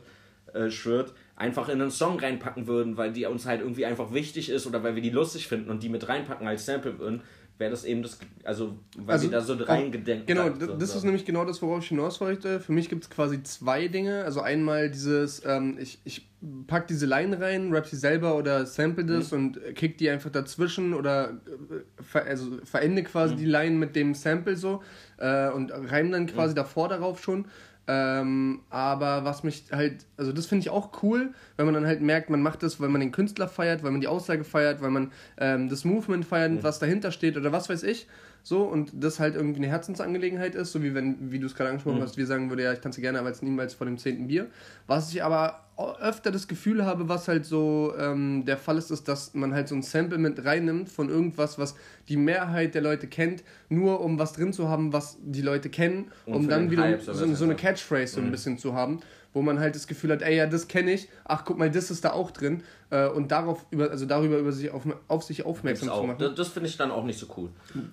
äh, 0.53 0.69
schwirrt, 0.69 1.13
einfach 1.36 1.67
in 1.69 1.82
einen 1.82 1.91
Song 1.91 2.19
reinpacken 2.19 2.67
würden, 2.67 2.95
weil 2.97 3.12
die 3.12 3.25
uns 3.25 3.45
halt 3.45 3.62
irgendwie 3.62 3.86
einfach 3.86 4.13
wichtig 4.13 4.49
ist 4.49 4.65
oder 4.67 4.84
weil 4.84 4.95
wir 4.95 5.01
die 5.01 5.10
lustig 5.10 5.47
finden 5.47 5.69
und 5.69 5.82
die 5.84 5.89
mit 5.89 6.08
reinpacken 6.08 6.47
als 6.47 6.65
Sample 6.65 6.97
würden, 6.99 7.21
wäre 7.58 7.72
das 7.72 7.86
eben 7.86 8.02
das, 8.02 8.18
also 8.44 8.78
weil 8.98 9.13
Also, 9.13 9.26
wir 9.30 9.38
da 9.38 9.42
so 9.42 9.54
auch- 9.54 9.68
reingedenkt 9.70 10.28
Genau, 10.28 10.48
so, 10.48 10.54
d- 10.68 10.74
das 10.80 10.92
so. 10.92 10.98
ist 10.98 11.04
nämlich 11.04 11.24
genau 11.24 11.46
das, 11.46 11.62
worauf 11.62 11.84
ich 11.84 11.89
hinaus 11.89 12.20
wollte. 12.20 12.60
Für 12.60 12.72
mich 12.72 12.89
gibt 12.89 13.04
es 13.04 13.10
quasi 13.10 13.42
zwei 13.44 13.88
Dinge. 13.88 14.24
Also 14.26 14.42
einmal 14.42 14.89
dieses, 14.89 15.44
ähm, 15.46 15.78
ich, 15.80 16.00
ich 16.04 16.28
pack 16.68 16.88
diese 16.88 17.06
Line 17.06 17.39
rein, 17.39 17.72
rap 17.72 17.86
sie 17.86 17.96
selber 17.96 18.36
oder 18.36 18.66
sample 18.66 19.06
das 19.06 19.32
Mhm. 19.32 19.38
und 19.38 19.76
kick 19.76 19.98
die 19.98 20.10
einfach 20.10 20.30
dazwischen 20.32 20.94
oder 20.94 21.30
äh, 21.30 22.04
ver 22.04 22.24
also 22.26 22.58
verende 22.66 23.02
Mhm. 23.04 23.06
quasi 23.06 23.36
die 23.36 23.46
Line 23.46 23.78
mit 23.78 23.96
dem 23.96 24.13
Sample 24.13 24.58
so 24.58 24.82
äh, 25.18 25.50
und 25.52 25.72
reim 25.72 26.12
dann 26.12 26.26
quasi 26.28 26.52
Mhm. 26.54 26.58
davor 26.58 26.89
darauf 26.89 27.22
schon. 27.22 27.46
Ähm, 27.88 28.62
aber 28.69 29.26
was 29.26 29.43
mich 29.43 29.65
halt, 29.72 30.06
also 30.15 30.32
das 30.32 30.46
finde 30.46 30.62
ich 30.62 30.69
auch 30.69 31.04
cool, 31.04 31.34
wenn 31.58 31.65
man 31.65 31.74
dann 31.74 31.86
halt 31.86 32.02
merkt, 32.02 32.30
man 32.30 32.41
macht 32.41 32.63
das, 32.63 32.80
weil 32.80 32.88
man 32.89 33.02
den 33.02 33.12
Künstler 33.12 33.48
feiert, 33.50 33.84
weil 33.84 33.91
man 33.91 34.00
die 34.00 34.08
Aussage 34.08 34.43
feiert, 34.46 34.82
weil 34.82 34.89
man 34.91 35.12
ähm, 35.38 35.67
das 35.69 35.84
Movement 35.84 36.24
feiert, 36.26 36.52
Mhm. 36.52 36.63
was 36.63 36.80
dahinter 36.80 37.12
steht 37.12 37.36
oder 37.36 37.52
was 37.52 37.69
weiß 37.69 37.84
ich. 37.84 38.08
So, 38.45 38.63
und 38.63 38.91
das 38.93 39.19
halt 39.21 39.36
irgendwie 39.36 39.60
eine 39.60 39.67
Herzensangelegenheit 39.67 40.54
ist, 40.54 40.73
so 40.73 40.83
wie 40.83 40.94
wenn, 40.94 41.31
wie 41.31 41.39
du 41.39 41.46
es 41.48 41.56
gerade 41.56 41.69
angesprochen 41.69 42.00
Mhm. 42.00 42.02
hast, 42.02 42.17
wir 42.17 42.27
sagen 42.27 42.50
würde, 42.50 42.63
ja, 42.63 42.73
ich 42.73 42.79
tanze 42.79 43.00
gerne, 43.00 43.19
aber 43.19 43.29
jetzt 43.29 43.41
niemals 43.41 43.73
vor 43.73 43.85
dem 43.87 43.98
zehnten 43.98 44.27
Bier. 44.27 44.48
Was 44.85 45.12
ich 45.13 45.23
aber 45.23 45.62
öfter 46.02 46.29
das 46.29 46.48
Gefühl 46.50 46.85
habe, 46.85 47.08
was 47.10 47.27
halt 47.29 47.46
so 47.46 47.94
ähm, 47.98 48.44
der 48.46 48.58
Fall 48.58 48.77
ist, 48.77 48.91
ist, 48.91 49.08
dass 49.08 49.33
man 49.33 49.54
halt 49.54 49.69
so 49.69 49.75
ein 49.75 49.81
Sample 49.81 50.17
mit 50.17 50.44
reinnimmt 50.44 50.89
von 50.89 51.10
irgendwas, 51.10 51.58
was 51.58 51.75
die 52.10 52.17
Mehrheit 52.17 52.75
der 52.75 52.81
Leute 52.81 53.08
kennt, 53.08 53.44
nur 53.69 54.02
um 54.02 54.19
was 54.19 54.33
drin 54.33 54.52
zu 54.54 54.67
haben, 54.69 54.91
was 54.94 55.17
die 55.23 55.41
Leute 55.41 55.69
kennen, 55.69 56.12
Und 56.25 56.33
um 56.35 56.48
dann 56.50 56.69
wieder 56.69 56.83
Hype 56.83 57.02
so 57.02 57.13
so, 57.13 57.19
so 57.19 57.23
eine 57.46 57.54
bisschen. 57.54 57.58
Catchphrase 57.58 58.15
so 58.15 58.21
ein 58.21 58.29
bisschen 58.29 58.58
zu 58.58 58.73
haben. 58.73 59.00
Wo 59.34 59.42
man 59.42 59.60
halt 59.60 59.75
das 59.75 59.88
Gefühl 59.88 60.12
hat, 60.12 60.21
ey, 60.21 60.38
ja, 60.38 60.46
das 60.46 60.67
kenne 60.67 60.94
ich, 60.94 61.10
ach, 61.25 61.44
guck 61.46 61.58
mal, 61.58 61.69
das 61.69 61.92
ist 61.92 62.06
da 62.06 62.12
auch 62.12 62.31
drin 62.31 62.63
äh, 62.92 63.08
und 63.08 63.31
darauf 63.31 63.65
über, 63.71 63.90
also 63.90 64.06
darüber 64.06 64.38
über 64.38 64.52
sich 64.52 64.71
auf, 64.71 64.84
auf 65.08 65.23
sich 65.23 65.46
aufmerksam 65.46 65.90
zu 65.90 66.04
machen. 66.04 66.17
Das, 66.19 66.36
das 66.36 66.48
finde 66.50 66.69
ich 66.69 66.77
dann 66.77 66.92
auch 66.92 67.04
nicht 67.04 67.19
so 67.19 67.27
cool. 67.38 67.50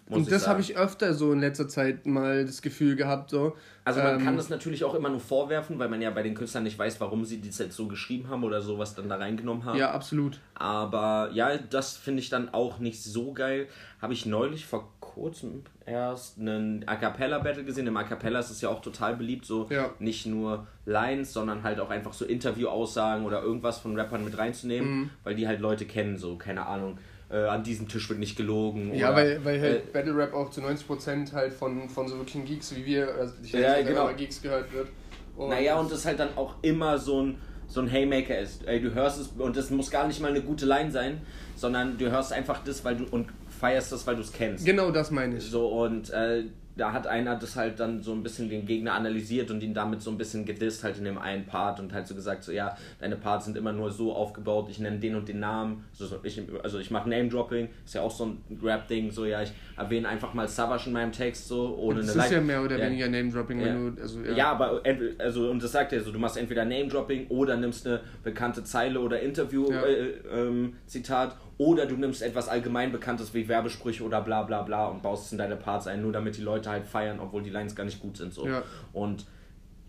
und 0.09 0.31
das 0.31 0.47
habe 0.47 0.61
ich 0.61 0.77
öfter 0.77 1.15
so 1.15 1.33
in 1.33 1.41
letzter 1.41 1.69
Zeit 1.69 2.07
mal 2.07 2.45
das 2.45 2.63
Gefühl 2.63 2.97
gehabt, 2.97 3.31
so. 3.31 3.57
Also 3.85 4.03
man 4.03 4.19
ähm, 4.19 4.25
kann 4.25 4.37
das 4.37 4.51
natürlich 4.51 4.85
auch 4.85 4.95
immer 4.95 5.09
nur 5.09 5.21
vorwerfen, 5.21 5.79
weil 5.79 5.89
man 5.89 6.03
ja 6.03 6.11
bei 6.11 6.23
den 6.23 6.35
Künstlern 6.35 6.65
nicht 6.65 6.79
weiß, 6.79 7.01
warum 7.01 7.25
sie 7.25 7.41
das 7.41 7.59
jetzt 7.59 7.77
so 7.77 7.89
geschrieben 7.89 8.29
haben 8.29 8.45
oder 8.45 8.61
sowas 8.61 8.95
dann 8.95 9.09
da 9.09 9.17
reingenommen 9.17 9.65
haben. 9.65 9.79
Ja, 9.79 9.91
absolut. 9.93 10.39
Aber 10.55 11.31
ja, 11.33 11.57
das 11.57 11.97
finde 11.97 12.21
ich 12.21 12.29
dann 12.29 12.53
auch 12.53 12.79
nicht 12.79 13.03
so 13.03 13.33
geil. 13.33 13.69
Habe 14.01 14.13
ich 14.13 14.27
neulich 14.27 14.67
vor 14.67 14.93
kurzem 15.01 15.65
erst 15.91 16.39
einen 16.39 16.87
A 16.87 16.97
Cappella 16.97 17.39
Battle 17.39 17.65
gesehen. 17.65 17.87
Im 17.87 17.97
A 17.97 18.05
Cappella 18.05 18.39
ist 18.39 18.51
es 18.51 18.61
ja 18.61 18.69
auch 18.69 18.81
total 18.81 19.17
beliebt, 19.17 19.45
so 19.45 19.67
Ja. 19.71 19.91
nicht 19.99 20.27
nur 20.27 20.67
Lines, 20.87 21.33
sondern 21.33 21.63
halt 21.63 21.81
auch 21.81 21.91
einfach 21.91 22.13
so 22.13 22.25
Interview-Aussagen 22.25 23.25
oder 23.25 23.43
irgendwas 23.43 23.79
von 23.79 23.97
Rappern 23.99 24.25
mit 24.25 24.37
reinzunehmen, 24.39 24.91
Mhm. 24.91 25.11
weil 25.25 25.35
die 25.35 25.47
halt 25.49 25.61
Leute 25.61 25.85
kennen, 25.85 26.17
so 26.17 26.37
keine 26.37 26.67
Ahnung. 26.67 26.99
Äh, 27.31 27.45
an 27.47 27.63
diesem 27.63 27.87
Tisch 27.87 28.09
wird 28.09 28.19
nicht 28.19 28.37
gelogen. 28.37 28.93
Ja, 28.95 29.09
oder, 29.09 29.17
weil, 29.19 29.45
weil 29.45 29.61
halt 29.61 29.77
äh, 29.77 29.93
Battle 29.93 30.17
Rap 30.17 30.35
auch 30.35 30.51
zu 30.51 30.61
90% 30.63 31.33
halt 31.33 31.53
von, 31.53 31.89
von 31.89 32.09
so 32.09 32.17
wirklichen 32.17 32.45
Geeks 32.45 32.75
wie 32.75 32.85
wir, 32.85 33.15
also 33.15 33.35
ich 33.43 33.53
Ja, 33.53 33.77
es 33.77 33.87
genau. 33.87 34.09
Geeks 34.17 34.43
gehört 34.43 34.73
wird. 34.73 34.89
Und 35.37 35.51
Naja, 35.51 35.79
und 35.79 35.91
das 35.93 36.05
halt 36.07 36.19
dann 36.19 36.31
auch 36.37 36.55
immer 36.63 36.99
so 36.99 37.23
ein, 37.23 37.37
so 37.69 37.81
ein 37.81 37.89
Haymaker 37.91 38.37
ist. 38.37 38.67
Ey, 38.67 38.81
du 38.81 38.93
hörst 38.95 39.21
es, 39.21 39.29
und 39.39 39.57
das 39.57 39.71
muss 39.71 39.93
gar 39.93 40.09
nicht 40.09 40.21
mal 40.21 40.29
eine 40.33 40.41
gute 40.43 40.67
Line 40.67 40.91
sein, 40.91 41.21
sondern 41.55 41.97
du 41.99 42.11
hörst 42.11 42.33
einfach 42.33 42.65
das, 42.65 42.85
weil 42.85 42.97
du 42.97 43.05
und 43.13 43.29
feierst 43.61 43.93
das, 43.93 44.07
weil 44.07 44.17
du 44.17 44.23
es 44.23 44.33
kennst. 44.33 44.65
Genau 44.65 44.91
das 44.91 45.11
meine 45.11 45.37
ich. 45.37 45.45
So, 45.45 45.69
und 45.69 46.11
äh, 46.11 46.45
da 46.77 46.93
hat 46.93 47.07
einer 47.07 47.37
das 47.37 47.57
halt 47.57 47.79
dann 47.79 48.01
so 48.03 48.13
ein 48.13 48.23
bisschen 48.23 48.49
den 48.49 48.65
Gegner 48.65 48.95
analysiert 48.95 49.51
und 49.51 49.63
ihn 49.63 49.75
damit 49.75 50.01
so 50.01 50.11
ein 50.11 50.17
bisschen 50.17 50.47
gedisst 50.47 50.83
halt 50.83 50.97
in 50.97 51.05
dem 51.05 51.19
einen 51.19 51.45
Part 51.45 51.79
und 51.79 51.93
halt 51.93 52.07
so 52.07 52.15
gesagt, 52.15 52.43
so 52.43 52.53
ja, 52.53 52.75
deine 53.01 53.17
Parts 53.17 53.45
sind 53.45 53.57
immer 53.59 53.73
nur 53.73 53.91
so 53.91 54.15
aufgebaut, 54.15 54.69
ich 54.71 54.79
nenne 54.79 54.99
den 54.99 55.15
und 55.15 55.29
den 55.29 55.41
Namen, 55.41 55.85
also 55.99 56.21
ich, 56.23 56.41
also 56.63 56.79
ich 56.79 56.91
mache 56.91 57.11
Name-Dropping, 57.11 57.69
ist 57.85 57.95
ja 57.97 58.01
auch 58.01 58.11
so 58.11 58.27
ein 58.27 58.39
Rap-Ding, 58.63 59.11
so 59.11 59.27
ja, 59.27 59.43
ich 59.43 59.53
erwähne 59.77 60.09
einfach 60.09 60.33
mal 60.33 60.49
Savage 60.49 60.85
in 60.87 60.93
meinem 60.95 61.13
Text 61.13 61.49
so, 61.49 61.77
ohne 61.77 62.01
das 62.01 62.11
eine 62.17 62.25
ist 62.25 62.31
Line- 62.31 62.41
ja 62.41 62.47
mehr 62.47 62.63
oder 62.65 62.79
Ja. 62.79 62.87
weniger 62.87 63.09
Name-Dropping, 63.09 63.61
Ja. 63.61 63.67
wenn 63.67 63.97
du, 63.97 64.01
also 64.01 64.21
ja. 64.23 64.33
Ja, 64.33 64.53
aber 64.53 64.81
also 65.19 65.51
und 65.51 65.63
das 65.63 65.73
sagt 65.73 65.93
er 65.93 66.01
so, 66.03 66.13
du 66.13 66.19
machst 66.19 66.39
entweder 66.39 66.65
Name-Dropping 66.65 67.27
oder 67.29 67.57
nimmst 67.59 67.87
eine 67.87 68.01
bekannte 68.23 68.65
Zeile 68.65 69.01
oder 69.01 69.21
Interview 69.21 69.71
Ja. 69.71 69.83
äh, 69.83 70.13
ähm, 70.33 70.75
Zitat 70.87 71.37
oder 71.61 71.85
du 71.85 71.95
nimmst 71.95 72.23
etwas 72.23 72.49
allgemein 72.49 72.91
bekanntes 72.91 73.35
wie 73.35 73.47
Werbesprüche 73.47 74.03
oder 74.03 74.23
bla 74.23 74.45
bla 74.45 74.63
bla 74.63 74.87
und 74.87 75.03
baust 75.03 75.27
es 75.27 75.33
in 75.33 75.37
deine 75.37 75.57
Parts 75.57 75.87
ein, 75.87 76.01
nur 76.01 76.11
damit 76.11 76.39
die 76.39 76.41
Leute 76.41 76.71
halt 76.71 76.87
feiern, 76.87 77.21
obwohl 77.21 77.43
die 77.43 77.51
Lines 77.51 77.77
gar 77.77 77.85
nicht 77.85 78.01
gut 78.01 78.17
sind 78.17 78.33
so. 78.33 78.49
Ja. 78.49 78.63
Und 78.95 79.27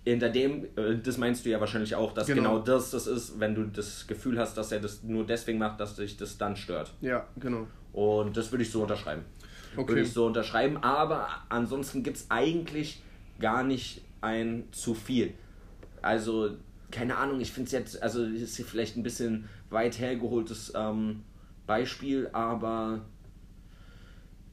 hinter 0.04 0.28
dem, 0.28 0.66
äh, 0.76 0.98
das 1.02 1.18
meinst 1.18 1.46
du 1.46 1.50
ja 1.50 1.62
wahrscheinlich 1.62 1.96
auch, 1.96 2.14
dass 2.14 2.28
Genau. 2.28 2.42
genau. 2.42 2.60
das 2.60 2.92
das 2.92 3.08
ist, 3.08 3.40
wenn 3.40 3.56
du 3.56 3.64
das 3.64 4.06
Gefühl 4.06 4.38
hast, 4.38 4.58
dass 4.58 4.74
er 4.74 4.82
das 4.82 5.04
nur 5.04 5.26
deswegen 5.26 5.60
macht, 5.60 5.80
dass 5.80 5.96
dich 5.96 6.18
das 6.18 6.38
dann 6.38 6.58
stört. 6.58 6.92
Ja, 7.00 7.26
genau. 7.40 7.66
Und 7.94 8.36
das 8.36 8.52
würde 8.52 8.64
ich 8.64 8.72
so 8.72 8.82
unterschreiben. 8.82 9.24
Okay. 9.78 9.88
Würde 9.88 10.02
ich 10.02 10.12
so 10.12 10.26
unterschreiben. 10.26 10.76
Aber 10.84 11.30
ansonsten 11.48 12.04
gibt 12.04 12.18
es 12.18 12.26
eigentlich 12.28 13.02
gar 13.40 13.64
nicht 13.64 14.02
ein 14.20 14.66
zu 14.72 14.94
viel. 14.94 15.36
Also, 16.02 16.50
keine 16.92 17.16
Ahnung, 17.16 17.40
ich 17.40 17.54
finde 17.54 17.68
es 17.68 17.72
jetzt, 17.72 18.04
also 18.04 18.26
ist 18.26 18.58
hier 18.58 18.66
vielleicht 18.66 18.98
ein 18.98 19.04
bisschen 19.04 19.48
weit 19.70 19.98
hergeholtes 20.00 20.74
ähm, 20.76 21.24
Beispiel, 21.72 22.30
aber 22.34 23.00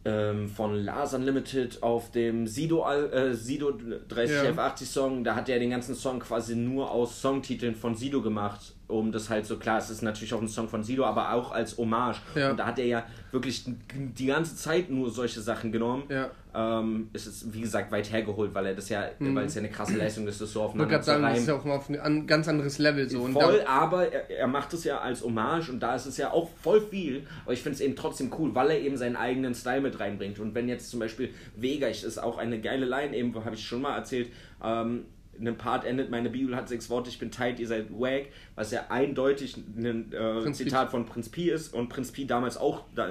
ähm, 0.05 0.49
von 0.49 0.73
Lars 0.77 1.15
Unlimited 1.15 1.83
auf 1.83 2.13
dem 2.13 2.47
Sido, 2.47 2.89
äh, 2.89 3.35
Sido 3.35 3.73
3080 3.73 4.89
Song, 4.89 5.25
da 5.25 5.35
hat 5.35 5.49
er 5.49 5.59
den 5.59 5.71
ganzen 5.71 5.97
Song 5.97 6.21
quasi 6.21 6.55
nur 6.55 6.93
aus 6.93 7.21
Songtiteln 7.21 7.75
von 7.75 7.97
Sido 7.97 8.23
gemacht, 8.23 8.77
um 8.87 9.11
das 9.11 9.31
halt 9.31 9.47
so 9.47 9.57
klar, 9.57 9.79
es 9.79 9.91
ist 9.91 10.03
natürlich 10.03 10.33
auch 10.33 10.41
ein 10.41 10.47
Song 10.47 10.69
von 10.69 10.85
Sido, 10.85 11.05
aber 11.05 11.33
auch 11.33 11.51
als 11.51 11.77
Hommage. 11.77 12.21
Ja. 12.37 12.53
Und 12.53 12.59
da 12.59 12.67
hat 12.67 12.79
er 12.79 12.87
ja 12.87 13.05
wirklich 13.33 13.65
die 13.67 14.27
ganze 14.27 14.55
Zeit 14.55 14.89
nur 14.89 15.11
solche 15.11 15.41
Sachen 15.41 15.73
genommen. 15.73 16.05
Ja. 16.09 16.31
Ähm, 16.61 17.09
es 17.13 17.29
ist 17.29 17.55
wie 17.55 17.61
gesagt 17.61 17.93
weit 17.93 18.11
hergeholt, 18.11 18.53
weil 18.53 18.67
er 18.67 18.75
das 18.75 18.89
ja, 18.89 19.11
weil 19.21 19.45
es 19.45 19.55
ja 19.55 19.61
eine 19.61 19.71
krasse 19.71 19.97
Leistung 19.97 20.27
ist, 20.27 20.41
das 20.41 20.53
so 20.53 20.63
aufeinander 20.63 20.91
gerade 20.91 21.05
zu 21.05 21.11
sagen, 21.13 21.23
das 21.23 21.39
ist 21.39 21.47
ja 21.47 21.55
auch 21.55 21.65
mal 21.65 21.77
auf 21.77 21.89
ein 21.89 22.01
an, 22.01 22.27
ganz 22.27 22.49
anderes 22.49 22.79
Level 22.79 23.09
so. 23.09 23.29
Voll, 23.29 23.63
aber 23.65 24.13
er, 24.13 24.29
er 24.29 24.49
macht 24.49 24.73
es 24.75 24.83
ja 24.83 24.99
als 24.99 25.23
Hommage 25.23 25.69
und 25.69 25.79
da 25.79 25.95
ist 25.95 26.07
es 26.07 26.17
ja 26.17 26.33
auch 26.33 26.51
voll 26.61 26.81
viel. 26.81 27.23
Aber 27.45 27.53
ich 27.53 27.63
finde 27.63 27.77
es 27.77 27.81
eben 27.81 27.95
trotzdem 27.95 28.33
cool, 28.37 28.57
weil 28.57 28.71
er 28.71 28.81
eben 28.81 28.97
seinen 28.97 29.15
eigenen 29.15 29.55
Style 29.55 29.83
mit 29.83 30.01
reinbringt. 30.01 30.41
Und 30.41 30.57
wenn 30.57 30.69
jetzt 30.69 30.91
zum 30.91 30.99
Beispiel 30.99 31.31
Vega, 31.55 31.87
ich 31.87 32.03
ist 32.03 32.19
auch 32.19 32.39
eine 32.39 32.61
geile 32.61 32.87
Line, 32.87 33.15
eben 33.17 33.33
habe 33.45 33.55
ich 33.55 33.65
schon 33.65 33.83
mal 33.83 33.95
erzählt, 33.97 34.29
ähm, 34.65 35.05
in 35.39 35.47
einem 35.47 35.57
Part 35.57 35.85
endet, 35.85 36.11
meine 36.11 36.31
Bibel 36.31 36.57
hat 36.57 36.69
sechs 36.69 36.91
Worte, 36.91 37.09
ich 37.09 37.21
bin 37.21 37.31
tight, 37.31 37.61
ihr 37.61 37.69
seid 37.69 37.93
wack, 37.93 38.27
was 38.57 38.73
ja 38.73 38.87
eindeutig 38.89 39.57
ein 39.57 40.13
äh. 40.13 40.53
Zitat 40.53 40.91
von 40.91 41.07
Prinz 41.07 41.29
Pi 41.29 41.51
ist 41.51 41.73
und 41.73 41.89
Prinz 41.89 42.11
Pi 42.11 42.27
damals 42.27 42.57
auch 42.57 42.83
da, 42.97 43.11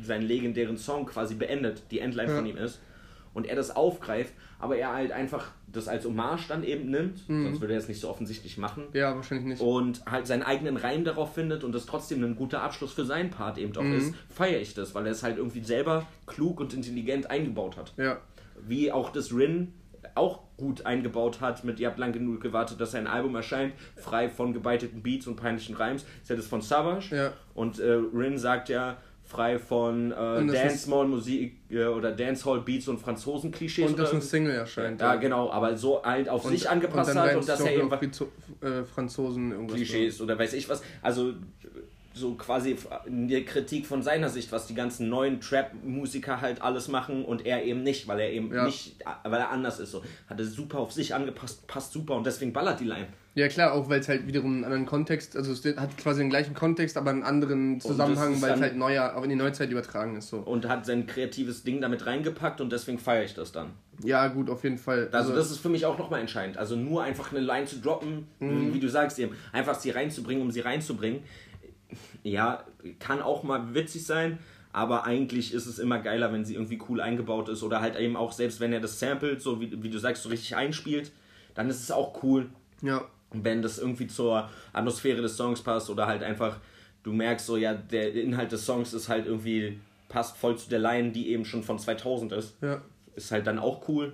seinen 0.00 0.26
legendären 0.26 0.78
Song 0.78 1.04
quasi 1.04 1.34
beendet, 1.34 1.82
die 1.90 1.98
Endline 1.98 2.30
Ja. 2.30 2.36
von 2.36 2.46
ihm 2.46 2.56
ist. 2.56 2.80
Und 3.36 3.46
er 3.46 3.54
das 3.54 3.76
aufgreift, 3.76 4.32
aber 4.58 4.76
er 4.78 4.94
halt 4.94 5.12
einfach 5.12 5.50
das 5.66 5.88
als 5.88 6.06
Hommage 6.06 6.48
dann 6.48 6.64
eben 6.64 6.90
nimmt, 6.90 7.28
Mhm. 7.28 7.44
sonst 7.44 7.60
würde 7.60 7.74
er 7.74 7.78
es 7.78 7.86
nicht 7.86 8.00
so 8.00 8.08
offensichtlich 8.08 8.56
machen 8.56 8.84
ja, 8.94 9.14
wahrscheinlich 9.14 9.46
nicht. 9.46 9.60
und 9.62 10.02
halt 10.06 10.26
seinen 10.26 10.42
eigenen 10.42 10.78
Reim 10.78 11.04
darauf 11.04 11.34
findet 11.34 11.62
und 11.62 11.72
das 11.74 11.84
trotzdem 11.84 12.24
ein 12.24 12.34
guter 12.34 12.62
Abschluss 12.62 12.94
für 12.94 13.04
seinen 13.04 13.28
Part 13.30 13.58
eben 13.58 13.76
auch 13.76 13.82
Mhm. 13.82 13.94
ist, 13.98 14.14
feiere 14.30 14.60
ich 14.60 14.72
das, 14.72 14.94
weil 14.94 15.04
er 15.04 15.12
es 15.12 15.22
halt 15.22 15.36
irgendwie 15.36 15.60
selber 15.62 16.06
klug 16.26 16.60
und 16.60 16.72
intelligent 16.72 17.30
eingebaut 17.30 17.76
hat. 17.76 17.92
Ja. 17.98 18.16
Wie 18.66 18.90
auch 18.90 19.10
das 19.10 19.32
Rin 19.34 19.74
auch 20.14 20.40
gut 20.56 20.86
eingebaut 20.86 21.40
hat 21.42 21.64
mit 21.64 21.78
Ihr 21.80 21.88
habt 21.88 21.98
lang 21.98 22.12
genug 22.12 22.40
gewartet, 22.40 22.80
dass 22.80 22.94
ein 22.94 23.06
Album 23.06 23.34
erscheint, 23.34 23.74
frei 23.96 24.30
von 24.30 24.54
gebeiteten 24.54 25.02
Beats 25.02 25.26
und 25.26 25.36
peinlichen 25.36 25.74
Reims. 25.76 26.06
Ist 26.22 26.30
ja 26.30 26.36
das 26.36 26.46
von 26.46 26.62
Savage. 26.62 27.14
Ja. 27.14 27.32
Und 27.54 27.80
äh, 27.80 27.90
Rin 28.14 28.38
sagt 28.38 28.70
ja, 28.70 28.96
frei 29.26 29.58
von 29.58 30.12
äh, 30.12 30.14
Und 30.38 30.52
Dancehall-Musik 30.52 31.56
äh, 31.70 31.84
oder 31.86 32.12
Dancehall-Beats 32.12 32.86
und 32.88 32.98
Franzosen-Klischees. 32.98 33.90
Und 33.90 33.98
dass 33.98 34.12
eine 34.12 34.20
Single 34.22 34.54
erscheint. 34.54 35.00
ja, 35.00 35.16
genau, 35.16 35.50
aber 35.50 35.76
so 35.76 36.02
halt 36.02 36.28
auf 36.28 36.44
sich 36.44 36.70
angepasst 36.70 37.10
dann 37.10 37.18
hat 37.18 37.36
und 37.36 37.48
dass 37.48 37.60
er 37.60 37.74
eben 37.74 37.88
Frizo- 37.90 38.28
äh, 38.60 38.84
Franzosen 38.84 39.50
irgendwas. 39.50 39.76
Klischees 39.76 40.20
oder 40.20 40.38
weiß 40.38 40.52
ich 40.54 40.68
was. 40.68 40.82
Also 41.02 41.34
so 42.16 42.34
quasi 42.34 42.76
eine 43.06 43.44
Kritik 43.44 43.86
von 43.86 44.02
seiner 44.02 44.28
Sicht, 44.30 44.50
was 44.52 44.66
die 44.66 44.74
ganzen 44.74 45.08
neuen 45.08 45.40
Trap-Musiker 45.40 46.40
halt 46.40 46.62
alles 46.62 46.88
machen 46.88 47.24
und 47.24 47.44
er 47.44 47.64
eben 47.64 47.82
nicht, 47.82 48.08
weil 48.08 48.20
er 48.20 48.32
eben 48.32 48.52
Ja. 48.54 48.64
nicht, 48.64 48.96
weil 49.24 49.40
er 49.40 49.50
anders 49.50 49.78
ist. 49.78 49.90
So. 49.90 50.02
Hat 50.28 50.38
er 50.40 50.46
super 50.46 50.78
auf 50.78 50.92
sich 50.92 51.14
angepasst, 51.14 51.66
passt 51.66 51.92
super 51.92 52.14
und 52.14 52.24
deswegen 52.26 52.52
ballert 52.52 52.80
die 52.80 52.84
Line. 52.84 53.06
Ja 53.34 53.48
klar, 53.48 53.74
auch 53.74 53.90
weil 53.90 54.00
es 54.00 54.08
halt 54.08 54.26
wiederum 54.26 54.54
einen 54.54 54.64
anderen 54.64 54.86
Kontext, 54.86 55.36
also 55.36 55.52
es 55.52 55.62
hat 55.76 55.98
quasi 55.98 56.20
den 56.22 56.30
gleichen 56.30 56.54
Kontext, 56.54 56.96
aber 56.96 57.10
einen 57.10 57.22
anderen 57.22 57.80
Zusammenhang, 57.80 58.40
weil 58.40 58.54
es 58.54 58.60
halt 58.62 58.76
neuer, 58.78 59.14
auch 59.14 59.22
in 59.24 59.28
die 59.28 59.36
Neuzeit 59.36 59.70
übertragen 59.70 60.16
ist 60.16 60.28
so. 60.30 60.38
Und 60.38 60.66
hat 60.66 60.86
sein 60.86 61.06
kreatives 61.06 61.62
Ding 61.62 61.82
damit 61.82 62.06
reingepackt 62.06 62.62
und 62.62 62.72
deswegen 62.72 62.98
feiere 62.98 63.24
ich 63.24 63.34
das 63.34 63.52
dann. 63.52 63.72
Ja 64.02 64.28
gut, 64.28 64.48
auf 64.48 64.64
jeden 64.64 64.78
Fall. 64.78 65.10
Also 65.12 65.34
das 65.34 65.50
ist 65.50 65.58
für 65.58 65.68
mich 65.68 65.84
auch 65.84 65.98
nochmal 65.98 66.20
entscheidend. 66.20 66.56
Also 66.56 66.76
nur 66.76 67.02
einfach 67.02 67.30
eine 67.30 67.40
Line 67.40 67.66
zu 67.66 67.76
droppen, 67.78 68.26
Mhm. 68.40 68.72
wie 68.72 68.80
du 68.80 68.88
sagst 68.88 69.18
eben, 69.18 69.36
einfach 69.52 69.74
sie 69.74 69.90
reinzubringen, 69.90 70.42
um 70.42 70.50
sie 70.50 70.60
reinzubringen. 70.60 71.20
Ja, 72.22 72.64
kann 72.98 73.22
auch 73.22 73.42
mal 73.42 73.74
witzig 73.74 74.04
sein, 74.04 74.38
aber 74.72 75.04
eigentlich 75.04 75.54
ist 75.54 75.66
es 75.66 75.78
immer 75.78 75.98
geiler, 76.00 76.32
wenn 76.32 76.44
sie 76.44 76.54
irgendwie 76.54 76.80
cool 76.88 77.00
eingebaut 77.00 77.48
ist 77.48 77.62
oder 77.62 77.80
halt 77.80 77.96
eben 77.96 78.16
auch, 78.16 78.32
selbst 78.32 78.60
wenn 78.60 78.72
er 78.72 78.80
das 78.80 78.98
samplet, 78.98 79.40
so 79.40 79.60
wie, 79.60 79.82
wie 79.82 79.90
du 79.90 79.98
sagst, 79.98 80.22
so 80.22 80.28
richtig 80.28 80.56
einspielt, 80.56 81.12
dann 81.54 81.70
ist 81.70 81.80
es 81.82 81.90
auch 81.90 82.22
cool, 82.22 82.50
ja, 82.82 83.06
wenn 83.32 83.62
das 83.62 83.78
irgendwie 83.78 84.06
zur 84.06 84.50
Atmosphäre 84.72 85.22
des 85.22 85.36
Songs 85.36 85.62
passt 85.62 85.90
oder 85.90 86.06
halt 86.06 86.22
einfach, 86.22 86.58
du 87.02 87.12
merkst 87.12 87.46
so, 87.46 87.56
ja, 87.56 87.74
der 87.74 88.14
Inhalt 88.14 88.52
des 88.52 88.66
Songs 88.66 88.92
ist 88.92 89.08
halt 89.08 89.26
irgendwie, 89.26 89.80
passt 90.08 90.36
voll 90.36 90.56
zu 90.56 90.68
der 90.68 90.78
Line, 90.78 91.12
die 91.12 91.30
eben 91.30 91.44
schon 91.44 91.62
von 91.62 91.78
2000 91.78 92.32
ist. 92.32 92.56
ja. 92.62 92.82
Ist 93.14 93.32
halt 93.32 93.46
dann 93.46 93.58
auch 93.58 93.88
cool. 93.88 94.12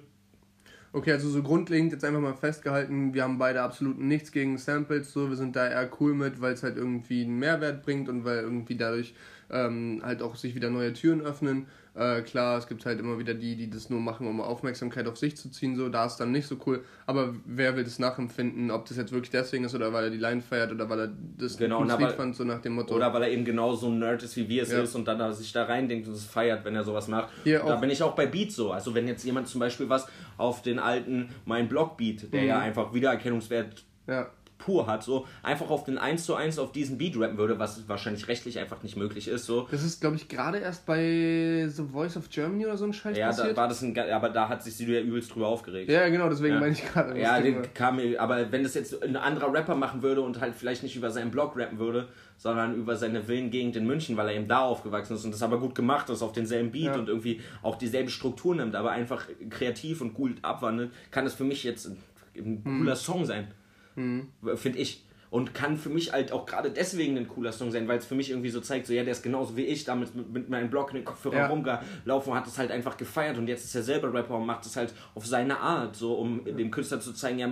Okay, 0.94 1.12
also 1.12 1.30
so 1.30 1.42
grundlegend 1.42 1.90
jetzt 1.92 2.04
einfach 2.04 2.20
mal 2.20 2.34
festgehalten, 2.34 3.14
wir 3.14 3.22
haben 3.22 3.38
beide 3.38 3.62
absolut 3.62 3.98
nichts 3.98 4.30
gegen 4.30 4.58
Samples, 4.58 5.10
so 5.10 5.30
wir 5.30 5.36
sind 5.36 5.56
da 5.56 5.66
eher 5.66 5.88
cool 6.00 6.12
mit, 6.12 6.42
weil 6.42 6.52
es 6.52 6.62
halt 6.62 6.76
irgendwie 6.76 7.24
einen 7.24 7.38
Mehrwert 7.38 7.82
bringt 7.82 8.10
und 8.10 8.26
weil 8.26 8.40
irgendwie 8.40 8.76
dadurch 8.76 9.14
ähm, 9.50 10.02
halt 10.04 10.20
auch 10.20 10.36
sich 10.36 10.54
wieder 10.54 10.68
neue 10.68 10.92
Türen 10.92 11.22
öffnen. 11.22 11.66
Äh, 11.94 12.22
klar, 12.22 12.56
es 12.56 12.66
gibt 12.66 12.86
halt 12.86 12.98
immer 13.00 13.18
wieder 13.18 13.34
die, 13.34 13.54
die 13.54 13.68
das 13.68 13.90
nur 13.90 14.00
machen, 14.00 14.26
um 14.26 14.40
Aufmerksamkeit 14.40 15.06
auf 15.06 15.18
sich 15.18 15.36
zu 15.36 15.50
ziehen, 15.50 15.76
so 15.76 15.90
da 15.90 16.06
ist 16.06 16.16
dann 16.16 16.32
nicht 16.32 16.46
so 16.46 16.56
cool. 16.66 16.82
Aber 17.04 17.34
wer 17.44 17.76
will 17.76 17.84
das 17.84 17.98
nachempfinden, 17.98 18.70
ob 18.70 18.86
das 18.86 18.96
jetzt 18.96 19.12
wirklich 19.12 19.30
deswegen 19.30 19.64
ist 19.64 19.74
oder 19.74 19.92
weil 19.92 20.04
er 20.04 20.10
die 20.10 20.16
Line 20.16 20.40
feiert 20.40 20.72
oder 20.72 20.88
weil 20.88 21.00
er 21.00 21.12
das 21.36 21.58
Genau, 21.58 21.84
na, 21.84 22.00
weil- 22.00 22.10
fand, 22.14 22.34
so 22.34 22.44
nach 22.44 22.62
dem 22.62 22.76
Motto. 22.76 22.94
Oder 22.94 23.12
weil 23.12 23.24
er 23.24 23.30
eben 23.30 23.44
genau 23.44 23.74
so 23.74 23.88
ein 23.88 23.98
Nerd 23.98 24.22
ist, 24.22 24.36
wie 24.36 24.48
wir 24.48 24.62
es 24.62 24.72
Ja. 24.72 24.80
ist 24.80 24.94
und 24.94 25.06
dann 25.06 25.18
da 25.18 25.32
sich 25.32 25.52
da 25.52 25.64
reindenkt 25.64 26.08
und 26.08 26.14
es 26.14 26.24
feiert, 26.24 26.64
wenn 26.64 26.74
er 26.74 26.82
sowas 26.84 27.08
macht. 27.08 27.28
Ja, 27.44 27.62
da 27.62 27.76
bin 27.76 27.90
ich 27.90 28.02
auch 28.02 28.14
bei 28.14 28.24
Beats 28.26 28.56
so. 28.56 28.72
Also 28.72 28.94
wenn 28.94 29.06
jetzt 29.06 29.24
jemand 29.24 29.48
zum 29.48 29.58
Beispiel 29.60 29.90
was 29.90 30.06
auf 30.38 30.62
den 30.62 30.78
alten 30.78 31.28
Mein 31.44 31.68
Blog 31.68 31.98
Beat, 31.98 32.32
der 32.32 32.44
ja 32.44 32.56
Mhm. 32.56 32.62
einfach 32.62 32.94
Wiedererkennungswert 32.94 33.84
ja, 34.06 34.30
pur 34.64 34.86
hat, 34.86 35.02
so 35.02 35.26
einfach 35.42 35.70
auf 35.70 35.84
den 35.84 35.98
1 35.98 36.24
zu 36.24 36.34
1 36.34 36.58
auf 36.58 36.72
diesen 36.72 36.98
Beat 36.98 37.18
rappen 37.18 37.36
würde, 37.38 37.58
was 37.58 37.88
wahrscheinlich 37.88 38.28
rechtlich 38.28 38.58
einfach 38.58 38.82
nicht 38.82 38.96
möglich 38.96 39.28
ist. 39.28 39.44
So. 39.46 39.66
Das 39.70 39.82
ist, 39.82 40.00
glaube 40.00 40.16
ich, 40.16 40.28
gerade 40.28 40.58
erst 40.58 40.86
bei 40.86 41.66
The 41.68 41.82
Voice 41.92 42.16
of 42.16 42.30
Germany 42.30 42.66
oder 42.66 42.76
so 42.76 42.84
ein 42.84 42.92
Scheiß 42.92 43.16
Ja, 43.16 43.26
passiert. 43.28 43.52
da 43.52 43.56
war 43.56 43.68
das 43.68 43.82
ein, 43.82 43.98
aber 43.98 44.28
da 44.28 44.48
hat 44.48 44.62
sich 44.62 44.76
Sido 44.76 44.92
ja 44.92 45.00
übelst 45.00 45.34
drüber 45.34 45.48
aufgeregt. 45.48 45.90
ja, 45.90 46.08
genau, 46.08 46.28
deswegen 46.28 46.54
Ja. 46.54 46.60
meine 46.60 46.72
ich 46.72 46.84
gerade. 46.84 47.18
Ja, 47.20 47.40
den 47.40 47.62
kam 47.74 47.96
mir, 47.96 48.20
aber 48.20 48.50
wenn 48.52 48.62
das 48.62 48.74
jetzt 48.74 49.02
ein 49.02 49.16
anderer 49.16 49.52
Rapper 49.52 49.74
machen 49.74 50.02
würde 50.02 50.20
und 50.22 50.40
halt 50.40 50.54
vielleicht 50.54 50.82
nicht 50.82 50.96
über 50.96 51.10
seinen 51.10 51.30
Blog 51.30 51.56
rappen 51.56 51.78
würde, 51.78 52.08
sondern 52.38 52.74
über 52.74 52.96
seine 52.96 53.22
Villengegend 53.22 53.76
in 53.76 53.86
München, 53.86 54.16
weil 54.16 54.28
er 54.28 54.34
eben 54.34 54.48
da 54.48 54.60
aufgewachsen 54.60 55.14
ist 55.14 55.24
und 55.24 55.32
das 55.32 55.42
aber 55.42 55.60
gut 55.60 55.74
gemacht 55.74 56.08
ist, 56.10 56.22
auf 56.22 56.32
denselben 56.32 56.72
Beat 56.72 56.86
Ja. 56.86 56.94
und 56.96 57.08
irgendwie 57.08 57.40
auch 57.62 57.76
dieselbe 57.76 58.10
Struktur 58.10 58.54
nimmt, 58.54 58.74
aber 58.74 58.90
einfach 58.90 59.26
kreativ 59.50 60.00
und 60.00 60.18
cool 60.18 60.34
abwandelt, 60.42 60.90
kann 61.10 61.24
das 61.24 61.34
für 61.34 61.44
mich 61.44 61.62
jetzt 61.64 61.86
ein, 62.34 62.62
cooler 62.64 62.96
Song 62.96 63.24
sein. 63.26 63.48
Finde 63.94 64.78
ich. 64.78 65.04
Und 65.30 65.54
kann 65.54 65.78
für 65.78 65.88
mich 65.88 66.12
halt 66.12 66.30
auch 66.30 66.44
gerade 66.44 66.70
deswegen 66.70 67.16
ein 67.16 67.26
cooler 67.26 67.52
Song 67.52 67.70
sein, 67.70 67.88
weil 67.88 67.96
es 67.96 68.04
für 68.04 68.14
mich 68.14 68.28
irgendwie 68.28 68.50
so 68.50 68.60
zeigt, 68.60 68.86
so 68.86 68.92
ja, 68.92 69.02
der 69.02 69.12
ist 69.12 69.22
genauso 69.22 69.56
wie 69.56 69.64
ich, 69.64 69.84
damals 69.84 70.12
mit, 70.14 70.50
meinem 70.50 70.68
Blog 70.68 70.90
in 70.90 70.96
den 70.96 71.06
Kopfhörer 71.06 71.36
Ja. 71.36 71.46
rumgelaufen 71.46 72.32
und 72.32 72.38
hat 72.38 72.46
es 72.46 72.58
halt 72.58 72.70
einfach 72.70 72.98
gefeiert 72.98 73.38
und 73.38 73.48
jetzt 73.48 73.64
ist 73.64 73.74
er 73.74 73.82
selber 73.82 74.12
Rapper 74.12 74.36
und 74.36 74.44
macht 74.44 74.66
es 74.66 74.76
halt 74.76 74.92
auf 75.14 75.24
seine 75.24 75.58
Art, 75.58 75.96
so 75.96 76.16
um 76.16 76.44
dem 76.44 76.70
Künstler 76.70 77.00
zu 77.00 77.14
zeigen, 77.14 77.38
ja, 77.38 77.50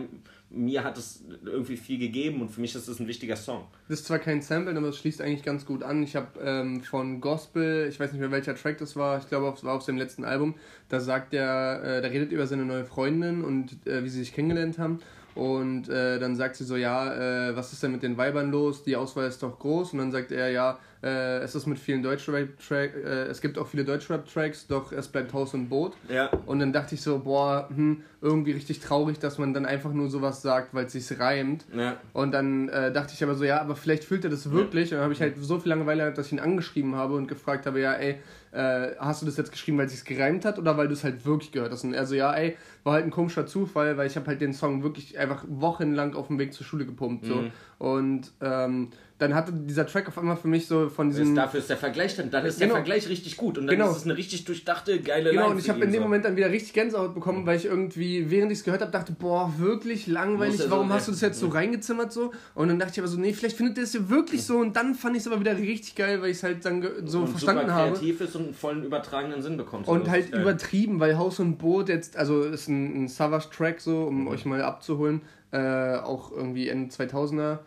mir 0.51 0.85
hat 0.85 0.99
es 0.99 1.25
irgendwie 1.43 1.79
viel 1.79 1.99
gegeben 1.99 2.43
und 2.43 2.51
für 2.51 2.61
mich 2.61 2.75
ist 2.75 2.87
es 2.87 3.01
ein 3.01 3.07
wichtiger 3.09 3.37
Song. 3.37 3.65
Das 3.89 4.01
ist 4.01 4.07
zwar 4.07 4.19
kein 4.19 4.43
Sample, 4.43 4.77
aber 4.77 4.89
es 4.89 4.99
schließt 4.99 5.23
eigentlich 5.23 5.45
ganz 5.45 5.65
gut 5.65 5.83
an. 5.83 6.03
Ich 6.03 6.17
habe 6.17 6.39
ähm, 6.43 6.83
von 6.83 7.23
Gospel, 7.23 7.89
ich 7.89 7.99
weiß 7.99 8.13
nicht 8.13 8.21
mehr 8.21 8.31
welcher 8.31 8.57
Track 8.57 8.77
das 8.77 8.95
war, 8.95 9.17
ich 9.19 9.29
glaube, 9.29 9.55
es 9.57 9.65
war 9.65 9.75
auf 9.75 9.85
seinem 9.85 9.97
letzten 9.97 10.25
Album, 10.25 10.55
da 10.91 11.01
sagt 11.01 11.33
er, 11.33 11.83
äh, 11.83 12.03
da 12.03 12.09
redet 12.09 12.31
über 12.31 12.47
seine 12.47 12.67
neue 12.67 12.85
Freundin 12.85 13.43
und 13.43 13.87
äh, 13.87 14.05
wie 14.05 14.11
sie 14.11 14.19
sich 14.19 14.35
kennengelernt 14.35 14.79
haben. 14.79 14.99
Und 15.35 15.89
äh, 15.89 16.19
dann 16.19 16.37
sagt 16.37 16.57
sie 16.57 16.65
so, 16.65 16.77
ja, 16.77 17.49
äh, 17.49 17.57
was 17.57 17.73
ist 17.73 17.83
denn 17.83 17.93
mit 17.93 18.03
den 18.03 18.17
Weibern 18.17 18.51
los? 18.51 18.83
Die 18.83 18.97
Auswahl 18.97 19.27
ist 19.27 19.43
doch 19.43 19.59
groß. 19.59 19.93
Und 19.93 19.99
dann 19.99 20.13
sagt 20.13 20.33
er, 20.33 20.51
ja, 20.51 20.79
äh, 21.03 21.39
es 21.39 21.55
ist 21.55 21.67
mit 21.67 21.79
vielen 21.79 22.03
Deutschrap-Tracks, 22.03 22.95
äh, 22.95 23.27
es 23.29 23.41
gibt 23.41 23.57
auch 23.59 23.67
viele 23.67 23.85
Deutschrap-Tracks, 23.85 24.67
doch 24.67 24.93
es 24.93 25.09
bleibt 25.09 25.33
Haus 25.33 25.55
und 25.55 25.69
Boot. 25.69 25.95
Ja. 26.09 26.31
Und 26.47 26.59
dann 26.59 26.73
dachte 26.73 26.95
ich 26.95 27.01
so, 27.01 27.21
boah, 27.21 27.69
hm, 27.75 28.03
irgendwie 28.21 28.53
richtig 28.53 28.81
traurig, 28.81 29.19
dass 29.19 29.39
man 29.39 29.55
dann 29.55 29.65
einfach 29.65 29.93
nur 29.93 30.11
sowas 30.11 30.43
sagt, 30.43 30.75
weil 30.75 30.87
es 30.87 30.93
sich 30.93 31.19
reimt. 31.19 31.65
Ja. 31.75 31.97
Und 32.13 32.33
dann 32.33 32.69
äh, 32.69 32.93
dachte 32.93 33.15
ich 33.15 33.23
aber 33.23 33.35
so, 33.35 33.45
ja, 33.45 33.61
aber 33.61 33.77
vielleicht 33.77 34.05
fühlt 34.05 34.25
er 34.25 34.31
das 34.31 34.51
wirklich. 34.51 34.91
Und 34.91 34.97
dann 34.97 35.05
habe 35.05 35.15
ich 35.15 35.23
halt 35.23 35.37
so 35.39 35.59
viel 35.59 35.71
Langeweile, 35.71 36.13
dass 36.13 36.27
ich 36.27 36.33
ihn 36.33 36.41
angeschrieben 36.41 36.95
habe 36.97 37.15
und 37.15 37.29
gefragt 37.29 37.65
habe, 37.65 37.81
ja, 37.81 37.95
ey, 37.95 38.19
äh, 38.53 38.89
hast 38.99 39.23
du 39.23 39.27
das 39.27 39.37
jetzt 39.37 39.53
geschrieben, 39.53 39.79
weil 39.79 39.87
es 39.87 39.93
sich 39.93 40.05
gereimt 40.05 40.45
hat 40.45 40.59
oder 40.59 40.77
weil 40.77 40.89
du 40.89 40.95
es 40.95 41.05
halt 41.05 41.25
wirklich 41.25 41.53
gehört 41.53 41.73
hast? 41.73 41.85
Und 41.85 41.95
er 41.95 42.07
so, 42.07 42.15
ja, 42.15 42.33
ey, 42.35 42.57
war 42.85 42.95
halt 42.95 43.05
ein 43.05 43.11
komischer 43.11 43.47
Zufall, 43.47 43.97
weil 43.97 44.07
ich 44.07 44.17
habe 44.17 44.27
halt 44.27 44.41
den 44.41 44.53
Song 44.55 44.83
wirklich 44.83 45.19
einfach 45.19 45.45
wochenlang 45.49 46.15
auf 46.15 46.29
dem 46.29 46.39
Weg 46.39 46.53
zur 46.55 46.65
Schule 46.67 46.87
gepumpt. 46.87 47.27
So. 47.27 47.35
Mhm. 47.37 47.51
Und 47.79 48.33
ähm, 48.41 48.89
dann 49.19 49.35
hatte 49.35 49.53
dieser 49.53 49.87
Track 49.87 50.09
auf 50.09 50.17
einmal 50.19 50.37
für 50.37 50.49
mich 50.49 50.67
so 50.67 50.89
von 50.89 51.11
Ist, 51.11 51.19
diesem... 51.19 51.35
dafür 51.35 51.61
ist 51.61 51.69
der 51.69 51.77
Vergleich 51.77 52.17
dann, 52.17 52.31
dann 52.31 52.45
ist 52.47 52.59
der 52.59 52.69
Genau. 52.69 52.77
Vergleich 52.77 53.07
richtig 53.09 53.37
gut 53.37 53.59
und 53.59 53.67
dann 53.67 53.77
Genau. 53.77 53.91
ist 53.91 53.99
es 53.99 54.05
eine 54.05 54.17
richtig 54.17 54.45
durchdachte, 54.47 55.01
geile 55.01 55.31
Genau, 55.31 55.43
Line 55.43 55.55
und 55.55 55.59
ich 55.61 55.69
habe 55.69 55.81
in 55.85 55.93
dem 55.93 55.99
so. 56.01 56.03
Moment 56.05 56.25
dann 56.25 56.37
wieder 56.37 56.51
richtig 56.51 56.73
Gänsehaut 56.73 57.15
bekommen, 57.15 57.45
weil 57.47 57.57
ich 57.59 57.67
irgendwie, 57.67 58.31
während 58.31 58.51
ich 58.51 58.59
es 58.59 58.65
gehört 58.65 58.81
habe, 58.81 58.91
dachte, 58.93 59.13
boah, 59.13 59.53
wirklich 59.59 60.07
langweilig, 60.07 60.57
so 60.59 60.71
warum 60.71 60.89
ne- 60.89 60.95
hast 60.95 61.09
du 61.09 61.13
das 61.13 61.21
jetzt 61.21 61.39
so 61.39 61.49
reingezimmert 61.49 62.13
so? 62.13 62.33
Und 62.55 62.69
dann 62.69 62.79
dachte 62.79 62.93
ich 62.93 62.99
aber 62.99 63.09
so, 63.09 63.19
nee, 63.21 63.33
vielleicht 63.35 63.57
findet 63.59 63.77
ihr 63.77 63.85
es 63.85 63.93
ja 63.93 64.09
wirklich 64.09 64.43
so 64.43 64.57
und 64.59 64.75
dann 64.77 64.95
fand 64.95 65.17
ich 65.17 65.21
es 65.23 65.27
aber 65.27 65.39
wieder 65.41 65.57
richtig 65.57 65.95
geil, 65.97 66.23
weil 66.23 66.31
ich 66.31 66.39
es 66.39 66.43
halt 66.43 66.65
dann 66.65 66.83
so 67.07 67.21
und 67.21 67.29
verstanden 67.29 67.73
habe. 67.75 67.99
Einen 68.45 68.55
vollen 68.55 68.85
übertragenen 68.85 69.43
Sinn 69.43 69.57
bekommt. 69.57 69.87
So, 69.87 69.93
Und 69.93 70.09
halt 70.11 70.31
übertrieben, 70.35 71.01
weil 71.01 71.17
Haus 71.19 71.39
und 71.41 71.57
Boot 71.59 71.89
jetzt, 71.89 72.17
also 72.17 72.43
ist 72.43 72.69
ein, 72.69 73.05
ein 73.05 73.09
Savage-Track 73.09 73.81
so, 73.81 74.05
um 74.05 74.23
Mhm. 74.23 74.29
euch 74.29 74.45
mal 74.45 74.63
abzuholen, 74.63 75.23
äh, 75.53 75.97
auch 75.97 76.33
irgendwie 76.33 76.69
Ende 76.69 76.91
2000er, 76.91 77.59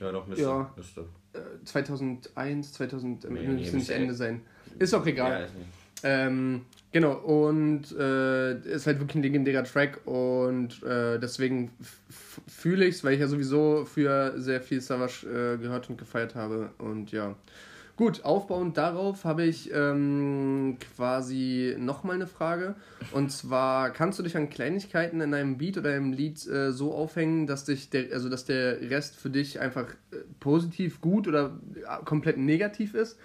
Ja, 0.00 0.12
doch, 0.12 0.26
müsste. 0.26 0.44
Ja. 0.44 0.70
müsste. 0.76 1.00
äh, 1.34 1.38
2001, 1.64 2.72
2000, 2.72 3.24
Nee, 3.24 3.30
nee, 3.30 3.40
nee, 3.40 3.46
müsste 3.48 3.62
nicht 3.62 3.72
müsste- 3.74 3.94
Ende 3.94 4.14
sein. 4.14 4.40
Ist 4.78 4.94
auch 4.94 5.04
egal. 5.06 5.30
Ja, 5.32 5.38
ist. 5.40 5.52
Ähm, 6.04 6.62
genau, 6.92 7.14
und 7.14 7.90
äh, 7.98 8.54
ist 8.60 8.86
halt 8.86 9.00
wirklich 9.00 9.16
ein 9.16 9.22
legendärer 9.22 9.64
Track 9.64 10.00
und 10.06 10.80
äh, 10.84 11.18
deswegen 11.18 11.72
fühle 12.46 12.84
ich 12.86 12.94
es, 12.96 13.04
weil 13.04 13.14
ich 13.14 13.20
ja 13.20 13.26
sowieso 13.26 13.84
für 13.84 14.34
sehr 14.40 14.60
viel 14.60 14.80
Savage 14.80 15.26
äh, 15.26 15.58
gehört 15.58 15.90
und 15.90 15.98
gefeiert 15.98 16.36
habe. 16.36 16.70
Und 16.78 17.10
ja. 17.10 17.34
Gut, 17.98 18.24
aufbauend 18.24 18.76
darauf 18.76 19.24
habe 19.24 19.42
ich 19.42 19.72
ähm, 19.74 20.76
quasi 20.94 21.74
nochmal 21.80 22.14
eine 22.14 22.28
Frage. 22.28 22.76
Und 23.10 23.32
zwar, 23.32 23.90
kannst 23.90 24.20
du 24.20 24.22
dich 24.22 24.36
an 24.36 24.50
Kleinigkeiten 24.50 25.20
in 25.20 25.34
einem 25.34 25.58
Beat 25.58 25.78
oder 25.78 25.90
einem 25.90 26.12
Lied 26.12 26.46
äh, 26.46 26.70
so 26.70 26.94
aufhängen, 26.94 27.48
dass 27.48 27.64
dich 27.64 27.90
der, 27.90 28.12
also 28.12 28.28
dass 28.28 28.44
der 28.44 28.88
Rest 28.88 29.16
für 29.16 29.30
dich 29.30 29.58
einfach 29.58 29.86
äh, 30.12 30.18
positiv, 30.38 31.00
gut 31.00 31.26
oder 31.26 31.58
äh, 31.74 32.04
komplett 32.04 32.38
negativ 32.38 32.94
ist? 32.94 33.18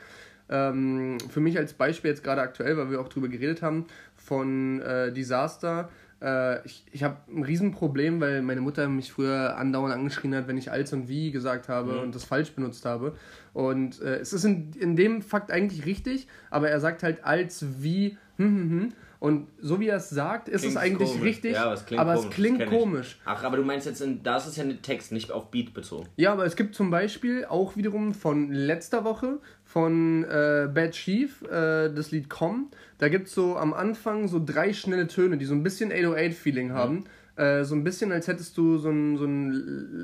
Ähm, 0.50 1.20
für 1.30 1.40
mich 1.40 1.60
als 1.60 1.74
Beispiel 1.74 2.10
jetzt 2.10 2.24
gerade 2.24 2.42
aktuell, 2.42 2.76
weil 2.76 2.90
wir 2.90 3.00
auch 3.00 3.10
drüber 3.10 3.28
geredet 3.28 3.62
haben, 3.62 3.86
von 4.16 4.82
äh, 4.82 5.14
Disaster. 5.14 5.90
Äh, 6.24 6.66
ich 6.66 6.86
ich 6.92 7.04
habe 7.04 7.18
ein 7.30 7.44
Riesenproblem, 7.44 8.22
weil 8.22 8.42
meine 8.42 8.62
Mutter 8.62 8.88
mich 8.88 9.12
früher 9.12 9.58
andauernd 9.58 9.94
angeschrien 9.94 10.34
hat, 10.36 10.48
wenn 10.48 10.58
ich 10.58 10.72
als 10.72 10.94
und 10.94 11.08
wie 11.10 11.32
gesagt 11.32 11.68
habe 11.70 11.94
Mhm. 11.94 12.00
und 12.00 12.16
das 12.16 12.24
falsch 12.24 12.54
benutzt 12.54 12.86
habe. 12.86 13.16
Und 13.54 14.02
äh, 14.02 14.16
es 14.20 14.32
ist 14.34 14.46
in, 14.46 14.72
in 14.80 14.96
dem 14.96 15.22
Fakt 15.22 15.52
eigentlich 15.52 15.86
richtig, 15.86 16.28
aber 16.50 16.70
er 16.70 16.80
sagt 16.80 17.04
halt 17.04 17.24
als, 17.26 17.66
wie, 17.84 18.18
hm, 18.38 18.48
hm, 18.48 18.70
hm. 18.70 18.94
Und 19.24 19.48
so 19.58 19.80
wie 19.80 19.88
er 19.88 19.96
es 19.96 20.10
sagt, 20.10 20.50
ist 20.50 20.64
Klingt 20.64 20.76
es 20.76 20.82
eigentlich 20.82 21.10
komisch. 21.12 21.24
richtig, 21.24 21.54
Ja, 21.54 21.64
aber 21.64 21.76
es 21.76 21.86
klingt 21.86 22.02
aber 22.02 22.16
komisch, 22.16 22.24
es 22.24 22.28
das 22.28 22.36
klingt 22.36 22.66
komisch. 22.66 23.20
Ach, 23.24 23.44
aber 23.46 23.56
du 23.56 23.64
meinst 23.64 23.88
jetzt, 23.88 24.02
in, 24.02 24.22
da 24.22 24.36
ist 24.36 24.48
es 24.48 24.58
ja 24.58 24.66
ein 24.66 24.82
Text, 24.82 25.14
nicht 25.14 25.32
auf 25.32 25.50
Beat 25.50 25.74
bezogen. 25.74 26.10
Ja, 26.18 26.34
aber 26.34 26.46
es 26.46 26.58
gibt 26.58 26.76
zum 26.76 26.92
Beispiel 26.92 27.46
auch 27.46 27.78
wiederum 27.78 28.14
von 28.14 28.52
letzter 28.52 29.06
Woche 29.06 29.40
von 29.64 30.26
äh, 30.26 30.68
Bad 30.74 30.92
Chief 30.92 31.42
äh, 31.44 31.88
das 31.88 32.12
Lied 32.12 32.30
Komm. 32.30 32.70
Da 32.98 33.08
gibt 33.08 33.30
es 33.30 33.34
so 33.34 33.56
am 33.56 33.74
Anfang 33.74 34.28
so 34.28 34.42
drei 34.46 34.74
schnelle 34.74 35.08
Töne, 35.08 35.38
die 35.38 35.46
so 35.46 35.54
ein 35.54 35.64
bisschen 35.64 35.94
808-Feeling 35.94 36.74
haben. 36.74 37.06
Äh, 37.36 37.64
so 37.64 37.74
ein 37.74 37.84
bisschen, 37.84 38.12
als 38.12 38.28
hättest 38.28 38.56
du 38.60 38.78
so 38.78 38.90
ein, 38.90 39.18
so 39.18 39.26
ein 39.26 39.52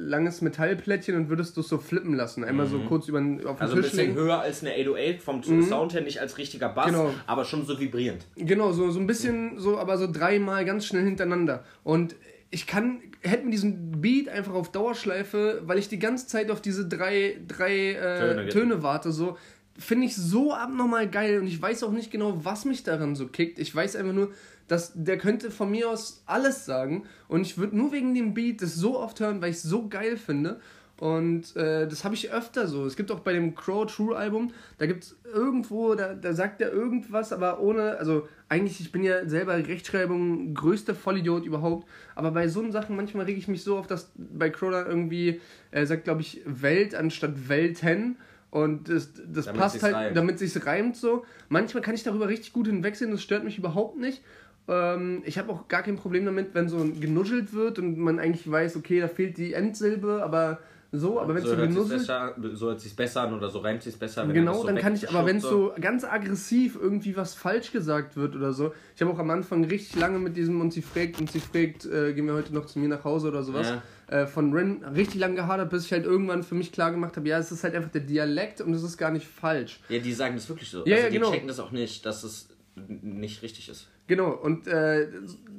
langes 0.07 0.41
Metallplättchen 0.41 1.15
und 1.15 1.29
würdest 1.29 1.55
du 1.55 1.61
es 1.61 1.67
so 1.67 1.77
flippen 1.77 2.15
lassen. 2.15 2.43
Einmal 2.43 2.65
so 2.65 2.79
kurz 2.79 3.07
über 3.07 3.19
den, 3.19 3.45
auf 3.45 3.57
den 3.57 3.61
Also 3.61 3.75
ein 3.75 3.81
Tisch 3.83 3.91
bisschen 3.91 4.07
legen. 4.07 4.19
höher 4.19 4.39
als 4.39 4.63
eine 4.63 4.71
808 4.73 5.21
vom 5.21 5.43
Sound 5.63 5.93
her, 5.93 6.01
nicht 6.01 6.19
als 6.19 6.39
richtiger 6.39 6.69
Bass, 6.69 6.87
Genau. 6.87 7.13
aber 7.27 7.45
schon 7.45 7.65
so 7.67 7.79
vibrierend. 7.79 8.25
Genau, 8.35 8.71
so, 8.71 8.89
so 8.89 8.99
ein 8.99 9.05
bisschen, 9.05 9.59
so, 9.59 9.77
aber 9.77 9.97
so 9.99 10.11
dreimal 10.11 10.65
ganz 10.65 10.87
schnell 10.87 11.03
hintereinander. 11.03 11.63
Und 11.83 12.15
ich 12.49 12.65
kann, 12.65 12.99
hätte 13.21 13.45
mir 13.45 13.51
diesen 13.51 14.01
Beat 14.01 14.27
einfach 14.27 14.53
auf 14.55 14.71
Dauerschleife, 14.71 15.61
weil 15.65 15.77
ich 15.77 15.87
die 15.87 15.99
ganze 15.99 16.25
Zeit 16.25 16.49
auf 16.49 16.61
diese 16.61 16.87
drei, 16.87 17.37
drei 17.47 17.91
äh, 17.91 18.19
Töne 18.19 18.49
Töne, 18.49 18.81
warte, 18.83 19.11
so, 19.11 19.37
finde 19.79 20.05
ich 20.07 20.15
so 20.15 20.53
abnormal 20.53 21.09
geil 21.09 21.39
und 21.39 21.47
ich 21.47 21.61
weiß 21.61 21.83
auch 21.83 21.91
nicht 21.91 22.11
genau, 22.11 22.43
was 22.43 22.65
mich 22.65 22.83
daran 22.83 23.15
so 23.15 23.27
kickt. 23.27 23.59
Ich 23.59 23.73
weiß 23.73 23.95
einfach 23.95 24.13
nur, 24.13 24.31
dass 24.67 24.91
der 24.93 25.17
könnte 25.17 25.49
von 25.51 25.71
mir 25.71 25.89
aus 25.89 26.21
alles 26.25 26.65
sagen 26.65 27.05
und 27.27 27.41
ich 27.41 27.57
würde 27.57 27.75
nur 27.75 27.91
wegen 27.91 28.13
dem 28.13 28.33
Beat 28.33 28.61
das 28.61 28.75
so 28.75 28.99
oft 28.99 29.19
hören, 29.19 29.41
weil 29.41 29.51
ich 29.51 29.57
es 29.57 29.63
so 29.63 29.87
geil 29.87 30.17
finde. 30.17 30.59
Und 30.99 31.55
äh, 31.55 31.87
das 31.87 32.03
habe 32.03 32.13
ich 32.13 32.29
öfter 32.31 32.67
so. 32.67 32.85
Es 32.85 32.97
gibt 32.97 33.09
auch 33.09 33.21
bei 33.21 33.31
dem 33.31 33.55
Crow 33.55 33.85
True 33.85 34.17
Album, 34.17 34.51
da 34.79 34.85
gibt 34.85 35.05
es 35.05 35.15
irgendwo, 35.33 35.95
da, 35.95 36.13
da 36.13 36.33
sagt 36.33 36.59
er 36.59 36.73
irgendwas, 36.73 37.31
aber 37.31 37.61
ohne, 37.61 37.97
also 37.97 38.27
eigentlich, 38.49 38.81
ich 38.81 38.91
bin 38.91 39.03
ja 39.03 39.25
selber 39.25 39.55
Rechtschreibung 39.55 40.53
größter 40.53 40.95
Vollidiot 40.95 41.45
überhaupt, 41.45 41.87
aber 42.15 42.31
bei 42.31 42.49
so 42.49 42.69
Sachen 42.69 42.97
manchmal 42.97 43.25
rege 43.25 43.39
ich 43.39 43.47
mich 43.47 43.63
so 43.63 43.77
auf, 43.77 43.87
dass 43.87 44.11
bei 44.15 44.49
Crow 44.49 44.71
dann 44.71 44.87
irgendwie, 44.87 45.39
er 45.71 45.87
sagt 45.87 46.03
glaube 46.03 46.19
ich 46.19 46.41
Welt 46.45 46.93
anstatt 46.93 47.47
Welten 47.47 48.17
und 48.51 48.89
das, 48.89 49.13
das 49.27 49.45
Damit 49.45 49.61
passt 49.61 49.83
halt, 49.83 49.95
reimt. 49.95 50.17
damit 50.17 50.39
sich's 50.39 50.65
reimt 50.65 50.95
so. 50.95 51.25
Manchmal 51.49 51.83
kann 51.83 51.95
ich 51.95 52.03
darüber 52.03 52.27
richtig 52.27 52.53
gut 52.53 52.67
hinwegsehen, 52.67 53.11
das 53.11 53.21
stört 53.21 53.43
mich 53.43 53.57
überhaupt 53.57 53.97
nicht. 53.97 54.21
Ähm, 54.67 55.21
ich 55.25 55.37
habe 55.37 55.51
auch 55.51 55.67
gar 55.67 55.83
kein 55.83 55.95
Problem 55.97 56.25
damit, 56.25 56.53
wenn 56.53 56.69
so 56.69 56.77
genuschelt 56.77 57.53
wird 57.53 57.79
und 57.79 57.97
man 57.97 58.19
eigentlich 58.19 58.49
weiß, 58.49 58.75
okay, 58.75 58.99
da 58.99 59.07
fehlt 59.07 59.37
die 59.37 59.53
Endsilbe, 59.53 60.21
aber 60.23 60.59
so, 60.91 61.19
aber 61.19 61.35
wenn 61.35 61.43
so 61.43 61.49
so 61.49 61.55
hört 61.55 61.71
sich's 61.71 61.75
genuschelt 61.75 61.99
besser, 61.99 62.35
so 62.53 62.67
hört 62.67 62.81
sich's 62.81 62.95
besser 62.95 63.21
an 63.21 63.33
oder 63.35 63.49
so 63.49 63.59
reimt 63.59 63.83
sich's 63.83 63.97
besser. 63.97 64.27
wenn 64.27 64.33
Genau, 64.33 64.61
so 64.61 64.67
dann 64.67 64.77
kann 64.77 64.95
ich, 64.95 65.07
aber 65.07 65.27
wenn 65.27 65.37
es 65.37 65.43
so 65.43 65.71
ganz 65.79 66.03
aggressiv 66.03 66.77
irgendwie 66.81 67.15
was 67.15 67.35
falsch 67.35 67.71
gesagt 67.71 68.17
wird 68.17 68.35
oder 68.35 68.53
so. 68.53 68.73
Ich 68.95 69.01
habe 69.01 69.11
auch 69.11 69.19
am 69.19 69.29
Anfang 69.29 69.63
richtig 69.65 69.99
lange 69.99 70.17
mit 70.17 70.35
diesem 70.35 70.59
und 70.61 70.73
sie 70.73 70.81
fragt 70.81 71.19
und 71.19 71.31
sie 71.31 71.39
fragt, 71.39 71.85
äh, 71.85 72.13
gehen 72.13 72.25
wir 72.25 72.33
heute 72.33 72.55
noch 72.55 72.65
zu 72.65 72.79
mir 72.79 72.89
nach 72.89 73.03
Hause 73.03 73.27
oder 73.27 73.43
sowas. 73.43 73.67
Äh, 74.09 74.25
von 74.25 74.51
Rin 74.53 74.83
richtig 74.95 75.19
lange 75.19 75.35
gehadert, 75.35 75.69
bis 75.69 75.85
ich 75.85 75.91
halt 75.91 76.03
irgendwann 76.05 76.41
für 76.41 76.55
mich 76.55 76.71
klar 76.71 76.89
gemacht 76.89 77.15
habe, 77.15 77.29
ja, 77.29 77.37
es 77.37 77.51
ist 77.51 77.63
halt 77.63 77.75
einfach 77.75 77.91
der 77.91 78.01
Dialekt 78.01 78.59
und 78.59 78.73
es 78.73 78.81
ist 78.81 78.97
gar 78.97 79.11
nicht 79.11 79.27
falsch. 79.27 79.79
Ja, 79.87 79.99
die 79.99 80.13
sagen 80.13 80.33
das 80.35 80.49
wirklich 80.49 80.69
so. 80.69 80.79
Ja, 80.85 80.95
also 80.95 81.05
ja, 81.05 81.09
die 81.11 81.17
genau. 81.17 81.31
checken 81.31 81.47
das 81.47 81.59
auch 81.59 81.69
nicht, 81.71 82.05
dass 82.07 82.23
es 82.23 82.49
nicht 82.75 83.43
richtig 83.43 83.69
ist. 83.69 83.87
Genau, 84.07 84.31
und 84.31 84.65
äh, 84.67 85.07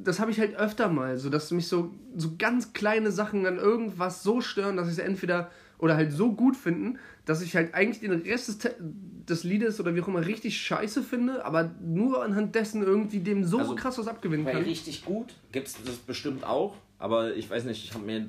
das 0.03 0.19
habe 0.19 0.33
ich 0.33 0.41
halt 0.41 0.57
öfter 0.57 0.89
mal, 0.89 1.17
so 1.17 1.31
dass 1.31 1.53
mich 1.53 1.69
so, 1.69 1.95
so 2.17 2.33
ganz 2.39 2.73
kleine 2.73 3.13
Sachen 3.13 3.47
an 3.47 3.57
irgendwas 3.59 4.25
so 4.25 4.41
stören, 4.41 4.77
dass 4.77 4.89
ich 4.89 4.95
es 4.95 4.99
entweder 4.99 5.51
oder 5.79 5.95
halt 5.95 6.11
so 6.13 6.33
gut 6.33 6.57
finden, 6.57 6.99
dass 7.27 7.43
ich 7.43 7.55
halt 7.55 7.75
eigentlich 7.75 8.01
den 8.01 8.13
Rest 8.23 8.49
des, 8.49 8.59
Te- 8.59 8.75
des 8.81 9.45
Liedes 9.45 9.79
oder 9.79 9.95
wie 9.95 10.01
auch 10.03 10.09
immer 10.09 10.27
richtig 10.27 10.61
scheiße 10.61 11.03
finde, 11.05 11.45
aber 11.45 11.71
nur 11.81 12.25
anhand 12.25 12.55
dessen 12.57 12.83
irgendwie 12.83 13.21
dem 13.21 13.45
so 13.45 13.59
Also, 13.59 13.77
krass 13.77 13.97
was 13.99 14.09
abgewinnen 14.09 14.45
Bei 14.45 14.53
kann. 14.55 14.63
richtig 14.65 15.05
gut 15.05 15.35
gibt 15.53 15.69
es 15.69 15.77
das 15.85 15.95
bestimmt 15.97 16.43
auch, 16.43 16.75
aber 17.01 17.35
ich 17.35 17.49
weiß 17.49 17.65
nicht, 17.65 17.83
ich 17.83 17.95
hab 17.95 18.05
mir, 18.05 18.27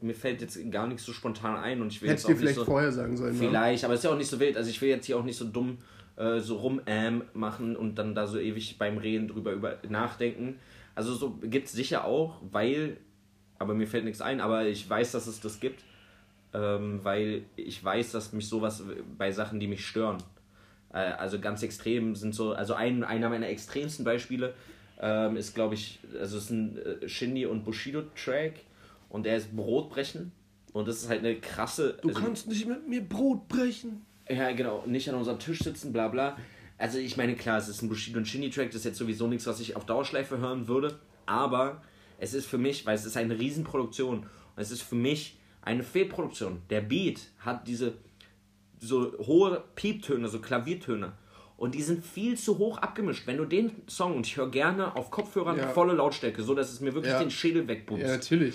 mir 0.00 0.14
fällt 0.14 0.40
jetzt 0.40 0.58
gar 0.70 0.86
nichts 0.86 1.04
so 1.04 1.12
spontan 1.12 1.56
ein 1.56 1.82
und 1.82 1.92
ich 1.92 2.00
will 2.00 2.08
Hättest 2.08 2.28
jetzt 2.28 2.40
du 2.40 2.40
dir 2.40 2.40
auch 2.40 2.42
nicht 2.42 2.54
vielleicht 2.54 2.58
so, 2.58 2.64
vorher 2.64 2.90
sagen 2.90 3.16
sollen. 3.16 3.32
ne? 3.32 3.38
Vielleicht, 3.38 3.84
aber 3.84 3.94
ist 3.94 4.04
ja 4.04 4.10
auch 4.10 4.16
nicht 4.16 4.30
so 4.30 4.40
wild. 4.40 4.56
Also 4.56 4.70
ich 4.70 4.80
will 4.80 4.88
jetzt 4.88 5.04
hier 5.04 5.18
auch 5.18 5.22
nicht 5.22 5.36
so 5.36 5.44
dumm 5.44 5.76
äh, 6.16 6.40
so 6.40 6.56
rum 6.56 6.80
ähm, 6.86 7.24
machen 7.34 7.76
und 7.76 7.96
dann 7.96 8.14
da 8.14 8.26
so 8.26 8.38
ewig 8.38 8.78
beim 8.78 8.96
Reden 8.96 9.28
drüber 9.28 9.52
über 9.52 9.76
nachdenken. 9.86 10.58
Also 10.94 11.14
so 11.14 11.38
gibt 11.42 11.66
es 11.66 11.72
sicher 11.72 12.06
auch, 12.06 12.40
weil, 12.50 12.96
aber 13.58 13.74
mir 13.74 13.86
fällt 13.86 14.06
nichts 14.06 14.22
ein, 14.22 14.40
aber 14.40 14.66
ich 14.66 14.88
weiß, 14.88 15.12
dass 15.12 15.26
es 15.26 15.40
das 15.40 15.60
gibt, 15.60 15.84
ähm, 16.54 17.00
weil 17.02 17.42
ich 17.56 17.84
weiß, 17.84 18.12
dass 18.12 18.32
mich 18.32 18.48
sowas 18.48 18.82
bei 19.18 19.30
Sachen, 19.30 19.60
die 19.60 19.66
mich 19.66 19.86
stören. 19.86 20.22
Äh, 20.90 21.00
also 21.00 21.38
ganz 21.38 21.62
extrem 21.62 22.14
sind 22.14 22.34
so, 22.34 22.54
also 22.54 22.72
ein, 22.72 23.04
einer 23.04 23.28
meiner 23.28 23.48
extremsten 23.48 24.06
Beispiele 24.06 24.54
ähm, 25.00 25.36
ist, 25.36 25.54
glaube 25.54 25.74
ich, 25.74 26.00
also 26.18 26.38
es 26.38 26.44
ist 26.44 26.50
ein 26.50 26.78
äh, 26.78 27.08
Shindy 27.08 27.46
und 27.46 27.64
Bushido-Track 27.64 28.54
und 29.08 29.24
der 29.26 29.36
ist 29.36 29.54
Brotbrechen. 29.54 30.32
Und 30.72 30.88
das 30.88 30.96
ist 30.96 31.08
halt 31.08 31.20
eine 31.20 31.36
krasse. 31.36 31.96
Du 32.02 32.08
also- 32.08 32.20
kannst 32.20 32.48
nicht 32.48 32.66
mit 32.66 32.86
mir 32.86 33.00
Brot 33.02 33.48
brechen. 33.48 34.04
ja, 34.28 34.52
genau, 34.52 34.84
nicht 34.86 35.08
an 35.08 35.14
unserem 35.14 35.38
Tisch 35.38 35.60
sitzen, 35.60 35.92
bla 35.92 36.08
bla. 36.08 36.36
Also 36.78 36.98
ich 36.98 37.16
meine, 37.16 37.34
klar, 37.34 37.56
es 37.56 37.68
ist 37.68 37.80
ein 37.82 37.88
Bushido 37.88 38.18
und 38.18 38.26
Shindy-Track, 38.28 38.66
das 38.68 38.76
ist 38.76 38.84
jetzt 38.84 38.98
sowieso 38.98 39.26
nichts, 39.26 39.46
was 39.46 39.60
ich 39.60 39.76
auf 39.76 39.86
Dauerschleife 39.86 40.38
hören 40.38 40.68
würde, 40.68 40.98
aber 41.24 41.82
es 42.18 42.34
ist 42.34 42.46
für 42.46 42.58
mich, 42.58 42.84
weil 42.84 42.94
es 42.94 43.06
ist 43.06 43.16
eine 43.16 43.38
Riesenproduktion 43.38 44.18
und 44.18 44.28
es 44.56 44.70
ist 44.70 44.82
für 44.82 44.94
mich 44.94 45.38
eine 45.62 45.82
Fehlproduktion. 45.82 46.60
Der 46.68 46.82
Beat 46.82 47.20
hat 47.38 47.66
diese 47.66 47.94
so 48.78 49.16
hohe 49.18 49.64
Pieptöne, 49.74 50.28
so 50.28 50.40
Klaviertöne 50.40 51.12
und 51.56 51.74
die 51.74 51.82
sind 51.82 52.04
viel 52.04 52.36
zu 52.36 52.58
hoch 52.58 52.78
abgemischt. 52.78 53.26
Wenn 53.26 53.36
du 53.38 53.44
den 53.44 53.70
Song, 53.88 54.16
und 54.16 54.26
ich 54.26 54.36
höre 54.36 54.50
gerne 54.50 54.94
auf 54.96 55.10
Kopfhörern 55.10 55.56
Ja. 55.56 55.68
volle 55.68 55.94
Lautstärke, 55.94 56.42
so 56.42 56.54
dass 56.54 56.70
es 56.72 56.80
mir 56.80 56.94
wirklich 56.94 57.12
Ja. 57.12 57.18
den 57.18 57.30
Schädel 57.30 57.66
wegbumst 57.68 58.04
Ja, 58.04 58.12
natürlich. 58.12 58.54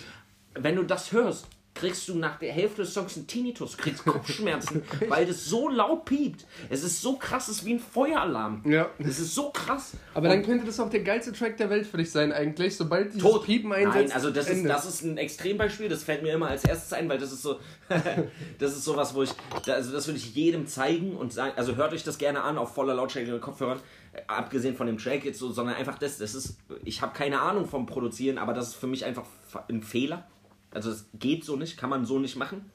wenn 0.53 0.75
du 0.75 0.83
das 0.83 1.11
hörst, 1.11 1.47
kriegst 1.81 2.07
du 2.07 2.15
nach 2.15 2.37
der 2.39 2.53
Hälfte 2.53 2.83
des 2.83 2.93
Songs 2.93 3.17
einen 3.17 3.27
Tinnitus, 3.27 3.75
kriegst 3.75 4.05
Kopfschmerzen, 4.05 4.83
weil 5.09 5.25
das 5.25 5.45
so 5.45 5.67
laut 5.67 6.05
piept. 6.05 6.45
Es 6.69 6.83
ist 6.83 7.01
so 7.01 7.17
krass, 7.17 7.47
es 7.49 7.57
ist 7.57 7.65
wie 7.65 7.73
ein 7.73 7.79
Feueralarm. 7.79 8.63
Ja. 8.65 8.89
Es 8.99 9.19
ist 9.19 9.35
so 9.35 9.49
krass. 9.49 9.93
Aber 10.13 10.29
Und 10.29 10.35
dann 10.35 10.43
könnte 10.45 10.65
das 10.65 10.79
auch 10.79 10.89
der 10.89 11.01
geilste 11.01 11.33
Track 11.33 11.57
der 11.57 11.69
Welt 11.69 11.85
für 11.87 11.97
dich 11.97 12.11
sein, 12.11 12.31
eigentlich, 12.31 12.77
sobald 12.77 13.13
dieses 13.13 13.21
tot. 13.29 13.43
Piepen 13.45 13.73
einsetzt. 13.73 13.95
Nein, 13.95 14.11
also 14.11 14.29
das 14.29 14.47
ist, 14.49 14.63
das 14.65 14.85
ist 14.85 15.01
ein 15.03 15.17
Extrembeispiel, 15.17 15.89
das 15.89 16.03
fällt 16.03 16.21
mir 16.23 16.33
immer 16.33 16.47
als 16.49 16.63
erstes 16.63 16.93
ein, 16.93 17.09
weil 17.09 17.17
das 17.17 17.31
ist 17.31 17.41
so, 17.41 17.59
das 18.59 18.71
ist 18.73 18.83
sowas, 18.83 19.13
wo 19.15 19.23
ich, 19.23 19.31
also 19.67 19.91
das 19.91 20.07
würde 20.07 20.17
ich 20.19 20.33
jedem 20.35 20.67
zeigen 20.67 21.15
und 21.17 21.33
sagen, 21.33 21.53
also 21.57 21.75
hört 21.75 21.93
euch 21.93 22.03
das 22.03 22.17
gerne 22.17 22.41
an 22.43 22.57
auf 22.57 22.73
voller 22.73 22.93
Lautstärke 22.93 23.31
mit 23.31 23.41
Kopfhörern, 23.41 23.79
abgesehen 24.27 24.75
von 24.75 24.87
dem 24.87 24.97
Track 24.97 25.25
jetzt 25.25 25.39
so, 25.39 25.51
sondern 25.51 25.75
einfach 25.75 25.97
das, 25.97 26.17
das 26.19 26.35
ist, 26.35 26.57
ich 26.83 27.01
habe 27.01 27.13
keine 27.17 27.41
Ahnung 27.41 27.65
vom 27.65 27.85
Produzieren, 27.85 28.37
aber 28.37 28.53
das 28.53 28.69
ist 28.69 28.75
für 28.75 28.87
mich 28.87 29.03
einfach 29.05 29.23
fa- 29.47 29.65
ein 29.69 29.81
Fehler. 29.83 30.27
Also 30.73 30.91
das 30.91 31.09
geht 31.13 31.43
so 31.43 31.55
nicht, 31.55 31.77
kann 31.77 31.89
man 31.89 32.05
so 32.05 32.19
nicht 32.19 32.35
machen. 32.35 32.71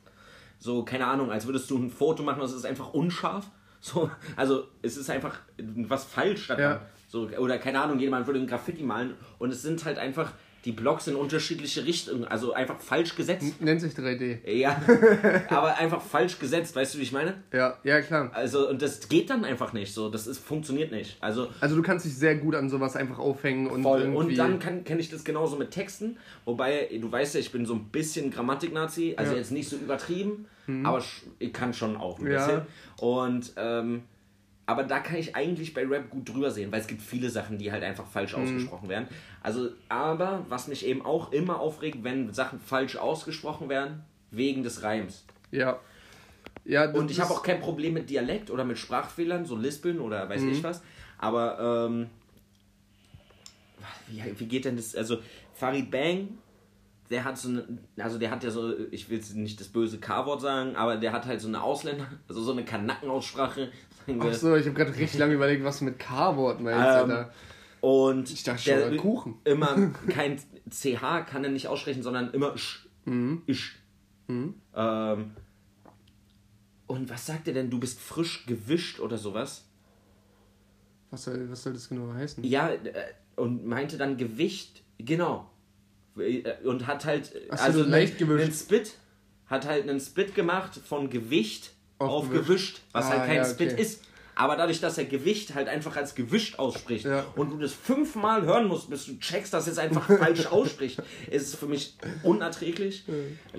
So, 0.58 0.84
keine 0.84 1.06
Ahnung, 1.06 1.30
als 1.30 1.46
würdest 1.46 1.70
du 1.70 1.78
ein 1.78 1.90
Foto 1.90 2.22
machen, 2.22 2.40
das 2.40 2.52
ist 2.52 2.64
einfach 2.64 2.92
unscharf. 2.92 3.50
So, 3.80 4.10
also 4.36 4.66
es 4.82 4.96
ist 4.96 5.10
einfach 5.10 5.38
was 5.56 6.04
falsch 6.04 6.48
daran. 6.48 6.62
Ja. 6.62 6.80
So, 7.08 7.28
oder 7.38 7.58
keine 7.58 7.80
Ahnung, 7.80 7.98
jemand 7.98 8.26
würde 8.26 8.40
ein 8.40 8.46
Graffiti 8.46 8.82
malen 8.82 9.14
und 9.38 9.50
es 9.50 9.62
sind 9.62 9.84
halt 9.84 9.98
einfach 9.98 10.32
die 10.66 10.72
Blocks 10.72 11.06
in 11.06 11.14
unterschiedliche 11.14 11.84
Richtungen, 11.86 12.24
also 12.24 12.52
einfach 12.52 12.78
falsch 12.80 13.14
gesetzt. 13.14 13.60
Nennt 13.62 13.80
sich 13.80 13.94
3D. 13.94 14.46
Ja, 14.50 14.82
aber 15.48 15.78
einfach 15.78 16.02
falsch 16.02 16.38
gesetzt, 16.38 16.74
weißt 16.76 16.94
du, 16.94 16.98
wie 16.98 17.02
ich 17.04 17.12
meine? 17.12 17.42
Ja, 17.52 17.78
ja, 17.84 18.02
klar. 18.02 18.30
Also, 18.34 18.68
und 18.68 18.82
das 18.82 19.08
geht 19.08 19.30
dann 19.30 19.44
einfach 19.44 19.72
nicht 19.72 19.94
so, 19.94 20.10
das 20.10 20.26
ist, 20.26 20.38
funktioniert 20.40 20.90
nicht. 20.90 21.16
Also, 21.20 21.48
Also 21.60 21.76
du 21.76 21.82
kannst 21.82 22.04
dich 22.04 22.16
sehr 22.16 22.34
gut 22.34 22.54
an 22.56 22.68
sowas 22.68 22.96
einfach 22.96 23.18
aufhängen 23.18 23.68
und 23.68 23.84
Voll. 23.84 24.00
irgendwie... 24.02 24.18
Und 24.18 24.36
dann 24.36 24.58
kann, 24.58 24.82
kenne 24.84 25.00
ich 25.00 25.08
das 25.08 25.24
genauso 25.24 25.56
mit 25.56 25.70
Texten. 25.70 26.16
Wobei, 26.44 26.90
du 27.00 27.10
weißt 27.10 27.34
ja, 27.34 27.40
ich 27.40 27.52
bin 27.52 27.64
so 27.64 27.74
ein 27.74 27.84
bisschen 27.90 28.30
Grammatik-Nazi. 28.32 29.14
Also 29.16 29.32
Ja. 29.32 29.38
jetzt 29.38 29.52
nicht 29.52 29.68
so 29.68 29.76
übertrieben, 29.76 30.46
aber 30.82 30.98
sch- 30.98 31.22
ich 31.38 31.52
kann 31.52 31.72
schon 31.74 31.96
auch 31.96 32.18
ein 32.18 32.26
Ja. 32.30 32.44
bisschen. 32.44 32.62
Und, 33.00 33.52
ähm, 33.56 34.02
aber 34.66 34.82
da 34.82 34.98
kann 34.98 35.16
ich 35.16 35.34
eigentlich 35.36 35.72
bei 35.74 35.86
Rap 35.86 36.10
gut 36.10 36.28
drüber 36.28 36.50
sehen, 36.50 36.72
weil 36.72 36.80
es 36.80 36.86
gibt 36.88 37.00
viele 37.00 37.30
Sachen, 37.30 37.56
die 37.58 37.70
halt 37.70 37.84
einfach 37.84 38.06
falsch 38.06 38.34
ausgesprochen 38.34 38.88
werden. 38.88 39.06
Also, 39.42 39.70
aber 39.88 40.44
was 40.48 40.66
mich 40.68 40.84
eben 40.84 41.02
auch 41.04 41.30
immer 41.32 41.60
aufregt, 41.60 42.02
wenn 42.02 42.32
Sachen 42.32 42.58
falsch 42.58 42.96
ausgesprochen 42.96 43.68
werden, 43.68 44.02
wegen 44.30 44.62
des 44.62 44.82
Reims. 44.82 45.24
ja. 45.50 45.78
Ja, 46.68 46.90
Und 46.90 47.12
ich 47.12 47.20
habe 47.20 47.32
auch 47.32 47.44
kein 47.44 47.60
Problem 47.60 47.94
mit 47.94 48.10
Dialekt 48.10 48.50
oder 48.50 48.64
mit 48.64 48.76
Sprachfehlern, 48.76 49.44
so 49.46 49.54
Lispeln 49.56 50.00
oder 50.00 50.28
weiß 50.28 50.42
Mhm. 50.42 50.48
ich 50.50 50.64
was. 50.64 50.82
Aber 51.16 51.86
ähm, 51.88 52.08
wie, 54.08 54.22
wie 54.40 54.46
geht 54.46 54.64
denn 54.64 54.74
das? 54.76 54.96
Also 54.96 55.18
Farid 55.54 55.90
Bang, 55.92 56.38
der 57.08 57.22
hat 57.24 57.38
so 57.38 57.50
eine, 57.50 57.78
also 57.98 58.18
der 58.18 58.32
hat 58.32 58.42
ja 58.42 58.50
so, 58.50 58.74
ich 58.90 59.08
will 59.08 59.18
jetzt 59.18 59.36
nicht 59.36 59.60
das 59.60 59.68
böse 59.68 59.98
K-Wort 59.98 60.40
sagen, 60.40 60.74
aber 60.74 60.96
der 60.96 61.12
hat 61.12 61.26
halt 61.26 61.40
so 61.40 61.46
eine 61.46 61.62
Ausländer, 61.62 62.06
also 62.28 62.42
so 62.42 62.50
eine 62.50 62.64
Kanackenaussprache. 62.64 63.70
Sagen 64.06 64.22
wir. 64.22 64.30
Ach 64.30 64.34
so, 64.34 64.56
ich 64.56 64.66
habe 64.66 64.74
gerade 64.76 64.96
richtig 64.96 65.18
lange 65.18 65.34
überlegt, 65.34 65.64
was 65.64 65.78
du 65.80 65.84
mit 65.86 65.98
K-Wort 65.98 66.60
meinst, 66.60 66.78
Ähm, 66.80 66.84
Alter. 67.10 67.32
Und 67.80 68.30
Ich 68.30 68.42
dachte 68.42 68.62
schon, 68.62 68.74
der 68.90 68.96
Kuchen. 68.96 69.34
immer 69.44 69.90
kein 70.08 70.38
CH 70.70 71.26
kann 71.28 71.44
er 71.44 71.50
nicht 71.50 71.68
aussprechen, 71.68 72.02
sondern 72.02 72.32
immer 72.32 72.56
sch, 72.56 72.86
Mhm. 73.04 73.42
isch. 73.46 73.78
Ähm, 74.28 75.30
und 76.88 77.10
was 77.10 77.26
sagt 77.26 77.46
er 77.48 77.54
denn? 77.54 77.70
Du 77.70 77.78
bist 77.78 78.00
frisch 78.00 78.46
gewischt 78.46 78.98
oder 79.00 79.18
sowas? 79.18 79.64
Was 81.10 81.24
soll, 81.24 81.48
was 81.50 81.62
soll 81.62 81.72
das 81.74 81.88
genau 81.88 82.12
heißen? 82.12 82.42
Ja, 82.44 82.70
äh, 82.70 82.80
und 83.36 83.66
meinte 83.66 83.96
dann 83.98 84.16
Gewicht, 84.16 84.82
genau. 84.98 85.50
Und 86.64 86.86
hat 86.86 87.04
halt, 87.04 87.32
Ach 87.50 87.58
so, 87.58 87.64
also 87.64 87.82
leicht 87.84 88.18
einen, 88.18 88.28
gewischt. 88.28 88.44
einen 88.44 88.52
Spit, 88.54 88.94
hat 89.46 89.66
halt 89.66 89.88
einen 89.88 90.00
Spit 90.00 90.34
gemacht 90.34 90.74
von 90.76 91.10
Gewicht 91.10 91.72
Auf 91.98 92.10
auf, 92.10 92.28
gewischt. 92.30 92.46
gewischt, 92.48 92.80
was 92.92 93.06
Ah, 93.06 93.10
halt 93.10 93.26
kein 93.26 93.36
ja, 93.36 93.44
Spit 93.44 93.72
okay. 93.72 93.82
ist. 93.82 94.02
Aber 94.38 94.54
dadurch, 94.56 94.80
dass 94.80 94.98
er 94.98 95.06
Gewicht 95.06 95.54
halt 95.54 95.66
einfach 95.66 95.96
als 95.96 96.14
gewischt 96.14 96.58
ausspricht 96.58 97.06
Ja. 97.06 97.24
und 97.36 97.50
du 97.52 97.58
das 97.58 97.72
fünfmal 97.72 98.42
hören 98.42 98.66
musst, 98.68 98.90
bis 98.90 99.06
du 99.06 99.18
checkst, 99.18 99.54
dass 99.54 99.66
er 99.66 99.72
es 99.72 99.78
einfach 99.78 100.06
falsch 100.06 100.44
ausspricht, 100.52 101.02
ist 101.30 101.48
es 101.48 101.54
für 101.54 101.64
mich 101.66 101.96
unerträglich. 102.22 103.04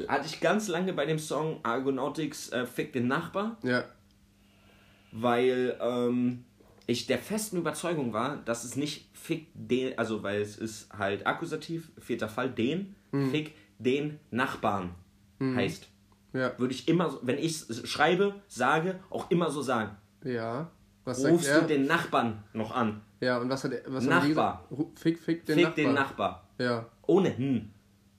Hatte 0.07 0.27
ich 0.27 0.39
ganz 0.39 0.67
lange 0.67 0.93
bei 0.93 1.07
dem 1.07 1.17
Song 1.17 1.61
Argonautics 1.63 2.49
äh, 2.49 2.67
Fick 2.67 2.93
den 2.93 3.07
Nachbar 3.07 3.57
Ja. 3.63 3.85
weil 5.11 5.75
ähm, 5.81 6.43
ich 6.85 7.07
der 7.07 7.17
festen 7.17 7.57
Überzeugung 7.57 8.13
war, 8.13 8.37
dass 8.45 8.63
es 8.63 8.75
nicht 8.75 9.09
fick 9.13 9.47
den, 9.55 9.97
also 9.97 10.21
weil 10.23 10.41
es 10.41 10.57
ist 10.57 10.89
halt 10.95 11.25
Akkusativ, 11.25 11.89
vierter 11.99 12.29
Fall, 12.29 12.49
den, 12.49 12.95
Mhm. 13.11 13.31
fick 13.31 13.53
den 13.79 14.19
Nachbarn 14.31 14.93
heißt. 15.41 15.87
Ja. 16.37 16.51
Würde 16.57 16.73
ich 16.73 16.87
immer, 16.87 17.09
so, 17.09 17.19
wenn 17.23 17.37
ich 17.37 17.69
es 17.69 17.87
schreibe, 17.89 18.35
sage, 18.47 18.99
auch 19.09 19.29
immer 19.31 19.49
so 19.49 19.61
sagen. 19.61 19.91
Ja. 20.23 20.69
Was 21.05 21.25
Rufst 21.25 21.47
er? 21.47 21.61
du 21.61 21.67
den 21.67 21.85
Nachbarn 21.85 22.43
noch 22.53 22.75
an? 22.75 23.01
ja, 23.21 23.37
und 23.39 23.49
was 23.49 23.63
hat 23.63 23.71
er 23.71 23.81
was 23.87 24.03
hat 24.05 24.11
er 24.11 24.27
Nachbar. 24.29 24.63
gesagt? 24.69 24.71
Ru- 24.71 24.99
Fick, 24.99 25.19
fick 25.19 25.45
den 25.45 25.55
fick 25.55 25.63
Nachbar. 25.65 25.83
den 25.85 25.93
Nachbar. 25.93 26.47
Ja. 26.59 26.85
Ohne 27.07 27.35
hm. 27.37 27.69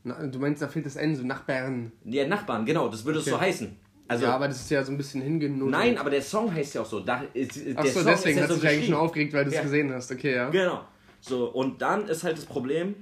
Na, 0.05 0.27
du 0.27 0.39
meinst, 0.39 0.63
da 0.63 0.69
fehlt 0.69 0.87
das 0.87 0.97
N, 0.97 1.15
so 1.15 1.23
Nachbarn. 1.25 1.93
Der 2.05 2.27
Nachbarn, 2.29 2.65
genau, 2.65 2.89
das 2.89 3.05
würde 3.05 3.19
es 3.19 3.27
Okay. 3.27 3.35
so 3.35 3.41
heißen. 3.41 3.77
Also, 4.11 4.25
ja, 4.25 4.35
aber 4.35 4.49
das 4.49 4.59
ist 4.61 4.71
ja 4.71 4.83
so 4.83 4.91
ein 4.91 4.97
bisschen 4.97 5.21
hingenutzt. 5.21 5.71
nein, 5.71 5.99
aber 5.99 6.09
der 6.09 6.23
Song 6.23 6.53
heißt 6.53 6.75
ja 6.77 6.81
auch 6.81 6.87
so. 6.87 7.01
Da, 7.01 7.23
ist, 7.35 7.61
Ach 7.77 7.85
so, 7.85 8.01
Song 8.01 8.07
deswegen 8.07 8.39
ja 8.39 8.45
hat 8.45 8.49
so 8.51 8.57
sich 8.57 8.67
eigentlich 8.69 8.87
schon 8.87 8.95
aufgeregt, 8.95 9.35
weil 9.35 9.45
du 9.45 9.51
es 9.51 9.57
Ja. 9.57 9.63
gesehen 9.63 9.93
hast. 9.93 10.11
Okay, 10.11 10.35
ja. 10.35 10.49
Genau. 10.49 10.81
So, 11.21 11.47
und 11.51 11.83
dann 11.83 12.09
ist 12.09 12.25
halt 12.25 12.39
das 12.39 12.47
Problem, 12.47 12.95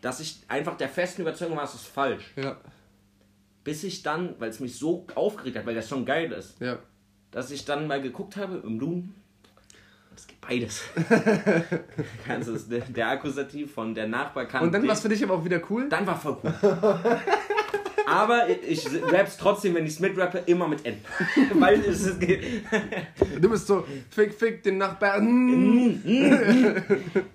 dass 0.00 0.18
ich 0.18 0.40
einfach 0.48 0.76
der 0.76 0.88
festen 0.88 1.22
Überzeugung 1.22 1.56
war, 1.56 1.64
es 1.64 1.74
ist 1.74 1.86
falsch. 1.86 2.32
Ja. 2.34 2.56
Bis 3.64 3.82
ich 3.82 4.02
dann, 4.02 4.34
weil 4.38 4.50
es 4.50 4.60
mich 4.60 4.78
so 4.78 5.06
aufgeregt 5.14 5.56
hat, 5.56 5.66
weil 5.66 5.74
der 5.74 5.82
Song 5.82 6.04
geil 6.04 6.30
ist, 6.32 6.60
Ja. 6.60 6.78
dass 7.30 7.50
ich 7.50 7.64
dann 7.64 7.86
mal 7.86 8.00
geguckt 8.00 8.36
habe, 8.36 8.62
im 8.64 8.76
Nun, 8.76 9.14
es 10.14 10.26
gibt 10.26 10.40
beides. 10.42 10.82
Kannst 12.26 12.48
es, 12.48 12.68
der, 12.68 13.08
Akkusativ 13.08 13.72
von 13.72 13.94
der 13.94 14.06
Nachbar 14.06 14.46
kann. 14.46 14.62
Und 14.62 14.72
dann 14.72 14.86
war 14.86 14.92
es 14.92 15.00
für 15.00 15.08
dich 15.08 15.24
aber 15.24 15.34
auch 15.34 15.44
wieder 15.44 15.60
cool? 15.70 15.88
Dann 15.88 16.06
war 16.06 16.18
voll 16.18 16.36
cool. 16.44 16.54
Aber 18.06 18.48
ich 18.66 18.86
raps 19.10 19.36
trotzdem, 19.36 19.74
wenn 19.74 19.84
ich 19.86 19.94
es 19.94 20.00
mitrappe, 20.00 20.42
immer 20.46 20.68
mit 20.68 20.84
N. 20.84 20.96
weil 21.54 21.80
es 21.80 22.06
ist. 22.06 22.20
Du 23.40 23.48
bist 23.48 23.66
so, 23.66 23.84
fick, 24.10 24.34
fick 24.34 24.62
den 24.62 24.78
Nachbarn. 24.78 25.26
Mhm. 25.26 26.02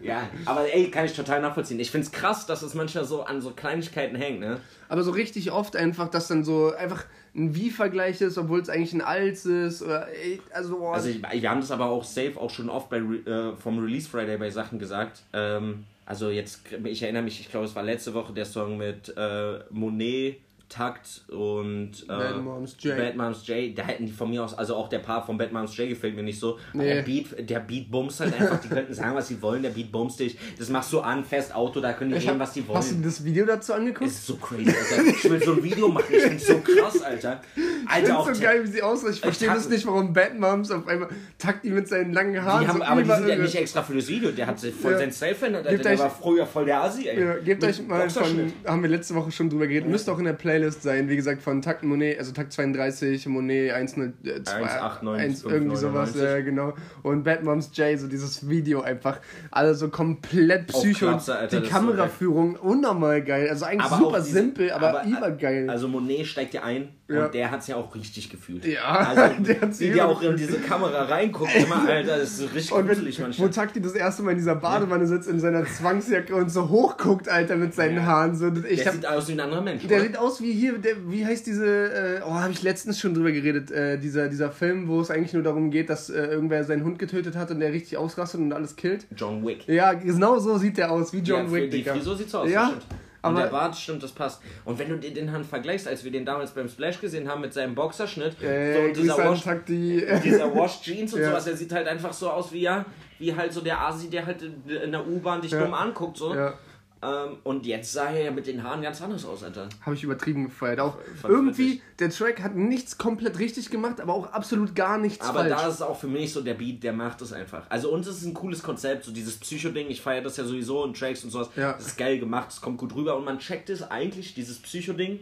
Ja, 0.01 0.29
aber 0.45 0.73
ey, 0.73 0.89
kann 0.91 1.05
ich 1.05 1.13
total 1.13 1.41
nachvollziehen. 1.41 1.79
Ich 1.79 1.91
find's 1.91 2.11
krass, 2.11 2.45
dass 2.45 2.61
es 2.61 2.73
manchmal 2.73 3.05
so 3.05 3.23
an 3.23 3.41
so 3.41 3.51
Kleinigkeiten 3.51 4.15
hängt, 4.15 4.39
ne? 4.39 4.59
Aber 4.87 5.03
so 5.03 5.11
richtig 5.11 5.51
oft 5.51 5.75
einfach, 5.75 6.09
dass 6.09 6.27
dann 6.27 6.43
so 6.43 6.73
einfach 6.73 7.05
ein 7.35 7.55
Wie-Vergleich 7.55 8.21
ist, 8.21 8.37
obwohl 8.37 8.59
es 8.59 8.69
eigentlich 8.69 8.93
ein 8.93 9.01
Als 9.01 9.45
ist. 9.45 9.83
Oder, 9.83 10.07
ey, 10.09 10.41
also, 10.51 10.77
boah, 10.77 10.95
Also 10.95 11.09
ich, 11.09 11.21
wir 11.21 11.49
haben 11.49 11.61
das 11.61 11.71
aber 11.71 11.85
auch 11.85 12.03
safe 12.03 12.33
auch 12.37 12.49
schon 12.49 12.69
oft 12.69 12.89
bei 12.89 12.97
äh, 12.97 13.55
vom 13.55 13.79
Release 13.79 14.09
Friday 14.09 14.37
bei 14.37 14.49
Sachen 14.49 14.79
gesagt. 14.79 15.21
Ähm, 15.33 15.85
also 16.05 16.31
jetzt, 16.31 16.61
ich 16.85 17.03
erinnere 17.03 17.21
mich, 17.21 17.39
ich 17.39 17.51
glaube 17.51 17.67
es 17.67 17.75
war 17.75 17.83
letzte 17.83 18.15
Woche 18.15 18.33
der 18.33 18.45
Song 18.45 18.77
mit 18.77 19.13
äh, 19.15 19.59
Monet 19.69 20.37
Takt 20.69 21.23
und 21.29 21.91
äh, 22.03 22.07
Bad 22.07 22.43
Moms 22.43 22.75
J. 22.79 22.95
Bad 22.95 23.15
Moms 23.15 23.47
J, 23.47 23.75
da 23.77 23.83
hätten 23.83 24.05
die 24.05 24.11
von 24.11 24.29
mir 24.29 24.43
aus, 24.43 24.53
also 24.57 24.75
auch 24.75 24.87
der 24.87 24.99
Part 24.99 25.25
von 25.25 25.37
Bad 25.37 25.51
Moms 25.51 25.75
J 25.75 25.89
gefällt 25.89 26.15
mir 26.15 26.21
nicht 26.23 26.39
so. 26.39 26.59
Nee. 26.73 26.93
Der 26.93 27.01
Beat, 27.01 27.49
der 27.49 27.59
Beat 27.59 27.89
bumst 27.89 28.19
halt 28.19 28.39
einfach, 28.39 28.61
die 28.61 28.67
könnten 28.69 28.93
sagen, 28.93 29.15
was 29.15 29.27
sie 29.27 29.41
wollen, 29.41 29.63
der 29.63 29.71
Beat 29.71 29.91
bumst 29.91 30.19
dich. 30.19 30.37
Das 30.57 30.69
machst 30.69 30.93
du 30.93 30.99
an, 30.99 31.23
fest 31.25 31.53
Auto, 31.55 31.81
da 31.81 31.93
können 31.93 32.11
die 32.11 32.17
reden, 32.17 32.39
was 32.39 32.53
die 32.53 32.67
wollen. 32.67 32.77
Hast 32.77 32.91
du 32.91 33.01
das 33.01 33.23
Video 33.25 33.45
dazu 33.45 33.73
angeguckt? 33.73 34.09
Das 34.09 34.17
ist 34.17 34.27
so 34.27 34.35
crazy, 34.35 34.69
Alter. 34.69 35.07
Ich 35.07 35.29
will 35.29 35.43
so 35.43 35.53
ein 35.53 35.63
Video 35.63 35.87
machen, 35.87 36.05
ich 36.15 36.21
find's 36.21 36.45
so 36.47 36.59
krass, 36.63 37.01
Alter. 37.01 37.41
Ich 37.55 37.89
Alter, 37.89 38.19
auch 38.19 38.25
finde 38.25 38.37
so 38.39 38.43
geil, 38.45 38.63
wie 38.63 38.67
sie 38.67 38.81
aussehen. 38.83 39.13
Ich 39.13 39.21
verstehe 39.21 39.47
Takt- 39.47 39.59
das 39.61 39.69
nicht, 39.69 39.87
warum 39.87 40.13
Bad 40.13 40.37
Moms 40.39 40.69
auf 40.69 40.87
einmal 40.87 41.09
Takti 41.39 41.71
mit 41.71 41.87
seinen 41.87 42.13
langen 42.13 42.43
Haaren 42.43 42.61
Die 42.61 42.67
haben, 42.67 42.77
so 42.77 42.83
aber 42.83 43.01
die 43.01 43.09
sind 43.09 43.27
ja 43.27 43.35
nicht 43.37 43.55
extra 43.55 43.81
für 43.81 43.95
das 43.95 44.07
Video, 44.07 44.29
der 44.31 44.45
hat 44.45 44.59
sich 44.59 44.73
voll 44.75 44.91
Ja. 44.91 44.99
sein 44.99 45.11
Style 45.11 45.33
verändert, 45.35 45.65
Der 45.83 45.97
war 45.99 46.09
früher 46.11 46.45
voll 46.45 46.65
der 46.65 46.83
Asi, 46.83 47.07
ey. 47.07 47.19
Ja, 47.19 47.35
gebt 47.37 47.63
euch 47.63 47.81
mal 47.87 48.07
von, 48.09 48.53
haben 48.65 48.81
wir 48.83 48.89
letzte 48.89 49.15
Woche 49.15 49.31
schon 49.31 49.49
drüber 49.49 49.65
geredet, 49.65 49.89
müsste 49.89 50.11
auch 50.11 50.19
in 50.19 50.25
der 50.25 50.33
Playlist 50.59 50.83
sein, 50.83 51.07
wie 51.09 51.15
gesagt, 51.15 51.41
von 51.41 51.61
Takt 51.61 51.83
Monet, 51.83 52.19
also 52.19 52.31
Takt 52.31 52.51
32, 52.53 53.27
Monet 53.27 53.71
102, 53.73 54.13
1,98, 54.45 55.49
irgendwie 55.49 55.75
sowas, 55.77 56.15
5,99. 56.15 56.35
äh, 56.37 56.43
genau. 56.43 56.73
Und 57.03 57.23
Bad 57.23 57.43
Moms 57.43 57.71
J, 57.75 57.97
so 57.97 58.07
dieses 58.07 58.47
Video 58.49 58.81
einfach, 58.81 59.19
alle 59.51 59.73
so 59.75 59.89
komplett 59.89 60.67
psycho. 60.67 61.07
Kratzer, 61.07 61.39
Alter, 61.39 61.57
die 61.59 61.63
ist 61.65 61.71
so 61.71 61.77
Kameraführung 61.77 62.55
unnormal 62.55 63.23
geil, 63.23 63.49
also 63.49 63.65
eigentlich 63.65 63.91
Aber 63.91 63.97
super 63.97 64.19
diese- 64.21 64.31
simpel, 64.33 64.71
aber, 64.71 64.89
aber, 64.89 65.05
äh, 65.05 65.09
übergeil. 65.09 65.69
Also 65.69 65.87
Monet 65.87 66.27
steigt 66.27 66.53
ja 66.53 66.63
ein 66.63 66.89
Ja. 67.09 67.25
und 67.25 67.33
der 67.33 67.49
hat's 67.51 67.67
ja 67.67 67.75
auch 67.75 67.93
richtig 67.95 68.29
gefühlt. 68.29 68.63
Ja, 68.65 68.83
also, 68.83 69.35
der 69.43 69.61
hat's 69.61 69.79
wie 69.79 69.89
der 69.89 70.07
auch 70.07 70.21
in 70.21 70.37
diese 70.37 70.59
Kamera 70.67 71.03
reinguckt, 71.05 71.55
immer, 71.55 71.87
Alter, 71.87 72.17
das 72.19 72.39
ist 72.39 72.53
richtig 72.53 72.71
und 72.71 72.87
wenn, 72.87 72.95
gruselig 72.95 73.17
wo 73.17 73.23
manchmal. 73.23 73.49
Takti 73.49 73.81
das 73.81 73.93
erste 73.93 74.21
Mal 74.23 74.31
in 74.31 74.37
dieser 74.37 74.55
Badewanne 74.55 75.07
sitzt, 75.07 75.27
in 75.27 75.39
seiner 75.39 75.65
Zwangsjacke 75.65 76.35
und 76.35 76.49
so 76.51 76.69
hochguckt, 76.69 77.27
Alter, 77.27 77.55
mit 77.55 77.73
seinen 77.73 77.95
Ja. 77.97 78.03
Haaren. 78.05 78.35
So, 78.35 78.47
ich 78.47 78.77
Der 78.77 78.85
hab, 78.85 78.93
sieht 78.93 79.05
aus 79.07 79.27
wie 79.27 79.31
ein 79.33 79.39
anderer 79.39 79.61
Mensch. 79.61 79.87
Der 79.87 79.97
oder? 79.97 80.05
sieht 80.07 80.17
aus 80.17 80.41
wie 80.41 80.51
hier, 80.53 80.77
der, 80.77 80.93
wie 81.07 81.25
heißt 81.25 81.47
diese, 81.47 81.65
äh, 81.65 82.21
oh, 82.25 82.33
habe 82.35 82.51
ich 82.51 82.61
letztens 82.63 82.99
schon 82.99 83.13
drüber 83.13 83.31
geredet, 83.31 83.71
äh, 83.71 83.97
dieser, 83.97 84.27
dieser 84.29 84.51
Film, 84.51 84.87
wo 84.87 85.01
es 85.01 85.09
eigentlich 85.09 85.33
nur 85.33 85.43
darum 85.43 85.71
geht, 85.71 85.89
dass 85.89 86.09
äh, 86.09 86.25
irgendwer 86.27 86.63
seinen 86.63 86.83
Hund 86.83 86.99
getötet 86.99 87.35
hat 87.35 87.49
und 87.51 87.59
der 87.59 87.73
richtig 87.73 87.97
ausrastet 87.97 88.39
und 88.41 88.53
alles 88.53 88.75
killt. 88.75 89.07
John 89.15 89.45
Wick. 89.45 89.67
Ja, 89.67 89.93
genau 89.93 90.37
so 90.39 90.57
sieht 90.57 90.77
der 90.77 90.91
aus, 90.91 91.11
wie 91.13 91.19
John 91.19 91.45
ja, 91.47 91.51
Wick, 91.51 91.63
für 91.63 91.69
die 91.69 91.77
Digga. 91.77 91.93
Frisur 91.93 92.15
sieht's 92.17 92.31
so 92.31 92.39
aus, 92.39 92.49
Ja, 92.49 92.73
das 92.75 92.83
stimmt. 93.19 93.23
Und 93.23 93.31
aber- 93.31 93.41
der 93.41 93.49
Bart 93.51 93.75
stimmt, 93.75 94.03
das 94.03 94.11
passt. 94.11 94.41
Und 94.65 94.79
wenn 94.79 94.89
du 94.89 94.97
dir 94.97 95.13
den 95.13 95.31
Hand 95.31 95.45
vergleichst, 95.45 95.87
als 95.87 96.03
wir 96.03 96.11
den 96.11 96.25
damals 96.25 96.51
beim 96.51 96.67
Splash 96.69 96.99
gesehen 97.01 97.27
haben 97.29 97.41
mit 97.41 97.53
seinem 97.53 97.75
Boxerschnitt, 97.75 98.41
Äh, 98.41 98.73
so 98.73 98.79
und 98.81 98.97
dieser 98.97 99.17
Wash, 99.17 99.43
dieser 100.23 100.55
Wash 100.55 100.81
Jeans 100.81 101.13
und 101.13 101.21
Ja. 101.21 101.29
sowas, 101.29 101.45
der 101.45 101.55
sieht 101.57 101.71
halt 101.71 101.87
einfach 101.87 102.13
so 102.13 102.29
aus 102.29 102.51
wie 102.51 102.61
ja, 102.61 102.85
wie 103.19 103.35
halt 103.35 103.51
so 103.53 103.61
der 103.61 103.79
Asi, 103.81 104.09
der 104.09 104.25
halt 104.25 104.41
in 104.41 104.63
in 104.69 104.91
der 104.91 105.05
U-Bahn 105.07 105.41
dich 105.41 105.51
Ja. 105.51 105.61
dumm 105.63 105.73
anguckt 105.73 106.17
so. 106.17 106.33
Ja, 106.33 106.53
Ähm, 107.01 107.37
und 107.45 107.65
jetzt 107.65 107.93
sah 107.93 108.09
er 108.09 108.25
ja 108.25 108.31
mit 108.31 108.45
den 108.45 108.61
Haaren 108.61 108.81
ganz 108.81 109.01
anders 109.01 109.23
aus, 109.23 109.41
Alter. 109.41 109.69
habe 109.85 109.95
ich 109.95 110.03
übertrieben 110.03 110.45
gefeiert. 110.45 110.81
Auch 110.81 110.97
irgendwie, 111.23 111.81
der 111.97 112.09
Track 112.09 112.41
hat 112.41 112.55
nichts 112.57 112.97
komplett 112.97 113.39
richtig 113.39 113.69
gemacht, 113.69 114.01
aber 114.01 114.13
auch 114.13 114.33
absolut 114.33 114.75
gar 114.75 114.97
nichts 114.97 115.25
Aber 115.25 115.39
falsch. 115.39 115.55
da 115.61 115.67
ist 115.69 115.81
auch 115.81 115.97
für 115.97 116.07
mich 116.07 116.33
so 116.33 116.41
der 116.41 116.55
Beat, 116.55 116.83
der 116.83 116.91
macht 116.91 117.21
es 117.21 117.31
einfach. 117.31 117.63
Also 117.69 117.89
uns 117.89 118.05
ist 118.05 118.17
es 118.17 118.25
ein 118.25 118.33
cooles 118.33 118.61
Konzept, 118.61 119.05
so 119.05 119.11
dieses 119.13 119.37
Psycho-Ding, 119.37 119.87
ich 119.89 120.01
feiere 120.01 120.23
das 120.23 120.35
ja 120.35 120.43
sowieso 120.43 120.83
und 120.83 120.99
Tracks 120.99 121.23
und 121.23 121.29
sowas. 121.29 121.49
Ja. 121.55 121.71
Das 121.71 121.87
ist 121.87 121.97
geil 121.97 122.19
gemacht, 122.19 122.49
es 122.51 122.59
kommt 122.59 122.77
gut 122.77 122.93
rüber 122.93 123.15
und 123.15 123.23
man 123.23 123.39
checkt 123.39 123.69
es 123.69 123.81
eigentlich, 123.89 124.33
dieses 124.33 124.59
Psycho-Ding, 124.59 125.21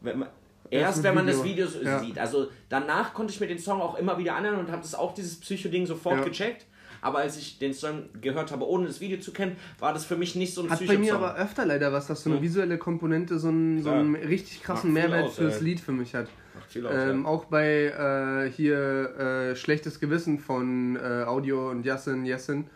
wenn 0.00 0.18
man, 0.18 0.28
erst 0.68 1.04
wenn 1.04 1.14
man 1.14 1.28
das 1.28 1.44
Video. 1.44 1.66
Video 1.66 1.80
so 1.80 1.80
Ja. 1.80 2.00
sieht. 2.00 2.18
Also 2.18 2.48
danach 2.68 3.14
konnte 3.14 3.32
ich 3.32 3.38
mir 3.38 3.46
den 3.46 3.60
Song 3.60 3.80
auch 3.80 3.96
immer 3.96 4.18
wieder 4.18 4.34
anhören 4.34 4.58
und 4.58 4.72
habe 4.72 4.82
das 4.82 4.96
auch 4.96 5.14
dieses 5.14 5.38
Psycho-Ding 5.38 5.86
sofort 5.86 6.16
Ja. 6.18 6.24
gecheckt. 6.24 6.66
Aber 7.00 7.18
als 7.18 7.36
ich 7.36 7.58
den 7.58 7.74
Song 7.74 8.04
gehört 8.20 8.50
habe, 8.52 8.66
ohne 8.68 8.86
das 8.86 9.00
Video 9.00 9.18
zu 9.18 9.32
kennen, 9.32 9.56
war 9.78 9.92
das 9.92 10.04
für 10.04 10.16
mich 10.16 10.34
nicht 10.34 10.54
so 10.54 10.62
ein 10.62 10.70
Hat 10.70 10.84
bei 10.86 10.98
mir 10.98 11.14
aber 11.14 11.36
öfter 11.36 11.64
leider 11.66 11.92
was, 11.92 12.06
dass 12.06 12.22
so 12.22 12.30
eine 12.30 12.42
visuelle 12.42 12.78
Komponente 12.78 13.38
so 13.38 13.48
einen, 13.48 13.82
so 13.82 13.90
einen 13.90 14.14
richtig 14.14 14.62
krassen 14.62 14.92
Mehrwert 14.92 15.24
aus, 15.24 15.36
fürs 15.36 15.58
ey. 15.58 15.64
Lied 15.64 15.80
für 15.80 15.92
mich 15.92 16.14
hat. 16.14 16.26
Aus, 16.56 16.74
Ähm, 16.76 17.22
ja. 17.22 17.28
auch 17.28 17.44
bei 17.46 18.46
äh, 18.46 18.50
hier 18.50 19.16
äh, 19.52 19.56
Schlechtes 19.56 20.00
Gewissen 20.00 20.38
von 20.38 20.96
äh, 20.96 21.24
Audio 21.24 21.70
und 21.70 21.84
Yassin, 21.84 22.24
Yassin. 22.24 22.66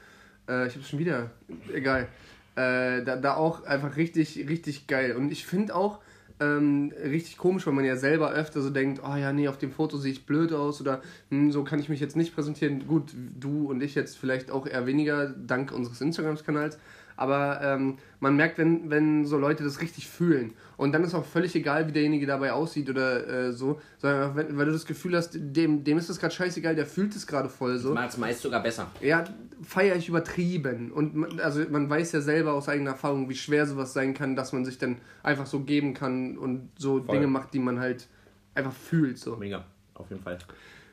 Äh, 0.48 0.68
ich 0.68 0.76
hab's 0.76 0.88
schon 0.88 0.98
wieder. 0.98 1.30
Egal. 1.72 2.08
Äh, 2.54 3.02
da, 3.02 3.16
da 3.16 3.34
auch 3.34 3.64
einfach 3.64 3.96
richtig, 3.96 4.46
richtig 4.48 4.86
geil. 4.86 5.16
Und 5.16 5.32
ich 5.32 5.46
finde 5.46 5.74
auch 5.74 6.00
ähm, 6.42 6.92
richtig 7.02 7.36
komisch, 7.36 7.66
weil 7.66 7.72
man 7.72 7.84
ja 7.84 7.96
selber 7.96 8.32
öfter 8.32 8.60
so 8.60 8.70
denkt, 8.70 9.00
oh 9.04 9.14
ja, 9.14 9.32
nee, 9.32 9.48
auf 9.48 9.58
dem 9.58 9.70
Foto 9.70 9.96
sehe 9.96 10.12
ich 10.12 10.26
blöd 10.26 10.52
aus 10.52 10.80
oder 10.80 11.00
hm, 11.30 11.52
so 11.52 11.62
kann 11.64 11.78
ich 11.78 11.88
mich 11.88 12.00
jetzt 12.00 12.16
nicht 12.16 12.34
präsentieren. 12.34 12.86
Gut, 12.86 13.14
du 13.38 13.70
und 13.70 13.82
ich 13.82 13.94
jetzt 13.94 14.18
vielleicht 14.18 14.50
auch 14.50 14.66
eher 14.66 14.86
weniger, 14.86 15.28
dank 15.28 15.72
unseres 15.72 16.00
Instagrams-Kanals. 16.00 16.78
Aber 17.16 17.60
ähm, 17.62 17.98
man 18.20 18.36
merkt, 18.36 18.58
wenn, 18.58 18.90
wenn 18.90 19.26
so 19.26 19.36
Leute 19.36 19.62
das 19.62 19.80
richtig 19.80 20.08
fühlen. 20.08 20.54
Und 20.82 20.90
dann 20.92 21.04
ist 21.04 21.14
auch 21.14 21.24
völlig 21.24 21.54
egal, 21.54 21.86
wie 21.86 21.92
derjenige 21.92 22.26
dabei 22.26 22.52
aussieht 22.52 22.90
oder 22.90 23.26
äh, 23.28 23.52
so, 23.52 23.80
sondern 23.98 24.34
wenn, 24.34 24.56
weil 24.58 24.66
du 24.66 24.72
das 24.72 24.84
Gefühl 24.84 25.16
hast, 25.16 25.30
dem, 25.34 25.84
dem 25.84 25.96
ist 25.96 26.10
das 26.10 26.18
gerade 26.18 26.34
scheißegal, 26.34 26.74
der 26.74 26.86
fühlt 26.86 27.14
es 27.14 27.24
gerade 27.24 27.48
voll 27.48 27.78
so. 27.78 27.94
Macht 27.94 28.10
es 28.10 28.16
meist 28.18 28.42
sogar 28.42 28.60
besser. 28.64 28.90
Ja, 29.00 29.22
feiere 29.62 29.94
ich 29.94 30.08
übertrieben. 30.08 30.90
Und 30.90 31.14
man, 31.14 31.38
also 31.38 31.64
man 31.70 31.88
weiß 31.88 32.10
ja 32.12 32.20
selber 32.20 32.54
aus 32.54 32.68
eigener 32.68 32.90
Erfahrung, 32.90 33.28
wie 33.28 33.36
schwer 33.36 33.64
sowas 33.64 33.92
sein 33.92 34.12
kann, 34.12 34.34
dass 34.34 34.52
man 34.52 34.64
sich 34.64 34.76
dann 34.78 34.96
einfach 35.22 35.46
so 35.46 35.60
geben 35.60 35.94
kann 35.94 36.36
und 36.36 36.68
so 36.76 37.00
Voll. 37.04 37.14
Dinge 37.16 37.28
macht, 37.28 37.54
die 37.54 37.60
man 37.60 37.78
halt 37.78 38.08
einfach 38.54 38.72
fühlt. 38.72 39.18
So. 39.18 39.36
Mega, 39.36 39.64
auf 39.94 40.10
jeden 40.10 40.22
Fall. 40.22 40.36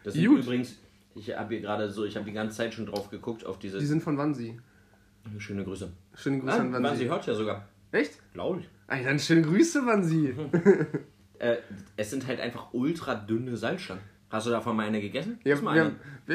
Das 0.04 0.14
sind 0.14 0.24
Gut. 0.28 0.44
übrigens, 0.44 0.76
ich 1.16 1.36
habe 1.36 1.50
hier 1.56 1.62
gerade 1.62 1.90
so, 1.90 2.06
ich 2.06 2.16
habe 2.16 2.26
die 2.26 2.34
ganze 2.34 2.56
Zeit 2.56 2.76
schon 2.76 2.86
drauf 2.86 3.10
geguckt 3.10 3.44
auf 3.44 3.58
diese 3.58 3.80
Die 3.80 3.86
sind 3.88 4.04
von 4.04 4.18
Wansi. 4.20 4.60
schöne 5.40 5.64
Grüße. 5.64 5.92
Schöne 6.14 6.40
Grüße 6.42 6.54
Ah, 6.54 6.60
an 6.60 6.84
Wansi. 6.84 7.04
sie 7.06 7.10
hört 7.10 7.26
ja 7.26 7.34
sogar, 7.34 7.68
Echt? 7.92 8.20
glaube 8.34 8.60
ich. 8.60 8.70
Ey, 8.90 9.04
dann 9.04 9.20
schöne 9.20 9.42
Grüße, 9.44 9.86
Wansi. 9.86 10.34
Äh, 11.42 11.56
es 11.96 12.10
sind 12.10 12.28
halt 12.28 12.42
einfach 12.42 12.74
ultra 12.74 13.16
dünne 13.16 13.56
Salzstangen. 13.56 14.04
Hast 14.30 14.48
du 14.48 14.50
davon 14.52 14.76
mal 14.76 14.86
eine 14.88 15.00
gegessen? 15.00 15.40
Ja, 15.46 15.56
mal 15.62 15.74
wir, 15.74 15.82
eine. 15.84 15.92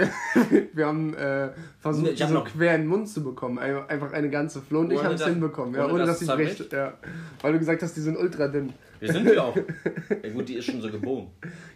haben, 0.06 0.50
wir, 0.50 0.66
wir 0.72 0.86
haben 0.86 1.12
äh, 1.14 1.50
versucht, 1.78 2.12
Ich 2.12 2.22
hab 2.22 2.28
die 2.28 2.32
so 2.32 2.38
noch- 2.38 2.46
quer 2.48 2.74
in 2.74 2.80
den 2.80 2.88
Mund 2.88 3.06
zu 3.10 3.22
bekommen. 3.22 3.58
Ein- 3.58 3.86
Einfach 3.86 4.14
eine 4.14 4.30
ganze 4.30 4.62
Flo 4.62 4.80
und 4.80 4.90
ich 4.90 4.96
Ohne 4.98 5.08
haben 5.08 5.14
es 5.16 5.20
dass- 5.20 5.28
hinbekommen. 5.28 5.74
Ja, 5.74 5.84
ohne 5.84 5.92
ohne 5.92 6.06
dass 6.06 6.20
dass 6.20 6.36
sie 6.38 6.42
es 6.42 6.56
bricht. 6.58 6.72
Ja. 6.72 6.94
Weil 7.42 7.52
du 7.52 7.58
gesagt 7.58 7.82
hast, 7.82 7.94
die 7.94 8.00
sind 8.00 8.16
ultra 8.16 8.48
dünn. 8.48 8.72
Wir 8.98 9.12
sind 9.12 9.28
die 9.28 9.38
auch. 9.38 9.54
ja 10.22 10.30
gut, 10.32 10.48
die 10.48 10.54
ist 10.54 10.64
schon 10.64 10.80
so 10.80 10.90
gebogen. 10.90 11.32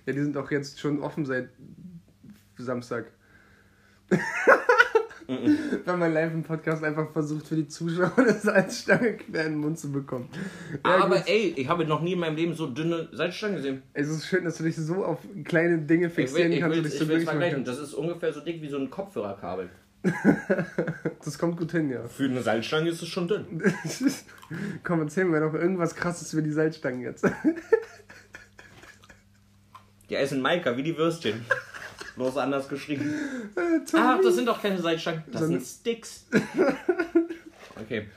Ja, 0.07 0.15
die 0.15 0.21
sind 0.23 0.35
auch 0.39 0.51
jetzt 0.51 0.81
schon 0.81 1.03
offen 1.03 1.27
seit 1.27 1.51
Samstag. 2.57 3.13
Wenn 5.85 5.99
man 5.99 6.15
live 6.15 6.33
im 6.33 6.43
Podcast 6.43 6.83
einfach 6.83 7.13
versucht, 7.13 7.47
für 7.47 7.57
die 7.57 7.69
Zuschauer 7.69 8.13
eine 8.17 8.33
Salzstange 8.33 9.19
quer 9.19 9.45
in 9.45 9.53
den 9.53 9.59
Mund 9.61 9.79
zu 9.79 9.93
bekommen. 9.93 10.31
Ja, 10.85 11.05
Aber 11.05 11.17
gut. 11.17 11.29
ey, 11.29 11.53
ich 11.55 11.69
habe 11.69 11.85
noch 11.85 12.01
nie 12.01 12.15
in 12.15 12.19
meinem 12.21 12.37
Leben 12.37 12.55
so 12.55 12.67
dünne 12.67 13.09
Salzstangen 13.13 13.57
gesehen. 13.57 13.83
es 13.93 14.09
ist 14.09 14.27
schön, 14.27 14.45
dass 14.45 14.57
du 14.57 14.65
dich 14.65 14.77
so 14.77 15.05
auf 15.05 15.19
kleine 15.45 15.79
Dinge 15.83 16.07
Ich 16.07 16.17
will 16.17 16.27
fixieren 16.27 16.53
ich 16.53 16.61
kannst 16.61 16.79
ich 16.79 16.83
will's 16.85 16.97
glücklich 16.97 17.27
machen 17.27 17.41
vergleichen. 17.41 17.65
Das 17.65 17.79
ist 17.79 17.93
ungefähr 17.93 18.33
so 18.33 18.41
dick 18.41 18.63
wie 18.63 18.71
so 18.71 18.79
ein 18.79 18.89
Kopfhörerkabel. 18.91 19.69
Das 21.25 21.39
kommt 21.39 21.59
gut 21.59 21.73
hin, 21.73 21.91
ja. 21.91 22.07
Für 22.09 22.25
eine 22.25 22.41
Salzstange 22.41 22.89
ist 22.89 23.03
es 23.03 23.09
schon 23.09 23.29
dünn. 23.29 23.45
Komm, 24.83 25.01
erzähl 25.01 25.25
mir 25.27 25.41
noch 25.41 25.53
irgendwas 25.53 25.95
krasses 25.95 26.33
über 26.33 26.41
die 26.41 26.53
Salzstangen 26.53 27.03
jetzt. 27.03 27.27
Die 30.09 30.15
essen 30.15 30.41
Maika 30.41 30.75
wie 30.77 30.83
die 30.85 30.97
Würstchen. 30.97 31.45
Bloß 32.19 32.37
anders 32.37 32.69
geschrieben. 32.69 33.15
Äh. 33.57 33.97
Ah, 33.97 34.19
das 34.23 34.35
sind 34.35 34.47
doch 34.47 34.61
keine 34.61 34.79
Salzstangen. 34.81 35.23
Das 35.33 35.43
sind 35.43 35.63
Sticks. 35.63 36.27
Okay. 37.81 38.09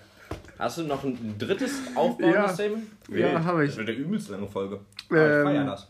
Hast 0.57 0.79
du 0.79 0.83
noch 0.83 1.03
ein 1.03 1.35
drittes 1.37 1.71
aufbauendes 1.93 2.57
Ja. 3.09 3.15
Ja, 3.15 3.45
hab 3.45 3.59
ich. 3.59 3.69
Das 3.69 3.77
wird 3.77 3.89
eine 3.89 3.97
übelst 3.97 4.27
lange 4.29 4.47
Folge. 4.47 4.79
Aber 5.07 5.19
Ähm, 5.19 5.37
ich 5.37 5.53
feier 5.53 5.65
das. 5.65 5.87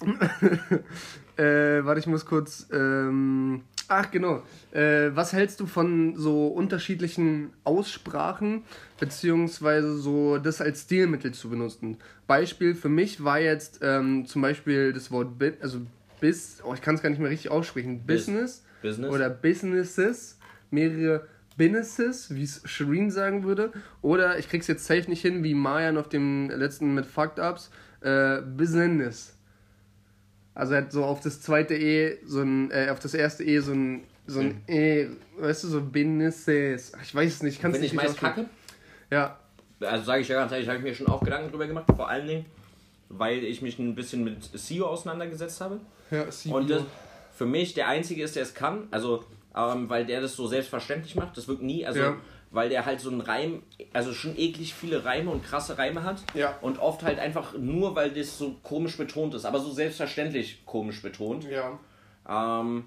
Äh, 1.38 1.84
warte, 1.84 2.00
ich 2.00 2.06
muss 2.06 2.26
kurz. 2.26 2.66
Ähm, 2.72 3.62
ach, 3.88 4.10
genau. 4.10 4.42
Äh, 4.72 5.10
was 5.14 5.32
hältst 5.32 5.60
du 5.60 5.66
von 5.66 6.14
so 6.16 6.48
unterschiedlichen 6.48 7.52
Aussprachen, 7.64 8.64
beziehungsweise 9.00 9.96
so 9.96 10.36
das 10.38 10.60
als 10.60 10.82
Stilmittel 10.82 11.32
zu 11.32 11.48
benutzen? 11.48 11.96
Beispiel 12.26 12.74
für 12.74 12.90
mich 12.90 13.24
war 13.24 13.40
jetzt 13.40 13.78
ähm, 13.82 14.26
zum 14.26 14.42
Beispiel 14.42 14.92
das 14.92 15.10
Wort 15.10 15.38
Bit, 15.38 15.62
also 15.62 15.80
bis, 16.22 16.62
oh, 16.64 16.72
ich 16.72 16.80
kann 16.80 16.94
es 16.94 17.02
gar 17.02 17.10
nicht 17.10 17.18
mehr 17.18 17.30
richtig 17.30 17.50
aussprechen, 17.50 18.06
Business 18.06 18.64
Business? 18.80 19.10
oder 19.10 19.28
Businesses, 19.28 20.38
mehrere 20.70 21.26
Businesses, 21.58 22.32
wie 22.34 22.44
es 22.44 22.62
Shireen 22.64 23.10
sagen 23.10 23.42
würde, 23.42 23.72
oder 24.00 24.38
ich 24.38 24.48
krieg's 24.48 24.68
jetzt 24.68 24.86
safe 24.86 25.10
nicht 25.10 25.20
hin, 25.20 25.42
wie 25.42 25.52
Mayan 25.52 25.98
auf 25.98 26.08
dem 26.08 26.48
letzten 26.48 26.94
mit 26.94 27.06
Fucked 27.06 27.40
Ups, 27.40 27.70
äh, 28.00 28.40
Business. 28.40 29.36
Also 30.54 30.74
er 30.74 30.82
hat 30.82 30.92
so 30.92 31.04
auf 31.04 31.20
das 31.20 31.40
zweite 31.42 31.74
E, 31.74 32.18
so 32.24 32.40
ein, 32.42 32.70
äh, 32.70 32.88
auf 32.90 33.00
das 33.00 33.14
erste 33.14 33.42
E 33.42 33.58
so 33.58 33.72
ein, 33.72 34.04
so 34.26 34.40
ein 34.40 34.62
E, 34.68 35.08
weißt 35.38 35.64
du, 35.64 35.68
so 35.68 35.80
Businesses. 35.80 36.92
Ich 37.02 37.14
weiß 37.14 37.34
es 37.34 37.42
nicht, 37.42 37.60
kannst 37.60 37.78
ich 37.78 37.82
nicht 37.82 37.94
meist 37.94 38.10
aussprechen. 38.10 38.34
kacke. 38.34 38.48
Ja, 39.10 39.38
Also 39.80 40.04
sage 40.04 40.22
ich 40.22 40.28
ja 40.28 40.36
ganz 40.36 40.52
ehrlich, 40.52 40.68
habe 40.68 40.78
ich 40.78 40.84
mir 40.84 40.94
schon 40.94 41.08
auch 41.08 41.22
Gedanken 41.22 41.50
drüber 41.50 41.66
gemacht. 41.66 41.86
Vor 41.96 42.08
allen 42.08 42.28
Dingen, 42.28 42.46
weil 43.08 43.42
ich 43.42 43.60
mich 43.60 43.78
ein 43.78 43.94
bisschen 43.94 44.22
mit 44.22 44.44
SEO 44.54 44.86
auseinandergesetzt 44.86 45.60
habe. 45.60 45.80
Ja, 46.12 46.28
CBO. 46.30 46.56
Und 46.56 46.70
das 46.70 46.82
für 47.34 47.46
mich 47.46 47.74
der 47.74 47.88
Einzige 47.88 48.22
ist, 48.22 48.36
der 48.36 48.42
es 48.44 48.54
kann. 48.54 48.86
Also, 48.90 49.24
ähm, 49.56 49.88
weil 49.90 50.06
der 50.06 50.20
das 50.20 50.36
so 50.36 50.46
selbstverständlich 50.46 51.14
macht. 51.16 51.36
Das 51.36 51.48
wirkt 51.48 51.62
nie. 51.62 51.84
Also, 51.84 52.00
Ja. 52.00 52.16
weil 52.50 52.68
der 52.68 52.84
halt 52.86 53.00
so 53.00 53.10
einen 53.10 53.20
Reim, 53.22 53.62
also 53.92 54.12
schon 54.12 54.36
eklig 54.38 54.74
viele 54.74 55.04
Reime 55.04 55.30
und 55.30 55.42
krasse 55.44 55.76
Reime 55.78 56.04
hat. 56.04 56.22
Ja. 56.34 56.56
Und 56.60 56.78
oft 56.78 57.02
halt 57.02 57.18
einfach 57.18 57.54
nur, 57.58 57.96
weil 57.96 58.10
das 58.10 58.36
so 58.38 58.56
komisch 58.62 58.96
betont 58.96 59.34
ist, 59.34 59.44
aber 59.46 59.58
so 59.58 59.72
selbstverständlich 59.72 60.64
komisch 60.66 61.02
betont. 61.02 61.44
Ja. 61.44 61.78
Ähm, 62.28 62.84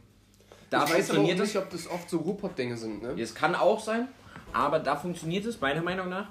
da 0.69 0.83
ich 0.85 0.93
weiß 0.93 1.11
aber 1.11 1.19
nicht, 1.19 1.39
es. 1.39 1.55
ob 1.57 1.69
das 1.69 1.87
oft 1.89 2.09
so 2.09 2.17
Ruhrpott-Dinge 2.19 2.77
sind, 2.77 3.01
ne? 3.03 3.15
Es 3.21 3.33
kann 3.35 3.53
auch 3.55 3.79
sein, 3.79 4.07
aber 4.53 4.79
da 4.79 4.95
funktioniert 4.95 5.45
es 5.45 5.59
meiner 5.61 5.81
Meinung 5.81 6.09
nach. 6.09 6.27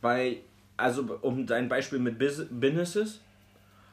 Weil, 0.00 0.38
also 0.76 1.18
um 1.22 1.46
dein 1.46 1.68
Beispiel 1.68 1.98
mit 2.00 2.18
Bus- 2.18 2.46
Businesses, 2.50 3.20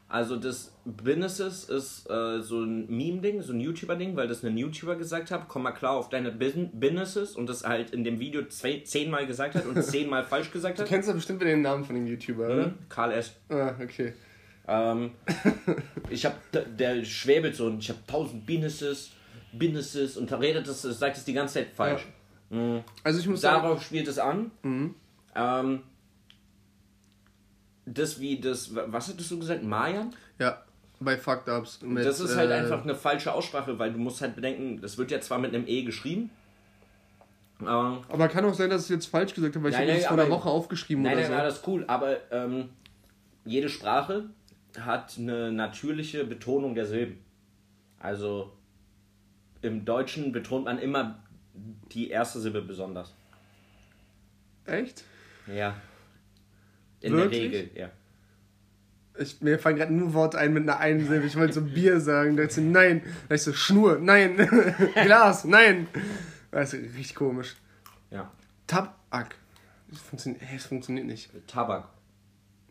also 0.10 0.36
das 0.38 0.74
Businesses 0.86 1.66
ist 1.66 2.10
äh, 2.10 2.41
so 2.41 2.64
ein 2.64 2.88
Meme-Ding, 2.89 3.41
so 3.43 3.53
ein 3.53 3.60
YouTuber-Ding, 3.60 4.16
weil 4.16 4.28
das 4.28 4.43
ein 4.43 4.57
YouTuber 4.57 4.95
gesagt 4.95 5.30
hat, 5.32 5.47
komm 5.47 5.64
mal 5.64 5.72
klar 5.72 5.91
auf 5.93 6.10
deine 6.10 6.32
Bus- 6.32 6.53
Businesses 6.74 7.36
und 7.36 7.47
das 7.47 7.64
halt 7.64 7.91
in 7.91 8.03
dem 8.03 8.20
Video 8.20 8.41
zehnmal 8.43 9.28
gesagt 9.28 9.53
hat 9.55 9.66
und 9.68 9.82
zehnmal 9.84 10.24
falsch 10.24 10.51
gesagt 10.51 10.80
Du 10.80 10.82
hat. 10.82 10.89
kennst 10.89 11.07
ja 11.07 11.14
bestimmt 11.14 11.41
den 11.43 11.62
Namen 11.62 11.86
von 11.86 11.95
dem 11.95 12.07
YouTuber, 12.07 12.45
oder? 12.47 12.68
Mhm. 12.68 12.74
Karl 12.89 13.12
S. 13.12 13.36
Ah, 13.49 13.74
okay. 13.82 14.14
Ähm, 14.68 15.12
ich 16.10 16.26
hab, 16.26 16.36
der 16.51 17.03
schwäbelt 17.05 17.55
so 17.55 17.68
und 17.68 17.80
ich 17.80 17.89
habe 17.89 17.99
tausend 18.07 18.45
Businesses, 18.45 19.12
Businesses 19.53 20.18
und 20.18 20.32
redet 20.34 20.68
es, 20.68 20.82
sagt 20.82 21.18
es 21.18 21.26
die 21.26 21.34
ganze 21.34 21.55
Zeit 21.55 21.68
falsch. 21.76 22.05
Also 23.03 23.20
ich 23.20 23.28
muss 23.28 23.41
sagen, 23.41 23.62
Darauf 23.64 23.84
spielt 23.84 24.07
es 24.07 24.18
an. 24.18 24.49
Ähm, 25.36 25.82
das 27.94 28.20
wie 28.20 28.40
das, 28.40 28.74
was 28.74 29.08
hattest 29.10 29.32
du 29.32 29.40
gesagt? 29.40 29.64
Mayan? 29.64 30.14
ja, 30.40 30.64
bei 31.00 31.18
Fucked 31.18 31.48
Ups. 31.50 31.82
Mit, 31.82 32.06
Das 32.06 32.20
ist 32.20 32.36
halt 32.36 32.50
äh, 32.52 32.56
einfach 32.56 32.84
eine 32.84 32.96
falsche 32.96 33.34
Aussprache, 33.34 33.78
weil 33.80 33.94
du 33.94 34.00
musst 34.00 34.22
halt 34.22 34.36
bedenken, 34.36 34.82
das 34.82 34.98
wird 34.98 35.12
ja 35.12 35.22
zwar 35.22 35.40
mit 35.40 35.54
einem 35.54 35.66
E 35.68 35.84
geschrieben. 35.84 36.30
Ähm, 37.62 37.68
Aber 38.10 38.28
kann 38.30 38.46
auch 38.46 38.54
sein, 38.54 38.70
dass 38.70 38.82
ich 38.84 38.86
es 38.92 38.96
jetzt 38.96 39.06
falsch 39.08 39.34
gesagt 39.34 39.56
habe, 39.56 39.66
weil 39.66 39.72
Nein, 39.72 39.82
ich 39.84 39.88
habe 39.88 39.92
nein, 39.92 39.98
das 40.00 40.08
vor 40.08 40.14
einer 40.18 40.24
aber- 40.24 40.36
Woche 40.36 40.50
aufgeschrieben 40.50 41.04
nein, 41.04 41.14
oder 41.14 41.22
nein, 41.24 41.32
so. 41.32 41.38
alles 41.38 41.62
cool, 41.68 41.84
aber 41.88 42.18
ähm, 42.32 42.70
jede 43.46 43.70
Sprache 43.70 44.26
hat 44.80 45.16
eine 45.18 45.52
natürliche 45.52 46.24
Betonung 46.26 46.76
der 46.76 46.86
Silben. 46.86 47.20
Also 48.00 48.54
im 49.62 49.84
Deutschen 49.84 50.32
betont 50.32 50.66
man 50.66 50.80
immer 50.80 51.20
die 51.92 52.10
erste 52.10 52.40
Silbe 52.40 52.62
besonders. 52.62 53.14
Echt? 54.66 55.04
Ja. 55.48 55.76
In 57.02 57.14
Wirklich? 57.14 57.52
der 57.52 57.60
Regel, 57.62 57.78
ja. 57.78 57.89
Ich, 59.18 59.41
mir 59.41 59.60
fallen 59.60 59.76
gerade 59.76 59.93
nur 59.93 60.14
Worte 60.14 60.38
ein 60.38 60.54
mit 60.54 60.64
einer 60.64 60.80
Einsilbe. 60.80 61.26
Ich 61.28 61.36
wollte 61.36 61.54
so 61.54 61.62
Bier 61.62 62.00
sagen. 62.00 62.38
Da 62.38 62.43
dachte 62.43 62.62
ich 62.62 62.68
nein. 62.68 63.02
Da 63.28 63.36
ich 63.36 63.41
so, 63.41 63.52
Schnur, 63.54 64.00
nein. 64.00 64.36
Glas, 65.04 65.43
nein. 65.43 65.88
Das 66.52 66.74
ist 66.74 66.95
richtig 66.95 67.16
komisch. 67.16 67.56
Ja. 68.12 68.32
Tabak. 68.66 69.36
Das 69.89 70.00
funktioniert, 70.00 70.41
das 70.54 70.66
funktioniert 70.66 71.08
nicht. 71.08 71.30
Tabak. 71.47 71.89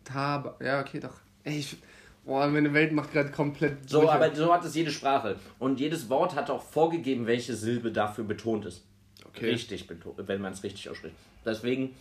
Tabak. 0.05 0.61
Ja, 0.63 0.81
okay, 0.81 1.01
doch. 1.01 1.15
Ey, 1.45 1.59
ich, 1.59 1.77
boah, 2.25 2.47
meine 2.47 2.73
Welt 2.73 2.93
macht 2.93 3.13
gerade 3.13 3.31
komplett 3.31 3.89
So, 3.89 4.01
Brüche. 4.01 4.13
aber 4.13 4.35
so 4.35 4.53
hat 4.53 4.65
es 4.65 4.75
jede 4.75 4.91
Sprache. 4.91 5.37
Und 5.59 5.81
jedes 5.81 6.09
Wort 6.09 6.35
hat 6.35 6.49
auch 6.49 6.63
vorgegeben, 6.63 7.27
welche 7.27 7.55
Silbe 7.55 7.93
dafür 7.93 8.25
betont 8.25 8.65
ist. 8.65 8.85
Okay. 9.27 9.51
Richtig 9.51 9.87
betont, 9.87 10.17
wenn 10.27 10.41
man 10.41 10.53
es 10.55 10.63
richtig 10.63 10.89
ausspricht. 10.89 11.15
Deswegen 11.45 11.95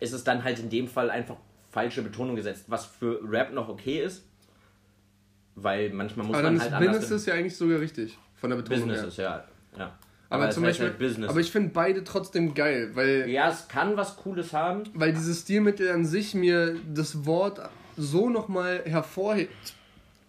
ist 0.00 0.12
es 0.12 0.22
dann 0.24 0.44
halt 0.44 0.58
in 0.58 0.68
dem 0.68 0.86
Fall 0.88 1.10
einfach 1.10 1.36
falsche 1.70 2.02
Betonung 2.02 2.36
gesetzt, 2.36 2.64
was 2.68 2.86
für 2.86 3.20
Rap 3.22 3.52
noch 3.52 3.68
okay 3.68 4.02
ist. 4.02 4.24
Weil 5.54 5.90
manchmal 5.90 6.26
muss 6.26 6.34
Aber 6.34 6.42
dann 6.42 6.56
man 6.56 6.66
ist 6.66 6.72
halt 6.72 6.86
anders. 6.86 7.02
Business 7.02 7.26
ja 7.26 7.34
eigentlich 7.34 7.56
sogar 7.56 7.80
richtig. 7.80 8.18
Von 8.34 8.50
der 8.50 8.56
Betonung 8.56 8.88
Business 8.88 9.00
her. 9.00 9.08
ist, 9.08 9.16
ja. 9.18 9.44
ja. 9.78 9.98
Aber, 10.30 10.48
es 10.48 10.54
zum 10.54 10.62
Beispiel, 10.62 10.94
halt 10.96 11.28
aber 11.28 11.40
ich 11.40 11.50
finde 11.50 11.70
beide 11.70 12.04
trotzdem 12.04 12.54
geil, 12.54 12.90
weil, 12.94 13.28
ja, 13.28 13.50
es 13.50 13.66
kann 13.66 13.96
was 13.96 14.16
Cooles 14.16 14.52
haben. 14.52 14.84
weil 14.94 15.12
dieses 15.12 15.40
Stilmittel 15.40 15.90
an 15.90 16.04
sich 16.04 16.34
mir 16.34 16.76
das 16.94 17.26
Wort 17.26 17.60
so 17.96 18.30
nochmal 18.30 18.82
hervorhebt, 18.84 19.74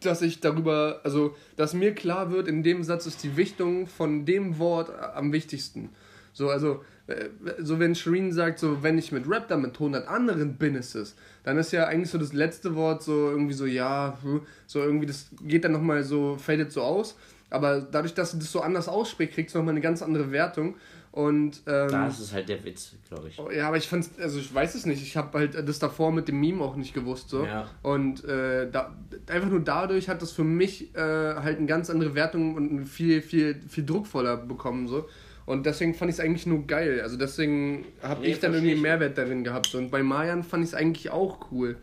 dass 0.01 0.23
ich 0.23 0.39
darüber, 0.39 1.01
also, 1.03 1.35
dass 1.55 1.75
mir 1.75 1.93
klar 1.93 2.31
wird, 2.31 2.47
in 2.47 2.63
dem 2.63 2.83
Satz 2.83 3.05
ist 3.05 3.23
die 3.23 3.37
Wichtung 3.37 3.85
von 3.85 4.25
dem 4.25 4.57
Wort 4.57 4.91
am 5.13 5.31
wichtigsten. 5.31 5.89
So, 6.33 6.49
also, 6.49 6.83
äh, 7.07 7.29
so 7.59 7.79
wenn 7.79 7.95
Shireen 7.95 8.31
sagt, 8.31 8.59
so, 8.59 8.83
wenn 8.83 8.97
ich 8.97 9.11
mit 9.11 9.29
Rap 9.29 9.47
dann 9.47 9.61
mit 9.61 9.73
100 9.73 10.07
anderen 10.07 10.57
Businesses, 10.57 11.15
dann 11.43 11.57
ist 11.57 11.71
ja 11.71 11.85
eigentlich 11.85 12.09
so 12.09 12.17
das 12.17 12.33
letzte 12.33 12.75
Wort 12.75 13.03
so 13.03 13.29
irgendwie 13.29 13.53
so, 13.53 13.65
ja, 13.65 14.17
hm, 14.21 14.41
so 14.67 14.79
irgendwie, 14.79 15.05
das 15.07 15.29
geht 15.43 15.63
dann 15.63 15.71
nochmal 15.71 16.03
so, 16.03 16.37
fadet 16.37 16.71
so 16.71 16.81
aus. 16.81 17.17
Aber 17.49 17.81
dadurch, 17.81 18.13
dass 18.13 18.31
sie 18.31 18.39
das 18.39 18.51
so 18.51 18.61
anders 18.61 18.87
ausspricht, 18.87 19.33
kriegt 19.33 19.49
es 19.49 19.55
nochmal 19.55 19.73
eine 19.73 19.81
ganz 19.81 20.01
andere 20.01 20.31
Wertung. 20.31 20.75
Und, 21.11 21.61
ähm, 21.67 21.89
Das 21.89 22.21
ist 22.21 22.33
halt 22.33 22.47
der 22.47 22.63
Witz, 22.63 22.93
glaube 23.09 23.27
ich. 23.27 23.37
ja, 23.53 23.67
aber 23.67 23.75
ich 23.75 23.89
fand's, 23.89 24.11
also 24.17 24.39
ich 24.39 24.53
weiß 24.53 24.75
es 24.75 24.85
nicht. 24.85 25.01
Ich 25.03 25.17
habe 25.17 25.37
halt 25.37 25.67
das 25.67 25.77
davor 25.79 26.13
mit 26.13 26.29
dem 26.29 26.39
Meme 26.39 26.63
auch 26.63 26.77
nicht 26.77 26.93
gewusst 26.93 27.29
so. 27.29 27.45
Ja. 27.45 27.69
Und 27.81 28.23
äh, 28.23 28.71
da, 28.71 28.95
einfach 29.27 29.49
nur 29.49 29.59
dadurch 29.59 30.07
hat 30.07 30.21
das 30.21 30.31
für 30.31 30.45
mich 30.45 30.95
äh, 30.95 30.99
halt 30.99 31.57
eine 31.57 31.67
ganz 31.67 31.89
andere 31.89 32.15
Wertung 32.15 32.55
und 32.55 32.85
viel, 32.85 33.21
viel, 33.21 33.61
viel 33.67 33.85
druckvoller 33.85 34.37
bekommen 34.37 34.87
so. 34.87 35.09
Und 35.51 35.65
deswegen 35.65 35.93
fand 35.93 36.09
ich 36.09 36.15
es 36.17 36.19
eigentlich 36.19 36.45
nur 36.45 36.65
geil. 36.65 37.01
Also 37.01 37.17
deswegen 37.17 37.85
habe 38.01 38.21
Nee, 38.21 38.27
ich 38.27 38.39
dann 38.39 38.53
irgendwie 38.53 38.73
ich. 38.73 38.81
Mehrwert 38.81 39.17
darin 39.17 39.43
gehabt. 39.43 39.73
Und 39.75 39.91
bei 39.91 40.01
Mayan 40.03 40.43
fand 40.43 40.63
ich 40.63 40.69
es 40.69 40.73
eigentlich 40.75 41.09
auch 41.11 41.51
cool. 41.51 41.77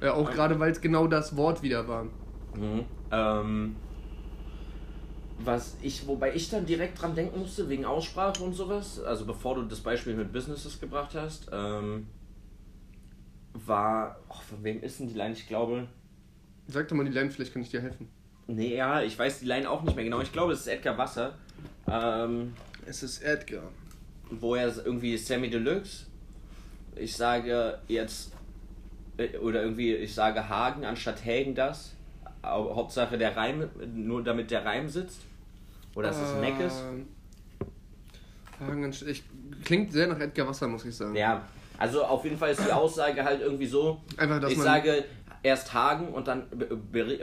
Äh, 0.00 0.08
auch 0.08 0.30
gerade 0.30 0.58
weil 0.60 0.70
es 0.72 0.80
genau 0.80 1.06
das 1.06 1.36
Wort 1.36 1.62
wieder 1.62 1.88
war. 1.88 2.04
Mhm. 2.54 2.84
Ähm, 3.10 3.76
was 5.38 5.76
ich, 5.82 6.06
wobei 6.06 6.34
ich 6.34 6.48
dann 6.50 6.64
direkt 6.66 7.00
dran 7.00 7.14
denken 7.14 7.40
musste, 7.40 7.68
wegen 7.68 7.84
Aussprache 7.84 8.42
und 8.42 8.54
sowas, 8.54 9.02
also 9.02 9.26
bevor 9.26 9.54
du 9.56 9.62
das 9.62 9.80
Beispiel 9.80 10.14
mit 10.14 10.32
Businesses 10.32 10.80
gebracht 10.80 11.14
hast, 11.14 11.48
ähm, 11.52 12.06
war, 13.52 14.18
ach, 14.28 14.42
von 14.42 14.62
wem 14.64 14.82
ist 14.82 15.00
denn 15.00 15.08
die 15.08 15.14
Line? 15.14 15.32
Ich 15.32 15.46
glaube, 15.48 15.88
Sag 16.68 16.88
doch 16.88 16.96
mal 16.96 17.04
die 17.04 17.12
Line, 17.12 17.30
vielleicht 17.30 17.52
kann 17.52 17.62
ich 17.62 17.70
dir 17.70 17.80
helfen. 17.80 18.08
nee, 18.48 18.76
ja, 18.76 19.02
ich 19.02 19.18
weiß 19.18 19.40
die 19.40 19.46
Line 19.46 19.68
auch 19.70 19.82
nicht 19.82 19.94
mehr 19.94 20.04
genau. 20.04 20.20
Ich 20.20 20.32
glaube, 20.32 20.52
es 20.52 20.60
ist 20.60 20.66
Edgar 20.68 20.96
Wasser, 20.98 21.34
ähm, 21.88 22.52
Es 22.86 23.02
ist 23.02 23.22
Edgar. 23.22 23.64
wo 24.30 24.54
er 24.56 24.74
irgendwie 24.84 25.16
Sammy 25.16 25.48
Deluxe, 25.50 26.06
ich 26.96 27.14
sage 27.14 27.78
jetzt, 27.86 28.32
äh, 29.18 29.36
oder 29.38 29.62
irgendwie, 29.62 29.94
ich 29.94 30.12
sage 30.14 30.48
Hagen 30.48 30.84
anstatt 30.84 31.24
Hagen 31.24 31.54
das. 31.54 31.92
Au- 32.42 32.74
Hauptsache 32.74 33.16
der 33.18 33.36
Reim, 33.36 33.68
nur 33.94 34.22
damit 34.24 34.50
der 34.50 34.64
Reim 34.64 34.88
sitzt. 34.88 35.20
Oder 35.94 36.10
ist 36.10 36.16
es 36.18 36.34
Meckes? 36.40 36.82
Ähm, 36.88 37.06
Hagen, 38.60 38.92
ich, 39.06 39.22
klingt 39.64 39.92
sehr 39.92 40.06
nach 40.08 40.18
Edgar 40.18 40.48
Wasser, 40.48 40.66
muss 40.68 40.84
ich 40.84 40.94
sagen. 40.96 41.14
Ja, 41.14 41.42
also 41.78 42.04
auf 42.04 42.24
jeden 42.24 42.38
Fall 42.38 42.50
ist 42.52 42.64
die 42.66 42.72
Aussage 42.72 43.22
halt 43.22 43.40
irgendwie 43.42 43.66
so, 43.66 44.00
Einfach, 44.16 44.40
dass 44.40 44.50
ich 44.50 44.56
man- 44.58 44.64
sage 44.66 45.04
erst 45.46 45.72
Hagen 45.72 46.08
und 46.08 46.28
dann 46.28 46.42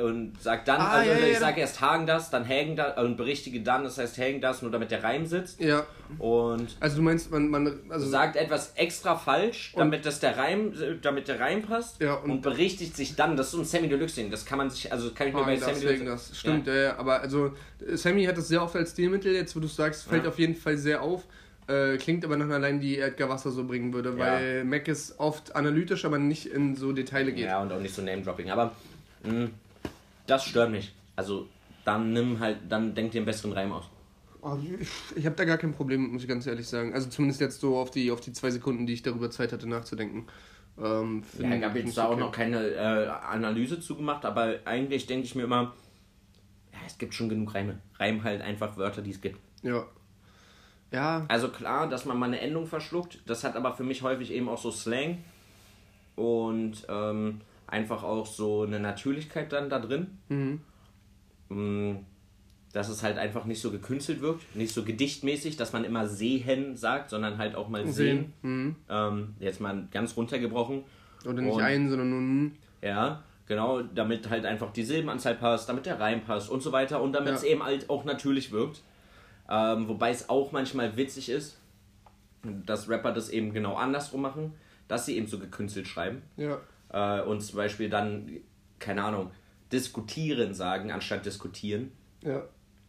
und 0.02 0.34
sag 0.40 0.66
dann, 0.66 0.80
Ah, 0.82 0.92
also 0.94 1.12
ja, 1.12 1.18
ja, 1.18 1.28
ich 1.28 1.40
sage 1.40 1.60
erst 1.62 1.82
Hagen 1.82 2.06
das, 2.08 2.30
dann 2.30 2.48
Hagen 2.48 2.76
das 2.76 2.98
und 2.98 3.18
berichtige 3.18 3.62
dann, 3.62 3.84
das 3.84 3.98
heißt 3.98 4.18
Hagen 4.18 4.42
das, 4.42 4.62
nur 4.62 4.72
damit 4.72 4.92
der 4.92 5.04
Reim 5.04 5.26
sitzt. 5.26 5.60
Ja, 5.62 5.86
Und 6.18 6.76
also 6.80 6.98
du 6.98 7.02
meinst, 7.02 7.32
man, 7.32 7.48
man 7.50 7.80
also 7.90 8.08
sagt 8.08 8.36
etwas 8.36 8.74
extra 8.76 9.16
falsch, 9.16 9.74
damit 9.76 10.06
das 10.06 10.20
der 10.20 10.38
Reim, 10.38 10.74
damit 11.02 11.28
der 11.28 11.40
Reim 11.40 11.62
passt 11.62 12.02
Ja, 12.02 12.16
und, 12.16 12.32
und- 12.32 12.42
berichtigt 12.42 12.96
sich 12.96 13.16
dann. 13.16 13.36
Das 13.38 13.48
ist 13.48 13.52
so 13.54 13.60
ein 13.60 13.66
Sammy 13.66 13.88
Deluxe 13.90 14.16
Ding. 14.16 14.32
Das 14.32 14.46
kann 14.46 14.58
man 14.58 14.70
sich, 14.70 14.92
also 14.92 15.12
kann 15.12 15.28
ich 15.28 15.34
mir 15.34 15.44
bei 15.44 15.58
Hagen 15.58 15.62
Sammy 15.62 15.80
Deluxe. 15.98 16.06
das. 16.06 16.38
Stimmt, 16.38 16.68
ja. 16.68 16.74
ja, 16.76 16.98
aber 16.98 17.22
also 17.22 17.54
Sammy 17.94 18.26
hat 18.26 18.38
das 18.38 18.48
sehr 18.48 18.62
oft 18.64 18.76
als 18.76 18.92
Stilmittel, 18.92 19.34
jetzt 19.34 19.56
wo 19.56 19.60
du 19.60 19.68
sagst, 19.68 20.04
fällt 20.08 20.26
auf 20.28 20.40
jeden 20.40 20.56
Fall 20.56 20.78
sehr 20.78 21.02
auf. 21.02 21.24
Äh, 21.68 21.98
klingt 21.98 22.26
aber 22.26 22.36
nach 22.38 22.46
einer 22.46 22.60
Line, 22.60 22.80
die 22.80 23.00
Edgar 23.00 23.30
Wasser 23.30 23.52
so 23.52 23.66
bringen 23.66 23.94
würde, 23.94 24.10
Ja. 24.12 24.18
weil 24.18 24.64
Mac 24.66 24.88
ist 24.88 25.20
oft 25.20 25.56
analytisch, 25.56 26.04
aber 26.06 26.18
nicht 26.20 26.46
in 26.48 26.76
so 26.76 26.92
Details 26.92 27.28
geht. 27.34 27.46
Ja, 27.46 27.62
und 27.62 27.72
auch 27.72 27.80
nicht 27.80 27.94
so 27.96 28.02
Name-Dropping. 28.02 28.50
Aber 28.52 28.72
mh, 29.24 29.50
das 30.28 30.46
stört 30.46 30.72
mich. 30.72 30.94
Also 31.16 31.48
dann 31.86 32.12
nimm 32.14 32.40
halt, 32.40 32.58
dann 32.70 32.94
denk 32.96 33.12
dir 33.12 33.20
einen 33.20 33.26
besseren 33.26 33.54
Reim 33.54 33.72
aus. 33.72 33.86
Oh, 34.42 34.58
ich 34.62 34.90
ich 35.16 35.26
habe 35.26 35.36
da 35.38 35.46
gar 35.46 35.58
kein 35.58 35.74
Problem, 35.74 36.12
muss 36.12 36.24
ich 36.24 36.28
ganz 36.28 36.46
ehrlich 36.48 36.68
sagen. 36.68 36.94
Also 36.94 37.10
zumindest 37.10 37.40
jetzt 37.40 37.62
so 37.62 37.78
auf 37.78 37.92
die, 37.92 38.12
auf 38.12 38.20
die 38.20 38.34
zwei 38.34 38.52
Sekunden, 38.52 38.86
die 38.86 38.94
ich 38.94 39.02
darüber 39.04 39.32
Zeit 39.32 39.54
hatte 39.54 39.68
nachzudenken. 39.68 40.28
Ähm, 40.78 41.24
Ja, 41.40 41.56
ich 41.56 41.64
habe 41.64 41.80
jetzt 41.80 41.98
da 41.98 42.06
auch 42.06 42.18
noch 42.18 42.32
keine 42.34 42.60
äh, 42.72 43.08
Analyse 43.08 43.80
zugemacht, 43.80 44.26
aber 44.26 44.56
eigentlich 44.66 45.06
denke 45.06 45.26
ich 45.26 45.36
mir 45.36 45.44
immer, 45.44 45.74
ja, 46.74 46.80
es 46.86 46.98
gibt 46.98 47.14
schon 47.14 47.30
genug 47.30 47.54
Reime. 47.54 47.80
Reim 48.00 48.22
halt 48.24 48.42
einfach 48.42 48.76
Wörter, 48.76 49.02
die 49.02 49.12
es 49.12 49.22
gibt. 49.22 49.40
Ja. 49.62 49.86
Ja, 50.94 51.26
Also 51.28 51.50
klar, 51.50 51.90
dass 51.90 52.06
man 52.06 52.18
mal 52.20 52.28
eine 52.28 52.40
Endung 52.40 52.68
verschluckt, 52.68 53.20
das 53.26 53.44
hat 53.44 53.56
aber 53.56 53.74
für 53.74 53.84
mich 53.84 54.04
häufig 54.04 54.32
eben 54.32 54.48
auch 54.48 54.60
so 54.60 54.70
Slang 54.72 55.18
und 56.16 56.86
ähm, 56.88 57.42
einfach 57.68 58.04
auch 58.04 58.28
so 58.28 58.62
eine 58.62 58.80
Natürlichkeit 58.80 59.52
dann 59.52 59.70
da 59.70 59.80
drin. 59.80 60.18
Mhm. 60.30 60.62
Mm, 61.50 61.96
Dass 62.74 62.90
es 62.90 63.04
halt 63.04 63.18
einfach 63.18 63.46
nicht 63.46 63.62
so 63.62 63.70
gekünstelt 63.72 64.22
wirkt, 64.22 64.56
nicht 64.56 64.74
so 64.74 64.84
gedichtmäßig, 64.84 65.58
dass 65.58 65.74
man 65.74 65.84
immer 65.84 66.08
sehen 66.08 66.76
sagt, 66.78 67.10
sondern 67.12 67.38
halt 67.38 67.56
auch 67.56 67.70
mal 67.70 67.86
sehen. 67.88 67.94
sehen. 67.94 68.34
Mhm. 68.44 68.76
Ähm, 68.90 69.36
jetzt 69.40 69.62
mal 69.62 69.88
ganz 69.92 70.16
runtergebrochen. 70.18 70.84
Oder 71.26 71.42
nicht 71.42 71.54
Und- 71.56 71.62
ein, 71.62 71.90
sondern 71.90 72.10
nur 72.10 72.20
ein. 72.22 72.58
Ja, 72.82 73.24
genau, 73.48 73.82
damit 73.82 74.30
halt 74.30 74.46
einfach 74.46 74.72
die 74.74 74.84
Silbenanzahl 74.84 75.36
passt, 75.36 75.70
damit 75.70 75.86
der 75.86 76.00
Reim 76.00 76.22
passt 76.24 76.50
und 76.50 76.62
so 76.62 76.72
weiter 76.72 77.02
und 77.02 77.14
damit 77.14 77.30
Ja. 77.30 77.36
es 77.36 77.44
eben 77.44 77.64
halt 77.64 77.90
auch 77.90 78.06
natürlich 78.06 78.52
wirkt. 78.52 78.82
Ähm, 79.54 79.88
wobei 79.88 80.10
es 80.10 80.30
auch 80.30 80.52
manchmal 80.52 80.98
witzig 80.98 81.30
ist, 81.30 81.60
dass 82.66 82.90
Rapper 82.90 83.12
das 83.12 83.30
eben 83.30 83.54
genau 83.54 83.76
andersrum 83.76 84.22
machen, 84.22 84.54
dass 84.88 85.06
sie 85.06 85.16
eben 85.16 85.28
so 85.28 85.38
gekünstelt 85.38 85.88
schreiben. 85.88 86.24
Ja. 86.38 86.60
Äh, 86.92 87.22
und 87.24 87.42
zum 87.42 87.58
Beispiel 87.58 87.88
dann, 87.88 88.32
keine 88.80 89.04
Ahnung, 89.04 89.30
diskutieren 89.72 90.56
sagen, 90.56 90.92
anstatt 90.92 91.28
diskutieren. 91.28 91.92
Ja. 92.24 92.44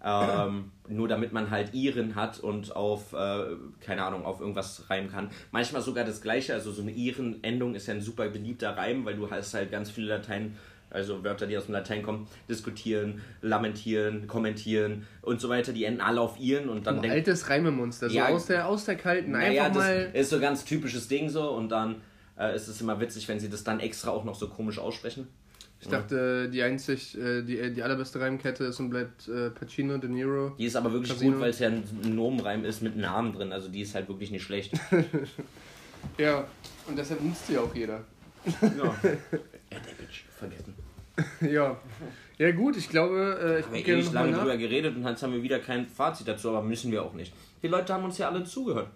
Ähm, 0.07 0.71
nur 0.89 1.09
damit 1.09 1.33
man 1.33 1.51
halt 1.51 1.75
Iren 1.75 2.15
hat 2.15 2.39
und 2.39 2.75
auf, 2.75 3.13
äh, 3.13 3.57
keine 3.81 4.05
Ahnung, 4.05 4.25
auf 4.25 4.41
irgendwas 4.41 4.89
reimen 4.89 5.11
kann. 5.11 5.31
Manchmal 5.51 5.83
sogar 5.83 6.05
das 6.05 6.23
gleiche, 6.23 6.55
also 6.55 6.73
so 6.73 6.81
eine 6.81 6.93
Iren-Endung 6.93 7.75
ist 7.75 7.89
ja 7.89 7.95
ein 7.95 8.01
super 8.01 8.29
beliebter 8.29 8.77
Reim, 8.77 9.05
weil 9.05 9.17
du 9.17 9.31
hast 9.31 9.53
halt 9.53 9.71
ganz 9.71 9.91
viele 9.91 10.09
Latein, 10.09 10.57
also 10.95 11.23
Wörter, 11.25 11.47
die 11.47 11.59
aus 11.59 11.67
dem 11.67 11.73
Latein 11.75 12.03
kommen, 12.03 12.27
diskutieren, 12.49 13.21
lamentieren, 13.43 14.27
kommentieren 14.27 15.07
und 15.23 15.41
so 15.41 15.49
weiter, 15.49 15.73
die 15.73 15.85
enden 15.85 16.01
alle 16.01 16.21
auf 16.21 16.39
Iren 16.41 16.69
und 16.69 16.87
dann 16.87 17.01
Ein 17.01 17.11
altes 17.11 17.51
Reimemonster, 17.51 18.09
so 18.09 18.17
Ja, 18.17 18.29
aus 18.29 18.47
der, 18.47 18.67
aus 18.69 18.85
der 18.87 18.97
kalten. 18.97 19.33
naja, 19.33 19.65
Einfach 19.65 19.81
das 19.81 19.85
mal. 19.85 20.11
ist 20.15 20.31
so 20.31 20.41
ganz 20.41 20.65
typisches 20.65 21.09
Ding 21.09 21.29
so 21.29 21.51
und 21.51 21.69
dann 21.69 21.97
äh, 22.39 22.55
ist 22.57 22.69
es 22.69 22.81
immer 22.81 22.99
witzig, 23.01 23.29
wenn 23.29 23.39
sie 23.41 23.51
das 23.51 23.63
dann 23.65 23.81
extra 23.81 24.11
auch 24.11 24.25
noch 24.25 24.35
so 24.37 24.49
komisch 24.49 24.79
aussprechen. 24.79 25.27
Ich 25.81 25.89
dachte, 25.91 26.49
die 26.49 26.63
einzig, 26.63 27.15
äh, 27.19 27.43
die, 27.43 27.75
die 27.75 27.83
allerbeste 27.83 28.19
Reimkette 28.19 28.65
ist 28.65 28.81
und 28.81 28.89
bleibt 28.89 29.29
äh, 29.29 29.51
Pacino, 29.51 29.99
De 29.99 30.09
Niro. 30.09 30.55
Die 30.59 30.65
ist 30.65 30.77
aber 30.77 30.91
wirklich 30.93 31.13
Casino. 31.13 31.33
gut, 31.33 31.43
weil 31.43 31.51
es 31.51 31.59
ja 31.59 31.69
ein 31.69 31.85
Nomenreim 32.15 32.65
ist 32.65 32.81
mit 32.81 32.97
Namen 32.97 33.35
drin, 33.35 33.53
also 33.53 33.69
die 33.69 33.83
ist 33.83 33.95
halt 33.95 34.09
wirklich 34.09 34.31
nicht 34.31 34.45
schlecht. 34.45 34.73
Ja, 36.19 36.47
und 36.87 36.99
deshalb 36.99 37.23
nutzt 37.23 37.47
sie 37.47 37.57
auch 37.59 37.75
jeder. 37.75 38.05
ja. 38.61 38.61
Ja, 39.73 39.79
Bitch, 39.99 40.25
vergessen. 40.39 40.75
ja. 41.41 41.77
Ja 42.37 42.51
gut, 42.51 42.77
ich 42.77 42.89
glaube, 42.89 43.39
äh, 43.41 43.61
ich 43.61 43.67
haben 43.67 43.85
gerne 43.85 44.03
ewig 44.03 44.13
lange 44.13 44.33
drüber 44.33 44.57
geredet 44.57 44.97
und 44.97 45.07
jetzt 45.07 45.23
haben 45.23 45.33
wir 45.33 45.43
wieder 45.43 45.61
kein 45.61 45.87
Fazit 45.87 46.27
dazu, 46.27 46.49
aber 46.51 46.63
müssen 46.63 46.91
wir 46.91 47.03
auch 47.03 47.13
nicht. 47.13 47.33
Die 47.63 47.69
Leute 47.69 47.95
haben 47.95 48.05
uns 48.05 48.19
ja 48.19 48.29
alle 48.29 48.43
zugehört. 48.43 48.89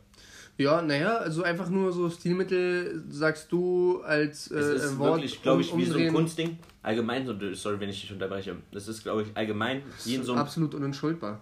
Ja, 0.56 0.82
naja, 0.82 1.18
also 1.18 1.44
einfach 1.44 1.70
nur 1.70 1.92
so 1.92 2.10
Stilmittel, 2.10 3.04
sagst 3.08 3.52
du 3.52 4.02
als 4.02 4.50
äh, 4.50 4.58
Es 4.58 4.82
ist 4.82 4.98
Wort 4.98 5.14
wirklich, 5.14 5.40
glaube 5.40 5.62
ich, 5.62 5.76
wie 5.76 5.84
so 5.84 5.98
ein 5.98 6.12
Kunstding. 6.12 6.58
Allgemein, 6.82 7.24
so, 7.24 7.54
sorry, 7.54 7.78
wenn 7.78 7.88
ich 7.88 8.00
dich 8.00 8.12
unterbreche. 8.12 8.56
Das 8.72 8.88
ist, 8.88 9.04
glaube 9.04 9.22
ich, 9.22 9.28
allgemein, 9.36 9.82
wie 10.04 10.16
in 10.16 10.24
so 10.24 10.32
einem 10.32 10.40
absolut 10.40 10.74
unentschuldbar. 10.74 11.40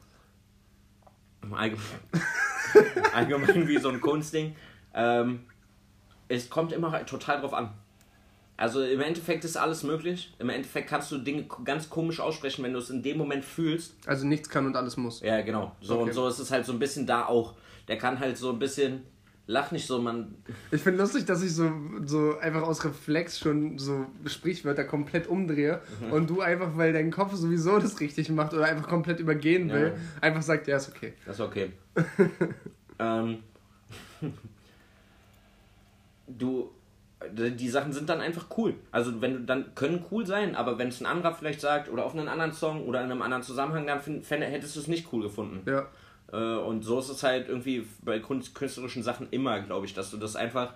allgemein, 1.50 1.80
allgemein 3.14 3.66
wie 3.66 3.78
so 3.78 3.88
ein 3.88 4.02
Kunstding. 4.02 4.54
Ähm, 4.92 5.40
es 6.28 6.50
kommt 6.50 6.72
immer 6.72 7.06
total 7.06 7.40
drauf 7.40 7.54
an. 7.54 7.70
Also 8.59 8.82
im 8.82 9.00
Endeffekt 9.00 9.44
ist 9.44 9.57
alles 9.57 9.82
möglich. 9.82 10.34
Im 10.38 10.48
Endeffekt 10.48 10.88
kannst 10.88 11.12
du 11.12 11.18
Dinge 11.18 11.44
ganz 11.64 11.90
komisch 11.90 12.20
aussprechen, 12.20 12.64
wenn 12.64 12.72
du 12.72 12.78
es 12.78 12.88
in 12.88 13.02
dem 13.02 13.18
Moment 13.18 13.44
fühlst. 13.44 13.94
Also 14.07 14.26
nichts 14.26 14.48
kann 14.48 14.64
und 14.66 14.76
alles 14.76 14.96
muss. 14.96 15.20
Ja, 15.20 15.42
genau. 15.42 15.76
So 15.82 15.94
Okay. 15.96 16.04
und 16.04 16.12
so 16.14 16.26
ist 16.28 16.38
es 16.38 16.50
halt 16.50 16.64
so 16.64 16.72
ein 16.72 16.78
bisschen 16.78 17.07
da 17.07 17.26
auch. 17.26 17.54
Der 17.88 17.98
kann 17.98 18.18
halt 18.18 18.38
so 18.38 18.50
ein 18.52 18.59
bisschen. 18.59 19.02
Lach 19.48 19.70
nicht 19.70 19.86
so, 19.86 20.00
man. 20.02 20.34
Ich 20.72 20.80
finde 20.80 21.00
lustig, 21.00 21.24
dass 21.24 21.40
ich 21.42 21.54
so, 21.54 21.70
so 22.04 22.36
einfach 22.38 22.62
aus 22.62 22.84
Reflex 22.84 23.38
schon 23.38 23.78
so 23.78 24.07
Sprichwörter 24.26 24.82
komplett 24.84 25.28
umdrehe 25.28 25.80
Mhm. 26.00 26.12
und 26.12 26.30
du 26.30 26.40
einfach, 26.40 26.76
weil 26.76 26.92
dein 26.92 27.12
Kopf 27.12 27.32
sowieso 27.34 27.78
das 27.78 28.00
richtig 28.00 28.28
macht 28.30 28.54
oder 28.54 28.64
einfach 28.64 28.88
komplett 28.88 29.20
übergehen 29.20 29.70
will, 29.70 29.92
Ja. 29.94 30.20
einfach 30.20 30.42
sagt, 30.42 30.66
ja, 30.66 30.78
ist 30.78 30.88
okay. 30.88 31.12
Das 31.26 31.36
ist 31.36 31.42
okay. 31.42 31.70
ähm, 32.98 33.38
du. 36.26 36.70
Die 37.32 37.68
Sachen 37.68 37.92
sind 37.92 38.08
dann 38.08 38.20
einfach 38.20 38.46
cool. 38.56 38.74
Also 38.90 39.20
wenn 39.20 39.32
du 39.34 39.40
dann 39.40 39.74
können 39.74 40.04
cool 40.10 40.26
sein, 40.26 40.54
aber 40.54 40.78
wenn 40.78 40.88
es 40.88 41.00
ein 41.00 41.06
anderer 41.06 41.34
vielleicht 41.34 41.60
sagt 41.60 41.88
oder 41.88 42.04
auf 42.04 42.14
einen 42.14 42.28
anderen 42.28 42.52
Song 42.52 42.86
oder 42.86 43.02
in 43.02 43.10
einem 43.10 43.22
anderen 43.22 43.42
Zusammenhang, 43.42 43.86
dann 43.86 44.00
find, 44.00 44.24
fände, 44.24 44.46
hättest 44.46 44.76
du 44.76 44.80
es 44.80 44.88
nicht 44.88 45.12
cool 45.12 45.22
gefunden. 45.22 45.62
Ja. 45.68 45.86
Äh, 46.32 46.58
und 46.58 46.82
so 46.82 46.98
ist 46.98 47.08
es 47.08 47.22
halt 47.22 47.48
irgendwie 47.48 47.86
bei 48.02 48.18
kunst, 48.18 48.54
künstlerischen 48.54 49.02
Sachen 49.02 49.28
immer, 49.30 49.60
glaube 49.60 49.86
ich, 49.86 49.94
dass 49.94 50.10
du 50.10 50.16
das 50.16 50.36
einfach 50.36 50.74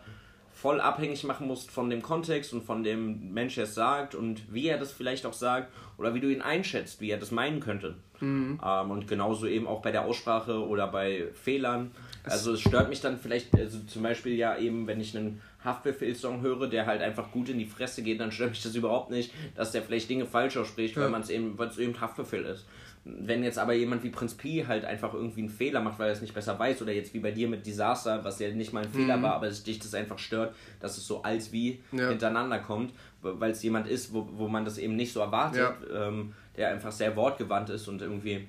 voll 0.61 0.81
abhängig 0.81 1.25
machen 1.25 1.47
musst 1.47 1.71
von 1.71 1.89
dem 1.89 2.03
Kontext 2.03 2.53
und 2.53 2.63
von 2.65 2.83
dem 2.85 3.33
Mensch, 3.33 3.55
der 3.55 3.65
es 3.65 3.75
sagt 3.75 4.15
und 4.15 4.43
wie 4.53 4.67
er 4.69 4.79
das 4.79 4.93
vielleicht 4.93 5.25
auch 5.25 5.33
sagt 5.33 5.73
oder 5.97 6.13
wie 6.15 6.21
du 6.21 6.31
ihn 6.31 6.43
einschätzt, 6.43 7.01
wie 7.01 7.11
er 7.11 7.19
das 7.19 7.31
meinen 7.31 7.61
könnte. 7.61 7.95
Ähm, 8.23 8.59
und 8.91 9.09
genauso 9.09 9.47
eben 9.47 9.67
auch 9.67 9.81
bei 9.81 9.93
der 9.93 10.05
Aussprache 10.05 10.67
oder 10.67 10.87
bei 10.89 11.29
Fehlern. 11.33 11.91
Also 12.25 12.53
es 12.53 12.61
stört 12.61 12.91
mich 12.91 13.01
dann 13.01 13.17
vielleicht, 13.19 13.55
also 13.57 13.79
zum 13.87 14.03
Beispiel 14.03 14.35
ja 14.35 14.59
eben, 14.59 14.87
wenn 14.87 15.01
ich 15.01 15.17
einen 15.17 15.41
Haftbefehl-Song 15.65 16.43
höre, 16.43 16.67
der 16.69 16.85
halt 16.85 17.01
einfach 17.01 17.31
gut 17.33 17.49
in 17.49 17.59
die 17.59 17.65
Fresse 17.65 18.03
geht, 18.03 18.21
dann 18.21 18.31
stört 18.31 18.51
mich 18.51 18.63
das 18.63 18.75
überhaupt 18.75 19.11
nicht, 19.11 19.33
dass 19.57 19.73
der 19.73 19.81
vielleicht 19.83 20.11
Dinge 20.11 20.27
falsch 20.27 20.59
ausspricht, 20.59 20.97
weil 20.97 21.05
Ja. 21.05 21.09
man 21.09 21.23
es 21.23 21.31
eben, 21.31 21.59
weil 21.59 21.69
es 21.69 21.79
eben 21.79 21.99
Haftbefehl 21.99 22.45
ist. 22.45 22.67
Wenn 23.05 23.43
jetzt 23.43 23.59
aber 23.59 23.73
jemand 23.73 24.03
wie 24.05 24.11
Prinz 24.11 24.35
Pi 24.35 24.65
halt 24.69 24.85
einfach 24.85 25.15
irgendwie 25.15 25.41
einen 25.41 25.49
Fehler 25.49 25.81
macht, 25.81 25.99
weil 25.99 26.09
er 26.09 26.13
es 26.13 26.21
nicht 26.21 26.35
besser 26.35 26.59
weiß, 26.59 26.83
oder 26.83 26.93
jetzt 26.93 27.15
wie 27.15 27.21
bei 27.21 27.31
dir 27.31 27.49
mit 27.49 27.65
Disaster, 27.67 28.23
was 28.25 28.39
ja 28.41 28.51
nicht 28.51 28.73
mal 28.75 28.85
ein 28.85 28.91
Fehler 28.91 29.23
war, 29.23 29.35
aber 29.35 29.47
es 29.47 29.63
dich 29.63 29.79
das 29.79 29.95
einfach 29.95 30.19
stört, 30.19 30.55
dass 30.81 30.99
es 30.99 31.07
so 31.07 31.23
als 31.23 31.51
wie 31.51 31.81
Ja. 31.93 32.11
hintereinander 32.11 32.59
kommt, 32.59 32.93
weil 33.23 33.53
es 33.53 33.63
jemand 33.63 33.87
ist, 33.87 34.13
wo, 34.13 34.29
wo 34.33 34.49
man 34.49 34.65
das 34.67 34.77
eben 34.77 34.97
nicht 34.97 35.13
so 35.15 35.21
erwartet, 35.21 35.61
ähm, 35.95 36.35
der 36.57 36.69
einfach 36.69 36.93
sehr 36.93 37.17
wortgewandt 37.17 37.71
ist 37.71 37.89
und 37.89 38.03
irgendwie 38.03 38.47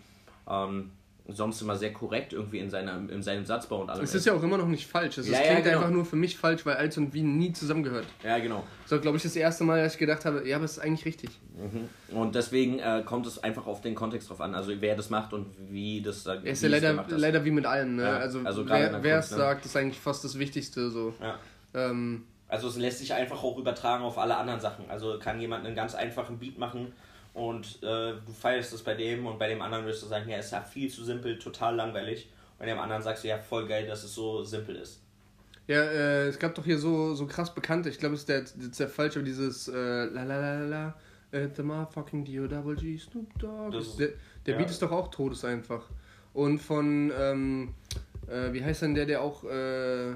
ähm, 0.49 0.91
sonst 1.27 1.61
immer 1.61 1.75
sehr 1.75 1.93
korrekt 1.93 2.33
irgendwie 2.33 2.59
in, 2.59 2.69
seiner, 2.69 2.95
in 3.09 3.21
seinem 3.21 3.45
Satzbau 3.45 3.81
und 3.81 3.89
allem 3.89 4.03
Es 4.03 4.15
ist 4.15 4.25
ja 4.25 4.33
auch 4.33 4.43
immer 4.43 4.57
noch 4.57 4.67
nicht 4.67 4.87
falsch. 4.87 5.17
Es 5.17 5.27
Ja, 5.29 5.33
es 5.33 5.39
ja, 5.39 5.51
klingt 5.51 5.63
genau. 5.65 5.77
einfach 5.77 5.91
nur 5.91 6.05
für 6.05 6.15
mich 6.15 6.37
falsch, 6.37 6.65
weil 6.65 6.75
Als 6.75 6.97
und 6.97 7.13
Wien 7.13 7.37
nie 7.37 7.53
zusammengehört. 7.53 8.05
Ja, 8.23 8.39
genau. 8.39 8.63
So, 8.85 8.99
glaube 8.99 9.17
ich, 9.17 9.23
das 9.23 9.35
erste 9.35 9.63
Mal, 9.63 9.83
dass 9.83 9.93
ich 9.93 9.99
gedacht 9.99 10.25
habe, 10.25 10.47
ja, 10.47 10.55
aber 10.57 10.65
es 10.65 10.73
ist 10.73 10.79
eigentlich 10.79 11.05
richtig. 11.05 11.29
Und 12.09 12.35
deswegen 12.35 12.79
äh, 12.79 13.03
kommt 13.05 13.27
es 13.27 13.41
einfach 13.43 13.67
auf 13.67 13.81
den 13.81 13.95
Kontext 13.95 14.29
drauf 14.29 14.41
an, 14.41 14.55
also 14.55 14.71
wer 14.79 14.95
das 14.95 15.09
macht 15.09 15.33
und 15.33 15.47
wie 15.69 16.01
das 16.01 16.23
da 16.23 16.35
Er 16.35 16.43
ist 16.43 16.63
ja 16.63 16.69
es 16.69 16.81
der 16.81 16.93
leider, 16.93 17.17
leider 17.17 17.45
wie 17.45 17.51
mit 17.51 17.65
allem, 17.65 17.95
ne? 17.95 18.03
Ja, 18.03 18.17
also, 18.17 18.39
also 18.43 18.67
wer 18.67 19.19
es 19.19 19.31
ne? 19.31 19.37
sagt, 19.37 19.65
ist 19.65 19.77
eigentlich 19.77 19.99
fast 19.99 20.23
das 20.23 20.37
Wichtigste. 20.39 20.89
So. 20.89 21.13
Ja. 21.21 21.39
Ähm, 21.73 22.25
Also 22.47 22.67
es 22.67 22.77
lässt 22.77 22.99
sich 22.99 23.13
einfach 23.13 23.43
auch 23.43 23.57
übertragen 23.57 24.03
auf 24.03 24.17
alle 24.17 24.35
anderen 24.37 24.59
Sachen. 24.59 24.89
Also 24.89 25.19
kann 25.19 25.39
jemand 25.39 25.65
einen 25.65 25.75
ganz 25.75 25.95
einfachen 25.95 26.39
Beat 26.39 26.57
machen 26.57 26.93
und 27.33 27.81
äh, 27.81 28.13
du 28.13 28.33
feierst 28.37 28.73
es 28.73 28.83
bei 28.83 28.93
dem 28.93 29.25
und 29.25 29.39
bei 29.39 29.47
dem 29.47 29.61
anderen 29.61 29.85
wirst 29.85 30.03
du 30.03 30.07
sagen, 30.07 30.29
ja, 30.29 30.37
ist 30.37 30.51
ja 30.51 30.61
viel 30.61 30.89
zu 30.89 31.03
simpel, 31.03 31.39
total 31.39 31.75
langweilig. 31.75 32.29
Und 32.59 32.67
dem 32.67 32.79
anderen 32.79 33.01
sagst 33.01 33.23
du, 33.23 33.29
ja, 33.29 33.37
voll 33.37 33.67
geil, 33.67 33.87
dass 33.87 34.03
es 34.03 34.13
so 34.13 34.43
simpel 34.43 34.75
ist. 34.75 35.01
ja, 35.67 35.81
äh, 35.81 36.27
es 36.27 36.37
gab 36.37 36.53
doch 36.55 36.65
hier 36.65 36.77
so, 36.77 37.15
so 37.15 37.25
krass 37.25 37.53
bekannte, 37.53 37.89
ich 37.89 37.97
glaube, 37.97 38.15
es 38.15 38.21
ist 38.21 38.29
der, 38.29 38.41
ist 38.41 38.79
der 38.79 38.89
falsche, 38.89 39.19
aber 39.19 39.25
dieses 39.25 39.67
äh, 39.67 40.05
la 40.05 40.23
la 40.23 40.39
la 40.39 40.59
la 40.59 40.65
la, 40.65 40.95
äh, 41.31 41.47
the 41.55 41.63
motherfucking 41.63 42.25
D-O-Double-G, 42.25 42.97
Snoop 42.97 43.39
Dogg. 43.39 43.71
Das 43.71 43.95
der 43.95 44.09
der 44.45 44.53
ja. 44.53 44.59
Beat 44.59 44.69
ist 44.69 44.81
doch 44.81 44.91
auch 44.91 45.09
todes 45.09 45.45
einfach. 45.45 45.89
Und 46.33 46.59
von, 46.59 47.11
ähm, 47.17 47.73
äh, 48.27 48.53
wie 48.53 48.63
heißt 48.63 48.81
denn 48.81 48.95
der, 48.95 49.05
der 49.05 49.21
auch, 49.21 49.43
äh, 49.43 50.13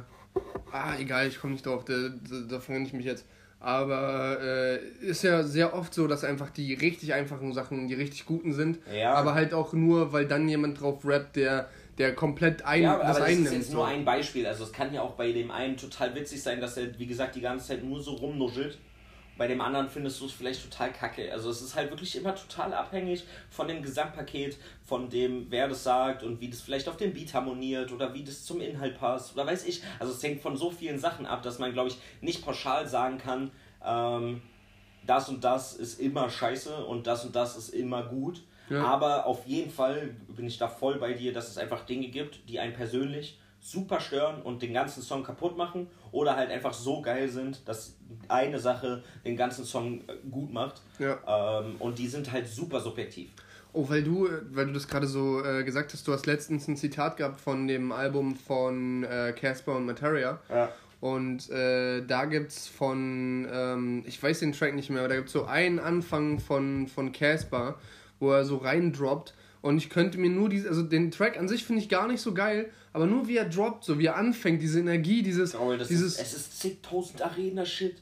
ah, 0.72 0.98
egal, 0.98 1.28
ich 1.28 1.40
komme 1.40 1.54
nicht 1.54 1.66
drauf, 1.66 1.86
der, 1.86 2.10
der, 2.10 2.42
da 2.50 2.60
verrenne 2.60 2.86
ich 2.86 2.94
mich 2.94 3.06
jetzt. 3.06 3.26
Aber 3.60 4.38
äh, 4.42 4.78
ist 5.02 5.24
ja 5.24 5.44
sehr 5.44 5.74
oft 5.74 5.94
so, 5.94 6.08
dass 6.08 6.24
einfach 6.24 6.50
die 6.50 6.74
richtig 6.74 7.14
einfachen 7.14 7.54
Sachen 7.54 7.88
die 7.88 7.96
richtig 7.96 8.26
guten 8.26 8.54
sind. 8.54 8.80
Ja. 8.94 9.14
Aber 9.14 9.34
halt 9.34 9.54
auch 9.54 9.74
nur, 9.74 10.14
weil 10.14 10.28
dann 10.28 10.48
jemand 10.48 10.80
drauf 10.82 11.00
rappt, 11.06 11.36
der, 11.38 11.68
der 11.98 12.14
komplett 12.14 12.64
ein, 12.64 12.84
Ja, 12.84 12.98
das 12.98 13.02
aber 13.02 13.20
das 13.20 13.30
ist 13.30 13.38
einnimmt. 13.38 13.56
jetzt 13.56 13.74
nur 13.74 13.88
ein 13.88 14.06
Beispiel. 14.06 14.46
Also 14.46 14.66
es 14.66 14.72
kann 14.72 14.94
ja 14.94 15.02
auch 15.02 15.14
bei 15.14 15.32
dem 15.32 15.50
einen 15.52 15.78
total 15.78 16.14
witzig 16.14 16.44
sein, 16.44 16.62
dass 16.62 16.78
er, 16.78 16.98
wie 17.00 17.08
gesagt, 17.08 17.36
die 17.36 17.42
ganze 17.42 17.68
Zeit 17.68 17.84
nur 17.84 18.02
so 18.02 18.12
rumnuschelt. 18.14 18.78
Bei 19.38 19.48
dem 19.48 19.60
anderen 19.60 19.90
findest 19.90 20.22
du 20.22 20.26
es 20.26 20.32
vielleicht 20.32 20.64
total 20.64 20.94
kacke. 20.94 21.32
Also 21.32 21.50
es 21.50 21.62
ist 21.62 21.76
halt 21.76 21.90
wirklich 21.90 22.16
immer 22.16 22.36
total 22.36 22.74
abhängig 22.74 23.26
von 23.50 23.68
dem 23.68 23.82
Gesamtpaket, 23.82 24.58
von 24.84 25.10
dem, 25.10 25.48
wer 25.50 25.68
das 25.68 25.84
sagt 25.84 26.24
und 26.24 26.40
wie 26.40 26.50
das 26.50 26.62
vielleicht 26.62 26.88
auf 26.88 26.96
dem 26.96 27.14
Beat 27.14 27.34
harmoniert 27.34 27.92
oder 27.92 28.14
wie 28.14 28.24
das 28.24 28.46
zum 28.46 28.62
Inhalt 28.62 28.98
passt 28.98 29.34
oder 29.34 29.46
weiß 29.46 29.66
ich. 29.66 29.84
Also 30.00 30.14
es 30.14 30.24
hängt 30.24 30.42
von 30.42 30.56
so 30.56 30.72
vielen 30.72 31.00
Sachen 31.00 31.26
ab, 31.26 31.44
dass 31.44 31.60
man, 31.60 31.74
glaube 31.74 31.90
ich, 31.90 31.98
nicht 32.22 32.46
pauschal 32.46 32.88
sagen 32.88 33.18
kann, 33.18 33.52
ähm, 33.84 34.42
das 35.06 35.30
und 35.30 35.44
das 35.44 35.74
ist 35.74 36.00
immer 36.00 36.30
scheiße 36.30 36.86
und 36.86 37.06
das 37.06 37.26
und 37.26 37.36
das 37.36 37.58
ist 37.58 37.70
immer 37.70 38.04
gut. 38.04 38.42
Ja. 38.70 38.84
Aber 38.84 39.26
auf 39.26 39.46
jeden 39.46 39.70
Fall 39.70 40.16
bin 40.28 40.48
ich 40.48 40.58
da 40.58 40.68
voll 40.68 40.98
bei 40.98 41.14
dir, 41.14 41.34
dass 41.34 41.50
es 41.50 41.58
einfach 41.58 41.86
Dinge 41.86 42.08
gibt, 42.08 42.50
die 42.50 42.60
einen 42.60 42.74
persönlich 42.74 43.38
super 43.60 44.00
stören 44.00 44.42
und 44.42 44.62
den 44.62 44.74
ganzen 44.74 45.02
Song 45.02 45.24
kaputt 45.24 45.58
machen 45.58 45.88
oder 46.16 46.38
halt 46.38 46.50
einfach 46.50 46.74
so 46.74 47.02
geil 47.02 47.28
sind, 47.28 47.68
dass 47.68 47.98
eine 48.30 48.58
Sache 48.58 49.04
den 49.26 49.36
ganzen 49.36 49.66
Song 49.66 50.00
äh, 50.08 50.14
gut 50.32 50.52
macht. 50.52 50.82
Ja. 50.98 51.60
Ähm, 51.62 51.76
und 51.80 52.00
die 52.00 52.08
sind 52.08 52.32
halt 52.32 52.48
super 52.48 52.80
subjektiv. 52.80 53.32
Oh, 53.74 53.90
weil 53.90 54.02
du, 54.02 54.28
äh, 54.28 54.42
weil 54.52 54.68
du 54.68 54.72
das 54.72 54.88
gerade 54.88 55.08
so 55.08 55.44
äh, 55.44 55.66
gesagt 55.66 55.92
hast, 55.92 56.08
du 56.08 56.14
hast 56.14 56.26
letztens 56.26 56.70
ein 56.70 56.78
Zitat 56.78 57.18
gehabt 57.18 57.42
von 57.42 57.68
dem 57.68 57.92
Album 57.92 58.38
von 58.38 59.04
äh, 59.04 59.34
Casper 59.34 59.76
und 59.76 59.86
Materia. 59.86 60.40
Ja. 60.50 60.72
Und 61.02 61.50
äh, 61.50 62.02
da 62.06 62.24
gibt's 62.24 62.70
von, 62.70 63.46
ähm, 63.52 64.04
ich 64.08 64.24
weiß 64.24 64.40
den 64.40 64.54
Track 64.54 64.74
nicht 64.74 64.90
mehr, 64.90 65.00
aber 65.02 65.10
da 65.10 65.16
gibt's 65.18 65.34
so 65.34 65.44
einen 65.44 65.80
Anfang 65.80 66.40
von 66.40 66.88
von 66.88 67.12
Casper, 67.12 67.76
wo 68.20 68.32
er 68.32 68.46
so 68.46 68.56
reindroppt. 68.56 69.34
Und 69.66 69.78
ich 69.80 69.90
könnte 69.90 70.20
mir 70.20 70.30
nur 70.30 70.48
diese, 70.48 70.70
also 70.70 70.84
den 70.84 71.10
Track 71.10 71.40
an 71.40 71.48
sich 71.48 71.64
finde 71.66 71.82
ich 71.82 71.90
gar 71.90 72.08
nicht 72.08 72.22
so 72.22 72.36
geil, 72.36 72.70
aber 72.94 73.08
nur 73.08 73.28
wie 73.28 73.36
er 73.38 73.46
droppt, 73.46 73.84
so 73.84 73.98
wie 73.98 74.06
er 74.06 74.16
anfängt, 74.16 74.62
diese 74.62 74.80
Energie, 74.80 75.24
dieses, 75.24 75.54
das 75.54 75.88
dieses, 75.88 76.14
ist, 76.18 76.22
es 76.22 76.34
ist 76.36 76.60
zigtausend 76.62 77.24
Arena-Shit. 77.24 77.96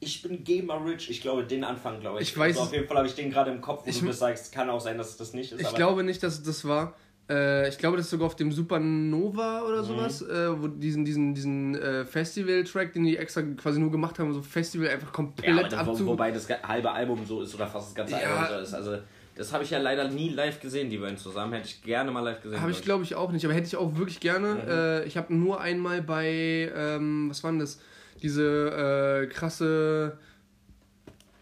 Ich 0.00 0.22
bin 0.22 0.44
Gamer 0.44 0.82
Rich. 0.82 1.10
Ich 1.10 1.20
glaube, 1.20 1.44
den 1.44 1.62
Anfang, 1.62 2.00
glaube 2.00 2.22
ich. 2.22 2.30
Ich 2.30 2.38
weiß 2.38 2.56
Also 2.56 2.68
auf 2.68 2.72
jeden 2.72 2.86
Fall 2.88 2.96
habe 2.96 3.06
ich 3.06 3.14
den 3.16 3.30
gerade 3.30 3.50
im 3.50 3.60
Kopf, 3.60 3.82
wo 3.84 3.90
Ich- 3.90 4.00
du 4.00 4.06
das 4.06 4.18
sagst. 4.18 4.50
Kann 4.50 4.70
auch 4.70 4.80
sein, 4.80 4.96
dass 4.96 5.10
es 5.10 5.18
das 5.18 5.34
nicht 5.34 5.52
ist. 5.52 5.60
Ich 5.60 5.66
aber 5.66 5.76
glaube 5.76 6.04
nicht, 6.04 6.22
dass 6.22 6.38
es 6.38 6.42
das 6.42 6.64
war. 6.64 6.94
Äh, 7.28 7.68
ich 7.68 7.76
glaube, 7.76 7.98
das 7.98 8.06
ist 8.06 8.10
sogar 8.12 8.26
auf 8.26 8.36
dem 8.36 8.50
Supernova 8.50 9.62
oder 9.64 9.84
sowas, 9.84 10.22
äh, 10.22 10.58
wo 10.60 10.68
diesen, 10.68 11.04
diesen, 11.04 11.34
diesen 11.34 11.74
äh, 11.74 12.06
Festival-Track, 12.06 12.94
den 12.94 13.04
die 13.04 13.18
extra 13.18 13.42
quasi 13.42 13.78
nur 13.78 13.90
gemacht 13.90 14.18
haben, 14.18 14.32
so 14.32 14.40
Festival 14.40 14.88
einfach 14.88 15.08
Ja, 15.08 15.12
komplett 15.12 15.74
aber 15.74 15.86
wo, 15.86 15.90
abzu... 15.92 16.06
wobei 16.06 16.30
das 16.30 16.48
halbe 16.48 16.90
Album 16.90 17.24
so 17.26 17.42
ist 17.42 17.54
oder 17.54 17.66
fast 17.66 17.88
das 17.88 17.94
ganze 17.94 18.14
Ja. 18.14 18.36
Album 18.36 18.56
so 18.56 18.62
ist. 18.62 18.74
Also, 18.74 18.98
das 19.40 19.52
habe 19.54 19.64
ich 19.64 19.70
ja 19.70 19.78
leider 19.78 20.06
nie 20.08 20.28
live 20.28 20.60
gesehen, 20.60 20.90
die 20.90 20.98
beiden 20.98 21.16
zusammen. 21.16 21.54
Hätte 21.54 21.66
ich 21.68 21.82
gerne 21.82 22.10
mal 22.10 22.20
live 22.20 22.42
gesehen. 22.42 22.60
Habe 22.60 22.70
ich 22.72 22.82
glaube 22.82 23.04
ich 23.04 23.14
auch 23.14 23.32
nicht, 23.32 23.44
aber 23.46 23.54
hätte 23.54 23.66
ich 23.66 23.76
auch 23.76 23.96
wirklich 23.96 24.20
gerne. 24.20 25.02
Äh, 25.02 25.08
ich 25.08 25.16
habe 25.16 25.34
nur 25.34 25.60
einmal 25.62 26.02
bei, 26.02 26.70
ähm, 26.76 27.30
was 27.30 27.42
war 27.42 27.50
denn 27.50 27.60
das? 27.60 27.80
Diese 28.22 29.22
äh, 29.22 29.26
krasse 29.28 30.18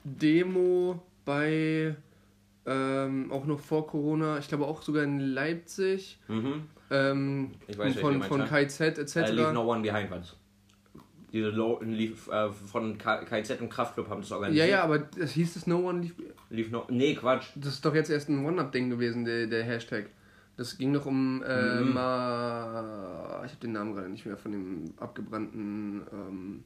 Demo 0.04 1.02
bei, 1.24 1.94
ähm, 2.66 3.32
auch 3.32 3.44
noch 3.46 3.60
vor 3.60 3.86
Corona, 3.86 4.38
ich 4.38 4.48
glaube 4.48 4.66
auch 4.66 4.80
sogar 4.82 5.02
in 5.02 5.18
Leipzig, 5.20 6.18
Mhm. 6.28 6.66
ähm, 6.90 7.50
Ich 7.66 7.76
weiß, 7.76 7.84
welche 7.96 8.00
von, 8.00 8.22
von. 8.22 8.44
KZ 8.46 8.80
etc. 8.98 9.16
Äh, 9.16 9.30
Leave 9.32 9.52
No 9.52 9.70
One 9.70 9.82
Behind 9.82 10.10
was. 10.10 10.36
Diese 11.38 11.50
Low, 11.50 11.80
lief, 11.82 12.28
äh, 12.28 12.50
von 12.50 12.98
K 12.98 13.24
KZ 13.24 13.60
und 13.60 13.70
Kraftclub 13.70 14.08
haben 14.08 14.20
das 14.20 14.30
ja, 14.30 14.36
organisiert. 14.36 14.68
ja, 14.68 14.82
aber 14.82 14.98
das 14.98 15.30
hieß 15.32 15.54
es 15.56 15.66
No 15.66 15.88
One 15.88 16.02
Leave. 16.02 16.14
Lief 16.50 16.70
no 16.70 16.84
nee, 16.90 17.14
Quatsch. 17.14 17.46
Das 17.54 17.74
ist 17.74 17.84
doch 17.84 17.94
jetzt 17.94 18.10
erst 18.10 18.28
ein 18.28 18.44
One-Up-Ding 18.44 18.90
gewesen, 18.90 19.24
der, 19.24 19.46
der 19.46 19.62
Hashtag. 19.62 20.06
Das 20.56 20.76
ging 20.76 20.92
doch 20.92 21.06
um 21.06 21.42
äh, 21.44 21.80
Mhm. 21.80 21.94
Ma 21.94 23.42
ich 23.44 23.52
habe 23.52 23.60
den 23.62 23.72
Namen 23.72 23.94
gerade 23.94 24.08
nicht 24.08 24.26
mehr 24.26 24.36
von 24.36 24.50
dem 24.50 24.94
abgebrannten 24.98 26.02
ähm, 26.12 26.64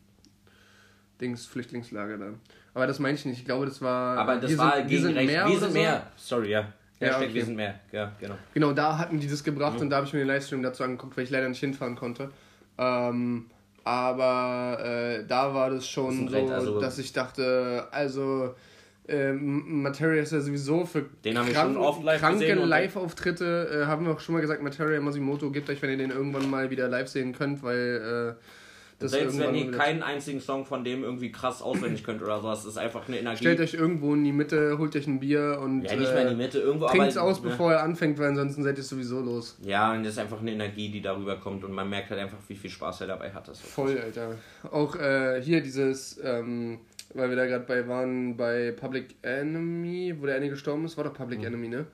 Dings 1.21 1.45
Flüchtlingslager 1.45 2.17
da. 2.17 2.27
Aber 2.73 2.87
das 2.87 2.99
meine 2.99 3.15
ich 3.17 3.27
nicht. 3.27 3.41
Ich 3.41 3.45
glaube, 3.45 3.67
das 3.67 3.83
war. 3.83 4.17
Aber 4.17 4.37
das 4.37 4.57
war 4.57 4.77
sind, 4.77 4.89
gegen 4.89 5.03
sind 5.03 5.17
rechts. 5.17 5.33
mehr. 5.33 5.47
wir 5.47 5.59
sind 5.59 5.73
so. 5.73 5.79
mehr. 5.79 6.07
Sorry, 6.17 6.51
ja. 6.51 6.61
Ja, 6.99 7.09
Hashtag 7.09 7.23
okay. 7.25 7.35
wir 7.35 7.45
sind 7.45 7.57
mehr. 7.57 7.81
Ja, 7.91 8.13
genau. 8.19 8.35
Genau, 8.55 8.73
da 8.73 8.97
hatten 8.97 9.21
die 9.21 9.29
das 9.29 9.45
gebracht 9.45 9.81
und 9.81 9.91
da 9.91 9.97
habe 9.97 10.07
ich 10.07 10.13
mir 10.15 10.21
den 10.21 10.29
Livestream 10.29 10.63
dazu 10.63 10.85
angeguckt, 10.85 11.17
weil 11.17 11.25
ich 11.25 11.31
leider 11.31 11.49
nicht 11.49 11.61
hinfahren 11.61 11.97
konnte. 11.97 12.31
Ähm, 12.79 13.51
aber 13.85 14.79
äh, 14.85 15.25
da 15.27 15.53
war 15.55 15.71
das 15.71 15.87
schon 15.89 16.27
Das 16.27 16.41
so, 16.41 16.53
also- 16.53 16.81
dass 16.81 16.99
ich 16.99 17.13
dachte, 17.13 17.87
also 17.91 18.55
ähm, 19.09 19.83
Materia 19.83 20.23
ist 20.23 20.33
ja 20.33 20.41
sowieso 20.41 20.85
für 20.87 21.07
Den 21.25 21.37
haben 21.37 21.49
wir 21.49 21.55
schon 21.55 21.77
oft 21.77 22.05
live 22.05 22.21
kranke 22.21 22.55
Live-Auftritte, 22.55 23.83
äh, 23.83 23.87
haben 23.87 24.07
wir 24.07 24.13
auch 24.13 24.21
schon 24.21 24.35
mal 24.35 24.41
gesagt, 24.41 24.63
Materia 24.63 25.01
Masimoto, 25.01 25.51
gebt 25.51 25.69
euch, 25.71 25.83
wenn 25.83 25.91
ihr 25.91 25.97
den 25.97 26.11
irgendwann 26.11 26.49
mal 26.49 26.71
wieder 26.71 26.89
live 26.89 27.09
sehen 27.09 27.33
könnt, 27.33 27.63
weil 27.65 28.37
äh, 28.39 28.43
Selbst 29.09 29.39
wenn 29.39 29.55
ihr 29.55 29.71
keinen 29.71 30.03
einzigen 30.03 30.41
Song 30.41 30.65
von 30.65 30.85
dem 30.85 31.03
irgendwie 31.03 31.33
krass 31.33 31.63
auswendig 31.63 32.05
könnt 32.05 32.23
oder 32.23 32.41
sowas, 32.41 32.65
ist 32.65 32.79
einfach 32.79 33.09
eine 33.09 33.19
Energie. 33.19 33.39
Stellt 33.39 33.61
euch 33.61 33.75
irgendwo 33.75 34.15
in 34.15 34.25
die 34.25 34.33
Mitte, 34.33 34.79
holt 34.79 34.95
euch 34.97 35.07
ein 35.07 35.21
Bier 35.21 35.59
und 35.63 35.85
ja, 35.85 35.97
nicht 35.97 36.13
mehr 36.13 36.23
in 36.23 36.29
die 36.31 36.43
Mitte, 36.43 36.59
irgendwo 36.59 36.87
trinkt's 36.87 37.17
aber, 37.17 37.31
aus, 37.31 37.43
ne? 37.43 37.51
bevor 37.51 37.73
er 37.73 37.83
anfängt, 37.83 38.19
weil 38.19 38.29
ansonsten 38.29 38.63
seid 38.63 38.79
ihr 38.79 38.85
sowieso 38.85 39.21
los. 39.21 39.57
Ja, 39.63 39.93
und 39.93 40.05
das 40.05 40.15
ist 40.15 40.19
einfach 40.19 40.41
eine 40.41 40.53
Energie, 40.53 40.89
die 40.91 41.01
darüber 41.01 41.37
kommt 41.37 41.65
und 41.65 41.73
man 41.73 41.89
merkt 41.89 42.11
halt 42.11 42.21
einfach, 42.21 42.39
wie 42.49 42.57
viel 42.57 42.71
Spaß 42.71 43.03
er 43.03 43.09
dabei 43.09 43.33
hat. 43.33 43.49
Das 43.49 43.61
Voll, 43.61 43.99
Alter. 43.99 44.37
Auch 44.71 44.97
äh, 44.97 45.41
hier 45.43 45.61
dieses, 45.61 46.21
ähm, 46.23 46.81
weil 47.15 47.29
wir 47.29 47.37
da 47.37 47.47
gerade 47.47 47.65
bei 47.65 47.87
waren, 47.89 48.37
bei 48.37 48.73
Public 48.73 49.17
Enemy, 49.23 50.15
wo 50.19 50.27
der 50.27 50.37
eine 50.37 50.49
gestorben 50.49 50.85
ist, 50.85 50.97
war 50.97 51.05
doch 51.05 51.15
Public 51.15 51.45
Enemy, 51.45 51.69
ne? 51.69 51.87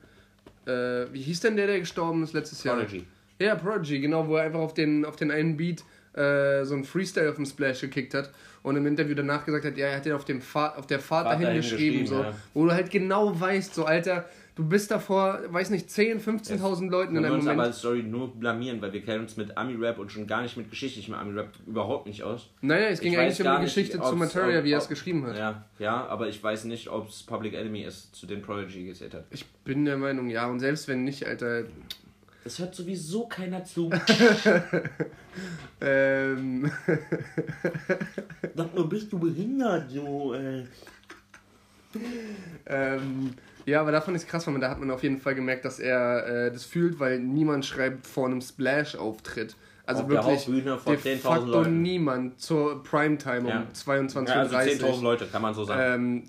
Äh, 0.65 1.11
wie 1.13 1.21
hieß 1.21 1.39
denn 1.41 1.55
der, 1.55 1.67
der 1.67 1.79
gestorben 1.79 2.23
ist 2.23 2.33
letztes 2.33 2.63
Jahr? 2.63 2.77
Prodigy. 2.77 3.05
Ja, 3.39 3.55
Prodigy, 3.55 3.99
genau, 3.99 4.27
wo 4.27 4.35
er 4.35 4.43
einfach 4.43 4.59
auf 4.59 4.73
den, 4.73 5.05
auf 5.05 5.15
den 5.15 5.31
einen 5.31 5.57
Beat 5.57 5.83
äh, 6.19 6.65
so 6.65 6.75
ein 6.75 6.83
Freestyle 6.83 7.29
auf 7.29 7.35
dem 7.35 7.45
Splash 7.45 7.81
gekickt 7.81 8.13
hat 8.13 8.31
und 8.63 8.75
im 8.75 8.85
Interview 8.85 9.15
danach 9.15 9.45
gesagt 9.45 9.65
hat, 9.65 9.77
ja, 9.77 9.87
er 9.87 9.97
hat 9.97 10.05
den 10.05 10.13
auf, 10.13 10.25
dem 10.25 10.41
Fahr 10.41 10.77
auf 10.77 10.85
der 10.87 10.99
Fahrt 10.99 11.23
Fahrt 11.25 11.35
dahin 11.35 11.47
dahin 11.47 11.61
geschrieben, 11.61 12.05
so, 12.05 12.21
ja. 12.21 12.33
wo 12.53 12.65
du 12.65 12.71
halt 12.73 12.91
genau 12.91 13.39
weißt, 13.39 13.73
so, 13.73 13.85
Alter, 13.85 14.25
du 14.55 14.65
bist 14.67 14.91
davor, 14.91 15.39
weiß 15.47 15.69
nicht, 15.69 15.89
10, 15.89 16.19
15.000 16.19 16.89
Leuten 16.89 17.15
in 17.15 17.23
Wenn 17.23 17.23
wir 17.23 17.27
einem 17.27 17.35
uns 17.35 17.43
Moment. 17.45 17.49
aber 17.59 17.63
als 17.67 17.79
Story 17.79 18.03
nur 18.03 18.35
blamieren, 18.37 18.81
weil 18.81 18.91
wir 18.91 19.01
kennen 19.01 19.21
uns 19.21 19.37
mit 19.37 19.57
Ami-Rap 19.57 19.97
und 19.99 20.11
schon 20.11 20.27
gar 20.27 20.41
nicht 20.41 20.57
mit 20.57 20.69
geschichtlichem 20.69 21.13
Ami-Rap 21.13 21.47
überhaupt 21.65 22.07
nicht 22.07 22.23
aus. 22.23 22.49
Nein, 22.59 22.81
nein, 22.81 22.91
es 22.91 22.99
ging 22.99 23.13
Ich 23.13 23.19
eigentlich 23.19 23.39
um 23.39 23.45
die 23.45 23.51
nicht, 23.51 23.73
Geschichte 23.75 23.97
zu 23.99 24.03
ob's- 24.03 24.15
Materia, 24.17 24.59
ob- 24.59 24.65
wie 24.65 24.71
er 24.73 24.79
es 24.79 24.89
geschrieben 24.89 25.25
hat. 25.25 25.37
Ja, 25.37 25.63
ja, 25.79 26.05
aber 26.07 26.27
ich 26.27 26.43
weiß 26.43 26.65
nicht, 26.65 26.89
ob 26.89 27.07
es 27.07 27.23
Public 27.23 27.53
Enemy 27.53 27.83
ist, 27.83 28.13
zu 28.13 28.27
dem 28.27 28.41
Prodigy 28.41 28.83
gezählt 28.83 29.13
hat. 29.13 29.23
Ich 29.31 29.45
bin 29.63 29.85
der 29.85 29.95
Meinung, 29.97 30.29
ja, 30.29 30.47
und 30.47 30.59
selbst 30.59 30.89
wenn 30.89 31.05
nicht, 31.05 31.25
Alter, 31.25 31.63
Das 32.43 32.57
hört 32.59 32.73
sowieso 32.73 33.27
keiner 33.27 33.63
zu. 33.65 33.89
ähm, 35.81 36.71
Sag 38.55 38.73
nur, 38.75 38.89
bist 38.89 39.11
du 39.11 39.19
behindert, 39.19 39.91
so, 39.91 40.33
ey. 40.33 40.65
ähm, 42.65 43.33
ja, 43.65 43.81
aber 43.81 43.91
davon 43.91 44.15
ist 44.15 44.27
krass, 44.27 44.45
weil 44.47 44.53
man, 44.53 44.61
da 44.61 44.69
hat 44.69 44.79
man 44.79 44.89
auf 44.91 45.03
jeden 45.03 45.17
Fall 45.19 45.35
gemerkt, 45.35 45.65
dass 45.65 45.79
er 45.79 46.25
äh, 46.47 46.51
das 46.51 46.65
fühlt, 46.65 46.99
weil 46.99 47.19
niemand 47.19 47.65
schreibt 47.65 48.07
vor 48.07 48.27
einem 48.27 48.41
Splash-Auftritt. 48.41 49.55
Also 49.85 50.03
Auf 50.03 50.07
der 50.09 50.17
wirklich, 50.23 50.37
Hauptbühne 50.47 50.77
vor 50.77 50.95
de 50.95 51.15
10.000 51.15 51.19
facto 51.19 51.45
Leuten. 51.47 51.81
niemand 51.81 52.39
zur 52.39 52.83
Primetime 52.83 53.49
Ja. 53.49 53.59
um 53.61 53.67
22.30 53.73 54.27
Ja, 54.27 54.33
also 54.35 54.55
10.000 54.57 54.83
Uhr. 54.97 55.01
Leute, 55.03 55.25
kann 55.25 55.41
man 55.41 55.53
so 55.55 55.63
sagen. 55.63 55.81
Ähm, 56.03 56.23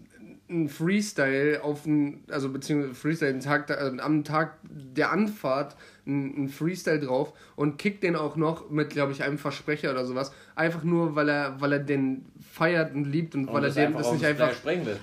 ein 0.51 0.69
Freestyle 0.69 1.63
auf 1.63 1.87
ein, 1.87 2.25
also 2.29 2.51
beziehungsweise 2.51 2.95
Freestyle 2.95 3.39
Tag, 3.39 3.71
äh, 3.71 4.01
am 4.01 4.25
Tag 4.25 4.59
der 4.63 5.13
Anfahrt 5.13 5.77
ein, 6.07 6.45
ein 6.45 6.49
Freestyle 6.49 7.01
drauf 7.01 7.33
und 7.57 7.79
kickt 7.79 8.03
den 8.03 8.17
auch 8.17 8.37
noch 8.37 8.69
mit, 8.71 8.91
glaube 8.91 9.13
ich, 9.13 9.23
einem 9.23 9.39
Versprecher 9.39 9.91
oder 9.91 10.05
sowas. 10.05 10.33
Einfach 10.57 10.83
nur, 10.83 11.15
weil 11.15 11.29
er, 11.29 11.61
weil 11.61 11.73
er 11.73 11.79
den 11.79 12.27
feiert 12.41 12.95
und 12.95 13.05
liebt 13.05 13.35
und, 13.35 13.47
weil 13.53 13.65
er 13.65 13.77
einfach 13.77 14.01
das 14.01 14.13
nicht 14.13 14.27
einfach 14.27 14.53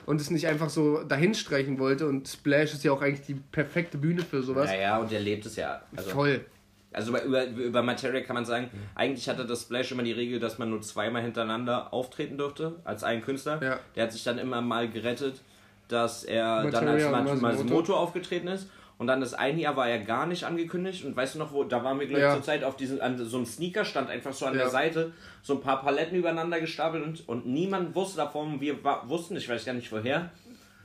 und 0.06 0.22
es 0.22 0.30
nicht 0.30 0.48
einfach 0.48 0.70
so 0.70 1.04
dahin 1.04 1.34
streichen 1.34 1.80
wollte 1.80 2.08
und 2.08 2.28
Splash 2.28 2.74
ist 2.74 2.84
ja 2.84 2.92
auch 2.92 3.02
eigentlich 3.02 3.26
die 3.26 3.36
perfekte 3.36 3.98
Bühne 3.98 4.22
für 4.22 4.44
sowas. 4.44 4.70
Ja, 4.72 4.80
ja, 4.80 4.98
und 4.98 5.12
der 5.12 5.22
lebt 5.22 5.46
es 5.46 5.56
ja. 5.56 5.82
Also, 5.96 6.10
Voll. 6.10 6.46
Also 6.98 7.12
über, 7.12 7.24
über, 7.24 7.46
über 7.46 7.82
Materia 7.82 8.22
kann 8.22 8.34
man 8.34 8.44
sagen, 8.46 8.70
eigentlich 8.96 9.30
hatte 9.30 9.46
das 9.46 9.62
Splash 9.62 9.92
immer 9.94 10.04
die 10.04 10.12
Regel, 10.12 10.40
dass 10.40 10.58
man 10.58 10.70
nur 10.70 10.82
zweimal 10.82 11.22
hintereinander 11.22 11.94
auftreten 11.94 12.38
durfte, 12.38 12.76
als 12.84 13.04
ein 13.04 13.22
Künstler. 13.24 13.62
Ja. 13.64 13.80
Der 13.96 14.04
hat 14.04 14.12
sich 14.12 14.24
dann 14.24 14.38
immer 14.38 14.62
mal 14.62 14.90
gerettet, 14.90 15.42
dass 15.88 16.24
er 16.26 16.64
dann 16.64 16.86
Materia 16.86 17.06
als 17.08 17.12
Mas- 17.12 17.42
Masimoto. 17.42 17.42
Masimoto 17.64 17.96
aufgetreten 17.98 18.48
ist. 18.50 18.70
Und 19.00 19.06
dann 19.06 19.22
das 19.22 19.36
eine 19.36 19.62
Jahr 19.62 19.76
war 19.78 19.88
er 19.88 20.00
gar 20.00 20.26
nicht 20.26 20.44
angekündigt. 20.44 21.06
Und 21.06 21.16
weißt 21.16 21.36
du 21.36 21.40
noch, 21.40 21.54
wo, 21.54 21.64
da 21.64 21.84
waren 21.84 22.00
wir, 22.00 22.08
glaube 22.08 22.20
ich, 22.20 22.26
Ja. 22.28 22.34
zur 22.34 22.42
Zeit 22.42 22.64
auf 22.64 22.76
diesen, 22.78 23.00
an 23.00 23.16
so 23.24 23.38
einem 23.38 23.46
Sneaker 23.46 23.86
stand 23.86 24.10
einfach 24.10 24.34
so 24.34 24.48
an 24.48 24.54
Ja. 24.56 24.62
der 24.62 24.70
Seite, 24.72 25.12
so 25.44 25.54
ein 25.54 25.62
paar 25.62 25.84
Paletten 25.84 26.18
übereinander 26.18 26.60
gestapelt 26.60 27.04
und, 27.04 27.30
und 27.30 27.46
niemand 27.46 27.94
wusste 27.94 28.18
davon, 28.18 28.60
wir 28.60 28.84
wa- 28.84 29.04
wussten, 29.06 29.36
ich 29.38 29.48
weiß 29.48 29.66
gar 29.66 29.74
nicht 29.74 29.92
woher. 29.92 30.32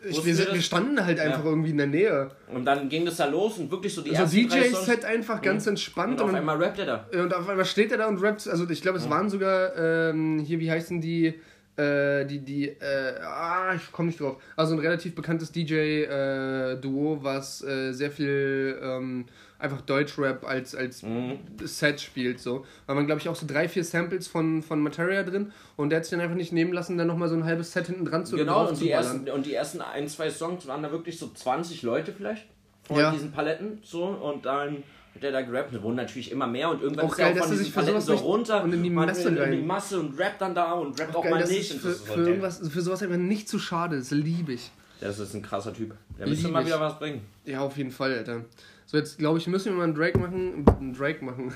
Ich, 0.05 0.16
wir, 0.16 0.24
wir 0.26 0.34
sind, 0.34 0.48
das? 0.48 0.55
wir 0.55 0.62
standen 0.62 1.05
halt 1.05 1.20
einfach 1.20 1.44
Ja. 1.44 1.50
irgendwie 1.50 1.70
in 1.70 1.78
der 1.78 1.86
Nähe. 1.86 2.30
Und 2.53 2.64
dann 2.64 2.88
ging 2.88 3.05
das 3.05 3.16
da 3.18 3.26
los 3.26 3.59
und 3.59 3.70
wirklich 3.70 3.94
so 3.94 4.03
die 4.03 4.11
So 4.11 4.22
ersten. 4.22 4.48
DJ-Set 4.48 5.05
einfach 5.05 5.40
ganz 5.42 5.66
entspannt 5.66 6.20
Und 6.20 6.28
auf 6.30 6.34
einmal 6.34 6.57
rappt 6.62 6.78
er 6.80 6.86
da. 6.86 7.07
und 7.22 7.32
auf 7.34 7.48
einmal 7.48 7.64
steht 7.64 7.92
er 7.92 7.98
da 7.98 8.09
und 8.09 8.20
rappt. 8.22 8.48
Also 8.48 8.68
ich 8.68 8.82
glaube, 8.82 8.98
es 8.98 9.09
waren 9.09 9.30
sogar 9.30 9.76
ähm, 9.76 10.40
hier, 10.40 10.59
wie 10.61 10.70
heißen 10.70 11.00
die? 11.00 11.34
Äh, 11.74 12.26
die, 12.26 12.40
die, 12.40 12.68
äh, 12.68 13.14
ah, 13.24 13.72
ich 13.74 13.90
komme 13.92 14.09
nicht 14.09 14.20
drauf. 14.20 14.36
Also 14.57 14.74
ein 14.74 14.78
relativ 14.80 15.14
bekanntes 15.14 15.50
DJ-Duo, 15.53 17.18
was 17.22 17.62
äh, 17.64 17.92
sehr 17.92 18.11
viel 18.11 18.78
ähm, 18.82 19.24
einfach 19.62 19.80
Deutschrap 19.80 20.44
als, 20.44 20.74
als 20.74 21.02
Mhm. 21.02 21.38
Set 21.64 22.00
spielt. 22.00 22.40
So. 22.40 22.66
Weil 22.86 22.96
man, 22.96 23.06
glaube 23.06 23.20
ich, 23.20 23.28
auch 23.28 23.36
so 23.36 23.46
drei, 23.46 23.68
vier 23.68 23.84
Samples 23.84 24.26
von, 24.28 24.62
von 24.62 24.80
Materia 24.80 25.22
drin 25.22 25.52
und 25.76 25.90
der 25.90 25.98
hat 25.98 26.04
sich 26.04 26.10
dann 26.10 26.20
einfach 26.20 26.36
nicht 26.36 26.52
nehmen 26.52 26.72
lassen, 26.72 26.98
dann 26.98 27.06
nochmal 27.06 27.28
so 27.28 27.34
ein 27.36 27.44
halbes 27.44 27.72
Set 27.72 27.86
hinten 27.86 28.04
dran 28.04 28.26
zu 28.26 28.36
Genau, 28.36 28.68
und 28.68 28.80
die, 28.80 28.90
ersten, 28.90 29.28
und 29.30 29.46
die 29.46 29.54
ersten 29.54 29.80
ein, 29.80 30.08
zwei 30.08 30.28
Songs 30.30 30.66
waren 30.66 30.82
da 30.82 30.90
wirklich 30.90 31.18
so 31.18 31.30
20 31.32 31.82
Leute 31.82 32.12
vielleicht. 32.12 32.46
Von 32.84 32.96
Ja. 32.98 33.12
diesen 33.12 33.30
Paletten 33.30 33.78
so 33.84 34.04
und 34.04 34.44
dann 34.44 34.82
hat 35.14 35.22
er 35.22 35.30
da 35.30 35.42
gerappt. 35.42 35.72
Es 35.72 35.80
wurden 35.82 35.94
natürlich 35.96 36.32
immer 36.32 36.46
mehr 36.48 36.68
und 36.70 36.82
irgendwann 36.82 37.06
Auch 37.06 37.12
ist 37.12 37.18
geil, 37.18 37.32
er 37.36 37.42
auch 37.42 37.46
von 37.46 37.56
diesen 37.56 37.72
Paletten 37.72 38.00
so 38.00 38.14
runter 38.14 38.64
und 38.64 38.72
in 38.72 38.82
die 38.82 38.90
Masse 38.90 39.28
in, 39.28 39.36
in 39.36 39.52
die. 39.52 39.62
Masse 39.62 40.00
und 40.00 40.18
rappt 40.18 40.40
dann 40.40 40.54
da 40.54 40.72
und 40.72 40.98
rappt 41.00 41.14
auch 41.14 41.22
Geil, 41.22 41.30
mal 41.30 41.46
nicht. 41.46 41.72
für, 41.74 41.92
so 41.92 42.04
für, 42.14 42.20
irgendwas, 42.26 42.66
für 42.68 42.80
sowas 42.82 43.02
einfach 43.02 43.16
nicht 43.18 43.48
zu 43.48 43.58
schade. 43.60 43.98
Das 43.98 44.10
liebe 44.10 44.54
ich. 44.54 44.70
Das 45.00 45.18
ist 45.18 45.34
ein 45.34 45.42
krasser 45.42 45.72
Typ. 45.72 45.94
Der 46.18 46.26
müsste 46.28 46.48
mal 46.48 46.64
wieder 46.64 46.80
was 46.80 46.98
bringen. 46.98 47.22
Ja, 47.44 47.60
auf 47.60 47.76
jeden 47.76 47.90
Fall, 47.90 48.12
Alter. 48.18 48.44
So, 48.93 48.99
jetzt 48.99 49.16
glaube 49.16 49.38
ich, 49.38 49.47
müssen 49.47 49.72
wir 49.72 49.78
mal 49.78 49.84
einen 49.84 49.95
Drake 49.95 50.18
machen. 50.18 50.66
Einen 50.68 50.93
Drake 50.93 51.24
machen. 51.24 51.51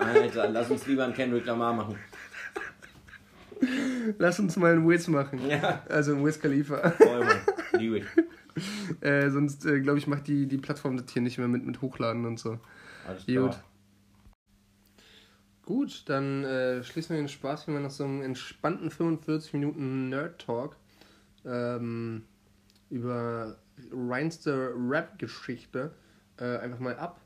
Alter, 0.00 0.48
lass 0.50 0.72
uns 0.72 0.84
lieber 0.88 1.04
einen 1.04 1.14
Kendrick 1.14 1.46
Lamar 1.46 1.72
machen. 1.72 1.94
Lass 4.18 4.40
uns 4.40 4.56
mal 4.56 4.72
einen 4.72 4.88
Wiz 4.88 5.06
machen. 5.06 5.38
Ja, 5.48 5.84
Also 5.88 6.14
einen 6.16 6.26
Wiz 6.26 6.40
Khalifa. 6.40 6.90
voll, 6.90 7.24
Mann. 7.24 7.38
Liebe 7.78 7.98
ich. 7.98 8.06
äh, 9.02 9.30
sonst, 9.30 9.64
äh, 9.66 9.80
glaube 9.82 9.98
ich, 10.00 10.08
macht 10.08 10.26
die, 10.26 10.48
die 10.48 10.58
Plattform 10.58 10.96
das 10.96 11.12
hier 11.12 11.22
nicht 11.22 11.38
mehr 11.38 11.46
mit, 11.46 11.64
mit 11.64 11.80
Hochladen 11.80 12.26
und 12.26 12.40
so. 12.40 12.58
Alles 13.06 13.24
Gut. 13.24 13.34
klar. 13.36 13.64
Gut, 15.64 16.02
dann 16.08 16.42
äh, 16.42 16.82
schließen 16.82 17.14
wir 17.14 17.22
den 17.22 17.28
Spaß 17.28 17.66
hier 17.66 17.74
mal 17.74 17.84
nach 17.84 17.92
so 17.92 18.02
einem 18.02 18.20
entspannten 18.20 18.90
45 18.90 19.52
Minuten 19.52 20.08
Nerd-Talk 20.08 20.74
ähm, 21.46 22.24
über 22.90 23.58
reinste 23.92 24.74
Rap-Geschichte 24.76 25.92
äh, 26.38 26.58
einfach 26.58 26.78
mal 26.78 26.96
ab 26.96 27.20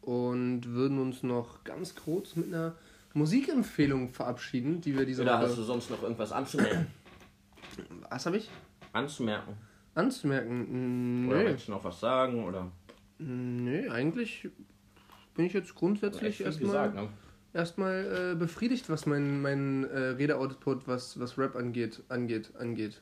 und 0.00 0.66
würden 0.66 0.98
uns 0.98 1.22
noch 1.22 1.64
ganz 1.64 1.94
kurz 1.94 2.36
mit 2.36 2.48
einer 2.48 2.74
Musikempfehlung 3.14 4.10
verabschieden, 4.10 4.80
die 4.80 4.96
wir 4.96 5.06
diese 5.06 5.22
Oder 5.22 5.38
hast 5.38 5.50
Woche... 5.50 5.56
du 5.56 5.62
sonst 5.62 5.90
noch 5.90 6.02
irgendwas 6.02 6.32
anzumerken? 6.32 6.86
Was 8.10 8.26
habe 8.26 8.38
ich? 8.38 8.50
Anzumerken? 8.92 9.56
Anzumerken? 9.94 11.28
Oder 11.28 11.44
willst 11.44 11.68
du 11.68 11.72
noch 11.72 11.84
was 11.84 12.00
sagen? 12.00 12.44
Oder? 12.44 12.70
Nö, 13.18 13.90
eigentlich 13.90 14.48
bin 15.34 15.46
ich 15.46 15.52
jetzt 15.52 15.74
grundsätzlich 15.74 16.40
erstmal 16.40 16.90
ne? 16.90 17.08
erstmal 17.52 18.32
äh, 18.32 18.34
befriedigt, 18.34 18.88
was 18.88 19.06
mein, 19.06 19.40
mein 19.42 19.84
äh, 19.84 19.98
Redeoutput, 19.98 20.88
was, 20.88 21.18
was 21.20 21.38
Rap 21.38 21.56
angeht, 21.56 22.02
angeht, 22.08 22.52
angeht. 22.58 23.00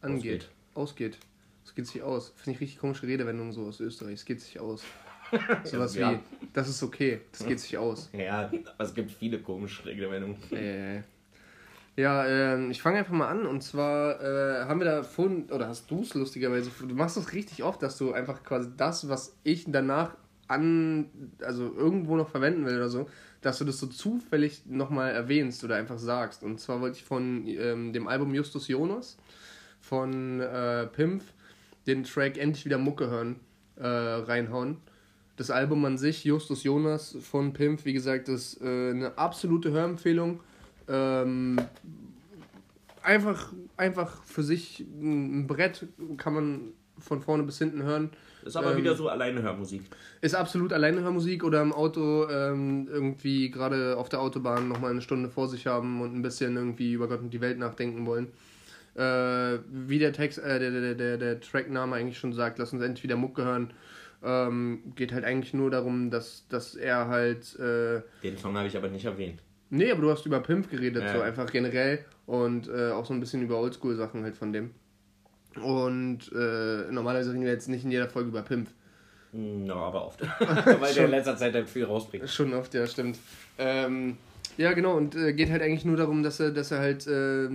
Angeht. 0.00 0.50
Ausgeht. 0.74 1.18
Es 1.64 1.74
geht 1.74 1.86
sich 1.86 2.02
aus. 2.02 2.32
Finde 2.36 2.56
ich 2.56 2.60
richtig 2.60 2.78
komische 2.78 3.06
Redewendung 3.06 3.52
so 3.52 3.66
aus 3.66 3.80
Österreich. 3.80 4.14
Es 4.14 4.24
geht 4.24 4.40
sich 4.40 4.60
aus. 4.60 4.84
Sowas 5.64 5.94
ja. 5.94 6.12
wie, 6.12 6.18
das 6.52 6.68
ist 6.68 6.82
okay, 6.82 7.20
das 7.32 7.46
geht 7.46 7.60
sich 7.60 7.76
aus. 7.78 8.10
Ja, 8.12 8.50
aber 8.76 8.84
es 8.84 8.94
gibt 8.94 9.10
viele 9.10 9.40
komische 9.40 9.84
Redewendungen. 9.84 10.36
Äh, 10.52 11.02
ja, 11.96 12.24
äh, 12.24 12.70
ich 12.70 12.82
fange 12.82 12.98
einfach 12.98 13.12
mal 13.12 13.28
an 13.28 13.46
und 13.46 13.62
zwar 13.62 14.20
äh, 14.20 14.64
haben 14.64 14.80
wir 14.80 14.84
da 14.84 15.02
vorhin, 15.02 15.50
oder 15.50 15.68
hast 15.68 15.90
du 15.90 16.02
es 16.02 16.14
lustigerweise, 16.14 16.70
du 16.86 16.94
machst 16.94 17.16
das 17.16 17.32
richtig 17.32 17.62
oft, 17.62 17.82
dass 17.82 17.98
du 17.98 18.12
einfach 18.12 18.42
quasi 18.42 18.68
das, 18.76 19.08
was 19.08 19.36
ich 19.44 19.64
danach 19.68 20.16
an, 20.48 21.08
also 21.40 21.72
irgendwo 21.74 22.16
noch 22.16 22.28
verwenden 22.28 22.66
will 22.66 22.76
oder 22.76 22.88
so, 22.88 23.08
dass 23.40 23.58
du 23.58 23.64
das 23.64 23.78
so 23.78 23.86
zufällig 23.86 24.62
nochmal 24.66 25.12
erwähnst 25.12 25.62
oder 25.64 25.76
einfach 25.76 25.98
sagst. 25.98 26.42
Und 26.42 26.60
zwar 26.60 26.80
wollte 26.80 26.98
ich 26.98 27.04
von 27.04 27.46
ähm, 27.46 27.92
dem 27.92 28.08
Album 28.08 28.34
Justus 28.34 28.68
Jonas 28.68 29.16
von 29.80 30.40
äh, 30.40 30.86
Pimpf 30.86 31.33
den 31.86 32.04
Track 32.04 32.38
Endlich 32.38 32.64
wieder 32.64 32.78
Mucke 32.78 33.08
hören, 33.08 33.40
äh, 33.76 33.86
reinhauen. 33.86 34.78
Das 35.36 35.50
Album 35.50 35.84
an 35.84 35.98
sich, 35.98 36.24
Justus 36.24 36.62
Jonas 36.62 37.16
von 37.20 37.52
Pimpf, 37.52 37.84
wie 37.84 37.92
gesagt, 37.92 38.28
ist 38.28 38.60
äh, 38.62 38.90
eine 38.90 39.18
absolute 39.18 39.72
Hörempfehlung. 39.72 40.40
Ähm, 40.86 41.60
einfach, 43.02 43.52
einfach 43.76 44.22
für 44.24 44.42
sich 44.42 44.80
ein 44.80 45.46
Brett 45.46 45.86
kann 46.16 46.34
man 46.34 46.60
von 46.98 47.20
vorne 47.20 47.42
bis 47.42 47.58
hinten 47.58 47.82
hören. 47.82 48.10
Ist 48.44 48.56
aber 48.56 48.72
ähm, 48.72 48.78
wieder 48.78 48.94
so 48.94 49.08
alleine 49.08 49.42
Hörmusik. 49.42 49.82
Ist 50.20 50.34
absolut 50.34 50.72
alleine 50.72 51.00
Hörmusik 51.00 51.44
oder 51.44 51.62
im 51.62 51.72
Auto 51.72 52.28
ähm, 52.28 52.88
irgendwie 52.90 53.50
gerade 53.50 53.96
auf 53.96 54.08
der 54.08 54.20
Autobahn 54.20 54.68
nochmal 54.68 54.90
eine 54.90 55.00
Stunde 55.00 55.30
vor 55.30 55.48
sich 55.48 55.66
haben 55.66 56.00
und 56.00 56.14
ein 56.14 56.22
bisschen 56.22 56.56
irgendwie 56.56 56.92
über 56.92 57.08
Gott 57.08 57.20
und 57.20 57.30
die 57.30 57.40
Welt 57.40 57.58
nachdenken 57.58 58.06
wollen. 58.06 58.28
Äh, 58.96 59.58
wie 59.68 59.98
der 59.98 60.12
Text, 60.12 60.38
äh, 60.38 60.58
der, 60.58 60.70
der, 60.70 60.94
der, 60.94 61.16
der 61.16 61.40
Trackname 61.40 61.96
eigentlich 61.96 62.18
schon 62.18 62.32
sagt, 62.32 62.58
lass 62.58 62.72
uns 62.72 62.82
endlich 62.82 63.02
wieder 63.02 63.16
Mucke 63.16 63.44
hören. 63.44 63.72
Ähm, 64.22 64.92
geht 64.94 65.12
halt 65.12 65.24
eigentlich 65.24 65.52
nur 65.52 65.70
darum, 65.70 66.10
dass, 66.10 66.46
dass 66.48 66.74
er 66.74 67.08
halt. 67.08 67.58
Äh, 67.58 68.02
Den 68.22 68.38
Song 68.38 68.56
habe 68.56 68.68
ich 68.68 68.76
aber 68.76 68.88
nicht 68.88 69.04
erwähnt. 69.04 69.40
Nee, 69.70 69.90
aber 69.90 70.02
du 70.02 70.10
hast 70.10 70.24
über 70.26 70.40
Pimp 70.40 70.70
geredet, 70.70 71.02
ja. 71.02 71.12
so 71.12 71.20
einfach 71.20 71.50
generell 71.50 72.04
und 72.26 72.68
äh, 72.68 72.92
auch 72.92 73.04
so 73.04 73.12
ein 73.12 73.20
bisschen 73.20 73.42
über 73.42 73.58
Oldschool-Sachen 73.58 74.22
halt 74.22 74.36
von 74.36 74.52
dem. 74.52 74.70
Und 75.60 76.30
äh, 76.32 76.90
normalerweise 76.90 77.32
reden 77.32 77.44
wir 77.44 77.52
jetzt 77.52 77.68
nicht 77.68 77.84
in 77.84 77.90
jeder 77.90 78.08
Folge 78.08 78.28
über 78.28 78.42
Pimp. 78.42 78.68
No, 79.32 79.74
aber 79.74 80.06
oft. 80.06 80.20
Weil 80.80 80.94
der 80.94 81.06
in 81.06 81.10
letzter 81.10 81.36
Zeit 81.36 81.54
halt 81.54 81.68
viel 81.68 81.84
rausbringt. 81.84 82.28
Schon 82.30 82.54
oft, 82.54 82.72
ja, 82.74 82.86
stimmt. 82.86 83.18
Ähm, 83.58 84.16
ja, 84.56 84.72
genau, 84.72 84.96
und 84.96 85.16
äh, 85.16 85.32
geht 85.32 85.50
halt 85.50 85.62
eigentlich 85.62 85.84
nur 85.84 85.96
darum, 85.96 86.22
dass 86.22 86.40
er, 86.40 86.50
dass 86.50 86.70
er 86.70 86.78
halt, 86.78 87.06
äh, 87.06 87.48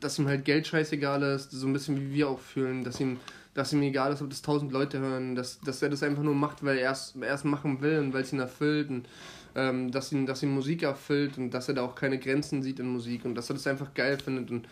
dass 0.00 0.18
ihm 0.18 0.28
halt 0.28 0.44
Geld 0.44 0.66
scheißegal 0.66 1.22
ist, 1.22 1.50
so 1.50 1.66
ein 1.66 1.72
bisschen 1.72 2.00
wie 2.00 2.14
wir 2.14 2.28
auch 2.28 2.38
fühlen, 2.38 2.84
dass 2.84 3.00
ihm, 3.00 3.18
dass 3.54 3.72
ihm 3.72 3.82
egal 3.82 4.12
ist, 4.12 4.22
ob 4.22 4.30
das 4.30 4.42
tausend 4.42 4.72
Leute 4.72 4.98
hören, 4.98 5.34
dass, 5.34 5.60
dass 5.60 5.82
er 5.82 5.90
das 5.90 6.02
einfach 6.02 6.22
nur 6.22 6.34
macht, 6.34 6.64
weil 6.64 6.78
er 6.78 6.92
es 6.92 7.44
machen 7.44 7.80
will 7.80 7.98
und 7.98 8.12
weil 8.12 8.22
es 8.22 8.32
ihn 8.32 8.40
erfüllt 8.40 8.90
und 8.90 9.08
ähm, 9.54 9.90
dass, 9.90 10.12
ihn, 10.12 10.26
dass 10.26 10.42
ihn 10.42 10.54
Musik 10.54 10.82
erfüllt 10.82 11.36
und 11.36 11.50
dass 11.50 11.68
er 11.68 11.74
da 11.74 11.82
auch 11.82 11.94
keine 11.94 12.18
Grenzen 12.18 12.62
sieht 12.62 12.80
in 12.80 12.86
Musik 12.86 13.24
und 13.24 13.34
dass 13.34 13.50
er 13.50 13.54
das 13.54 13.66
einfach 13.66 13.92
geil 13.94 14.18
findet 14.18 14.50
und 14.50 14.66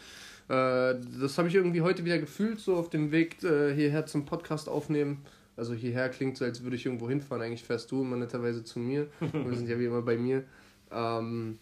äh, 0.51 0.97
das 1.21 1.39
habe 1.39 1.49
ich 1.49 1.55
irgendwie 1.55 1.81
heute 1.81 2.05
wieder 2.05 2.19
gefühlt, 2.19 2.59
so 2.59 2.77
auf 2.77 2.91
dem 2.91 3.13
Weg 3.13 3.43
äh, 3.45 3.73
hierher 3.73 4.07
zum 4.07 4.27
Podcast 4.27 4.69
aufnehmen. 4.69 5.19
Also 5.57 5.75
hierher 5.75 6.09
klingt 6.09 6.37
so, 6.39 6.45
als 6.45 6.63
würde 6.63 6.75
ich 6.75 6.87
irgendwo 6.87 7.09
hinfahren. 7.09 7.43
Eigentlich 7.43 7.63
fährst 7.63 7.91
du 7.93 8.03
immer 8.03 8.17
netterweise 8.17 8.65
zu 8.65 8.81
mir. 8.81 9.07
Wir 9.21 9.57
sind 9.57 9.69
ja 9.69 9.79
wie 9.79 9.85
immer 9.85 10.03
bei 10.03 10.17
mir. 10.17 10.43
Ähm, 10.91 11.59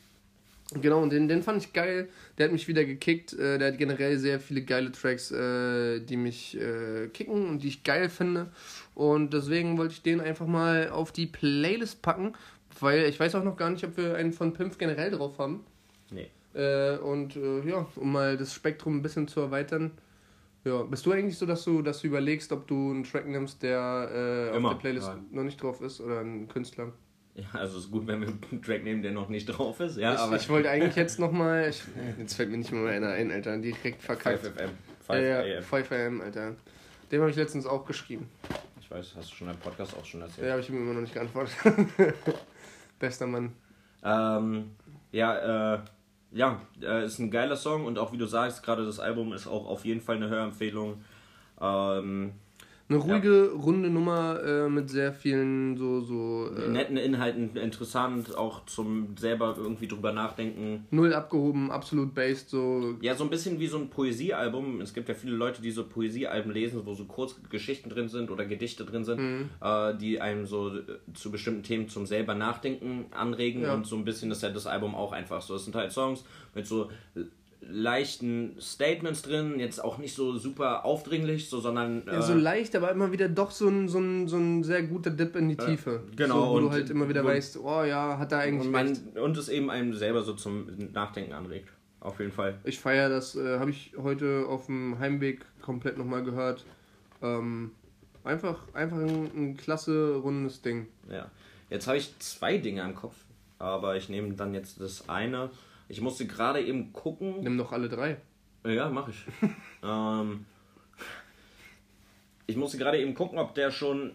genau, 0.75 1.03
und 1.03 1.11
den, 1.11 1.29
den 1.29 1.43
fand 1.43 1.63
ich 1.63 1.73
geil. 1.73 2.09
Der 2.37 2.47
hat 2.47 2.53
mich 2.53 2.69
wieder 2.69 2.85
gekickt. 2.85 3.33
Äh, 3.33 3.59
der 3.59 3.73
hat 3.73 3.79
generell 3.79 4.19
sehr 4.19 4.41
viele 4.41 4.63
geile 4.63 4.93
Tracks, 4.93 5.31
äh, 5.31 6.01
die 6.01 6.17
mich 6.17 6.59
äh, 6.61 7.09
kicken 7.09 7.49
und 7.49 7.63
die 7.63 7.69
ich 7.69 7.85
geil 7.85 8.09
finde. 8.09 8.51
Und 8.95 9.33
deswegen 9.33 9.79
wollte 9.79 9.95
ich 9.95 10.03
den 10.03 10.21
einfach 10.21 10.47
mal 10.47 10.91
auf 10.91 11.13
die 11.13 11.27
Playlist 11.27 12.03
packen. 12.03 12.35
Weil 12.81 13.05
ich 13.05 13.19
weiß 13.19 13.35
auch 13.35 13.45
noch 13.45 13.57
gar 13.57 13.71
nicht, 13.71 13.85
ob 13.85 13.97
wir 13.97 14.15
einen 14.15 14.33
von 14.33 14.53
Pimp 14.53 14.79
generell 14.79 15.11
drauf 15.11 15.39
haben. 15.39 15.65
Nee. 16.11 16.31
Äh, 16.55 16.99
und 16.99 17.37
äh, 17.37 17.69
ja, 17.69 17.87
um 17.97 18.13
mal 18.13 18.37
das 18.37 18.55
Spektrum 18.55 18.99
ein 18.99 19.03
bisschen 19.03 19.29
zu 19.29 19.41
erweitern. 19.41 19.93
Ja, 20.65 20.83
bist 20.83 21.07
du 21.07 21.13
eigentlich 21.13 21.39
so, 21.39 21.47
dass 21.47 21.65
du, 21.65 21.83
dass 21.83 22.01
du 22.01 22.09
überlegst, 22.09 22.53
ob 22.53 22.67
du 22.67 22.91
einen 22.91 23.05
Track 23.05 23.27
nimmst, 23.27 23.63
der 23.63 24.51
äh, 24.53 24.57
auf 24.57 24.63
der 24.63 24.79
Playlist 24.79 25.09
ja. 25.09 25.19
noch 25.31 25.45
nicht 25.45 25.63
drauf 25.63 25.81
ist 25.81 26.01
oder 26.01 26.21
einen 26.21 26.49
Künstler? 26.49 26.93
Ja, 27.39 27.61
also 27.61 27.79
ist 27.79 27.91
gut, 27.91 28.05
wenn 28.09 28.21
wir 28.21 28.29
einen 28.29 28.63
Track 28.63 28.83
nehmen, 28.83 29.01
der 29.01 29.13
noch 29.13 29.29
nicht 29.29 29.47
drauf 29.47 29.79
ist. 29.79 29.97
Ja, 29.97 30.15
ich, 30.15 30.19
aber 30.19 30.37
ich 30.37 30.49
wollte 30.49 30.71
eigentlich 30.71 30.97
jetzt 30.97 31.21
nochmal. 31.21 31.73
Jetzt 32.19 32.35
fällt 32.35 32.51
mir 32.51 32.59
nicht 32.59 32.73
mehr 32.73 32.91
einer 32.91 33.11
ein, 33.11 33.31
Alter. 33.31 33.57
Direkt 33.59 34.03
verkackt. 34.03 34.45
5FM. 34.45 34.71
5 35.07 35.23
ja, 35.23 35.45
ja, 35.45 35.61
5am, 35.61 36.21
Alter. 36.21 36.57
Dem 37.13 37.21
habe 37.21 37.31
ich 37.31 37.37
letztens 37.37 37.65
auch 37.65 37.87
geschrieben. 37.87 38.29
Ich 38.81 38.91
weiß, 38.91 39.15
hast 39.17 39.31
du 39.31 39.37
schon 39.37 39.49
im 39.49 39.57
Podcast 39.57 39.97
auch 39.97 40.05
schon 40.05 40.21
erzählt. 40.21 40.47
Ja, 40.47 40.53
habe 40.53 40.63
ich 40.63 40.69
ihm 40.69 40.79
immer 40.79 40.95
noch 40.95 41.01
nicht 41.01 41.15
geantwortet. 41.15 41.55
Bester 42.99 43.29
Mann. 43.29 43.53
Ähm, 44.03 44.73
ja, 45.13 45.75
äh, 45.75 45.79
ja, 46.33 46.61
äh, 46.83 47.05
ist 47.05 47.21
ein 47.21 47.31
geiler 47.31 47.57
Song 47.57 47.87
und 47.87 47.99
auch 47.99 48.13
wie 48.13 48.19
du 48.19 48.27
sagst, 48.27 48.65
gerade 48.65 48.85
das 48.85 48.99
Album 48.99 49.33
ist 49.33 49.47
auch 49.47 49.67
auf 49.67 49.85
jeden 49.85 50.01
Fall 50.01 50.17
eine 50.17 50.29
Hörempfehlung. 50.29 51.05
Ähm, 51.61 52.33
eine 52.89 52.99
ruhige, 52.99 53.51
ja. 53.53 53.61
runde 53.61 53.91
Nummer 53.91 54.43
äh, 54.43 54.69
mit 54.69 54.89
sehr 54.89 55.13
vielen 55.13 55.77
so. 55.77 56.01
so 56.01 56.51
äh, 56.57 56.69
Netten 56.69 56.97
Inhalten, 56.97 57.55
interessant, 57.57 58.37
auch 58.37 58.65
zum 58.65 59.17
selber 59.19 59.57
irgendwie 59.59 59.89
drüber 59.89 60.13
nachdenken. 60.13 60.87
Null 60.91 61.13
abgehoben, 61.13 61.71
absolut 61.71 62.15
based, 62.15 62.49
so. 62.49 62.97
Ja, 63.03 63.15
so 63.15 63.25
ein 63.25 63.31
bisschen 63.31 63.61
wie 63.61 63.67
so 63.67 63.79
ein 63.79 63.91
Poesiealbum. 63.91 64.81
Es 64.81 64.95
gibt 64.95 65.09
ja 65.09 65.15
viele 65.15 65.37
Leute, 65.37 65.61
die 65.61 65.71
so 65.71 65.85
Poesiealben 65.85 66.51
lesen, 66.51 66.81
wo 66.87 66.95
so 66.95 67.05
Kurzgeschichten 67.05 67.91
drin 67.91 68.09
sind 68.09 68.31
oder 68.31 68.47
Gedichte 68.47 68.87
drin 68.87 69.05
sind, 69.05 69.21
mhm. 69.21 69.51
äh, 69.61 69.95
die 69.97 70.21
einem 70.21 70.47
so 70.47 70.75
äh, 70.75 70.83
zu 71.13 71.31
bestimmten 71.31 71.63
Themen 71.63 71.89
zum 71.89 72.07
selber 72.07 72.35
Nachdenken 72.35 73.07
anregen. 73.11 73.63
Ja. 73.63 73.75
Und 73.75 73.87
so 73.87 73.97
ein 73.97 74.05
bisschen 74.05 74.31
ist 74.31 74.43
ja 74.43 74.49
das 74.49 74.67
Album 74.67 74.95
auch 74.95 75.13
einfach 75.13 75.43
so. 75.43 75.55
Es 75.57 75.65
sind 75.65 75.75
halt 75.75 75.93
Songs 75.93 76.25
mit 76.55 76.67
so 76.67 76.89
leichten 77.61 78.57
Statements 78.61 79.23
drin, 79.23 79.59
jetzt 79.59 79.83
auch 79.83 79.99
nicht 79.99 80.15
so 80.15 80.37
super 80.37 80.85
aufdringlich, 80.85 81.49
so, 81.49 81.61
sondern. 81.61 82.07
Äh, 82.07 82.15
ja, 82.15 82.23
so 82.23 82.35
leicht, 82.35 82.75
aber 82.77 82.91
immer 82.91 83.13
wieder 83.13 83.29
doch 83.29 83.51
so 83.51 83.69
ein, 83.69 83.89
so 83.89 83.99
ein, 83.99 84.29
so 84.29 84.37
ein 84.37 84.63
sehr 84.65 84.83
guter 84.83 85.11
Dip 85.11 85.37
in 85.37 85.49
die 85.49 85.59
äh, 85.59 85.67
Tiefe. 85.67 86.03
Genau. 86.17 86.47
So, 86.47 86.53
wo 86.53 86.61
du 86.61 86.71
halt 86.71 86.91
immer 86.91 87.09
wieder 87.09 87.23
und, 87.23 87.29
weißt, 87.29 87.59
oh 87.59 87.85
ja, 87.85 88.19
hat 88.19 88.33
er 88.33 88.39
eigentlich. 88.39 88.67
Und, 88.67 88.73
man, 88.73 88.97
und 89.23 89.37
es 89.37 89.49
eben 89.49 89.71
einem 89.71 89.95
selber 89.95 90.23
so 90.23 90.35
zum 90.35 90.67
Nachdenken 90.93 91.33
anregt. 91.33 91.69
Auf 92.01 92.21
jeden 92.21 92.33
Fall. 92.33 92.59
Ich 92.65 92.79
feiere 92.79 93.09
das, 93.09 93.35
äh, 93.35 93.59
habe 93.59 93.71
ich 93.71 93.93
heute 94.01 94.47
auf 94.49 94.67
dem 94.67 94.99
Heimweg 94.99 95.45
komplett 95.61 95.99
nochmal 95.99 96.23
gehört. 96.23 96.65
Ähm, 97.23 97.73
einfach 98.23 98.59
einfach 98.73 98.99
ein, 98.99 99.31
ein 99.35 99.57
klasse, 99.57 100.17
rundes 100.17 100.63
Ding. 100.63 100.87
Ja. 101.11 101.29
Jetzt 101.71 101.87
habe 101.87 101.99
ich 101.99 102.17
zwei 102.21 102.59
Dinge 102.59 102.83
im 102.83 102.95
Kopf, 102.95 103.17
aber 103.59 103.97
ich 103.97 104.09
nehme 104.09 104.33
dann 104.35 104.55
jetzt 104.55 104.81
das 104.81 105.09
eine. 105.09 105.51
Ich 105.89 106.01
musste 106.01 106.27
gerade 106.27 106.63
eben 106.63 106.93
gucken. 106.93 107.41
Nimm 107.43 107.57
doch 107.59 107.73
alle 107.73 107.89
drei. 107.89 108.19
Ja, 108.65 108.91
mach 108.91 109.09
ich. 109.09 109.25
ähm, 109.83 110.45
ich 112.47 112.57
musste 112.57 112.79
gerade 112.79 113.01
eben 113.01 113.15
gucken, 113.15 113.39
ob 113.39 113.55
der 113.55 113.71
schon 113.71 114.13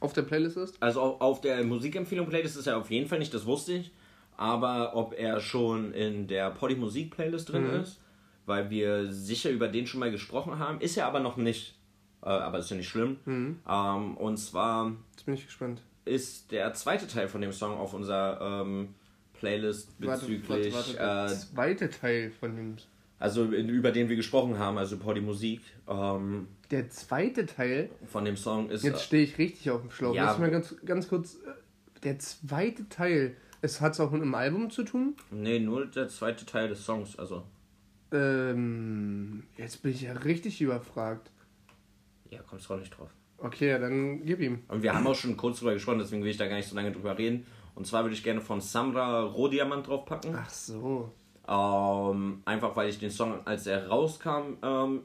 auf 0.00 0.12
der 0.12 0.22
Playlist 0.22 0.56
ist. 0.56 0.82
Also 0.82 1.00
auf 1.00 1.40
der 1.40 1.62
Musikempfehlung 1.64 2.26
Playlist 2.26 2.56
ist 2.56 2.66
er 2.66 2.78
auf 2.78 2.90
jeden 2.90 3.08
Fall 3.08 3.18
nicht, 3.18 3.34
das 3.34 3.46
wusste 3.46 3.74
ich. 3.74 3.92
Aber 4.36 4.96
ob 4.96 5.12
er 5.18 5.40
schon 5.40 5.92
in 5.92 6.26
der 6.26 6.50
Poddy 6.50 6.74
Musik 6.74 7.14
Playlist 7.14 7.52
drin 7.52 7.68
mhm. 7.68 7.80
ist, 7.80 8.00
weil 8.46 8.70
wir 8.70 9.12
sicher 9.12 9.50
über 9.50 9.68
den 9.68 9.86
schon 9.86 10.00
mal 10.00 10.10
gesprochen 10.10 10.58
haben, 10.58 10.80
ist 10.80 10.96
er 10.96 11.06
aber 11.06 11.20
noch 11.20 11.36
nicht. 11.36 11.76
Äh, 12.22 12.28
aber 12.28 12.58
ist 12.58 12.70
ja 12.70 12.76
nicht 12.76 12.88
schlimm. 12.88 13.18
Mhm. 13.26 13.60
Ähm, 13.68 14.16
und 14.16 14.38
zwar. 14.38 14.92
Jetzt 15.10 15.26
bin 15.26 15.34
ich 15.34 15.44
gespannt. 15.44 15.82
Ist 16.06 16.50
der 16.50 16.72
zweite 16.72 17.06
Teil 17.06 17.28
von 17.28 17.42
dem 17.42 17.52
Song 17.52 17.76
auf 17.76 17.92
unserer 17.92 18.62
ähm, 18.62 18.94
Playlist 19.40 19.98
bezüglich. 19.98 20.48
Warte, 20.48 20.72
warte, 20.72 20.98
warte, 20.98 21.28
der 21.28 21.36
äh, 21.36 21.40
zweite 21.40 21.90
Teil 21.90 22.30
von 22.30 22.56
dem. 22.56 22.76
Also 23.18 23.44
über 23.44 23.90
den 23.90 24.08
wir 24.08 24.16
gesprochen 24.16 24.58
haben, 24.58 24.78
also 24.78 24.96
Party 24.98 25.20
Musik. 25.20 25.60
Ähm, 25.88 26.48
der 26.70 26.88
zweite 26.90 27.46
Teil 27.46 27.90
von 28.06 28.24
dem 28.24 28.36
Song 28.36 28.70
ist. 28.70 28.84
Jetzt 28.84 29.02
stehe 29.02 29.24
ich 29.24 29.36
richtig 29.38 29.70
auf 29.70 29.82
dem 29.82 29.90
Schlauch. 29.90 30.14
Ja, 30.14 30.26
Lass 30.26 30.38
mal 30.38 30.50
ganz, 30.50 30.74
ganz 30.84 31.08
kurz. 31.08 31.34
Äh, 31.34 31.52
der 32.02 32.18
zweite 32.18 32.88
Teil, 32.88 33.36
es 33.60 33.80
hat 33.80 33.92
es 33.92 34.00
auch 34.00 34.10
mit 34.10 34.22
einem 34.22 34.34
Album 34.34 34.70
zu 34.70 34.84
tun? 34.84 35.16
Nee, 35.30 35.58
nur 35.58 35.86
der 35.86 36.08
zweite 36.08 36.46
Teil 36.46 36.68
des 36.68 36.84
Songs, 36.84 37.18
also. 37.18 37.44
Ähm, 38.12 39.44
jetzt 39.56 39.82
bin 39.82 39.92
ich 39.92 40.02
ja 40.02 40.12
richtig 40.12 40.60
überfragt. 40.60 41.30
Ja, 42.30 42.40
kommst 42.42 42.68
du 42.68 42.74
auch 42.74 42.78
nicht 42.78 42.96
drauf. 42.96 43.10
Okay, 43.38 43.78
dann 43.78 44.24
gib 44.24 44.40
ihm. 44.40 44.60
Und 44.68 44.82
wir 44.82 44.94
haben 44.94 45.06
auch 45.06 45.14
schon 45.14 45.36
kurz 45.36 45.58
drüber 45.58 45.74
gesprochen, 45.74 45.98
deswegen 45.98 46.22
will 46.22 46.30
ich 46.30 46.36
da 46.36 46.46
gar 46.46 46.56
nicht 46.56 46.68
so 46.68 46.76
lange 46.76 46.92
drüber 46.92 47.16
reden. 47.16 47.46
Und 47.80 47.86
zwar 47.86 48.04
würde 48.04 48.14
ich 48.14 48.22
gerne 48.22 48.42
von 48.42 48.60
Samra 48.60 49.22
Rohdiamant 49.22 49.88
draufpacken. 49.88 50.36
Ach 50.36 50.50
so. 50.50 51.10
Ähm, 51.48 52.42
einfach 52.44 52.76
weil 52.76 52.90
ich 52.90 52.98
den 52.98 53.10
Song, 53.10 53.40
als 53.46 53.66
er 53.66 53.88
rauskam, 53.88 54.58
ähm, 54.62 55.04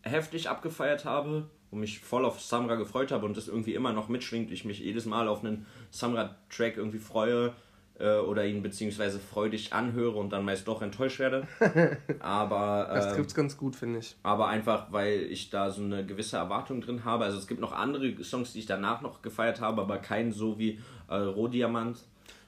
heftig 0.00 0.48
abgefeiert 0.48 1.04
habe. 1.04 1.50
und 1.70 1.80
mich 1.80 2.00
voll 2.00 2.24
auf 2.24 2.40
Samra 2.40 2.76
gefreut 2.76 3.12
habe 3.12 3.26
und 3.26 3.36
das 3.36 3.48
irgendwie 3.48 3.74
immer 3.74 3.92
noch 3.92 4.08
mitschwingt, 4.08 4.50
ich 4.50 4.64
mich 4.64 4.78
jedes 4.78 5.04
Mal 5.04 5.28
auf 5.28 5.44
einen 5.44 5.66
Samra-Track 5.90 6.78
irgendwie 6.78 7.00
freue 7.00 7.52
äh, 7.98 8.18
oder 8.18 8.44
ihn 8.46 8.62
beziehungsweise 8.62 9.18
freudig 9.18 9.72
anhöre 9.72 10.16
und 10.18 10.30
dann 10.32 10.44
meist 10.44 10.66
doch 10.68 10.82
enttäuscht 10.82 11.18
werde. 11.18 11.46
Aber 12.20 12.88
Das 12.92 13.06
äh, 13.06 13.14
trifft's 13.16 13.34
ganz 13.34 13.56
gut, 13.56 13.76
finde 13.76 14.00
ich. 14.00 14.16
aber 14.22 14.48
einfach, 14.48 14.92
weil 14.92 15.20
ich 15.30 15.50
da 15.50 15.70
so 15.70 15.82
eine 15.82 16.04
gewisse 16.04 16.36
Erwartung 16.36 16.80
drin 16.80 17.04
habe. 17.04 17.24
Also 17.24 17.38
es 17.38 17.46
gibt 17.46 17.60
noch 17.60 17.72
andere 17.72 18.22
Songs, 18.22 18.52
die 18.52 18.60
ich 18.60 18.66
danach 18.66 19.02
noch 19.02 19.22
gefeiert 19.22 19.60
habe, 19.60 19.82
aber 19.82 19.98
keinen 19.98 20.32
so 20.32 20.58
wie 20.58 20.78
äh, 21.08 21.14
Rohdiamant. 21.14 21.98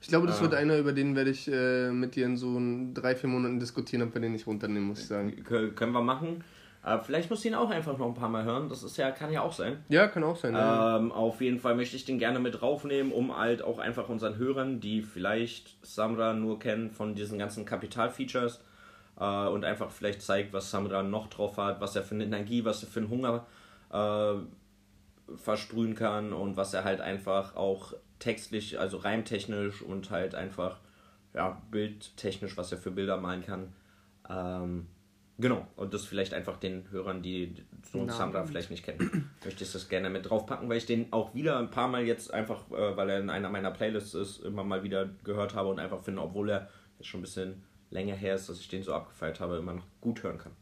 Ich 0.01 0.09
glaube, 0.09 0.27
das 0.29 0.41
wird 0.41 0.55
einer, 0.55 0.79
über 0.79 0.93
den 0.93 1.16
werde 1.16 1.31
ich 1.31 1.51
äh, 1.51 1.91
mit 1.91 2.15
dir 2.15 2.27
in 2.27 2.37
so 2.37 2.61
drei, 2.95 3.16
vier 3.16 3.29
Monaten 3.29 3.59
diskutieren, 3.59 4.03
ob 4.03 4.15
wir 4.15 4.20
den 4.20 4.33
nicht 4.33 4.47
runternehmen, 4.47 4.89
muss 4.89 5.01
ich 5.01 5.07
sagen. 5.07 5.35
Kö- 5.49 5.73
können 5.73 5.93
wir 5.93 6.03
machen. 6.03 6.45
Äh, 6.85 6.99
vielleicht 6.99 7.31
muss 7.31 7.41
ich 7.41 7.47
ihn 7.47 7.55
auch 7.55 7.71
einfach 7.71 7.99
noch 7.99 8.07
ein 8.07 8.15
paar 8.15 8.29
Mal 8.29 8.45
hören. 8.45 8.69
Das 8.69 8.83
ist 8.83 8.97
ja, 8.97 9.11
kann 9.11 9.33
ja 9.33 9.43
auch 9.43 9.53
sein. 9.53 9.85
Ja, 9.89 10.07
kann 10.09 10.25
auch 10.25 10.37
sein. 10.37 10.55
ja. 10.55 10.97
Ähm, 10.97 11.13
auf 11.13 11.41
jeden 11.41 11.59
Fall 11.59 11.75
möchte 11.75 11.97
ich 11.97 12.05
den 12.05 12.19
gerne 12.19 12.39
mit 12.39 12.61
draufnehmen, 12.61 13.13
um 13.13 13.37
halt 13.37 13.63
auch 13.63 13.79
einfach 13.79 14.09
unseren 14.09 14.37
Hörern, 14.37 14.81
die 14.81 15.03
vielleicht 15.03 15.85
Samra 15.85 16.33
nur 16.35 16.59
kennen 16.59 16.91
von 16.91 17.15
diesen 17.15 17.39
ganzen 17.39 17.65
Kapital-Features 17.65 18.61
äh, 19.19 19.47
und 19.49 19.65
einfach 19.65 19.91
vielleicht 19.91 20.23
zeigt, 20.23 20.53
was 20.53 20.71
Samra 20.71 21.03
noch 21.03 21.29
drauf 21.29 21.57
hat, 21.57 21.81
was 21.81 21.97
er 21.97 22.03
für 22.03 22.15
eine 22.15 22.25
Energie, 22.25 22.65
was 22.65 22.83
er 22.83 22.89
für 22.89 23.01
einen 23.01 23.11
Hunger 23.11 23.47
äh, 23.93 24.35
versprühen 25.37 25.95
kann 25.95 26.33
und 26.33 26.57
was 26.57 26.75
er 26.75 26.85
halt 26.85 27.01
einfach 27.01 27.57
auch 27.57 27.93
textlich, 28.19 28.79
also 28.79 28.99
reimtechnisch 28.99 29.83
und 29.83 30.11
halt 30.11 30.35
einfach 30.35 30.79
ja, 31.35 31.61
bildtechnisch, 31.71 32.57
was 32.57 32.73
er 32.73 32.79
für 32.79 32.91
Bilder 32.91 33.17
malen 33.17 33.45
kann. 33.45 33.73
Ähm, 34.29 34.87
genau, 35.39 35.66
und 35.77 35.94
das 35.94 36.05
vielleicht 36.05 36.35
einfach 36.35 36.56
den 36.56 36.90
Hörern, 36.90 37.23
die 37.23 37.55
so 37.90 38.01
einen 38.01 38.10
Samra 38.10 38.44
vielleicht 38.44 38.70
nicht 38.70 38.85
kennen, 38.85 39.31
möchte 39.44 39.65
ich 39.65 39.73
das 39.73 39.89
gerne 39.89 40.10
mit 40.10 40.28
draufpacken, 40.28 40.69
weil 40.69 40.78
ich 40.78 40.86
den 40.86 41.12
auch 41.12 41.35
wieder 41.35 41.59
ein 41.59 41.70
paar 41.70 41.89
Mal 41.89 42.05
jetzt 42.05 42.32
einfach, 42.32 42.70
äh, 42.70 42.97
weil 42.97 43.10
er 43.10 43.20
in 43.20 43.31
einer 43.31 43.48
meiner 43.48 43.70
Playlists 43.70 44.15
ist, 44.15 44.44
immer 44.44 44.65
mal 44.65 44.82
wieder 44.82 45.09
gehört 45.24 45.55
habe 45.55 45.69
und 45.69 45.78
einfach 45.78 46.02
finde, 46.02 46.23
obwohl 46.23 46.51
er 46.51 46.69
jetzt 46.98 47.09
schon 47.09 47.20
ein 47.20 47.24
bisschen 47.24 47.62
länger 47.90 48.15
her 48.15 48.35
ist, 48.35 48.48
dass 48.48 48.60
ich 48.60 48.69
den 48.69 48.82
so 48.82 48.93
abgefeiert 48.93 49.40
habe, 49.40 49.56
immer 49.56 49.74
noch 49.74 49.86
gut 50.01 50.23
hören 50.23 50.39
kann. 50.39 50.52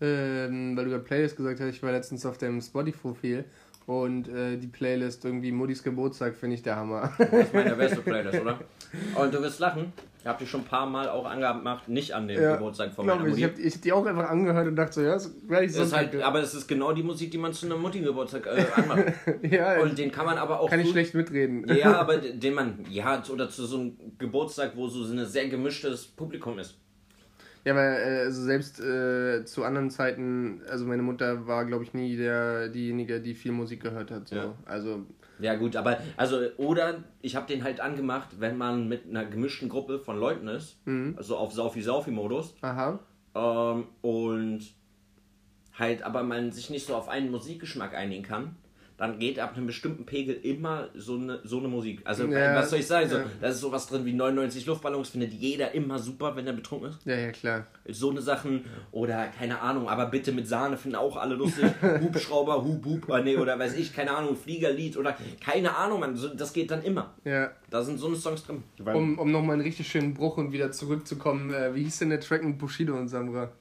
Ähm, 0.00 0.76
weil 0.76 0.84
du 0.84 0.90
gerade 0.90 1.04
Playlist 1.04 1.36
gesagt 1.36 1.60
hast, 1.60 1.68
ich 1.68 1.82
war 1.82 1.90
letztens 1.90 2.24
auf 2.24 2.38
dem 2.38 2.60
Spotify-Profil 2.60 3.44
und 3.86 4.28
äh, 4.28 4.56
die 4.58 4.66
Playlist 4.66 5.24
irgendwie 5.24 5.50
Muddis 5.50 5.82
Geburtstag 5.82 6.36
finde 6.36 6.54
ich 6.54 6.62
der 6.62 6.76
Hammer. 6.76 7.12
Das 7.18 7.32
ist 7.32 7.54
meine 7.54 7.74
beste 7.74 8.02
Playlist, 8.02 8.40
oder? 8.40 8.60
Und 9.14 9.34
du 9.34 9.40
wirst 9.42 9.58
lachen, 9.60 9.92
ich 10.20 10.26
habe 10.26 10.38
die 10.42 10.46
schon 10.46 10.62
ein 10.62 10.66
paar 10.66 10.86
Mal 10.86 11.08
auch 11.08 11.24
angemacht, 11.24 11.88
nicht 11.88 12.12
an 12.14 12.26
dem 12.28 12.42
Ja, 12.42 12.54
Geburtstag 12.56 12.92
von 12.92 13.06
meiner 13.06 13.20
ich, 13.26 13.34
ich 13.36 13.40
Mutti. 13.40 13.42
habe 13.54 13.62
ich 13.62 13.80
die 13.80 13.92
auch 13.92 14.04
einfach 14.04 14.28
angehört 14.28 14.66
und 14.66 14.76
dachte 14.76 14.94
so, 14.94 15.02
ja, 15.02 15.14
ist 15.14 15.46
gleich 15.46 15.72
Das 15.72 15.86
ist 15.88 15.92
halt, 15.96 16.20
aber 16.22 16.40
es 16.40 16.54
ist 16.54 16.66
genau 16.66 16.92
die 16.92 17.02
Musik, 17.02 17.30
die 17.30 17.38
man 17.38 17.52
zu 17.52 17.66
einem 17.66 17.80
Mutti-Geburtstag 17.80 18.46
äh, 18.46 18.66
anmacht. 18.74 19.04
ja, 19.42 19.80
Und 19.80 19.96
den 19.96 20.10
kann 20.10 20.26
man 20.26 20.36
aber 20.38 20.60
auch 20.60 20.68
kann 20.70 20.80
ich 20.80 20.86
gut- 20.86 20.92
schlecht 20.94 21.14
mitreden. 21.14 21.64
Ja, 21.74 21.94
aber 22.00 22.18
den 22.18 22.54
man, 22.54 22.84
ja, 22.90 23.22
oder 23.32 23.48
zu 23.48 23.64
so 23.66 23.78
einem 23.78 23.96
Geburtstag, 24.18 24.72
wo 24.74 24.88
so 24.88 25.04
ein 25.10 25.24
sehr 25.24 25.48
gemischtes 25.48 26.06
Publikum 26.06 26.58
ist. 26.58 26.76
Ja, 27.64 27.74
weil 27.74 27.92
äh, 27.92 28.20
also 28.24 28.42
selbst 28.42 28.80
äh, 28.80 29.44
zu 29.44 29.64
anderen 29.64 29.90
Zeiten, 29.90 30.62
also 30.70 30.84
meine 30.86 31.02
Mutter 31.02 31.46
war, 31.46 31.64
glaube 31.64 31.84
ich, 31.84 31.92
nie 31.92 32.16
der, 32.16 32.68
diejenige, 32.68 33.20
die 33.20 33.34
viel 33.34 33.52
Musik 33.52 33.82
gehört 33.82 34.10
hat. 34.10 34.28
So. 34.28 34.36
Ja. 34.36 34.54
Also, 34.64 35.04
Ja, 35.40 35.54
gut, 35.54 35.76
aber, 35.76 35.98
also, 36.16 36.40
oder 36.56 37.04
ich 37.22 37.36
habe 37.36 37.46
den 37.46 37.64
halt 37.64 37.80
angemacht, 37.80 38.28
wenn 38.40 38.56
man 38.56 38.88
mit 38.88 39.06
einer 39.08 39.24
gemischten 39.24 39.68
Gruppe 39.68 39.98
von 39.98 40.18
Leuten 40.18 40.48
ist, 40.48 40.78
also 41.16 41.36
auf 41.36 41.52
Saufi-Saufi-Modus, 41.52 42.54
aha. 42.62 42.98
ähm, 43.34 43.86
und 44.02 44.60
halt, 45.78 46.02
aber 46.02 46.22
man 46.22 46.50
sich 46.52 46.70
nicht 46.70 46.86
so 46.86 46.96
auf 46.96 47.08
einen 47.08 47.30
Musikgeschmack 47.30 47.94
einigen 47.94 48.24
kann, 48.24 48.56
dann 48.98 49.20
geht 49.20 49.38
ab 49.38 49.56
einem 49.56 49.66
bestimmten 49.66 50.04
Pegel 50.04 50.34
immer 50.34 50.88
so 50.94 51.14
eine, 51.14 51.38
so 51.44 51.58
eine 51.58 51.68
Musik. 51.68 52.00
Also, 52.04 52.26
Ja, 52.26 52.56
was 52.56 52.70
soll 52.70 52.80
ich 52.80 52.86
sagen? 52.86 53.08
So, 53.08 53.16
ja. 53.18 53.24
Da 53.40 53.46
ist 53.46 53.60
sowas 53.60 53.86
drin 53.86 54.04
wie 54.04 54.12
99 54.12 54.66
Luftballons, 54.66 55.10
findet 55.10 55.32
jeder 55.32 55.72
immer 55.72 56.00
super, 56.00 56.34
wenn 56.34 56.48
er 56.48 56.52
betrunken 56.52 56.90
ist. 56.90 57.06
Ja, 57.06 57.14
ja, 57.14 57.30
klar. 57.30 57.66
So 57.88 58.10
eine 58.10 58.20
Sachen 58.20 58.64
oder 58.90 59.28
keine 59.28 59.60
Ahnung, 59.60 59.88
aber 59.88 60.06
bitte 60.06 60.32
mit 60.32 60.48
Sahne 60.48 60.76
finden 60.76 60.96
auch 60.96 61.16
alle 61.16 61.36
lustig. 61.36 61.66
Hubschrauber, 62.00 62.64
Hub, 62.64 62.84
Hub, 62.84 63.08
äh, 63.10 63.22
nee, 63.22 63.36
oder 63.36 63.56
weiß 63.56 63.76
ich, 63.76 63.94
keine 63.94 64.10
Ahnung, 64.10 64.36
Fliegerlied 64.36 64.96
oder 64.96 65.16
keine 65.40 65.76
Ahnung, 65.76 66.00
man, 66.00 66.16
so, 66.16 66.28
das 66.34 66.52
geht 66.52 66.72
dann 66.72 66.82
immer. 66.82 67.14
Ja. 67.24 67.52
Da 67.70 67.82
sind 67.82 67.98
so 67.98 68.08
eine 68.08 68.16
Songs 68.16 68.44
drin. 68.44 68.64
Um, 68.84 69.18
um 69.18 69.30
nochmal 69.30 69.54
einen 69.54 69.62
richtig 69.62 69.86
schönen 69.86 70.12
Bruch 70.12 70.38
und 70.38 70.50
wieder 70.50 70.72
zurückzukommen, 70.72 71.54
äh, 71.54 71.72
wie 71.72 71.84
hieß 71.84 72.00
denn 72.00 72.10
der 72.10 72.20
Track 72.20 72.42
mit 72.42 72.58
Bushido 72.58 72.96
und 72.96 73.06
Samra? 73.06 73.52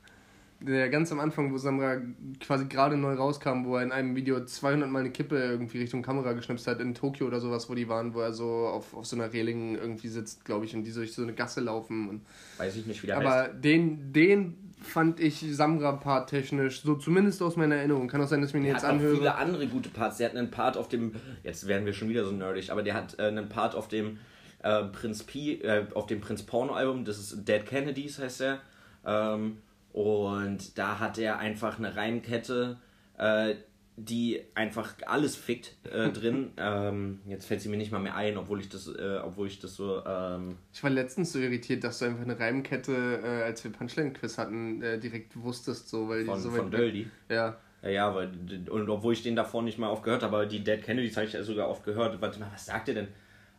Der 0.60 0.90
ganz 0.90 1.12
am 1.12 1.20
Anfang, 1.20 1.54
wo 1.54 1.58
Samra 1.58 1.98
quasi 2.40 2.66
gerade 2.66 2.98
neu 2.98 3.14
rauskam, 3.14 3.66
wo 3.66 3.76
er 3.78 3.84
in 3.84 3.92
einem 3.92 4.16
Video 4.16 4.44
200 4.44 4.90
Mal 4.90 5.02
eine 5.02 5.12
Kippe 5.12 5.38
irgendwie 5.38 5.78
Richtung 5.78 6.02
Kamera 6.02 6.34
geschnipst 6.34 6.66
hat, 6.66 6.80
in 6.82 6.96
Tokio 6.96 7.28
oder 7.28 7.40
sowas, 7.40 7.70
wo 7.70 7.76
die 7.76 7.88
waren, 7.88 8.16
wo 8.16 8.22
er 8.22 8.34
so 8.34 8.66
auf, 8.68 8.96
auf 8.96 9.06
so 9.06 9.16
einer 9.16 9.32
Reling 9.32 9.76
irgendwie 9.76 10.08
sitzt, 10.08 10.46
glaube 10.46 10.66
ich, 10.66 10.76
und 10.76 10.84
die 10.84 10.92
durch 10.92 11.14
so 11.14 11.22
eine 11.22 11.34
Gasse 11.34 11.62
laufen. 11.62 12.10
Und, 12.10 12.22
Weiß 12.58 12.76
ich 12.76 12.88
nicht, 12.88 13.04
wie 13.04 13.08
der 13.08 13.18
heißt. 13.18 13.28
aber 13.28 13.48
den, 13.50 14.12
den 14.14 14.56
fand 14.82 15.20
ich 15.20 15.40
Samra-Part 15.56 16.30
technisch, 16.32 16.82
so 16.82 16.96
zumindest 16.96 17.42
aus 17.44 17.56
meiner 17.56 17.76
Erinnerung. 17.76 18.08
Kann 18.08 18.22
auch 18.22 18.28
sein, 18.28 18.42
dass 18.42 18.50
ich 18.50 18.54
mir 18.56 18.62
den 18.62 18.66
Der 18.66 18.74
jetzt 18.74 18.84
hat 18.84 18.90
auch 18.92 18.96
anhöre. 18.96 19.16
viele 19.16 19.36
andere 19.36 19.68
gute 19.68 19.90
Parts. 19.90 20.18
Der 20.18 20.30
hat 20.30 20.36
einen 20.36 20.50
Part 20.50 20.76
auf 20.76 20.88
dem, 20.90 21.14
jetzt 21.44 21.68
werden 21.68 21.86
wir 21.86 21.94
schon 21.94 22.10
wieder 22.10 22.26
so 22.26 22.32
nerdig, 22.32 22.72
aber 22.72 22.82
der 22.82 22.96
hat 22.96 23.20
äh, 23.20 23.24
einen 23.28 23.48
Part 23.48 23.76
auf 23.76 23.88
dem 23.90 24.18
äh, 24.64 24.86
Prinz 24.86 25.22
P, 25.24 25.54
äh, 25.62 25.86
auf 25.94 26.08
dem 26.08 26.20
Prinz 26.20 26.42
Porno 26.42 26.74
Album, 26.74 27.06
das 27.06 27.20
ist 27.20 27.48
Dead 27.48 27.64
Kennedys 27.64 28.18
heißt 28.18 28.40
der. 28.42 28.60
Ähm, 29.06 29.58
und 29.98 30.78
da 30.78 31.00
hat 31.00 31.18
er 31.18 31.40
einfach 31.40 31.80
eine 31.80 31.96
Reimkette, 31.96 32.78
äh, 33.18 33.56
die 33.96 34.44
einfach 34.54 34.94
alles 35.08 35.36
fickt 35.36 35.76
äh, 35.92 36.10
drin. 36.14 36.52
ähm, 36.58 37.20
jetzt 37.28 37.48
fällt 37.48 37.62
sie 37.62 37.70
mir 37.70 37.78
nicht 37.78 37.92
mal 37.92 37.98
mehr 37.98 38.16
ein, 38.16 38.38
obwohl 38.38 38.60
ich 38.60 38.70
das, 38.70 38.88
äh, 38.88 39.18
obwohl 39.24 39.48
ich 39.48 39.60
das 39.60 39.76
so. 39.76 40.06
Ähm, 40.06 40.60
Ich 40.72 40.84
war 40.84 40.92
letztens 40.92 41.34
so 41.34 41.40
irritiert, 41.40 41.84
dass 41.84 41.98
du 41.98 42.06
einfach 42.06 42.22
eine 42.22 42.40
Reimkette, 42.40 43.22
äh, 43.24 43.44
als 43.46 43.64
wir 43.64 43.72
Punchline-Quiz 43.72 44.38
hatten, 44.38 44.84
äh, 44.84 45.00
direkt 45.00 45.36
wusstest, 45.42 45.90
so, 45.90 46.10
weil 46.10 46.26
von, 46.26 46.36
die 46.36 46.42
so 46.44 46.52
von 46.52 46.70
Döldi. 46.70 47.10
Ja. 47.28 47.58
Ja, 47.82 47.90
ja, 47.90 48.14
weil, 48.14 48.30
und 48.70 48.88
obwohl 48.90 49.14
ich 49.14 49.24
den 49.24 49.36
davor 49.36 49.64
nicht 49.64 49.80
mal 49.80 49.90
oft 49.90 50.04
gehört 50.04 50.22
habe, 50.22 50.36
aber 50.36 50.46
die 50.46 50.64
Dead 50.64 50.84
Kennedys 50.84 51.18
habe 51.18 51.26
ich 51.26 51.34
ja 51.34 51.42
sogar 51.42 51.70
oft 51.70 51.84
gehört. 51.84 52.22
Warte 52.22 52.40
mal, 52.40 52.52
was 52.54 52.68
sagt 52.68 52.90
ihr 52.90 52.94
denn? 52.94 53.08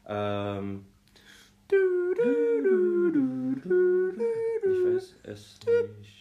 Ähm, 0.07 0.85
ich 1.69 1.75
weiß 4.95 5.17
es 5.25 5.59
nicht. 5.67 6.18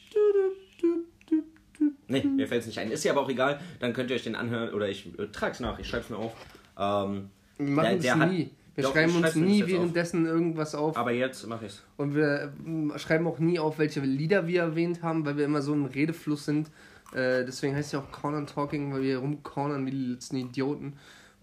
Nee, 2.10 2.24
mir 2.24 2.48
fällt 2.48 2.62
es 2.62 2.68
nicht 2.68 2.80
ein. 2.80 2.90
Ist 2.90 3.04
ja 3.04 3.12
aber 3.12 3.22
auch 3.22 3.30
egal, 3.30 3.60
dann 3.80 3.92
könnt 3.94 4.10
ihr 4.10 4.16
euch 4.16 4.24
den 4.24 4.36
anhören 4.36 4.74
oder 4.74 4.88
ich 4.88 5.08
äh, 5.20 5.28
trag's 5.28 5.60
nach, 5.60 5.78
ich 5.80 5.88
schreib's 5.88 6.10
mir 6.10 6.18
auf. 6.18 6.32
Ähm, 6.80 7.30
Wir 7.58 7.66
machen 7.68 7.84
Der- 7.86 7.96
es 7.98 8.02
der 8.04 8.20
hat- 8.20 8.32
nie. 8.32 8.50
Wir 8.76 8.84
Doch, 8.84 8.94
schreiben 8.94 9.10
ich 9.10 9.18
uns 9.26 9.36
nie 9.36 9.58
jetzt 9.58 9.64
auf. 9.66 9.70
währenddessen 9.72 10.26
irgendwas 10.28 10.76
auf. 10.76 10.96
aber 10.96 11.12
jetzt 11.12 11.46
mache 11.48 11.66
ich's. 11.66 11.82
Und 11.98 12.14
wir 12.16 12.54
ähm, 12.66 12.94
schreiben 12.98 13.26
auch 13.28 13.40
nie 13.40 13.58
auf, 13.60 13.80
welche 13.80 14.02
Lieder 14.02 14.46
wir 14.48 14.62
erwähnt 14.62 15.02
haben, 15.02 15.26
weil 15.26 15.36
wir 15.36 15.46
immer 15.46 15.62
so 15.64 15.74
im 15.74 15.86
Redefluss 15.86 16.46
sind. 16.46 16.68
Äh, 17.12 17.44
deswegen 17.44 17.76
heißt 17.76 17.88
es 17.88 17.92
ja 17.94 18.00
auch 18.00 18.12
Corner 18.12 18.46
Talking, 18.46 18.94
weil 18.94 19.02
wir 19.02 19.18
rumcornern 19.18 19.84
wie 19.88 19.92
die 19.92 20.06
letzten 20.06 20.38
Idioten. 20.38 20.94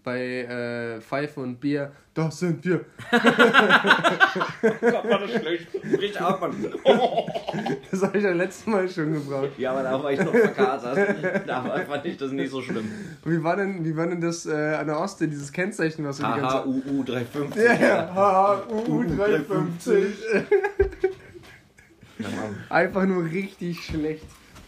Bei 0.05 0.21
äh, 0.21 1.01
Pfeife 1.01 1.39
und 1.39 1.59
Bier, 1.59 1.91
das 2.13 2.37
sind 2.39 2.63
wir. 2.63 2.81
Gott, 3.11 5.09
war 5.09 5.19
das 5.19 5.31
schlecht. 5.31 5.67
Richtig 5.83 6.21
ab, 6.21 6.39
Mann. 6.41 6.55
Das 7.89 8.03
habe 8.03 8.17
ich 8.19 8.23
ja 8.23 8.31
letztes 8.31 8.67
Mal 8.67 8.87
schon 8.87 9.13
gebraucht. 9.13 9.49
Ja, 9.57 9.71
aber 9.71 9.81
da 9.81 10.03
war 10.03 10.11
ich 10.11 10.19
noch 10.19 10.31
verkatert. 10.31 11.15
Da 11.47 11.67
war- 11.67 11.79
fand 11.79 12.05
ich 12.05 12.17
das 12.17 12.31
nicht 12.31 12.51
so 12.51 12.61
schlimm. 12.61 12.87
Wie 13.25 13.43
war 13.43 13.55
denn, 13.55 13.83
wie 13.83 13.97
war 13.97 14.05
denn 14.05 14.21
das 14.21 14.45
äh, 14.45 14.75
an 14.75 14.85
der 14.85 14.99
Ostsee, 14.99 15.25
dieses 15.25 15.51
Kennzeichen, 15.51 16.05
was 16.05 16.17
du 16.17 16.23
die 16.23 16.39
ganze 16.39 16.57
HHUU 16.65 17.03
350. 17.03 17.63
Ja, 17.63 17.73
ja, 17.73 18.13
HHU 18.13 19.03
350. 19.17 20.05
Ja, 22.19 22.29
Mann. 22.29 22.55
Einfach 22.69 23.05
nur 23.05 23.25
richtig 23.25 23.83
schlecht. 23.83 24.25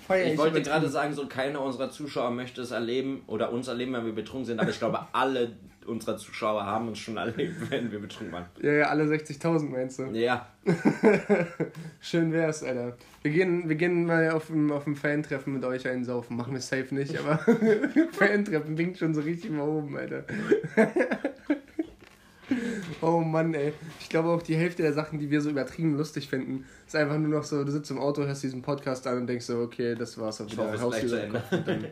Feier 0.07 0.31
Ich 0.31 0.37
wollte 0.37 0.61
gerade 0.61 0.87
sagen, 0.87 1.13
so 1.13 1.27
keiner 1.27 1.61
unserer 1.61 1.91
Zuschauer 1.91 2.31
möchte 2.31 2.61
es 2.61 2.71
erleben 2.71 3.23
oder 3.27 3.51
uns 3.51 3.67
erleben, 3.67 3.93
wenn 3.93 4.05
wir 4.05 4.13
betrunken 4.13 4.45
sind, 4.45 4.59
aber 4.59 4.69
ich 4.69 4.79
glaube, 4.79 4.99
alle 5.11 5.51
unserer 5.85 6.17
Zuschauer 6.17 6.65
haben 6.65 6.87
uns 6.87 6.99
schon 6.99 7.17
erlebt, 7.17 7.55
wenn 7.69 7.91
wir 7.91 7.99
betrunken 7.99 8.33
waren. 8.33 8.45
Ja, 8.61 8.71
ja, 8.71 8.85
alle 8.87 9.03
60.000 9.03 9.69
meinst 9.69 9.99
du. 9.99 10.05
Ja, 10.13 10.47
Schön 11.99 12.31
wär's, 12.31 12.63
Alter. 12.63 12.97
Wir 13.21 13.31
gehen, 13.31 13.67
wir 13.67 13.75
gehen 13.75 14.05
mal 14.05 14.31
auf 14.31 14.47
dem, 14.47 14.71
auf 14.71 14.85
dem 14.85 14.95
Fan-Treffen 14.95 15.53
mit 15.53 15.63
euch 15.65 15.87
einsaufen. 15.87 16.37
Machen 16.37 16.53
wir 16.53 16.61
safe 16.61 16.93
nicht, 16.93 17.17
aber 17.17 17.37
Fan-Treffen 18.11 18.77
winkt 18.77 18.97
schon 18.97 19.13
so 19.13 19.21
richtig 19.21 19.51
mal 19.51 19.67
oben, 19.67 19.97
Alter. 19.97 20.23
Oh 23.01 23.19
Mann, 23.19 23.53
ey. 23.53 23.73
Ich 23.99 24.09
glaube 24.09 24.29
auch 24.29 24.41
die 24.41 24.55
Hälfte 24.55 24.81
der 24.81 24.93
Sachen, 24.93 25.19
die 25.19 25.29
wir 25.29 25.41
so 25.41 25.49
übertrieben 25.49 25.95
lustig 25.97 26.29
finden, 26.29 26.65
ist 26.85 26.95
einfach 26.95 27.17
nur 27.17 27.29
noch 27.29 27.43
so, 27.43 27.63
du 27.63 27.71
sitzt 27.71 27.91
im 27.91 27.99
Auto, 27.99 28.23
hörst 28.25 28.43
diesen 28.43 28.61
Podcast 28.61 29.05
an 29.07 29.17
und 29.19 29.27
denkst 29.27 29.45
so, 29.45 29.59
okay, 29.59 29.95
das 29.95 30.17
war's 30.17 30.41
auch 30.41 30.47
ich 30.47 30.53
wieder. 30.53 30.81
hoffe, 30.81 31.05
es 31.05 31.11
dann 31.65 31.85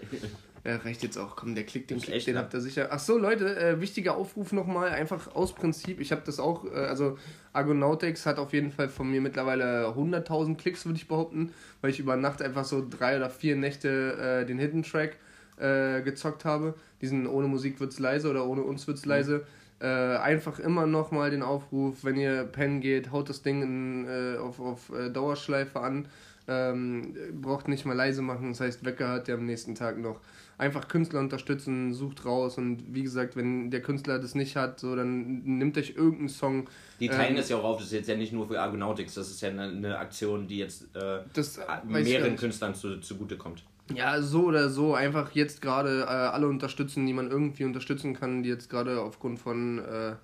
Ja, 0.66 0.78
reicht 0.78 1.04
jetzt 1.04 1.18
auch. 1.18 1.36
Komm, 1.36 1.54
der 1.54 1.64
Klick, 1.64 1.88
den 1.88 2.00
Klick, 2.02 2.26
den 2.26 2.40
habt 2.40 2.52
ihr 2.56 2.60
sicher. 2.60 2.88
Ach 2.90 2.98
so, 2.98 3.20
Leute, 3.20 3.56
äh, 3.56 3.80
wichtiger 3.80 4.18
Aufruf 4.18 4.52
nochmal, 4.52 4.90
einfach 4.90 5.36
aus 5.36 5.54
Prinzip. 5.54 6.00
Ich 6.00 6.12
habe 6.12 6.24
das 6.26 6.40
auch, 6.40 6.66
äh, 6.66 6.70
also 6.70 7.20
Argonautics 7.54 8.26
hat 8.26 8.40
auf 8.40 8.52
jeden 8.52 8.72
Fall 8.72 8.90
von 8.90 9.10
mir 9.12 9.22
mittlerweile 9.22 9.90
100.000 9.90 10.56
Klicks, 10.58 10.86
würde 10.86 10.98
ich 10.98 11.08
behaupten, 11.08 11.54
weil 11.82 11.92
ich 11.92 12.00
über 12.00 12.16
Nacht 12.16 12.42
einfach 12.42 12.66
so 12.66 12.84
drei 12.90 13.16
oder 13.18 13.30
vier 13.30 13.56
Nächte 13.56 14.42
äh, 14.42 14.46
den 14.48 14.58
Hidden 14.58 14.82
Track 14.82 15.18
äh, 15.58 16.02
gezockt 16.02 16.46
habe, 16.46 16.74
diesen 17.00 17.28
ohne 17.28 17.48
Musik 17.48 17.80
wird's 17.80 18.00
leise 18.00 18.30
oder 18.32 18.48
ohne 18.48 18.64
uns 18.64 18.88
wird's 18.88 19.06
leise, 19.06 19.46
äh, 19.86 20.18
einfach 20.18 20.58
immer 20.58 20.88
noch 20.88 21.12
mal 21.12 21.30
den 21.30 21.44
Aufruf, 21.44 22.04
wenn 22.04 22.18
ihr 22.18 22.44
pennen 22.44 22.82
geht, 22.82 23.12
haut 23.12 23.30
das 23.30 23.44
Ding 23.44 23.62
in, 23.62 24.08
äh, 24.08 24.38
auf, 24.38 24.60
auf 24.60 24.90
äh, 24.90 25.12
Dauerschleife 25.12 25.80
an, 25.80 26.08
ähm, 26.48 27.16
braucht 27.40 27.68
nicht 27.68 27.86
mal 27.86 27.94
leise 27.94 28.24
machen, 28.24 28.50
das 28.50 28.62
heißt, 28.62 28.84
Wecker 28.84 29.10
hat 29.10 29.28
ihr 29.28 29.36
am 29.36 29.46
nächsten 29.46 29.76
Tag 29.76 30.00
noch. 30.00 30.22
Einfach 30.58 30.88
Künstler 30.88 31.20
unterstützen, 31.20 31.94
sucht 31.94 32.26
raus 32.26 32.58
und 32.58 32.96
wie 32.96 33.04
gesagt, 33.04 33.36
wenn 33.36 33.70
der 33.70 33.82
Künstler 33.82 34.18
das 34.18 34.34
nicht 34.34 34.56
hat, 34.56 34.80
so 34.80 34.96
dann 34.96 35.44
nimmt 35.44 35.78
euch 35.78 35.96
irgendeinen 35.96 36.30
Song. 36.30 36.68
Die 37.00 37.10
teilen 37.10 37.32
ähm, 37.32 37.36
das 37.36 37.50
ja 37.50 37.58
auch 37.58 37.64
auf, 37.66 37.78
das 37.78 37.88
ist 37.88 37.94
jetzt 37.94 38.10
ja 38.10 38.16
nicht 38.16 38.34
nur 38.34 38.48
für 38.48 38.60
Argonautics, 38.60 39.14
das 39.14 39.30
ist 39.30 39.42
ja 39.42 39.50
eine, 39.50 39.64
eine 39.64 40.00
Aktion, 40.00 40.48
die 40.48 40.58
jetzt 40.58 40.96
äh, 40.96 41.20
das, 41.34 41.60
mehreren 41.84 42.38
Künstlern 42.38 42.74
zu, 42.74 43.00
zugutekommt. 43.02 43.64
Ja, 43.94 44.22
so 44.22 44.46
oder 44.46 44.70
so, 44.70 44.96
einfach 44.96 45.32
jetzt 45.34 45.62
gerade 45.62 46.02
äh, 46.02 46.06
alle 46.06 46.48
unterstützen, 46.48 47.06
die 47.06 47.14
man 47.14 47.30
irgendwie 47.30 47.66
unterstützen 47.66 48.16
kann, 48.16 48.42
die 48.42 48.50
jetzt 48.50 48.70
gerade 48.70 49.00
aufgrund 49.02 49.40
von 49.40 49.80
äh, 49.80 50.16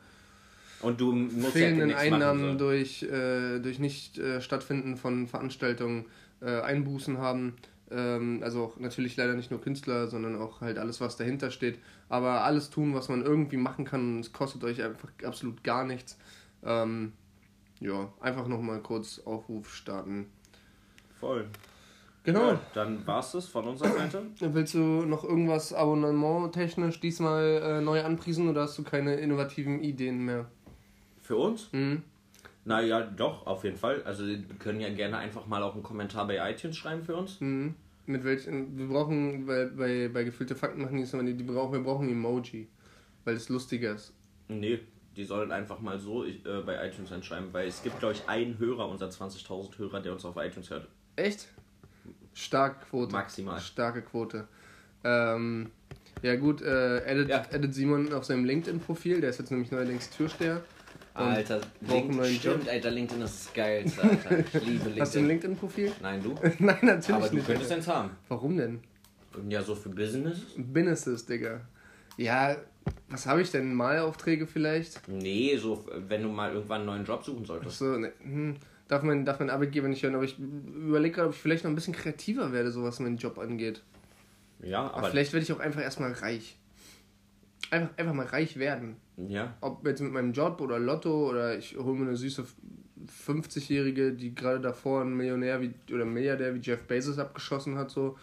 und 0.81 0.99
du 0.99 1.13
musst 1.13 1.53
fehlenden 1.53 1.91
ja 1.91 1.97
Einnahmen 1.97 2.41
machen, 2.41 2.59
so. 2.59 2.65
durch, 2.65 3.03
äh, 3.03 3.59
durch 3.59 3.79
nicht 3.79 4.17
äh, 4.17 4.41
stattfinden 4.41 4.97
von 4.97 5.27
Veranstaltungen 5.27 6.05
äh, 6.41 6.61
Einbußen 6.61 7.19
haben. 7.19 7.55
Ähm, 7.91 8.41
also 8.43 8.63
auch 8.63 8.79
natürlich 8.79 9.15
leider 9.15 9.35
nicht 9.35 9.51
nur 9.51 9.61
Künstler, 9.61 10.07
sondern 10.07 10.35
auch 10.37 10.61
halt 10.61 10.77
alles, 10.77 10.99
was 11.01 11.17
dahinter 11.17 11.51
steht. 11.51 11.77
Aber 12.09 12.43
alles 12.43 12.69
tun, 12.69 12.95
was 12.95 13.09
man 13.09 13.21
irgendwie 13.21 13.57
machen 13.57 13.85
kann, 13.85 14.19
es 14.19 14.33
kostet 14.33 14.63
euch 14.63 14.81
einfach 14.81 15.09
absolut 15.23 15.63
gar 15.63 15.85
nichts. 15.85 16.17
Ähm, 16.63 17.13
ja, 17.79 18.11
einfach 18.19 18.47
nochmal 18.47 18.79
kurz 18.79 19.19
Aufruf 19.19 19.75
starten. 19.75 20.27
Voll. 21.19 21.47
Genau. 22.23 22.51
Ja, 22.51 22.59
dann 22.73 23.05
war's 23.07 23.31
das 23.31 23.47
von 23.47 23.67
unserer 23.67 23.89
Seite. 23.89 24.23
Willst 24.39 24.75
du 24.75 24.77
noch 24.77 25.23
irgendwas 25.23 25.73
abonnement-technisch 25.73 26.99
diesmal 26.99 27.61
äh, 27.63 27.81
neu 27.81 28.03
anpriesen 28.03 28.47
oder 28.47 28.61
hast 28.61 28.77
du 28.77 28.83
keine 28.83 29.15
innovativen 29.15 29.81
Ideen 29.81 30.23
mehr? 30.23 30.45
Für 31.21 31.37
uns? 31.37 31.69
Mhm. 31.71 32.03
Naja, 32.63 33.01
doch, 33.01 33.47
auf 33.47 33.63
jeden 33.63 33.77
Fall. 33.77 34.03
Also 34.03 34.25
wir 34.27 34.37
können 34.59 34.79
ja 34.81 34.89
gerne 34.89 35.17
einfach 35.17 35.47
mal 35.47 35.63
auch 35.63 35.73
einen 35.73 35.81
Kommentar 35.81 36.27
bei 36.27 36.51
iTunes 36.51 36.77
schreiben 36.77 37.03
für 37.03 37.15
uns. 37.15 37.41
Mhm. 37.41 37.73
Mit 38.05 38.23
welchen, 38.23 38.77
wir 38.77 38.87
brauchen, 38.87 39.45
bei, 39.47 39.65
bei, 39.65 40.09
bei 40.09 40.23
gefüllte 40.23 40.55
Fakten 40.55 40.81
machen 40.81 40.97
die 40.97 41.03
es 41.03 41.11
die, 41.11 41.33
die 41.33 41.43
brauchen, 41.43 41.73
wir 41.73 41.83
brauchen 41.83 42.09
Emoji, 42.09 42.67
weil 43.25 43.35
es 43.35 43.49
lustiger 43.49 43.95
ist. 43.95 44.13
Nee, 44.47 44.79
die 45.15 45.23
sollen 45.23 45.51
einfach 45.51 45.79
mal 45.79 45.97
so 45.97 46.23
ich, 46.23 46.45
äh, 46.45 46.61
bei 46.61 46.87
iTunes 46.87 47.11
einschreiben, 47.11 47.51
weil 47.51 47.67
es 47.67 47.81
gibt, 47.81 47.99
glaube 47.99 48.13
ich, 48.13 48.27
einen 48.27 48.59
Hörer 48.59 48.89
unser 48.89 49.07
20.000 49.07 49.77
Hörer, 49.77 50.01
der 50.01 50.13
uns 50.13 50.25
auf 50.25 50.35
iTunes 50.37 50.69
hört. 50.69 50.87
Echt? 51.15 51.47
Starke 52.33 52.85
Quote. 52.89 53.11
Maximal. 53.11 53.59
Starke 53.59 54.01
Quote. 54.01 54.47
Ähm, 55.03 55.71
ja 56.21 56.35
gut, 56.35 56.61
äh, 56.61 56.99
edit, 57.05 57.29
ja. 57.29 57.43
edit 57.51 57.73
Simon 57.73 58.13
auf 58.13 58.25
seinem 58.25 58.45
LinkedIn-Profil, 58.45 59.21
der 59.21 59.31
ist 59.31 59.39
jetzt 59.39 59.51
nämlich 59.51 59.71
neuerdings 59.71 60.09
Türsteher. 60.09 60.61
Alter, 61.13 61.59
LinkedIn, 61.81 62.35
stimmt, 62.35 62.69
Alter, 62.69 62.91
LinkedIn 62.91 63.21
ist 63.23 63.47
das 63.47 63.53
Geilste, 63.53 64.01
Alter. 64.01 64.39
Ich 64.39 64.53
liebe 64.53 64.69
LinkedIn. 64.69 64.99
Hast 65.01 65.15
du 65.15 65.19
ein 65.19 65.27
LinkedIn-Profil? 65.27 65.91
Nein, 66.01 66.23
du? 66.23 66.35
Nein, 66.59 66.77
natürlich 66.83 67.09
Aber 67.09 67.29
du 67.29 67.35
nicht. 67.35 67.47
könntest 67.47 67.71
eins 67.71 67.87
haben. 67.87 68.11
Warum 68.29 68.55
denn? 68.55 68.79
Ja, 69.49 69.61
so 69.61 69.75
für 69.75 69.89
Business? 69.89 70.39
Businesses, 70.57 71.25
Digga. 71.25 71.61
Ja, 72.17 72.55
was 73.09 73.25
habe 73.25 73.41
ich 73.41 73.51
denn? 73.51 73.73
Malaufträge 73.73 74.47
vielleicht? 74.47 75.07
Nee, 75.07 75.57
so, 75.57 75.85
wenn 76.07 76.23
du 76.23 76.29
mal 76.29 76.53
irgendwann 76.53 76.81
einen 76.81 76.85
neuen 76.87 77.05
Job 77.05 77.23
suchen 77.23 77.45
solltest. 77.45 77.81
Achso, 77.81 77.97
ne, 77.97 78.11
hm, 78.21 78.55
darf, 78.91 79.03
mein, 79.03 79.23
darf 79.23 79.39
mein 79.39 79.49
Arbeitgeber 79.49 79.87
nicht 79.87 80.03
hören, 80.03 80.15
aber 80.15 80.25
ich 80.25 80.37
überlege 80.37 81.15
gerade, 81.15 81.29
ob 81.29 81.33
ich 81.33 81.39
vielleicht 81.39 81.63
noch 81.63 81.71
ein 81.71 81.75
bisschen 81.75 81.93
kreativer 81.93 82.51
werde, 82.51 82.71
so 82.71 82.83
was 82.83 82.99
meinen 82.99 83.17
Job 83.17 83.39
angeht. 83.39 83.81
Ja, 84.61 84.81
aber. 84.81 84.97
aber 84.97 85.09
vielleicht 85.11 85.31
werde 85.31 85.45
ich 85.45 85.53
auch 85.53 85.59
einfach 85.59 85.81
erstmal 85.81 86.11
reich. 86.11 86.57
Einfach, 87.69 87.97
einfach 87.97 88.13
mal 88.13 88.25
reich 88.25 88.57
werden. 88.57 88.97
Ja. 89.15 89.55
Ob 89.61 89.87
jetzt 89.87 90.01
mit 90.01 90.11
meinem 90.11 90.33
Job 90.33 90.59
oder 90.59 90.77
Lotto 90.77 91.29
oder 91.29 91.57
ich 91.57 91.77
hole 91.77 91.97
mir 91.97 92.07
eine 92.07 92.17
süße 92.17 92.45
50-Jährige, 93.25 94.11
die 94.11 94.35
gerade 94.35 94.59
davor 94.59 95.01
einen 95.01 95.15
Millionär 95.15 95.61
wie, 95.61 95.73
oder 95.93 96.03
Milliardär 96.03 96.53
wie 96.53 96.59
Jeff 96.59 96.83
Bezos 96.83 97.17
abgeschossen 97.17 97.77
hat, 97.77 97.91
so. 97.91 98.17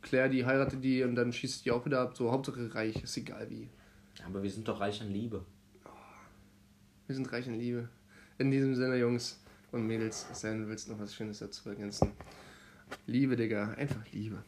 Claire, 0.00 0.28
die 0.28 0.46
heiratet 0.46 0.84
die 0.84 1.02
und 1.02 1.16
dann 1.16 1.32
schießt 1.32 1.64
die 1.64 1.72
auch 1.72 1.84
wieder 1.84 2.00
ab. 2.00 2.16
So, 2.16 2.30
Hauptsache 2.30 2.72
reich, 2.72 3.02
ist 3.02 3.16
egal 3.16 3.50
wie. 3.50 3.68
Aber 4.24 4.44
wir 4.44 4.50
sind 4.50 4.68
doch 4.68 4.78
reich 4.78 5.02
an 5.02 5.10
Liebe. 5.10 5.44
Oh, 5.84 5.88
wir 7.08 7.16
sind 7.16 7.32
reich 7.32 7.48
an 7.48 7.58
Liebe. 7.58 7.88
In 8.38 8.52
diesem 8.52 8.76
Sinne, 8.76 8.96
Jungs 8.96 9.40
und 9.72 9.86
Mädels, 9.86 10.26
du 10.42 10.68
willst 10.68 10.88
noch 10.88 10.98
was 10.98 11.14
Schönes 11.14 11.38
dazu 11.38 11.68
ergänzen. 11.68 12.12
Liebe, 13.06 13.36
Digga, 13.36 13.74
einfach 13.74 14.04
Liebe. 14.12 14.42